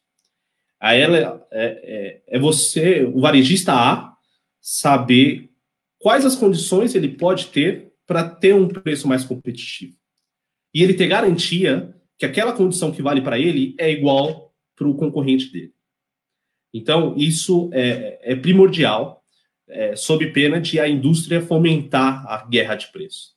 Aí 0.80 1.02
ela 1.02 1.18
é, 1.18 1.42
é, 1.52 2.22
é 2.28 2.40
você, 2.40 3.04
o 3.04 3.20
varejista 3.20 3.74
A, 3.74 4.14
saber 4.62 5.50
quais 5.98 6.24
as 6.24 6.36
condições 6.36 6.94
ele 6.94 7.08
pode 7.10 7.48
ter 7.48 7.94
para 8.06 8.30
ter 8.30 8.54
um 8.54 8.68
preço 8.68 9.08
mais 9.08 9.26
competitivo. 9.26 9.98
E 10.72 10.84
ele 10.84 10.94
ter 10.94 11.08
garantia 11.08 11.96
que 12.16 12.28
aquela 12.28 12.54
condição 12.54 12.92
que 12.92 13.02
vale 13.02 13.22
para 13.22 13.40
ele 13.40 13.74
é 13.80 13.92
igual 13.92 14.54
para 14.76 14.88
o 14.88 14.94
concorrente 14.94 15.52
dele. 15.52 15.74
Então, 16.72 17.16
isso 17.18 17.72
é, 17.74 18.20
é 18.22 18.36
primordial, 18.36 19.24
é, 19.68 19.96
sob 19.96 20.32
pena 20.32 20.62
de 20.62 20.80
a 20.80 20.88
indústria 20.88 21.42
fomentar 21.42 22.24
a 22.28 22.46
guerra 22.46 22.76
de 22.76 22.92
preço. 22.92 23.37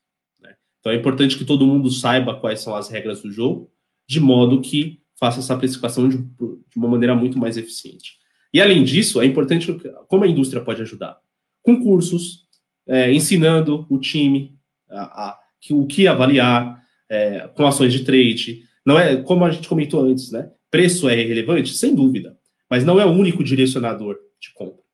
Então, 0.81 0.93
é 0.93 0.97
importante 0.97 1.37
que 1.37 1.45
todo 1.45 1.67
mundo 1.67 1.91
saiba 1.91 2.39
quais 2.39 2.61
são 2.61 2.75
as 2.75 2.89
regras 2.89 3.23
do 3.23 3.31
jogo, 3.31 3.71
de 4.09 4.19
modo 4.19 4.61
que 4.61 5.01
faça 5.19 5.41
essa 5.41 5.57
precificação 5.57 6.09
de, 6.09 6.19
de 6.19 6.77
uma 6.77 6.89
maneira 6.89 7.15
muito 7.15 7.39
mais 7.39 7.57
eficiente. 7.57 8.19
E, 8.53 8.61
além 8.61 8.83
disso, 8.83 9.21
é 9.21 9.27
importante 9.27 9.73
como 10.09 10.25
a 10.25 10.29
indústria 10.29 10.63
pode 10.63 10.83
ajudar. 10.83 11.19
Com 11.63 11.83
cursos, 11.83 12.47
é, 12.89 13.13
ensinando 13.13 13.87
o 13.91 13.99
time 13.99 14.57
a, 14.89 15.29
a, 15.29 15.39
que, 15.61 15.75
o 15.75 15.87
que 15.87 16.09
avaliar, 16.09 16.83
é, 17.09 17.49
com 17.49 17.67
ações 17.67 17.93
de 17.93 18.05
trade. 18.05 18.63
Não 18.85 18.99
é, 18.99 19.17
como 19.17 19.45
a 19.45 19.51
gente 19.51 19.69
comentou 19.69 20.03
antes, 20.03 20.33
né? 20.33 20.51
Preço 20.71 21.09
é 21.09 21.15
relevante? 21.15 21.75
Sem 21.75 21.95
dúvida 21.95 22.41
mas 22.71 22.85
não 22.85 23.01
é 23.01 23.05
o 23.05 23.11
único 23.11 23.43
direcionador 23.43 24.17
de 24.41 24.53
compra, 24.55 24.85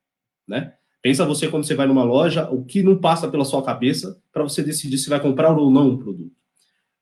né? 0.48 0.72
Pensa 1.06 1.24
você 1.24 1.46
quando 1.46 1.64
você 1.64 1.76
vai 1.76 1.86
numa 1.86 2.02
loja, 2.02 2.50
o 2.50 2.64
que 2.64 2.82
não 2.82 2.98
passa 2.98 3.28
pela 3.28 3.44
sua 3.44 3.62
cabeça 3.62 4.20
para 4.32 4.42
você 4.42 4.60
decidir 4.60 4.98
se 4.98 5.08
vai 5.08 5.20
comprar 5.20 5.56
ou 5.56 5.70
não 5.70 5.90
um 5.90 5.96
produto. 5.96 6.34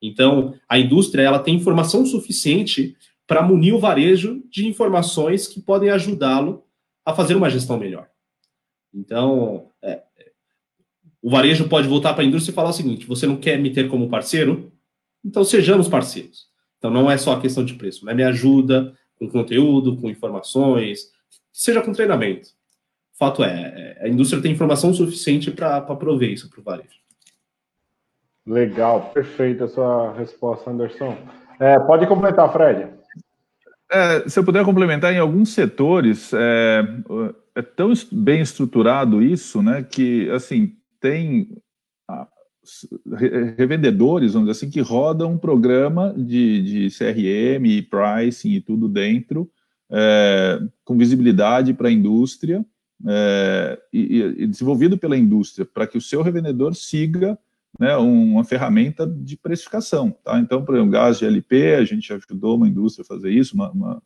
Então, 0.02 0.52
a 0.68 0.78
indústria 0.78 1.22
ela 1.22 1.38
tem 1.38 1.54
informação 1.54 2.04
suficiente 2.04 2.94
para 3.26 3.40
munir 3.40 3.74
o 3.74 3.78
varejo 3.78 4.44
de 4.50 4.68
informações 4.68 5.48
que 5.48 5.58
podem 5.58 5.88
ajudá-lo 5.88 6.66
a 7.02 7.14
fazer 7.14 7.34
uma 7.34 7.48
gestão 7.48 7.78
melhor. 7.78 8.06
Então, 8.92 9.70
é, 9.80 10.02
o 11.22 11.30
varejo 11.30 11.66
pode 11.66 11.88
voltar 11.88 12.12
para 12.12 12.24
a 12.24 12.26
indústria 12.26 12.52
e 12.52 12.54
falar 12.54 12.68
o 12.68 12.74
seguinte: 12.74 13.06
você 13.06 13.26
não 13.26 13.38
quer 13.38 13.58
me 13.58 13.70
ter 13.70 13.88
como 13.88 14.10
parceiro? 14.10 14.70
Então 15.24 15.42
sejamos 15.42 15.88
parceiros. 15.88 16.46
Então 16.76 16.90
não 16.90 17.10
é 17.10 17.16
só 17.16 17.32
a 17.32 17.40
questão 17.40 17.64
de 17.64 17.72
preço, 17.72 18.04
né? 18.04 18.12
Me 18.12 18.22
ajuda, 18.22 18.94
com 19.18 19.30
conteúdo, 19.30 19.96
com 19.96 20.10
informações, 20.10 21.10
seja 21.50 21.80
com 21.80 21.90
treinamento. 21.90 22.50
Fato 23.18 23.44
é, 23.44 23.96
é, 24.00 24.06
a 24.06 24.08
indústria 24.08 24.42
tem 24.42 24.52
informação 24.52 24.92
suficiente 24.92 25.50
para 25.50 25.80
prover 25.80 26.30
isso 26.30 26.50
para 26.50 26.60
o 26.60 26.64
varejo. 26.64 27.04
Legal, 28.46 29.10
perfeita 29.14 29.64
a 29.64 29.68
sua 29.68 30.12
resposta, 30.12 30.70
Anderson. 30.70 31.16
É, 31.60 31.78
pode 31.78 32.06
completar, 32.06 32.52
Fred. 32.52 32.88
É, 33.90 34.28
se 34.28 34.38
eu 34.38 34.44
puder 34.44 34.64
complementar, 34.64 35.14
em 35.14 35.18
alguns 35.18 35.50
setores 35.50 36.32
é, 36.34 36.82
é, 37.54 37.62
tão 37.62 37.92
bem 38.10 38.40
estruturado 38.40 39.22
isso, 39.22 39.62
né, 39.62 39.82
que 39.82 40.28
assim 40.30 40.76
tem 41.00 41.56
revendedores, 43.58 44.32
vamos 44.32 44.48
dizer 44.48 44.64
assim, 44.64 44.72
que 44.72 44.80
rodam 44.80 45.32
um 45.32 45.38
programa 45.38 46.14
de, 46.16 46.88
de 46.88 46.98
CRM 46.98 47.66
e 47.66 47.82
pricing 47.82 48.52
e 48.52 48.60
tudo 48.60 48.88
dentro, 48.88 49.50
é, 49.90 50.60
com 50.82 50.96
visibilidade 50.96 51.74
para 51.74 51.88
a 51.88 51.92
indústria 51.92 52.64
é, 53.06 53.78
e, 53.92 54.22
e, 54.38 54.46
desenvolvido 54.46 54.96
pela 54.96 55.16
indústria, 55.16 55.64
para 55.64 55.86
que 55.86 55.98
o 55.98 56.00
seu 56.00 56.22
revendedor 56.22 56.74
siga 56.74 57.38
né, 57.78 57.96
uma 57.96 58.44
ferramenta 58.44 59.06
de 59.06 59.36
precificação. 59.36 60.16
Tá? 60.22 60.38
Então, 60.38 60.64
por 60.64 60.74
exemplo, 60.74 60.92
gás 60.92 61.18
de 61.18 61.26
LP, 61.26 61.74
a 61.74 61.84
gente 61.84 62.12
ajudou 62.12 62.56
uma 62.56 62.68
indústria 62.68 63.02
a 63.02 63.06
fazer 63.06 63.30
isso, 63.30 63.54
uma, 63.54 63.70
uma 63.70 64.02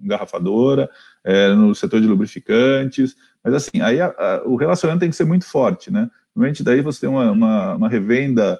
engarrafadora, 0.00 0.88
é, 1.22 1.52
no 1.54 1.74
setor 1.74 2.00
de 2.00 2.06
lubrificantes, 2.06 3.14
mas 3.44 3.54
assim, 3.54 3.80
aí 3.80 4.00
a, 4.00 4.06
a, 4.06 4.42
o 4.46 4.56
relacionamento 4.56 5.00
tem 5.00 5.10
que 5.10 5.16
ser 5.16 5.26
muito 5.26 5.44
forte, 5.44 5.90
né? 5.92 6.10
Normalmente 6.34 6.62
daí 6.62 6.82
você 6.82 7.00
tem 7.00 7.08
uma, 7.08 7.30
uma, 7.30 7.74
uma 7.76 7.88
revenda 7.88 8.58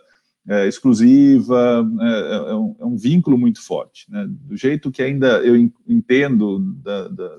é, 0.49 0.67
exclusiva, 0.67 1.87
é, 2.01 2.51
é, 2.51 2.55
um, 2.55 2.77
é, 2.81 2.85
um, 2.87 2.97
vínculo 2.97 3.37
muito 3.37 3.61
forte. 3.61 4.11
Né? 4.11 4.27
Do 4.29 4.57
jeito 4.57 4.91
que 4.91 5.03
ainda 5.03 5.41
eu 5.45 5.57
entendo 5.87 6.61
da, 6.83 7.09
da, 7.09 7.39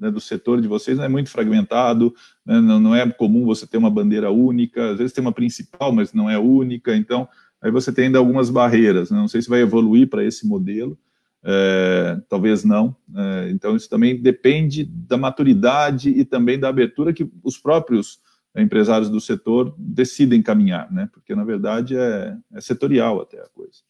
né, 0.00 0.10
do 0.10 0.20
setor 0.20 0.60
de 0.60 0.66
vocês, 0.66 0.96
não 0.96 1.04
é 1.04 1.08
muito 1.08 1.30
fragmentado, 1.30 2.14
né? 2.44 2.60
não, 2.60 2.80
não, 2.80 2.94
é 2.94 3.08
comum 3.10 3.44
você 3.44 3.66
ter 3.66 3.76
uma 3.76 3.90
bandeira 3.90 4.30
única, 4.30 4.92
às 4.92 4.98
vezes 4.98 5.12
tem 5.12 5.22
uma 5.22 5.32
principal, 5.32 5.92
mas 5.92 6.14
não 6.14 6.28
é 6.28 6.38
única, 6.38 6.96
então 6.96 7.28
aí 7.60 7.70
você 7.70 7.92
tem 7.92 8.06
ainda 8.06 8.18
algumas 8.18 8.48
barreiras. 8.48 9.10
Né? 9.10 9.18
Não 9.18 9.28
sei 9.28 9.42
se 9.42 9.48
vai 9.50 9.60
evoluir 9.60 10.08
para 10.08 10.24
esse 10.24 10.46
modelo, 10.48 10.98
é, 11.44 12.18
talvez 12.28 12.64
não. 12.64 12.96
É, 13.14 13.50
então 13.50 13.76
isso 13.76 13.88
também 13.88 14.20
depende 14.20 14.84
da 14.84 15.18
maturidade 15.18 16.10
e 16.10 16.24
também 16.24 16.58
da 16.58 16.68
abertura 16.68 17.12
que 17.12 17.30
os 17.44 17.58
próprios 17.58 18.18
empresários 18.56 19.08
do 19.08 19.20
setor 19.20 19.74
decidem 19.78 20.42
caminhar, 20.42 20.90
né? 20.92 21.08
Porque 21.12 21.34
na 21.34 21.44
verdade 21.44 21.96
é, 21.96 22.36
é 22.52 22.60
setorial 22.60 23.20
até 23.20 23.38
a 23.38 23.46
coisa. 23.54 23.89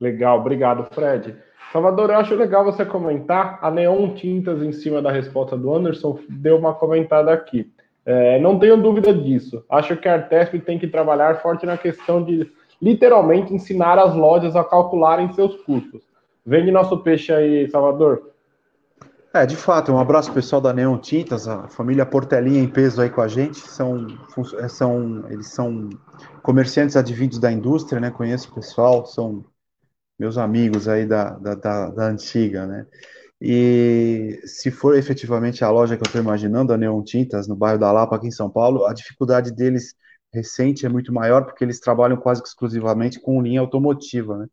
Legal, 0.00 0.38
obrigado, 0.38 0.84
Fred. 0.92 1.36
Salvador, 1.72 2.10
eu 2.10 2.16
acho 2.16 2.34
legal 2.34 2.64
você 2.64 2.84
comentar. 2.84 3.58
A 3.60 3.70
Neon 3.70 4.14
Tintas, 4.14 4.62
em 4.62 4.72
cima 4.72 5.02
da 5.02 5.10
resposta 5.10 5.56
do 5.56 5.74
Anderson, 5.74 6.18
deu 6.28 6.56
uma 6.56 6.74
comentada 6.74 7.32
aqui. 7.32 7.70
É, 8.04 8.38
não 8.38 8.58
tenho 8.58 8.76
dúvida 8.76 9.12
disso. 9.12 9.64
Acho 9.68 9.96
que 9.96 10.08
a 10.08 10.14
Artesp 10.14 10.60
tem 10.60 10.78
que 10.78 10.86
trabalhar 10.86 11.42
forte 11.42 11.66
na 11.66 11.76
questão 11.76 12.22
de 12.22 12.50
literalmente 12.80 13.52
ensinar 13.52 13.98
as 13.98 14.14
lojas 14.14 14.54
a 14.54 14.62
calcularem 14.62 15.32
seus 15.32 15.56
custos. 15.62 16.02
Vende 16.44 16.70
nosso 16.70 16.98
peixe 16.98 17.32
aí, 17.32 17.68
Salvador. 17.68 18.30
É, 19.34 19.44
de 19.44 19.56
fato, 19.56 19.92
um 19.92 19.98
abraço 19.98 20.32
pessoal 20.32 20.62
da 20.62 20.72
Neon 20.72 20.96
Tintas, 20.96 21.48
a 21.48 21.68
família 21.68 22.06
Portelinha 22.06 22.62
em 22.62 22.68
peso 22.68 23.02
aí 23.02 23.10
com 23.10 23.20
a 23.20 23.28
gente. 23.28 23.58
São, 23.58 24.06
são, 24.68 25.24
eles 25.28 25.48
são 25.48 25.90
comerciantes 26.42 26.96
advindos 26.96 27.38
da 27.38 27.50
indústria, 27.50 28.00
né? 28.00 28.10
Conheço 28.10 28.50
o 28.50 28.54
pessoal, 28.54 29.04
são 29.04 29.44
meus 30.18 30.38
amigos 30.38 30.88
aí 30.88 31.06
da, 31.06 31.30
da, 31.30 31.54
da, 31.54 31.90
da 31.90 32.06
antiga, 32.06 32.66
né? 32.66 32.86
E 33.40 34.40
se 34.46 34.70
for 34.70 34.96
efetivamente 34.96 35.62
a 35.62 35.70
loja 35.70 35.96
que 35.96 36.02
eu 36.02 36.06
estou 36.06 36.20
imaginando, 36.20 36.72
a 36.72 36.76
Neon 36.76 37.02
Tintas, 37.02 37.46
no 37.46 37.54
bairro 37.54 37.78
da 37.78 37.92
Lapa, 37.92 38.16
aqui 38.16 38.28
em 38.28 38.30
São 38.30 38.48
Paulo, 38.48 38.86
a 38.86 38.94
dificuldade 38.94 39.52
deles 39.54 39.94
recente 40.32 40.86
é 40.86 40.88
muito 40.88 41.12
maior, 41.12 41.44
porque 41.44 41.64
eles 41.64 41.80
trabalham 41.80 42.16
quase 42.16 42.42
exclusivamente 42.42 43.20
com 43.20 43.42
linha 43.42 43.60
automotiva, 43.60 44.38
né? 44.38 44.46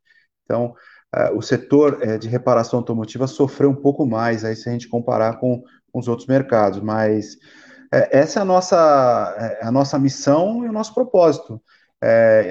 Então, 0.43 0.75
uh, 1.15 1.37
o 1.37 1.41
setor 1.41 1.99
uh, 2.01 2.19
de 2.19 2.27
reparação 2.27 2.79
automotiva 2.79 3.27
sofreu 3.27 3.69
um 3.69 3.75
pouco 3.75 4.05
mais, 4.05 4.43
aí 4.43 4.55
se 4.55 4.67
a 4.69 4.71
gente 4.71 4.89
comparar 4.89 5.39
com, 5.39 5.63
com 5.91 5.99
os 5.99 6.07
outros 6.07 6.27
mercados, 6.27 6.79
mas 6.81 7.35
uh, 7.35 8.07
essa 8.11 8.39
é 8.39 8.41
a 8.41 8.45
nossa, 8.45 9.57
a 9.61 9.71
nossa 9.71 9.97
missão 9.99 10.65
e 10.65 10.69
o 10.69 10.73
nosso 10.73 10.93
propósito. 10.93 11.61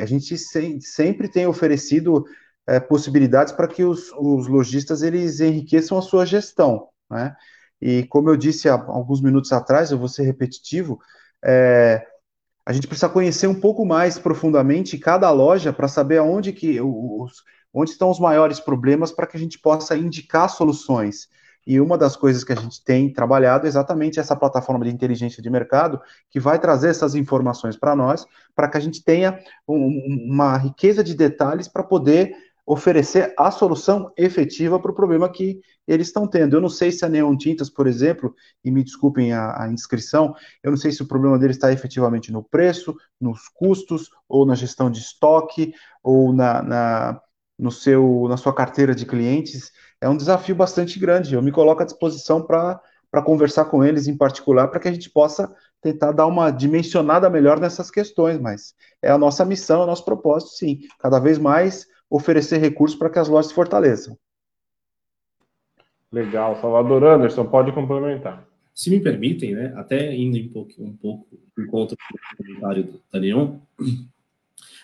a 0.01 0.07
gente 0.07 0.39
se, 0.39 0.81
sempre 0.81 1.29
tem 1.29 1.47
oferecido 1.47 2.25
possibilidades 2.81 3.53
para 3.53 3.69
que 3.69 3.85
os, 3.85 4.13
os 4.13 4.47
lojistas 4.47 5.03
eles 5.03 5.41
enriqueçam 5.41 5.99
a 5.99 6.03
sua 6.03 6.25
gestão, 6.25 6.89
né? 7.11 7.35
E 7.81 8.05
como 8.05 8.31
eu 8.31 8.37
disse 8.37 8.69
há 8.69 8.75
alguns 8.75 9.21
minutos 9.21 9.53
atrás, 9.53 9.91
eu 9.91 9.99
vou 9.99 10.07
ser 10.07 10.23
repetitivo, 10.23 11.01
é, 11.45 12.07
a 12.65 12.73
gente 12.73 12.87
precisa 12.87 13.09
conhecer 13.09 13.49
um 13.49 13.59
pouco 13.59 13.85
mais 13.85 14.19
profundamente 14.19 14.97
cada 14.97 15.29
loja 15.31 15.73
para 15.73 15.89
saber 15.89 16.19
aonde 16.19 16.53
que 16.53 16.81
os, 16.81 17.43
onde 17.75 17.91
estão 17.91 18.09
os 18.09 18.21
maiores 18.21 18.61
problemas 18.61 19.11
para 19.11 19.27
que 19.27 19.37
a 19.37 19.41
gente 19.41 19.59
possa 19.59 19.97
indicar 19.97 20.49
soluções. 20.49 21.29
E 21.67 21.81
uma 21.81 21.97
das 21.97 22.17
coisas 22.17 22.43
que 22.43 22.53
a 22.53 22.57
gente 22.57 22.83
tem 22.85 23.13
trabalhado 23.13 23.67
é 23.67 23.69
exatamente 23.69 24.19
essa 24.19 24.35
plataforma 24.35 24.85
de 24.85 24.91
inteligência 24.91 25.43
de 25.43 25.49
mercado, 25.51 26.01
que 26.31 26.41
vai 26.41 26.59
trazer 26.59 26.89
essas 26.89 27.15
informações 27.15 27.77
para 27.77 27.95
nós, 27.95 28.27
para 28.55 28.69
que 28.69 28.77
a 28.77 28.81
gente 28.81 29.03
tenha 29.03 29.39
um, 29.67 30.29
uma 30.29 30.57
riqueza 30.57 31.05
de 31.05 31.15
detalhes 31.15 31.69
para 31.69 31.85
poder 31.85 32.33
oferecer 32.65 33.35
a 33.39 33.51
solução 33.51 34.13
efetiva 34.17 34.79
para 34.79 34.91
o 34.91 34.95
problema 34.95 35.29
que 35.29 35.61
eles 35.87 36.07
estão 36.07 36.27
tendo. 36.27 36.57
Eu 36.57 36.61
não 36.61 36.69
sei 36.69 36.93
se 36.93 37.05
a 37.05 37.09
Neon 37.09 37.37
Tintas, 37.37 37.69
por 37.69 37.87
exemplo, 37.87 38.35
e 38.65 38.71
me 38.71 38.85
desculpem 38.85 39.33
a, 39.33 39.65
a 39.65 39.73
inscrição, 39.73 40.35
eu 40.63 40.71
não 40.71 40.79
sei 40.79 40.93
se 40.93 41.03
o 41.03 41.09
problema 41.09 41.39
dele 41.39 41.53
está 41.53 41.73
efetivamente 41.73 42.31
no 42.31 42.43
preço, 42.43 42.95
nos 43.21 43.49
custos, 43.49 44.09
ou 44.29 44.47
na 44.47 44.55
gestão 44.55 44.91
de 44.91 45.01
estoque, 45.01 45.73
ou 46.03 46.33
na, 46.33 46.63
na, 46.63 47.21
no 47.59 47.71
seu, 47.71 48.27
na 48.29 48.37
sua 48.37 48.55
carteira 48.55 48.95
de 48.95 49.07
clientes. 49.07 49.73
É 50.01 50.09
um 50.09 50.17
desafio 50.17 50.55
bastante 50.55 50.99
grande. 50.99 51.35
Eu 51.35 51.43
me 51.43 51.53
coloco 51.53 51.83
à 51.83 51.85
disposição 51.85 52.47
para 52.47 52.81
conversar 53.25 53.65
com 53.67 53.85
eles 53.85 54.07
em 54.07 54.17
particular, 54.17 54.69
para 54.69 54.79
que 54.79 54.89
a 54.89 54.93
gente 54.93 55.11
possa 55.11 55.53
tentar 55.81 56.13
dar 56.13 56.27
uma 56.27 56.51
dimensionada 56.53 57.29
melhor 57.29 57.59
nessas 57.59 57.91
questões, 57.91 58.39
mas 58.39 58.73
é 59.03 59.11
a 59.11 59.19
nossa 59.19 59.45
missão, 59.45 59.81
é 59.81 59.85
o 59.85 59.87
nosso 59.87 60.05
propósito, 60.05 60.53
sim. 60.53 60.79
Cada 61.01 61.19
vez 61.19 61.39
mais 61.39 61.87
oferecer 62.15 62.59
recursos 62.59 62.99
para 62.99 63.11
que 63.11 63.19
as 63.19 63.29
lojas 63.29 63.49
se 63.49 63.55
fortaleçam. 63.55 64.17
Legal. 66.13 66.61
Salvador 66.61 67.05
Anderson, 67.05 67.47
pode 67.47 67.73
complementar. 67.73 68.47
Se 68.75 68.91
me 68.91 69.01
permitem, 69.01 69.55
né, 69.55 69.73
até 69.77 70.15
indo 70.15 70.39
um 70.39 70.49
pouco, 70.49 70.73
um 70.79 70.97
pouco 70.97 71.27
por 71.55 71.67
conta 71.67 71.95
do 71.95 72.45
comentário 72.45 72.85
do 72.85 73.03
Daniel, 73.11 73.61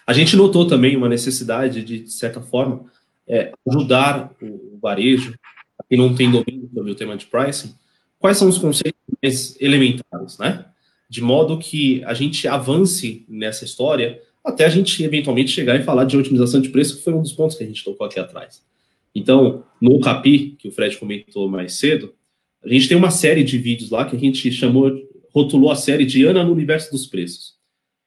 A 0.08 0.14
gente 0.14 0.36
notou 0.36 0.66
também 0.66 0.96
uma 0.96 1.06
necessidade 1.06 1.84
de, 1.84 2.00
de 2.00 2.10
certa 2.10 2.40
forma, 2.40 2.86
é, 3.26 3.52
ajudar 3.68 4.32
o 4.40 4.78
varejo, 4.80 5.38
que 5.86 5.98
não 5.98 6.14
tem 6.14 6.30
domínio 6.30 6.70
sobre 6.72 6.92
o 6.92 6.94
tema 6.94 7.14
de 7.14 7.26
pricing, 7.26 7.74
quais 8.18 8.38
são 8.38 8.48
os 8.48 8.56
conceitos 8.56 8.98
mais 9.22 9.60
elementares, 9.60 10.38
né? 10.38 10.64
De 11.10 11.20
modo 11.20 11.58
que 11.58 12.02
a 12.04 12.14
gente 12.14 12.48
avance 12.48 13.26
nessa 13.28 13.66
história 13.66 14.22
até 14.44 14.64
a 14.64 14.68
gente 14.68 15.02
eventualmente 15.02 15.50
chegar 15.50 15.78
e 15.78 15.82
falar 15.82 16.04
de 16.04 16.16
otimização 16.16 16.60
de 16.60 16.70
preço, 16.70 16.96
que 16.96 17.02
foi 17.02 17.12
um 17.12 17.22
dos 17.22 17.32
pontos 17.32 17.56
que 17.56 17.64
a 17.64 17.66
gente 17.66 17.84
tocou 17.84 18.06
aqui 18.06 18.18
atrás. 18.18 18.62
Então, 19.14 19.64
no 19.80 20.00
CAPI, 20.00 20.56
que 20.58 20.68
o 20.68 20.72
Fred 20.72 20.96
comentou 20.96 21.48
mais 21.48 21.74
cedo, 21.74 22.14
a 22.62 22.68
gente 22.68 22.88
tem 22.88 22.96
uma 22.96 23.10
série 23.10 23.44
de 23.44 23.58
vídeos 23.58 23.90
lá 23.90 24.04
que 24.04 24.16
a 24.16 24.18
gente 24.18 24.50
chamou, 24.50 24.90
rotulou 25.32 25.70
a 25.70 25.76
série 25.76 26.04
de 26.04 26.24
Ana 26.24 26.44
no 26.44 26.52
Universo 26.52 26.90
dos 26.90 27.06
Preços. 27.06 27.54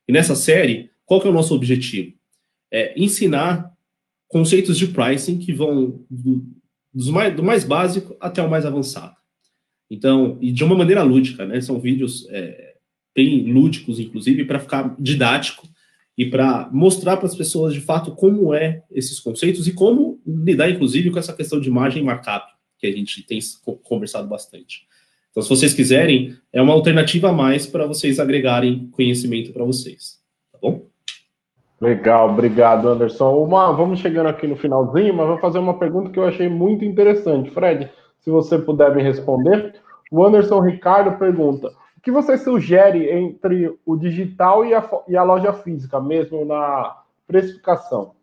E 0.07 0.11
nessa 0.11 0.35
série, 0.35 0.89
qual 1.05 1.21
que 1.21 1.27
é 1.27 1.29
o 1.29 1.33
nosso 1.33 1.55
objetivo? 1.55 2.13
É 2.71 2.93
ensinar 3.01 3.71
conceitos 4.27 4.77
de 4.77 4.87
pricing 4.87 5.37
que 5.37 5.51
vão 5.51 6.03
do, 6.09 6.45
mais, 7.11 7.35
do 7.35 7.43
mais 7.43 7.63
básico 7.63 8.15
até 8.19 8.41
o 8.41 8.49
mais 8.49 8.65
avançado. 8.65 9.15
Então, 9.89 10.37
e 10.41 10.51
de 10.51 10.63
uma 10.63 10.75
maneira 10.75 11.03
lúdica, 11.03 11.45
né? 11.45 11.59
São 11.59 11.79
vídeos 11.79 12.25
é, 12.29 12.75
bem 13.13 13.51
lúdicos, 13.51 13.99
inclusive, 13.99 14.45
para 14.45 14.59
ficar 14.59 14.95
didático 14.97 15.67
e 16.17 16.25
para 16.25 16.69
mostrar 16.71 17.17
para 17.17 17.25
as 17.25 17.35
pessoas 17.35 17.73
de 17.73 17.81
fato 17.81 18.11
como 18.11 18.53
é 18.53 18.83
esses 18.91 19.19
conceitos 19.19 19.67
e 19.67 19.73
como 19.73 20.19
lidar, 20.25 20.69
inclusive, 20.69 21.09
com 21.09 21.19
essa 21.19 21.33
questão 21.33 21.59
de 21.59 21.69
margem 21.69 22.03
markup, 22.03 22.45
que 22.77 22.87
a 22.87 22.91
gente 22.91 23.23
tem 23.23 23.39
conversado 23.83 24.27
bastante. 24.27 24.87
Então, 25.31 25.41
se 25.41 25.49
vocês 25.49 25.73
quiserem, 25.73 26.35
é 26.51 26.61
uma 26.61 26.73
alternativa 26.73 27.29
a 27.29 27.33
mais 27.33 27.65
para 27.65 27.85
vocês 27.85 28.19
agregarem 28.19 28.89
conhecimento 28.91 29.53
para 29.53 29.63
vocês. 29.63 30.19
Tá 30.51 30.59
bom? 30.61 30.85
Legal, 31.79 32.29
obrigado, 32.29 32.89
Anderson. 32.89 33.43
Uma, 33.43 33.71
vamos 33.71 33.99
chegando 33.99 34.27
aqui 34.27 34.45
no 34.45 34.55
finalzinho, 34.55 35.15
mas 35.15 35.27
vou 35.27 35.39
fazer 35.39 35.57
uma 35.57 35.79
pergunta 35.79 36.11
que 36.11 36.19
eu 36.19 36.25
achei 36.25 36.47
muito 36.47 36.85
interessante. 36.85 37.49
Fred, 37.49 37.89
se 38.19 38.29
você 38.29 38.59
puder 38.59 38.95
me 38.95 39.01
responder. 39.01 39.73
O 40.11 40.23
Anderson 40.23 40.59
Ricardo 40.59 41.17
pergunta: 41.17 41.71
o 42.01 42.03
que 42.03 42.11
você 42.11 42.35
sugere 42.35 43.11
entre 43.11 43.77
o 43.85 43.95
digital 43.95 44.65
e 44.65 44.73
a, 44.73 44.89
e 45.07 45.15
a 45.15 45.21
loja 45.21 45.53
física, 45.53 46.01
mesmo 46.01 46.43
na 46.43 46.97
precificação? 47.27 48.15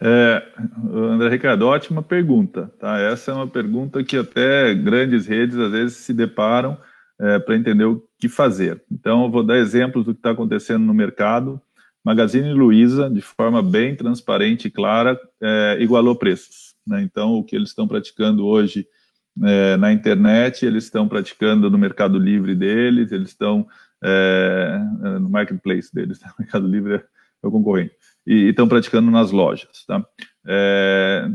É, 0.00 0.40
André 0.88 1.28
Ricardo, 1.28 1.66
ótima 1.66 2.04
pergunta. 2.04 2.72
Tá? 2.78 3.00
Essa 3.00 3.32
é 3.32 3.34
uma 3.34 3.48
pergunta 3.48 4.04
que 4.04 4.16
até 4.16 4.72
grandes 4.72 5.26
redes 5.26 5.58
às 5.58 5.72
vezes 5.72 5.96
se 5.96 6.14
deparam 6.14 6.78
é, 7.18 7.40
para 7.40 7.56
entender 7.56 7.84
o 7.84 8.00
que 8.16 8.28
fazer. 8.28 8.80
Então, 8.88 9.24
eu 9.24 9.30
vou 9.30 9.42
dar 9.42 9.58
exemplos 9.58 10.04
do 10.04 10.14
que 10.14 10.20
está 10.20 10.30
acontecendo 10.30 10.84
no 10.84 10.94
mercado. 10.94 11.60
Magazine 12.04 12.52
Luiza, 12.52 13.10
de 13.10 13.20
forma 13.20 13.60
bem 13.60 13.96
transparente 13.96 14.68
e 14.68 14.70
clara, 14.70 15.20
é, 15.42 15.78
igualou 15.80 16.14
preços. 16.14 16.76
Né? 16.86 17.02
Então, 17.02 17.32
o 17.32 17.42
que 17.42 17.56
eles 17.56 17.70
estão 17.70 17.88
praticando 17.88 18.46
hoje 18.46 18.86
é, 19.42 19.76
na 19.76 19.92
internet, 19.92 20.64
eles 20.64 20.84
estão 20.84 21.08
praticando 21.08 21.70
no 21.70 21.78
Mercado 21.78 22.18
Livre 22.18 22.54
deles, 22.54 23.12
eles 23.12 23.28
estão 23.28 23.66
é, 24.02 24.78
no 25.20 25.28
marketplace 25.28 25.92
deles, 25.94 26.18
tá? 26.18 26.32
o 26.38 26.40
Mercado 26.42 26.66
Livre 26.66 26.94
é 27.42 27.46
o 27.46 27.50
concorrente, 27.50 27.94
e 28.26 28.48
estão 28.48 28.68
praticando 28.68 29.10
nas 29.10 29.30
lojas. 29.30 29.84
Tá? 29.86 30.04
É, 30.46 31.28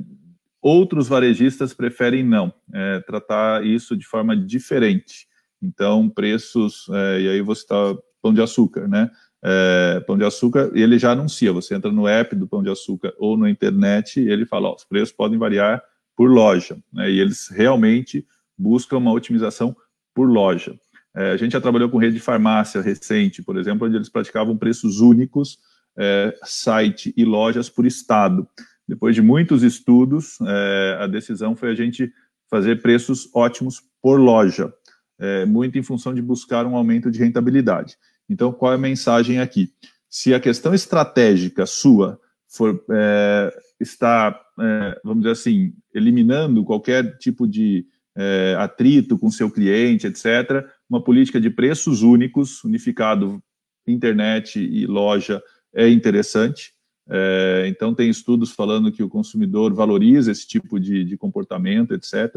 outros 0.62 1.08
varejistas 1.08 1.74
preferem 1.74 2.24
não, 2.24 2.54
é, 2.74 3.00
tratar 3.02 3.66
isso 3.66 3.96
de 3.96 4.06
forma 4.06 4.36
diferente. 4.36 5.28
Então, 5.62 6.10
preços, 6.10 6.88
é, 6.92 7.22
e 7.22 7.30
aí 7.30 7.42
você 7.42 7.62
está 7.62 7.96
pão 8.22 8.34
de 8.34 8.42
açúcar, 8.42 8.88
né? 8.88 9.10
é, 9.46 10.00
Pão 10.00 10.18
de 10.18 10.26
Açúcar, 10.26 10.72
ele 10.74 10.98
já 10.98 11.12
anuncia, 11.12 11.54
você 11.54 11.76
entra 11.76 11.92
no 11.92 12.08
app 12.08 12.36
do 12.36 12.48
Pão 12.48 12.64
de 12.64 12.70
Açúcar 12.70 13.14
ou 13.20 13.38
na 13.38 13.48
internet 13.48 14.20
ele 14.20 14.44
fala, 14.44 14.70
ó, 14.70 14.76
os 14.76 14.84
preços 14.84 15.12
podem 15.12 15.38
variar 15.38 15.84
por 16.16 16.30
loja, 16.30 16.78
né, 16.94 17.12
e 17.12 17.20
eles 17.20 17.48
realmente 17.50 18.26
buscam 18.58 18.98
uma 18.98 19.12
otimização 19.12 19.76
por 20.14 20.30
loja. 20.30 20.78
É, 21.16 21.32
a 21.32 21.38
gente 21.38 21.54
já 21.54 21.62
trabalhou 21.62 21.90
com 21.90 21.98
rede 21.98 22.16
de 22.16 22.22
farmácia 22.22 22.82
recente, 22.82 23.42
por 23.42 23.58
exemplo, 23.58 23.88
onde 23.88 23.96
eles 23.96 24.10
praticavam 24.10 24.58
preços 24.58 25.00
únicos, 25.00 25.58
é, 25.98 26.38
site 26.44 27.14
e 27.16 27.24
lojas 27.24 27.70
por 27.70 27.86
estado. 27.86 28.48
Depois 28.88 29.16
de 29.16 29.22
muitos 29.22 29.64
estudos, 29.64 30.38
é, 30.42 30.98
a 31.00 31.08
decisão 31.08 31.56
foi 31.56 31.72
a 31.72 31.76
gente 31.76 32.12
fazer 32.50 32.82
preços 32.82 33.30
ótimos 33.34 33.82
por 34.02 34.20
loja, 34.20 34.74
é, 35.18 35.46
muito 35.46 35.78
em 35.78 35.84
função 35.84 36.14
de 36.14 36.22
buscar 36.22 36.66
um 36.66 36.76
aumento 36.76 37.10
de 37.10 37.20
rentabilidade. 37.20 37.98
Então, 38.30 38.52
qual 38.52 38.74
é 38.74 38.76
a 38.76 38.80
mensagem 38.80 39.40
aqui? 39.40 39.72
Se 40.10 40.34
a 40.34 40.40
questão 40.40 40.74
estratégica 40.74 41.66
sua 41.66 42.20
for 42.48 42.84
é, 42.92 43.58
está, 43.80 44.40
é, 44.60 45.00
vamos 45.04 45.24
dizer 45.24 45.32
assim, 45.32 45.74
eliminando 45.94 46.64
qualquer 46.64 47.18
tipo 47.18 47.48
de 47.48 47.86
é, 48.16 48.56
atrito 48.58 49.18
com 49.18 49.30
seu 49.30 49.52
cliente, 49.52 50.08
etc., 50.08 50.66
uma 50.90 51.04
política 51.04 51.40
de 51.40 51.50
preços 51.50 52.02
únicos, 52.02 52.64
unificado 52.64 53.44
internet 53.88 54.60
e 54.60 54.86
loja, 54.86 55.42
é 55.74 55.90
interessante. 55.90 56.74
É, 57.08 57.66
então, 57.68 57.94
tem 57.94 58.10
estudos 58.10 58.52
falando 58.52 58.92
que 58.92 59.04
o 59.04 59.10
consumidor 59.10 59.74
valoriza 59.74 60.32
esse 60.32 60.48
tipo 60.48 60.80
de, 60.80 61.04
de 61.04 61.18
comportamento, 61.18 61.94
etc. 61.94 62.36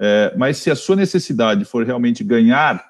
É, 0.00 0.34
mas 0.36 0.56
se 0.56 0.70
a 0.70 0.74
sua 0.74 0.96
necessidade 0.96 1.64
for 1.64 1.84
realmente 1.84 2.24
ganhar 2.24 2.84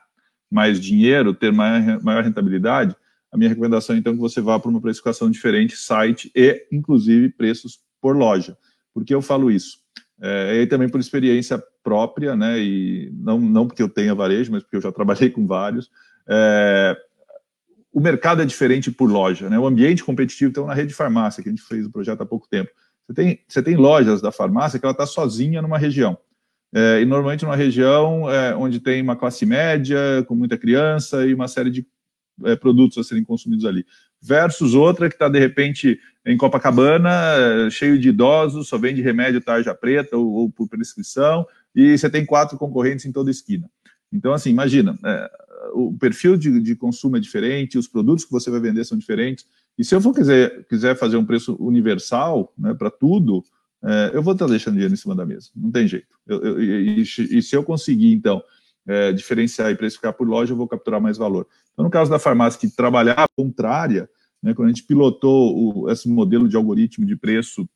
mais 0.50 0.80
dinheiro, 0.80 1.34
ter 1.34 1.52
maior, 1.52 2.02
maior 2.02 2.24
rentabilidade, 2.24 2.96
a 3.30 3.36
minha 3.36 3.48
recomendação 3.48 3.96
então 3.96 4.12
é 4.12 4.16
que 4.16 4.20
você 4.20 4.40
vá 4.40 4.58
para 4.58 4.70
uma 4.70 4.80
precificação 4.80 5.30
diferente, 5.30 5.76
site 5.76 6.30
e, 6.34 6.66
inclusive, 6.72 7.28
preços 7.28 7.78
por 8.00 8.16
loja. 8.16 8.56
Por 8.92 9.04
que 9.04 9.14
eu 9.14 9.22
falo 9.22 9.50
isso? 9.50 9.78
É, 10.20 10.62
e 10.62 10.66
também 10.66 10.88
por 10.88 11.00
experiência 11.00 11.62
própria, 11.82 12.36
né, 12.36 12.58
e 12.58 13.10
não, 13.14 13.40
não 13.40 13.66
porque 13.66 13.82
eu 13.82 13.88
tenha 13.88 14.14
varejo, 14.14 14.52
mas 14.52 14.62
porque 14.62 14.76
eu 14.76 14.82
já 14.82 14.92
trabalhei 14.92 15.30
com 15.30 15.46
vários, 15.46 15.90
é, 16.28 16.94
o 17.90 18.00
mercado 18.00 18.42
é 18.42 18.44
diferente 18.44 18.90
por 18.90 19.10
loja, 19.10 19.48
né, 19.48 19.58
o 19.58 19.66
ambiente 19.66 20.04
competitivo, 20.04 20.50
então 20.50 20.66
na 20.66 20.74
rede 20.74 20.88
de 20.88 20.94
farmácia, 20.94 21.42
que 21.42 21.48
a 21.48 21.52
gente 21.52 21.62
fez 21.62 21.86
o 21.86 21.90
projeto 21.90 22.20
há 22.20 22.26
pouco 22.26 22.46
tempo, 22.48 22.70
você 23.06 23.14
tem, 23.14 23.40
você 23.48 23.62
tem 23.62 23.76
lojas 23.76 24.20
da 24.20 24.30
farmácia 24.30 24.78
que 24.78 24.84
ela 24.84 24.92
está 24.92 25.06
sozinha 25.06 25.62
numa 25.62 25.78
região, 25.78 26.18
é, 26.72 27.00
e 27.00 27.04
normalmente 27.06 27.44
numa 27.44 27.56
região 27.56 28.30
é, 28.30 28.54
onde 28.54 28.78
tem 28.78 29.00
uma 29.02 29.16
classe 29.16 29.46
média, 29.46 30.22
com 30.28 30.34
muita 30.34 30.58
criança 30.58 31.26
e 31.26 31.34
uma 31.34 31.48
série 31.48 31.70
de 31.70 31.86
é, 32.44 32.54
produtos 32.54 32.98
a 32.98 33.04
serem 33.04 33.24
consumidos 33.24 33.64
ali. 33.64 33.84
Versus 34.22 34.74
outra 34.74 35.08
que 35.08 35.14
está, 35.14 35.28
de 35.28 35.38
repente, 35.38 35.98
em 36.24 36.36
Copacabana, 36.36 37.70
cheio 37.70 37.98
de 37.98 38.10
idosos, 38.10 38.68
só 38.68 38.76
vende 38.76 39.00
remédio 39.00 39.40
tarja 39.40 39.74
preta 39.74 40.16
ou, 40.16 40.30
ou, 40.32 40.50
por 40.50 40.68
prescrição, 40.68 41.46
e 41.74 41.96
você 41.96 42.10
tem 42.10 42.26
quatro 42.26 42.58
concorrentes 42.58 43.06
em 43.06 43.12
toda 43.12 43.30
esquina. 43.30 43.70
Então, 44.12 44.32
assim, 44.32 44.50
imagina, 44.50 44.98
é, 45.04 45.30
o 45.72 45.96
perfil 45.96 46.36
de, 46.36 46.60
de, 46.60 46.74
consumo 46.74 47.16
é 47.16 47.20
diferente, 47.20 47.78
os 47.78 47.88
produtos 47.88 48.24
que 48.24 48.32
você 48.32 48.50
vai 48.50 48.60
vender 48.60 48.84
são 48.84 48.98
diferentes, 48.98 49.46
e 49.78 49.84
se 49.84 49.94
eu 49.94 50.00
for 50.00 50.12
quiser, 50.12 50.64
quiser 50.66 50.96
fazer 50.96 51.16
um 51.16 51.24
preço 51.24 51.56
universal 51.58 52.52
né, 52.58 52.74
para 52.74 52.90
tudo, 52.90 53.42
é, 53.82 54.10
eu 54.12 54.22
vou 54.22 54.34
estar 54.34 54.46
deixando 54.46 54.74
dinheiro 54.74 54.92
em 54.92 54.96
cima 54.96 55.14
da 55.14 55.24
mesa, 55.24 55.50
não 55.56 55.70
tem 55.70 55.88
jeito. 55.88 56.08
Eu, 56.26 56.42
eu, 56.42 56.62
e, 56.62 57.00
e, 57.00 57.42
se 57.42 57.56
eu 57.56 57.62
conseguir, 57.62 58.12
então, 58.12 58.42
é, 58.86 59.12
diferenciar 59.12 59.70
e 59.70 59.76
precificar 59.76 60.12
por 60.12 60.28
loja, 60.28 60.52
eu 60.52 60.56
vou 60.56 60.68
capturar 60.68 61.00
mais 61.00 61.16
valor. 61.16 61.46
Então, 61.72 61.84
no 61.84 61.90
caso 61.90 62.10
da 62.10 62.18
farmácia 62.18 62.60
que 62.60 62.68
trabalhava 62.68 63.26
contrária, 63.36 64.08
né, 64.42 64.54
quando 64.54 64.66
a 64.66 64.72
gente 64.72 64.84
pilotou 64.84 65.84
o, 65.84 65.90
esse 65.90 66.08
modelo 66.08 66.48
de 66.48 66.56
algoritmo 66.56 67.06
de 67.06 67.16
preço, 67.16 67.68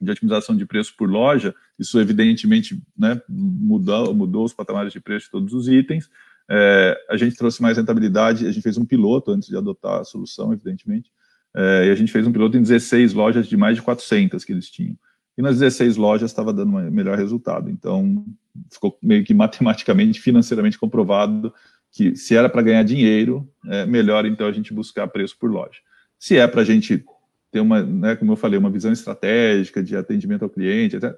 de 0.00 0.10
otimização 0.10 0.56
de 0.56 0.64
preço 0.64 0.94
por 0.96 1.10
loja, 1.10 1.54
isso 1.78 2.00
evidentemente 2.00 2.82
né, 2.96 3.20
mudou, 3.28 4.14
mudou 4.14 4.44
os 4.44 4.54
patamares 4.54 4.92
de 4.92 5.00
preço 5.00 5.26
de 5.26 5.32
todos 5.32 5.52
os 5.52 5.68
itens. 5.68 6.08
É, 6.48 6.98
a 7.08 7.16
gente 7.16 7.36
trouxe 7.36 7.60
mais 7.60 7.76
rentabilidade, 7.76 8.46
a 8.46 8.52
gente 8.52 8.62
fez 8.62 8.78
um 8.78 8.84
piloto 8.84 9.30
antes 9.30 9.48
de 9.48 9.56
adotar 9.56 10.00
a 10.00 10.04
solução, 10.04 10.52
evidentemente, 10.52 11.10
é, 11.54 11.86
e 11.88 11.90
a 11.90 11.94
gente 11.94 12.10
fez 12.12 12.26
um 12.26 12.32
piloto 12.32 12.56
em 12.56 12.62
16 12.62 13.12
lojas 13.12 13.46
de 13.46 13.56
mais 13.56 13.76
de 13.76 13.82
400 13.82 14.44
que 14.44 14.52
eles 14.52 14.70
tinham 14.70 14.96
e 15.40 15.42
nas 15.42 15.58
16 15.58 15.96
lojas 15.96 16.30
estava 16.30 16.52
dando 16.52 16.76
um 16.76 16.90
melhor 16.90 17.16
resultado. 17.16 17.70
Então, 17.70 18.26
ficou 18.70 18.98
meio 19.02 19.24
que 19.24 19.32
matematicamente, 19.32 20.20
financeiramente 20.20 20.78
comprovado 20.78 21.52
que 21.90 22.14
se 22.14 22.36
era 22.36 22.48
para 22.48 22.62
ganhar 22.62 22.82
dinheiro, 22.82 23.48
é 23.66 23.86
melhor 23.86 24.26
então 24.26 24.46
a 24.46 24.52
gente 24.52 24.72
buscar 24.72 25.08
preço 25.08 25.36
por 25.38 25.50
loja. 25.50 25.80
Se 26.20 26.36
é 26.36 26.46
para 26.46 26.60
a 26.60 26.64
gente 26.64 27.02
ter 27.50 27.60
uma, 27.60 27.82
né, 27.82 28.14
como 28.14 28.32
eu 28.32 28.36
falei, 28.36 28.58
uma 28.58 28.70
visão 28.70 28.92
estratégica 28.92 29.82
de 29.82 29.96
atendimento 29.96 30.42
ao 30.42 30.50
cliente, 30.50 30.96
até 30.96 31.16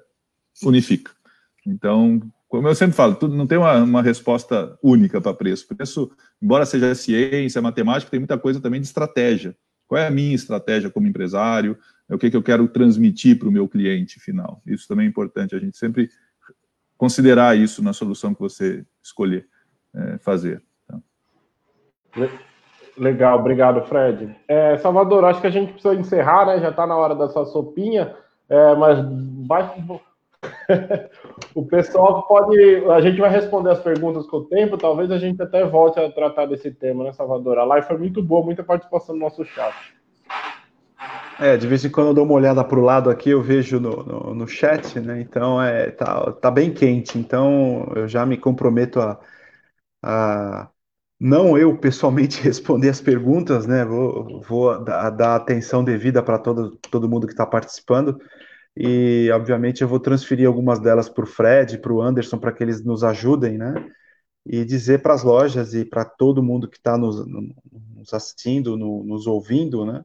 unifica. 0.63 1.11
Então, 1.67 2.21
como 2.47 2.67
eu 2.69 2.73
sempre 2.73 2.95
falo, 2.95 3.15
tudo, 3.15 3.35
não 3.35 3.45
tem 3.45 3.57
uma, 3.57 3.83
uma 3.83 4.01
resposta 4.01 4.77
única 4.81 5.19
para 5.19 5.33
preço. 5.33 5.67
Preço, 5.67 6.09
embora 6.41 6.65
seja 6.65 6.95
ciência, 6.95 7.61
matemática, 7.61 8.09
tem 8.09 8.19
muita 8.19 8.37
coisa 8.37 8.61
também 8.61 8.79
de 8.79 8.87
estratégia. 8.87 9.55
Qual 9.87 9.99
é 9.99 10.07
a 10.07 10.11
minha 10.11 10.33
estratégia 10.33 10.89
como 10.89 11.05
empresário? 11.05 11.77
É 12.07 12.15
o 12.15 12.17
que, 12.17 12.31
que 12.31 12.37
eu 12.37 12.43
quero 12.43 12.67
transmitir 12.67 13.37
para 13.37 13.49
o 13.49 13.51
meu 13.51 13.67
cliente 13.67 14.19
final. 14.19 14.61
Isso 14.65 14.87
também 14.87 15.05
é 15.05 15.09
importante, 15.09 15.53
a 15.53 15.59
gente 15.59 15.77
sempre 15.77 16.09
considerar 16.97 17.57
isso 17.57 17.83
na 17.83 17.91
solução 17.91 18.33
que 18.33 18.39
você 18.39 18.85
escolher 19.03 19.47
é, 19.93 20.17
fazer. 20.19 20.63
Tá? 20.87 21.01
Legal, 22.97 23.39
obrigado, 23.39 23.81
Fred. 23.83 24.35
É, 24.47 24.77
Salvador, 24.77 25.25
acho 25.25 25.41
que 25.41 25.47
a 25.47 25.51
gente 25.51 25.73
precisa 25.73 25.95
encerrar, 25.95 26.45
né? 26.45 26.59
Já 26.59 26.69
está 26.69 26.85
na 26.85 26.95
hora 26.95 27.15
da 27.15 27.27
sua 27.27 27.45
sopinha, 27.45 28.15
é, 28.47 28.75
mas 28.75 28.99
vai. 29.47 29.71
o 31.55 31.65
pessoal 31.65 32.23
pode. 32.27 32.85
A 32.91 33.01
gente 33.01 33.19
vai 33.19 33.29
responder 33.29 33.71
as 33.71 33.79
perguntas 33.79 34.27
com 34.27 34.37
o 34.37 34.45
tempo, 34.45 34.77
talvez 34.77 35.09
a 35.09 35.17
gente 35.17 35.41
até 35.41 35.65
volte 35.65 35.99
a 35.99 36.11
tratar 36.11 36.45
desse 36.45 36.71
tema, 36.71 37.03
né, 37.03 37.13
Salvador? 37.13 37.57
A 37.57 37.63
live 37.63 37.87
foi 37.87 37.97
muito 37.97 38.21
boa, 38.21 38.45
muita 38.45 38.63
participação 38.63 39.15
no 39.15 39.21
nosso 39.21 39.43
chat. 39.43 39.73
É, 41.39 41.57
de 41.57 41.65
vez 41.65 41.83
em 41.83 41.89
quando 41.89 42.07
eu 42.07 42.13
dou 42.13 42.25
uma 42.25 42.35
olhada 42.35 42.63
para 42.63 42.79
o 42.79 42.83
lado 42.83 43.09
aqui, 43.09 43.31
eu 43.31 43.41
vejo 43.41 43.79
no, 43.79 44.03
no, 44.03 44.35
no, 44.35 44.47
chat, 44.47 44.99
né? 44.99 45.19
Então 45.19 45.61
é, 45.61 45.89
tá, 45.89 46.31
tá 46.33 46.51
bem 46.51 46.71
quente. 46.71 47.17
Então 47.17 47.91
eu 47.95 48.07
já 48.07 48.25
me 48.25 48.37
comprometo 48.37 48.99
a, 48.99 49.19
a 50.01 50.69
não 51.23 51.57
eu 51.57 51.77
pessoalmente 51.77 52.41
responder 52.43 52.89
as 52.89 52.99
perguntas, 52.99 53.65
né? 53.65 53.85
Vou, 53.85 54.41
vou 54.41 54.83
dar, 54.83 55.35
atenção 55.35 55.81
devida 55.81 56.21
para 56.21 56.37
todo, 56.37 56.77
todo 56.91 57.07
mundo 57.07 57.25
que 57.25 57.31
está 57.31 57.45
participando. 57.45 58.19
E, 58.75 59.29
obviamente, 59.33 59.81
eu 59.81 59.87
vou 59.87 60.01
transferir 60.01 60.45
algumas 60.45 60.79
delas 60.79 61.07
para 61.07 61.23
o 61.23 61.27
Fred, 61.27 61.77
para 61.77 61.93
o 61.93 62.01
Anderson, 62.01 62.37
para 62.37 62.51
que 62.51 62.61
eles 62.61 62.83
nos 62.83 63.05
ajudem, 63.05 63.57
né? 63.57 63.73
E 64.45 64.65
dizer 64.65 65.01
para 65.01 65.13
as 65.13 65.23
lojas 65.23 65.73
e 65.73 65.85
para 65.85 66.03
todo 66.03 66.43
mundo 66.43 66.67
que 66.67 66.75
está 66.75 66.97
nos, 66.97 67.25
nos, 67.25 68.13
assistindo, 68.13 68.75
no, 68.75 69.01
nos 69.05 69.25
ouvindo, 69.25 69.85
né? 69.85 70.03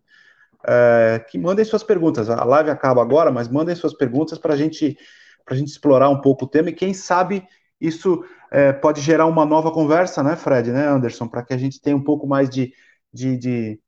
É, 0.64 1.24
que 1.28 1.36
mandem 1.36 1.64
suas 1.64 1.82
perguntas. 1.82 2.30
A 2.30 2.44
live 2.44 2.70
acaba 2.70 3.02
agora, 3.02 3.32
mas 3.32 3.48
mandem 3.48 3.74
suas 3.74 3.94
perguntas 3.94 4.38
para 4.38 4.54
gente, 4.54 4.96
a 5.44 5.54
gente 5.54 5.68
explorar 5.68 6.10
um 6.10 6.20
pouco 6.20 6.44
o 6.44 6.48
tema 6.48 6.70
e 6.70 6.74
quem 6.74 6.94
sabe 6.94 7.42
isso 7.80 8.24
é, 8.50 8.72
pode 8.72 9.00
gerar 9.00 9.26
uma 9.26 9.44
nova 9.44 9.70
conversa, 9.70 10.22
né, 10.22 10.36
Fred, 10.36 10.72
né, 10.72 10.86
Anderson, 10.86 11.28
para 11.28 11.42
que 11.42 11.54
a 11.54 11.58
gente 11.58 11.80
tenha 11.80 11.96
um 11.96 12.02
pouco 12.02 12.26
mais 12.26 12.48
de, 12.48 12.72
de, 13.12 13.36
de, 13.36 13.80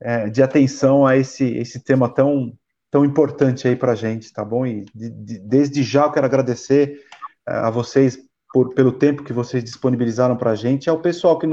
é, 0.00 0.28
de 0.28 0.42
atenção 0.42 1.06
a 1.06 1.16
esse, 1.16 1.44
esse 1.56 1.82
tema 1.82 2.08
tão, 2.08 2.52
tão 2.90 3.04
importante 3.04 3.66
aí 3.66 3.76
para 3.76 3.92
a 3.92 3.96
gente, 3.96 4.32
tá 4.32 4.44
bom? 4.44 4.66
E 4.66 4.84
de, 4.94 5.10
de, 5.10 5.38
desde 5.40 5.82
já 5.82 6.04
eu 6.04 6.12
quero 6.12 6.26
agradecer 6.26 7.00
é, 7.46 7.52
a 7.52 7.70
vocês 7.70 8.18
por, 8.52 8.74
pelo 8.74 8.92
tempo 8.92 9.24
que 9.24 9.32
vocês 9.32 9.62
disponibilizaram 9.62 10.36
para 10.36 10.52
a 10.52 10.54
gente 10.54 10.88
ao 10.88 11.00
pessoal 11.00 11.38
que 11.38 11.46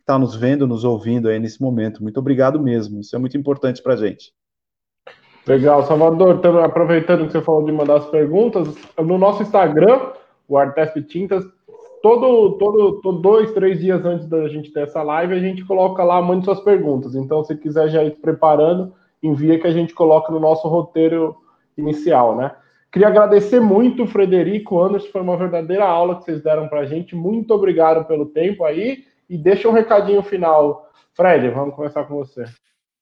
está 0.00 0.18
nos 0.18 0.34
vendo, 0.34 0.66
nos 0.66 0.84
ouvindo 0.84 1.28
aí 1.28 1.38
nesse 1.38 1.60
momento. 1.60 2.02
Muito 2.02 2.18
obrigado 2.18 2.60
mesmo, 2.60 3.00
isso 3.00 3.14
é 3.14 3.18
muito 3.18 3.36
importante 3.36 3.82
para 3.82 3.94
a 3.94 3.96
gente. 3.96 4.32
Legal, 5.46 5.86
Salvador, 5.86 6.40
aproveitando 6.62 7.26
que 7.26 7.32
você 7.32 7.40
falou 7.40 7.64
de 7.64 7.72
mandar 7.72 7.96
as 7.96 8.06
perguntas, 8.06 8.68
no 8.98 9.16
nosso 9.16 9.42
Instagram, 9.42 10.12
o 10.54 10.58
Artesp 10.58 11.02
Tintas, 11.02 11.44
todo, 12.02 12.52
todo, 12.58 13.00
todo 13.00 13.20
dois, 13.20 13.52
três 13.52 13.80
dias 13.80 14.04
antes 14.04 14.26
da 14.28 14.48
gente 14.48 14.72
ter 14.72 14.80
essa 14.80 15.02
live, 15.02 15.34
a 15.34 15.38
gente 15.38 15.64
coloca 15.64 16.02
lá, 16.02 16.20
mande 16.20 16.44
suas 16.44 16.60
perguntas. 16.60 17.14
Então, 17.14 17.44
se 17.44 17.56
quiser 17.56 17.88
já 17.88 18.02
ir 18.02 18.16
preparando, 18.16 18.92
envia 19.22 19.58
que 19.58 19.66
a 19.66 19.72
gente 19.72 19.94
coloca 19.94 20.32
no 20.32 20.40
nosso 20.40 20.66
roteiro 20.68 21.36
inicial, 21.76 22.36
né? 22.36 22.52
Queria 22.92 23.06
agradecer 23.06 23.60
muito, 23.60 24.04
Frederico, 24.06 24.82
Anderson, 24.82 25.08
foi 25.12 25.20
uma 25.20 25.36
verdadeira 25.36 25.84
aula 25.84 26.16
que 26.16 26.24
vocês 26.24 26.42
deram 26.42 26.66
para 26.66 26.80
a 26.80 26.86
gente. 26.86 27.14
Muito 27.14 27.54
obrigado 27.54 28.04
pelo 28.04 28.26
tempo 28.26 28.64
aí. 28.64 29.04
E 29.28 29.38
deixa 29.38 29.68
um 29.68 29.72
recadinho 29.72 30.22
final. 30.22 30.90
Fred, 31.14 31.48
vamos 31.50 31.76
começar 31.76 32.02
com 32.02 32.16
você. 32.16 32.44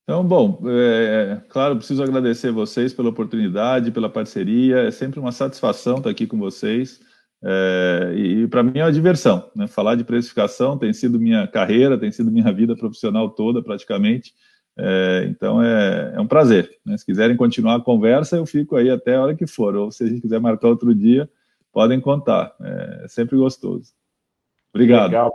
Então, 0.05 0.23
bom, 0.23 0.61
é, 0.67 1.41
claro, 1.49 1.77
preciso 1.77 2.03
agradecer 2.03 2.51
vocês 2.51 2.93
pela 2.93 3.09
oportunidade, 3.09 3.91
pela 3.91 4.11
parceria. 4.11 4.81
É 4.81 4.91
sempre 4.91 5.19
uma 5.21 5.33
satisfação 5.33 5.97
estar 5.97 6.11
aqui 6.11 6.27
com 6.27 6.39
vocês. 6.39 7.01
É, 7.43 8.13
e 8.17 8.49
para 8.49 8.63
mim 8.63 8.79
é 8.79 8.85
uma 8.85 8.93
diversão. 8.93 9.51
Né? 9.55 9.67
Falar 9.67 9.95
de 9.95 10.05
precificação 10.05 10.77
tem 10.77 10.93
sido 10.93 11.21
minha 11.21 11.47
carreira, 11.47 11.99
tem 11.99 12.11
sido 12.11 12.31
minha 12.31 12.53
vida 12.53 12.77
profissional 12.77 13.31
toda, 13.31 13.63
praticamente. 13.63 14.35
É, 14.77 15.27
então 15.29 15.63
é, 15.63 16.15
é, 16.15 16.21
um 16.21 16.27
prazer. 16.27 16.71
Né? 16.85 16.97
Se 16.97 17.05
quiserem 17.05 17.37
continuar 17.37 17.77
a 17.77 17.81
conversa, 17.81 18.37
eu 18.37 18.47
fico 18.47 18.77
aí 18.77 18.91
até 18.91 19.17
a 19.17 19.23
hora 19.23 19.35
que 19.35 19.47
for. 19.47 19.75
Ou 19.75 19.91
se 19.91 20.05
a 20.05 20.07
gente 20.07 20.21
quiser 20.21 20.41
marcar 20.41 20.69
outro 20.69 20.95
dia, 20.95 21.29
podem 21.73 22.01
contar. 22.01 22.55
É, 22.61 23.05
é 23.05 23.09
sempre 23.09 23.37
gostoso. 23.37 23.93
Obrigado. 24.73 25.07
Legal. 25.07 25.33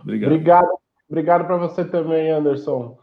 Obrigado. 0.00 0.30
Obrigado, 0.30 0.68
obrigado 1.08 1.46
para 1.46 1.56
você 1.56 1.84
também, 1.84 2.30
Anderson. 2.30 2.96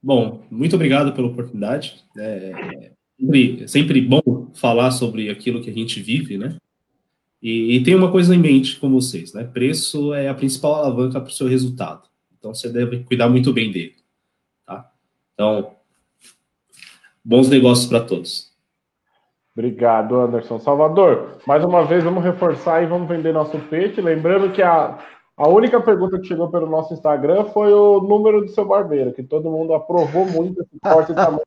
Bom, 0.00 0.42
muito 0.50 0.76
obrigado 0.76 1.12
pela 1.12 1.28
oportunidade. 1.28 2.04
É 2.16 2.92
sempre, 3.18 3.68
sempre 3.68 4.00
bom 4.00 4.50
falar 4.54 4.90
sobre 4.90 5.30
aquilo 5.30 5.60
que 5.60 5.70
a 5.70 5.74
gente 5.74 6.00
vive, 6.00 6.38
né? 6.38 6.56
E, 7.42 7.76
e 7.76 7.82
tem 7.82 7.94
uma 7.94 8.10
coisa 8.10 8.34
em 8.34 8.38
mente 8.38 8.78
com 8.80 8.90
vocês, 8.90 9.34
né? 9.34 9.44
Preço 9.44 10.14
é 10.14 10.28
a 10.28 10.34
principal 10.34 10.76
alavanca 10.76 11.20
para 11.20 11.30
o 11.30 11.32
seu 11.32 11.46
resultado. 11.46 12.08
Então 12.38 12.54
você 12.54 12.68
deve 12.68 13.04
cuidar 13.04 13.28
muito 13.28 13.52
bem 13.52 13.70
dele. 13.70 13.96
Tá? 14.66 14.90
Então, 15.34 15.72
bons 17.24 17.48
negócios 17.48 17.86
para 17.86 18.00
todos. 18.00 18.52
Obrigado, 19.56 20.18
Anderson. 20.18 20.58
Salvador, 20.58 21.38
mais 21.46 21.64
uma 21.64 21.84
vez 21.84 22.02
vamos 22.02 22.24
reforçar 22.24 22.82
e 22.82 22.86
vamos 22.86 23.08
vender 23.08 23.32
nosso 23.32 23.56
peixe. 23.58 24.00
Lembrando 24.00 24.50
que 24.52 24.60
a, 24.60 24.98
a 25.36 25.48
única 25.48 25.80
pergunta 25.80 26.18
que 26.18 26.26
chegou 26.26 26.48
pelo 26.50 26.66
nosso 26.66 26.92
Instagram 26.92 27.44
foi 27.46 27.72
o 27.72 28.00
número 28.00 28.40
do 28.40 28.48
seu 28.48 28.64
barbeiro, 28.64 29.12
que 29.12 29.22
todo 29.22 29.50
mundo 29.50 29.72
aprovou 29.72 30.26
muito 30.26 30.60
esse 30.60 30.80
corte 30.82 31.14
tamanho. 31.14 31.42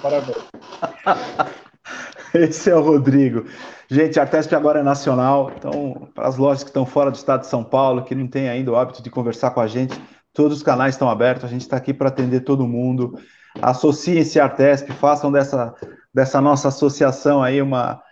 Parabéns. 0.00 0.36
Esse 2.34 2.70
é 2.70 2.76
o 2.76 2.80
Rodrigo. 2.80 3.44
Gente, 3.90 4.18
a 4.18 4.26
Tesp 4.26 4.54
agora 4.54 4.80
é 4.80 4.82
nacional, 4.82 5.52
então, 5.54 6.08
para 6.14 6.26
as 6.26 6.38
lojas 6.38 6.62
que 6.62 6.70
estão 6.70 6.86
fora 6.86 7.10
do 7.10 7.16
estado 7.16 7.40
de 7.40 7.46
São 7.46 7.62
Paulo, 7.62 8.04
que 8.04 8.14
não 8.14 8.26
têm 8.26 8.48
ainda 8.48 8.70
o 8.70 8.76
hábito 8.76 9.02
de 9.02 9.10
conversar 9.10 9.50
com 9.50 9.60
a 9.60 9.66
gente, 9.66 10.00
Todos 10.32 10.58
os 10.58 10.62
canais 10.62 10.94
estão 10.94 11.10
abertos, 11.10 11.44
a 11.44 11.48
gente 11.48 11.60
está 11.60 11.76
aqui 11.76 11.92
para 11.92 12.08
atender 12.08 12.40
todo 12.40 12.66
mundo. 12.66 13.18
Associem-se 13.60 14.40
à 14.40 14.44
Artesp, 14.44 14.90
façam 14.92 15.30
dessa, 15.30 15.74
dessa 16.12 16.40
nossa 16.40 16.68
associação 16.68 17.42
aí 17.42 17.60
uma, 17.60 18.02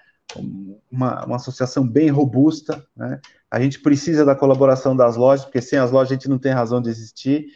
uma, 0.90 1.24
uma, 1.24 1.36
associação 1.36 1.86
bem 1.86 2.10
robusta. 2.10 2.84
Né? 2.94 3.18
A 3.50 3.58
gente 3.58 3.80
precisa 3.80 4.22
da 4.22 4.34
colaboração 4.34 4.94
das 4.94 5.16
lojas, 5.16 5.46
porque 5.46 5.62
sem 5.62 5.78
as 5.78 5.90
lojas 5.90 6.10
a 6.10 6.14
gente 6.14 6.28
não 6.28 6.38
tem 6.38 6.52
razão 6.52 6.82
de 6.82 6.90
existir. 6.90 7.46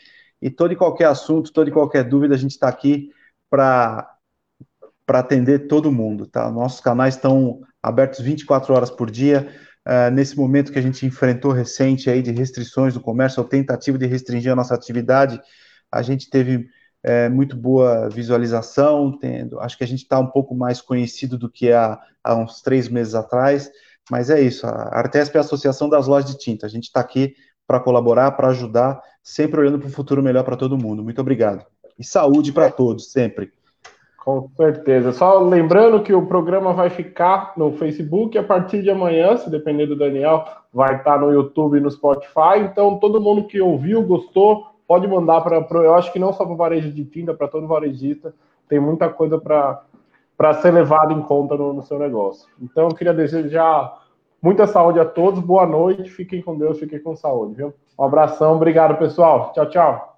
E 0.41 0.49
todo 0.49 0.73
e 0.73 0.77
qualquer 0.77 1.09
assunto, 1.09 1.53
toda 1.53 1.69
e 1.69 1.73
qualquer 1.73 2.05
dúvida, 2.05 2.35
a 2.35 2.39
gente 2.39 2.53
está 2.53 2.69
aqui 2.69 3.11
para 3.55 5.21
atender 5.21 5.69
todo 5.69 5.93
mundo. 5.93 6.27
Tá? 6.27 6.51
Nossos 6.51 6.81
canais 6.81 7.15
estão 7.15 7.61
abertos 7.83 8.21
24 8.21 8.75
horas 8.75 8.91
por 8.91 9.11
dia. 9.11 9.49
Uh, 9.87 10.11
nesse 10.11 10.37
momento 10.37 10.73
que 10.73 10.79
a 10.79 10.83
gente 10.83 11.05
enfrentou 11.05 11.53
recente 11.53 12.09
aí 12.09 12.23
de 12.23 12.33
restrições 12.33 12.95
do 12.95 13.01
comércio, 13.01 13.43
ou 13.43 13.49
tentativa 13.49 13.99
de 13.99 14.07
restringir 14.07 14.51
a 14.51 14.57
nossa 14.57 14.75
atividade, 14.75 15.41
a 15.93 16.03
gente 16.03 16.31
teve 16.31 16.67
é, 17.03 17.29
muito 17.29 17.55
boa 17.55 18.09
visualização, 18.09 19.17
tendo, 19.19 19.61
acho 19.61 19.77
que 19.77 19.85
a 19.85 19.87
gente 19.87 20.03
está 20.03 20.19
um 20.19 20.27
pouco 20.27 20.55
mais 20.55 20.81
conhecido 20.81 21.37
do 21.37 21.51
que 21.51 21.71
há, 21.71 22.01
há 22.25 22.35
uns 22.35 22.63
três 22.63 22.89
meses 22.89 23.15
atrás, 23.15 23.71
mas 24.11 24.31
é 24.31 24.41
isso, 24.41 24.67
a 24.67 24.99
Artesp 24.99 25.37
é 25.37 25.39
a 25.39 25.43
Associação 25.43 25.89
das 25.89 26.07
Lojas 26.07 26.31
de 26.31 26.39
Tinta, 26.39 26.65
a 26.65 26.69
gente 26.69 26.85
está 26.85 27.01
aqui 27.01 27.35
para 27.67 27.79
colaborar, 27.79 28.33
para 28.33 28.49
ajudar, 28.49 29.03
sempre 29.23 29.61
olhando 29.61 29.79
para 29.79 29.89
um 29.89 29.93
futuro 29.93 30.23
melhor 30.23 30.45
para 30.45 30.57
todo 30.57 30.79
mundo. 30.79 31.05
Muito 31.05 31.21
obrigado. 31.21 31.74
E 31.99 32.05
saúde 32.05 32.53
para 32.53 32.71
todos, 32.71 33.11
sempre. 33.11 33.53
Com 34.25 34.49
certeza. 34.57 35.13
Só 35.13 35.39
lembrando 35.39 36.03
que 36.03 36.15
o 36.15 36.27
programa 36.27 36.73
vai 36.73 36.89
ficar 36.89 37.53
no 37.59 37.73
Facebook 37.73 38.39
a 38.39 38.43
partir 38.43 38.83
de 38.83 38.91
amanhã, 38.91 39.37
se 39.37 39.51
depender 39.51 39.87
do 39.87 39.97
Daniel, 39.97 40.47
vai 40.73 40.97
estar 40.97 41.21
no 41.21 41.31
YouTube 41.31 41.77
e 41.77 41.81
no 41.81 41.91
Spotify. 41.91 42.61
Então, 42.61 42.99
todo 42.99 43.21
mundo 43.21 43.47
que 43.47 43.61
ouviu, 43.61 44.03
gostou, 44.03 44.65
pode 44.89 45.07
mandar 45.07 45.43
para. 45.43 45.63
Eu 45.73 45.95
acho 45.95 46.11
que 46.11 46.19
não 46.19 46.33
só 46.33 46.45
para 46.45 46.55
o 46.55 46.57
varejo 46.57 46.91
de 46.91 47.05
tinta, 47.05 47.35
para 47.35 47.49
todo 47.49 47.67
varejista. 47.67 48.35
Tem 48.67 48.81
muita 48.81 49.11
coisa 49.11 49.39
para 49.39 50.55
ser 50.55 50.71
levado 50.73 51.13
em 51.13 51.21
conta 51.21 51.55
no, 51.55 51.75
no 51.75 51.83
seu 51.83 51.99
negócio. 51.99 52.49
Então, 52.63 52.89
eu 52.89 52.95
queria 52.95 53.13
desejar 53.13 54.05
muita 54.41 54.67
saúde 54.67 54.99
a 54.99 55.05
todos, 55.05 55.41
boa 55.41 55.67
noite, 55.67 56.09
fiquem 56.09 56.41
com 56.41 56.57
Deus, 56.57 56.79
fiquem 56.79 56.99
com 56.99 57.15
saúde, 57.15 57.55
viu? 57.57 57.75
Um 57.99 58.05
abração, 58.05 58.57
obrigado, 58.57 58.99
pessoal. 58.99 59.53
Tchau, 59.53 59.69
tchau. 59.69 60.14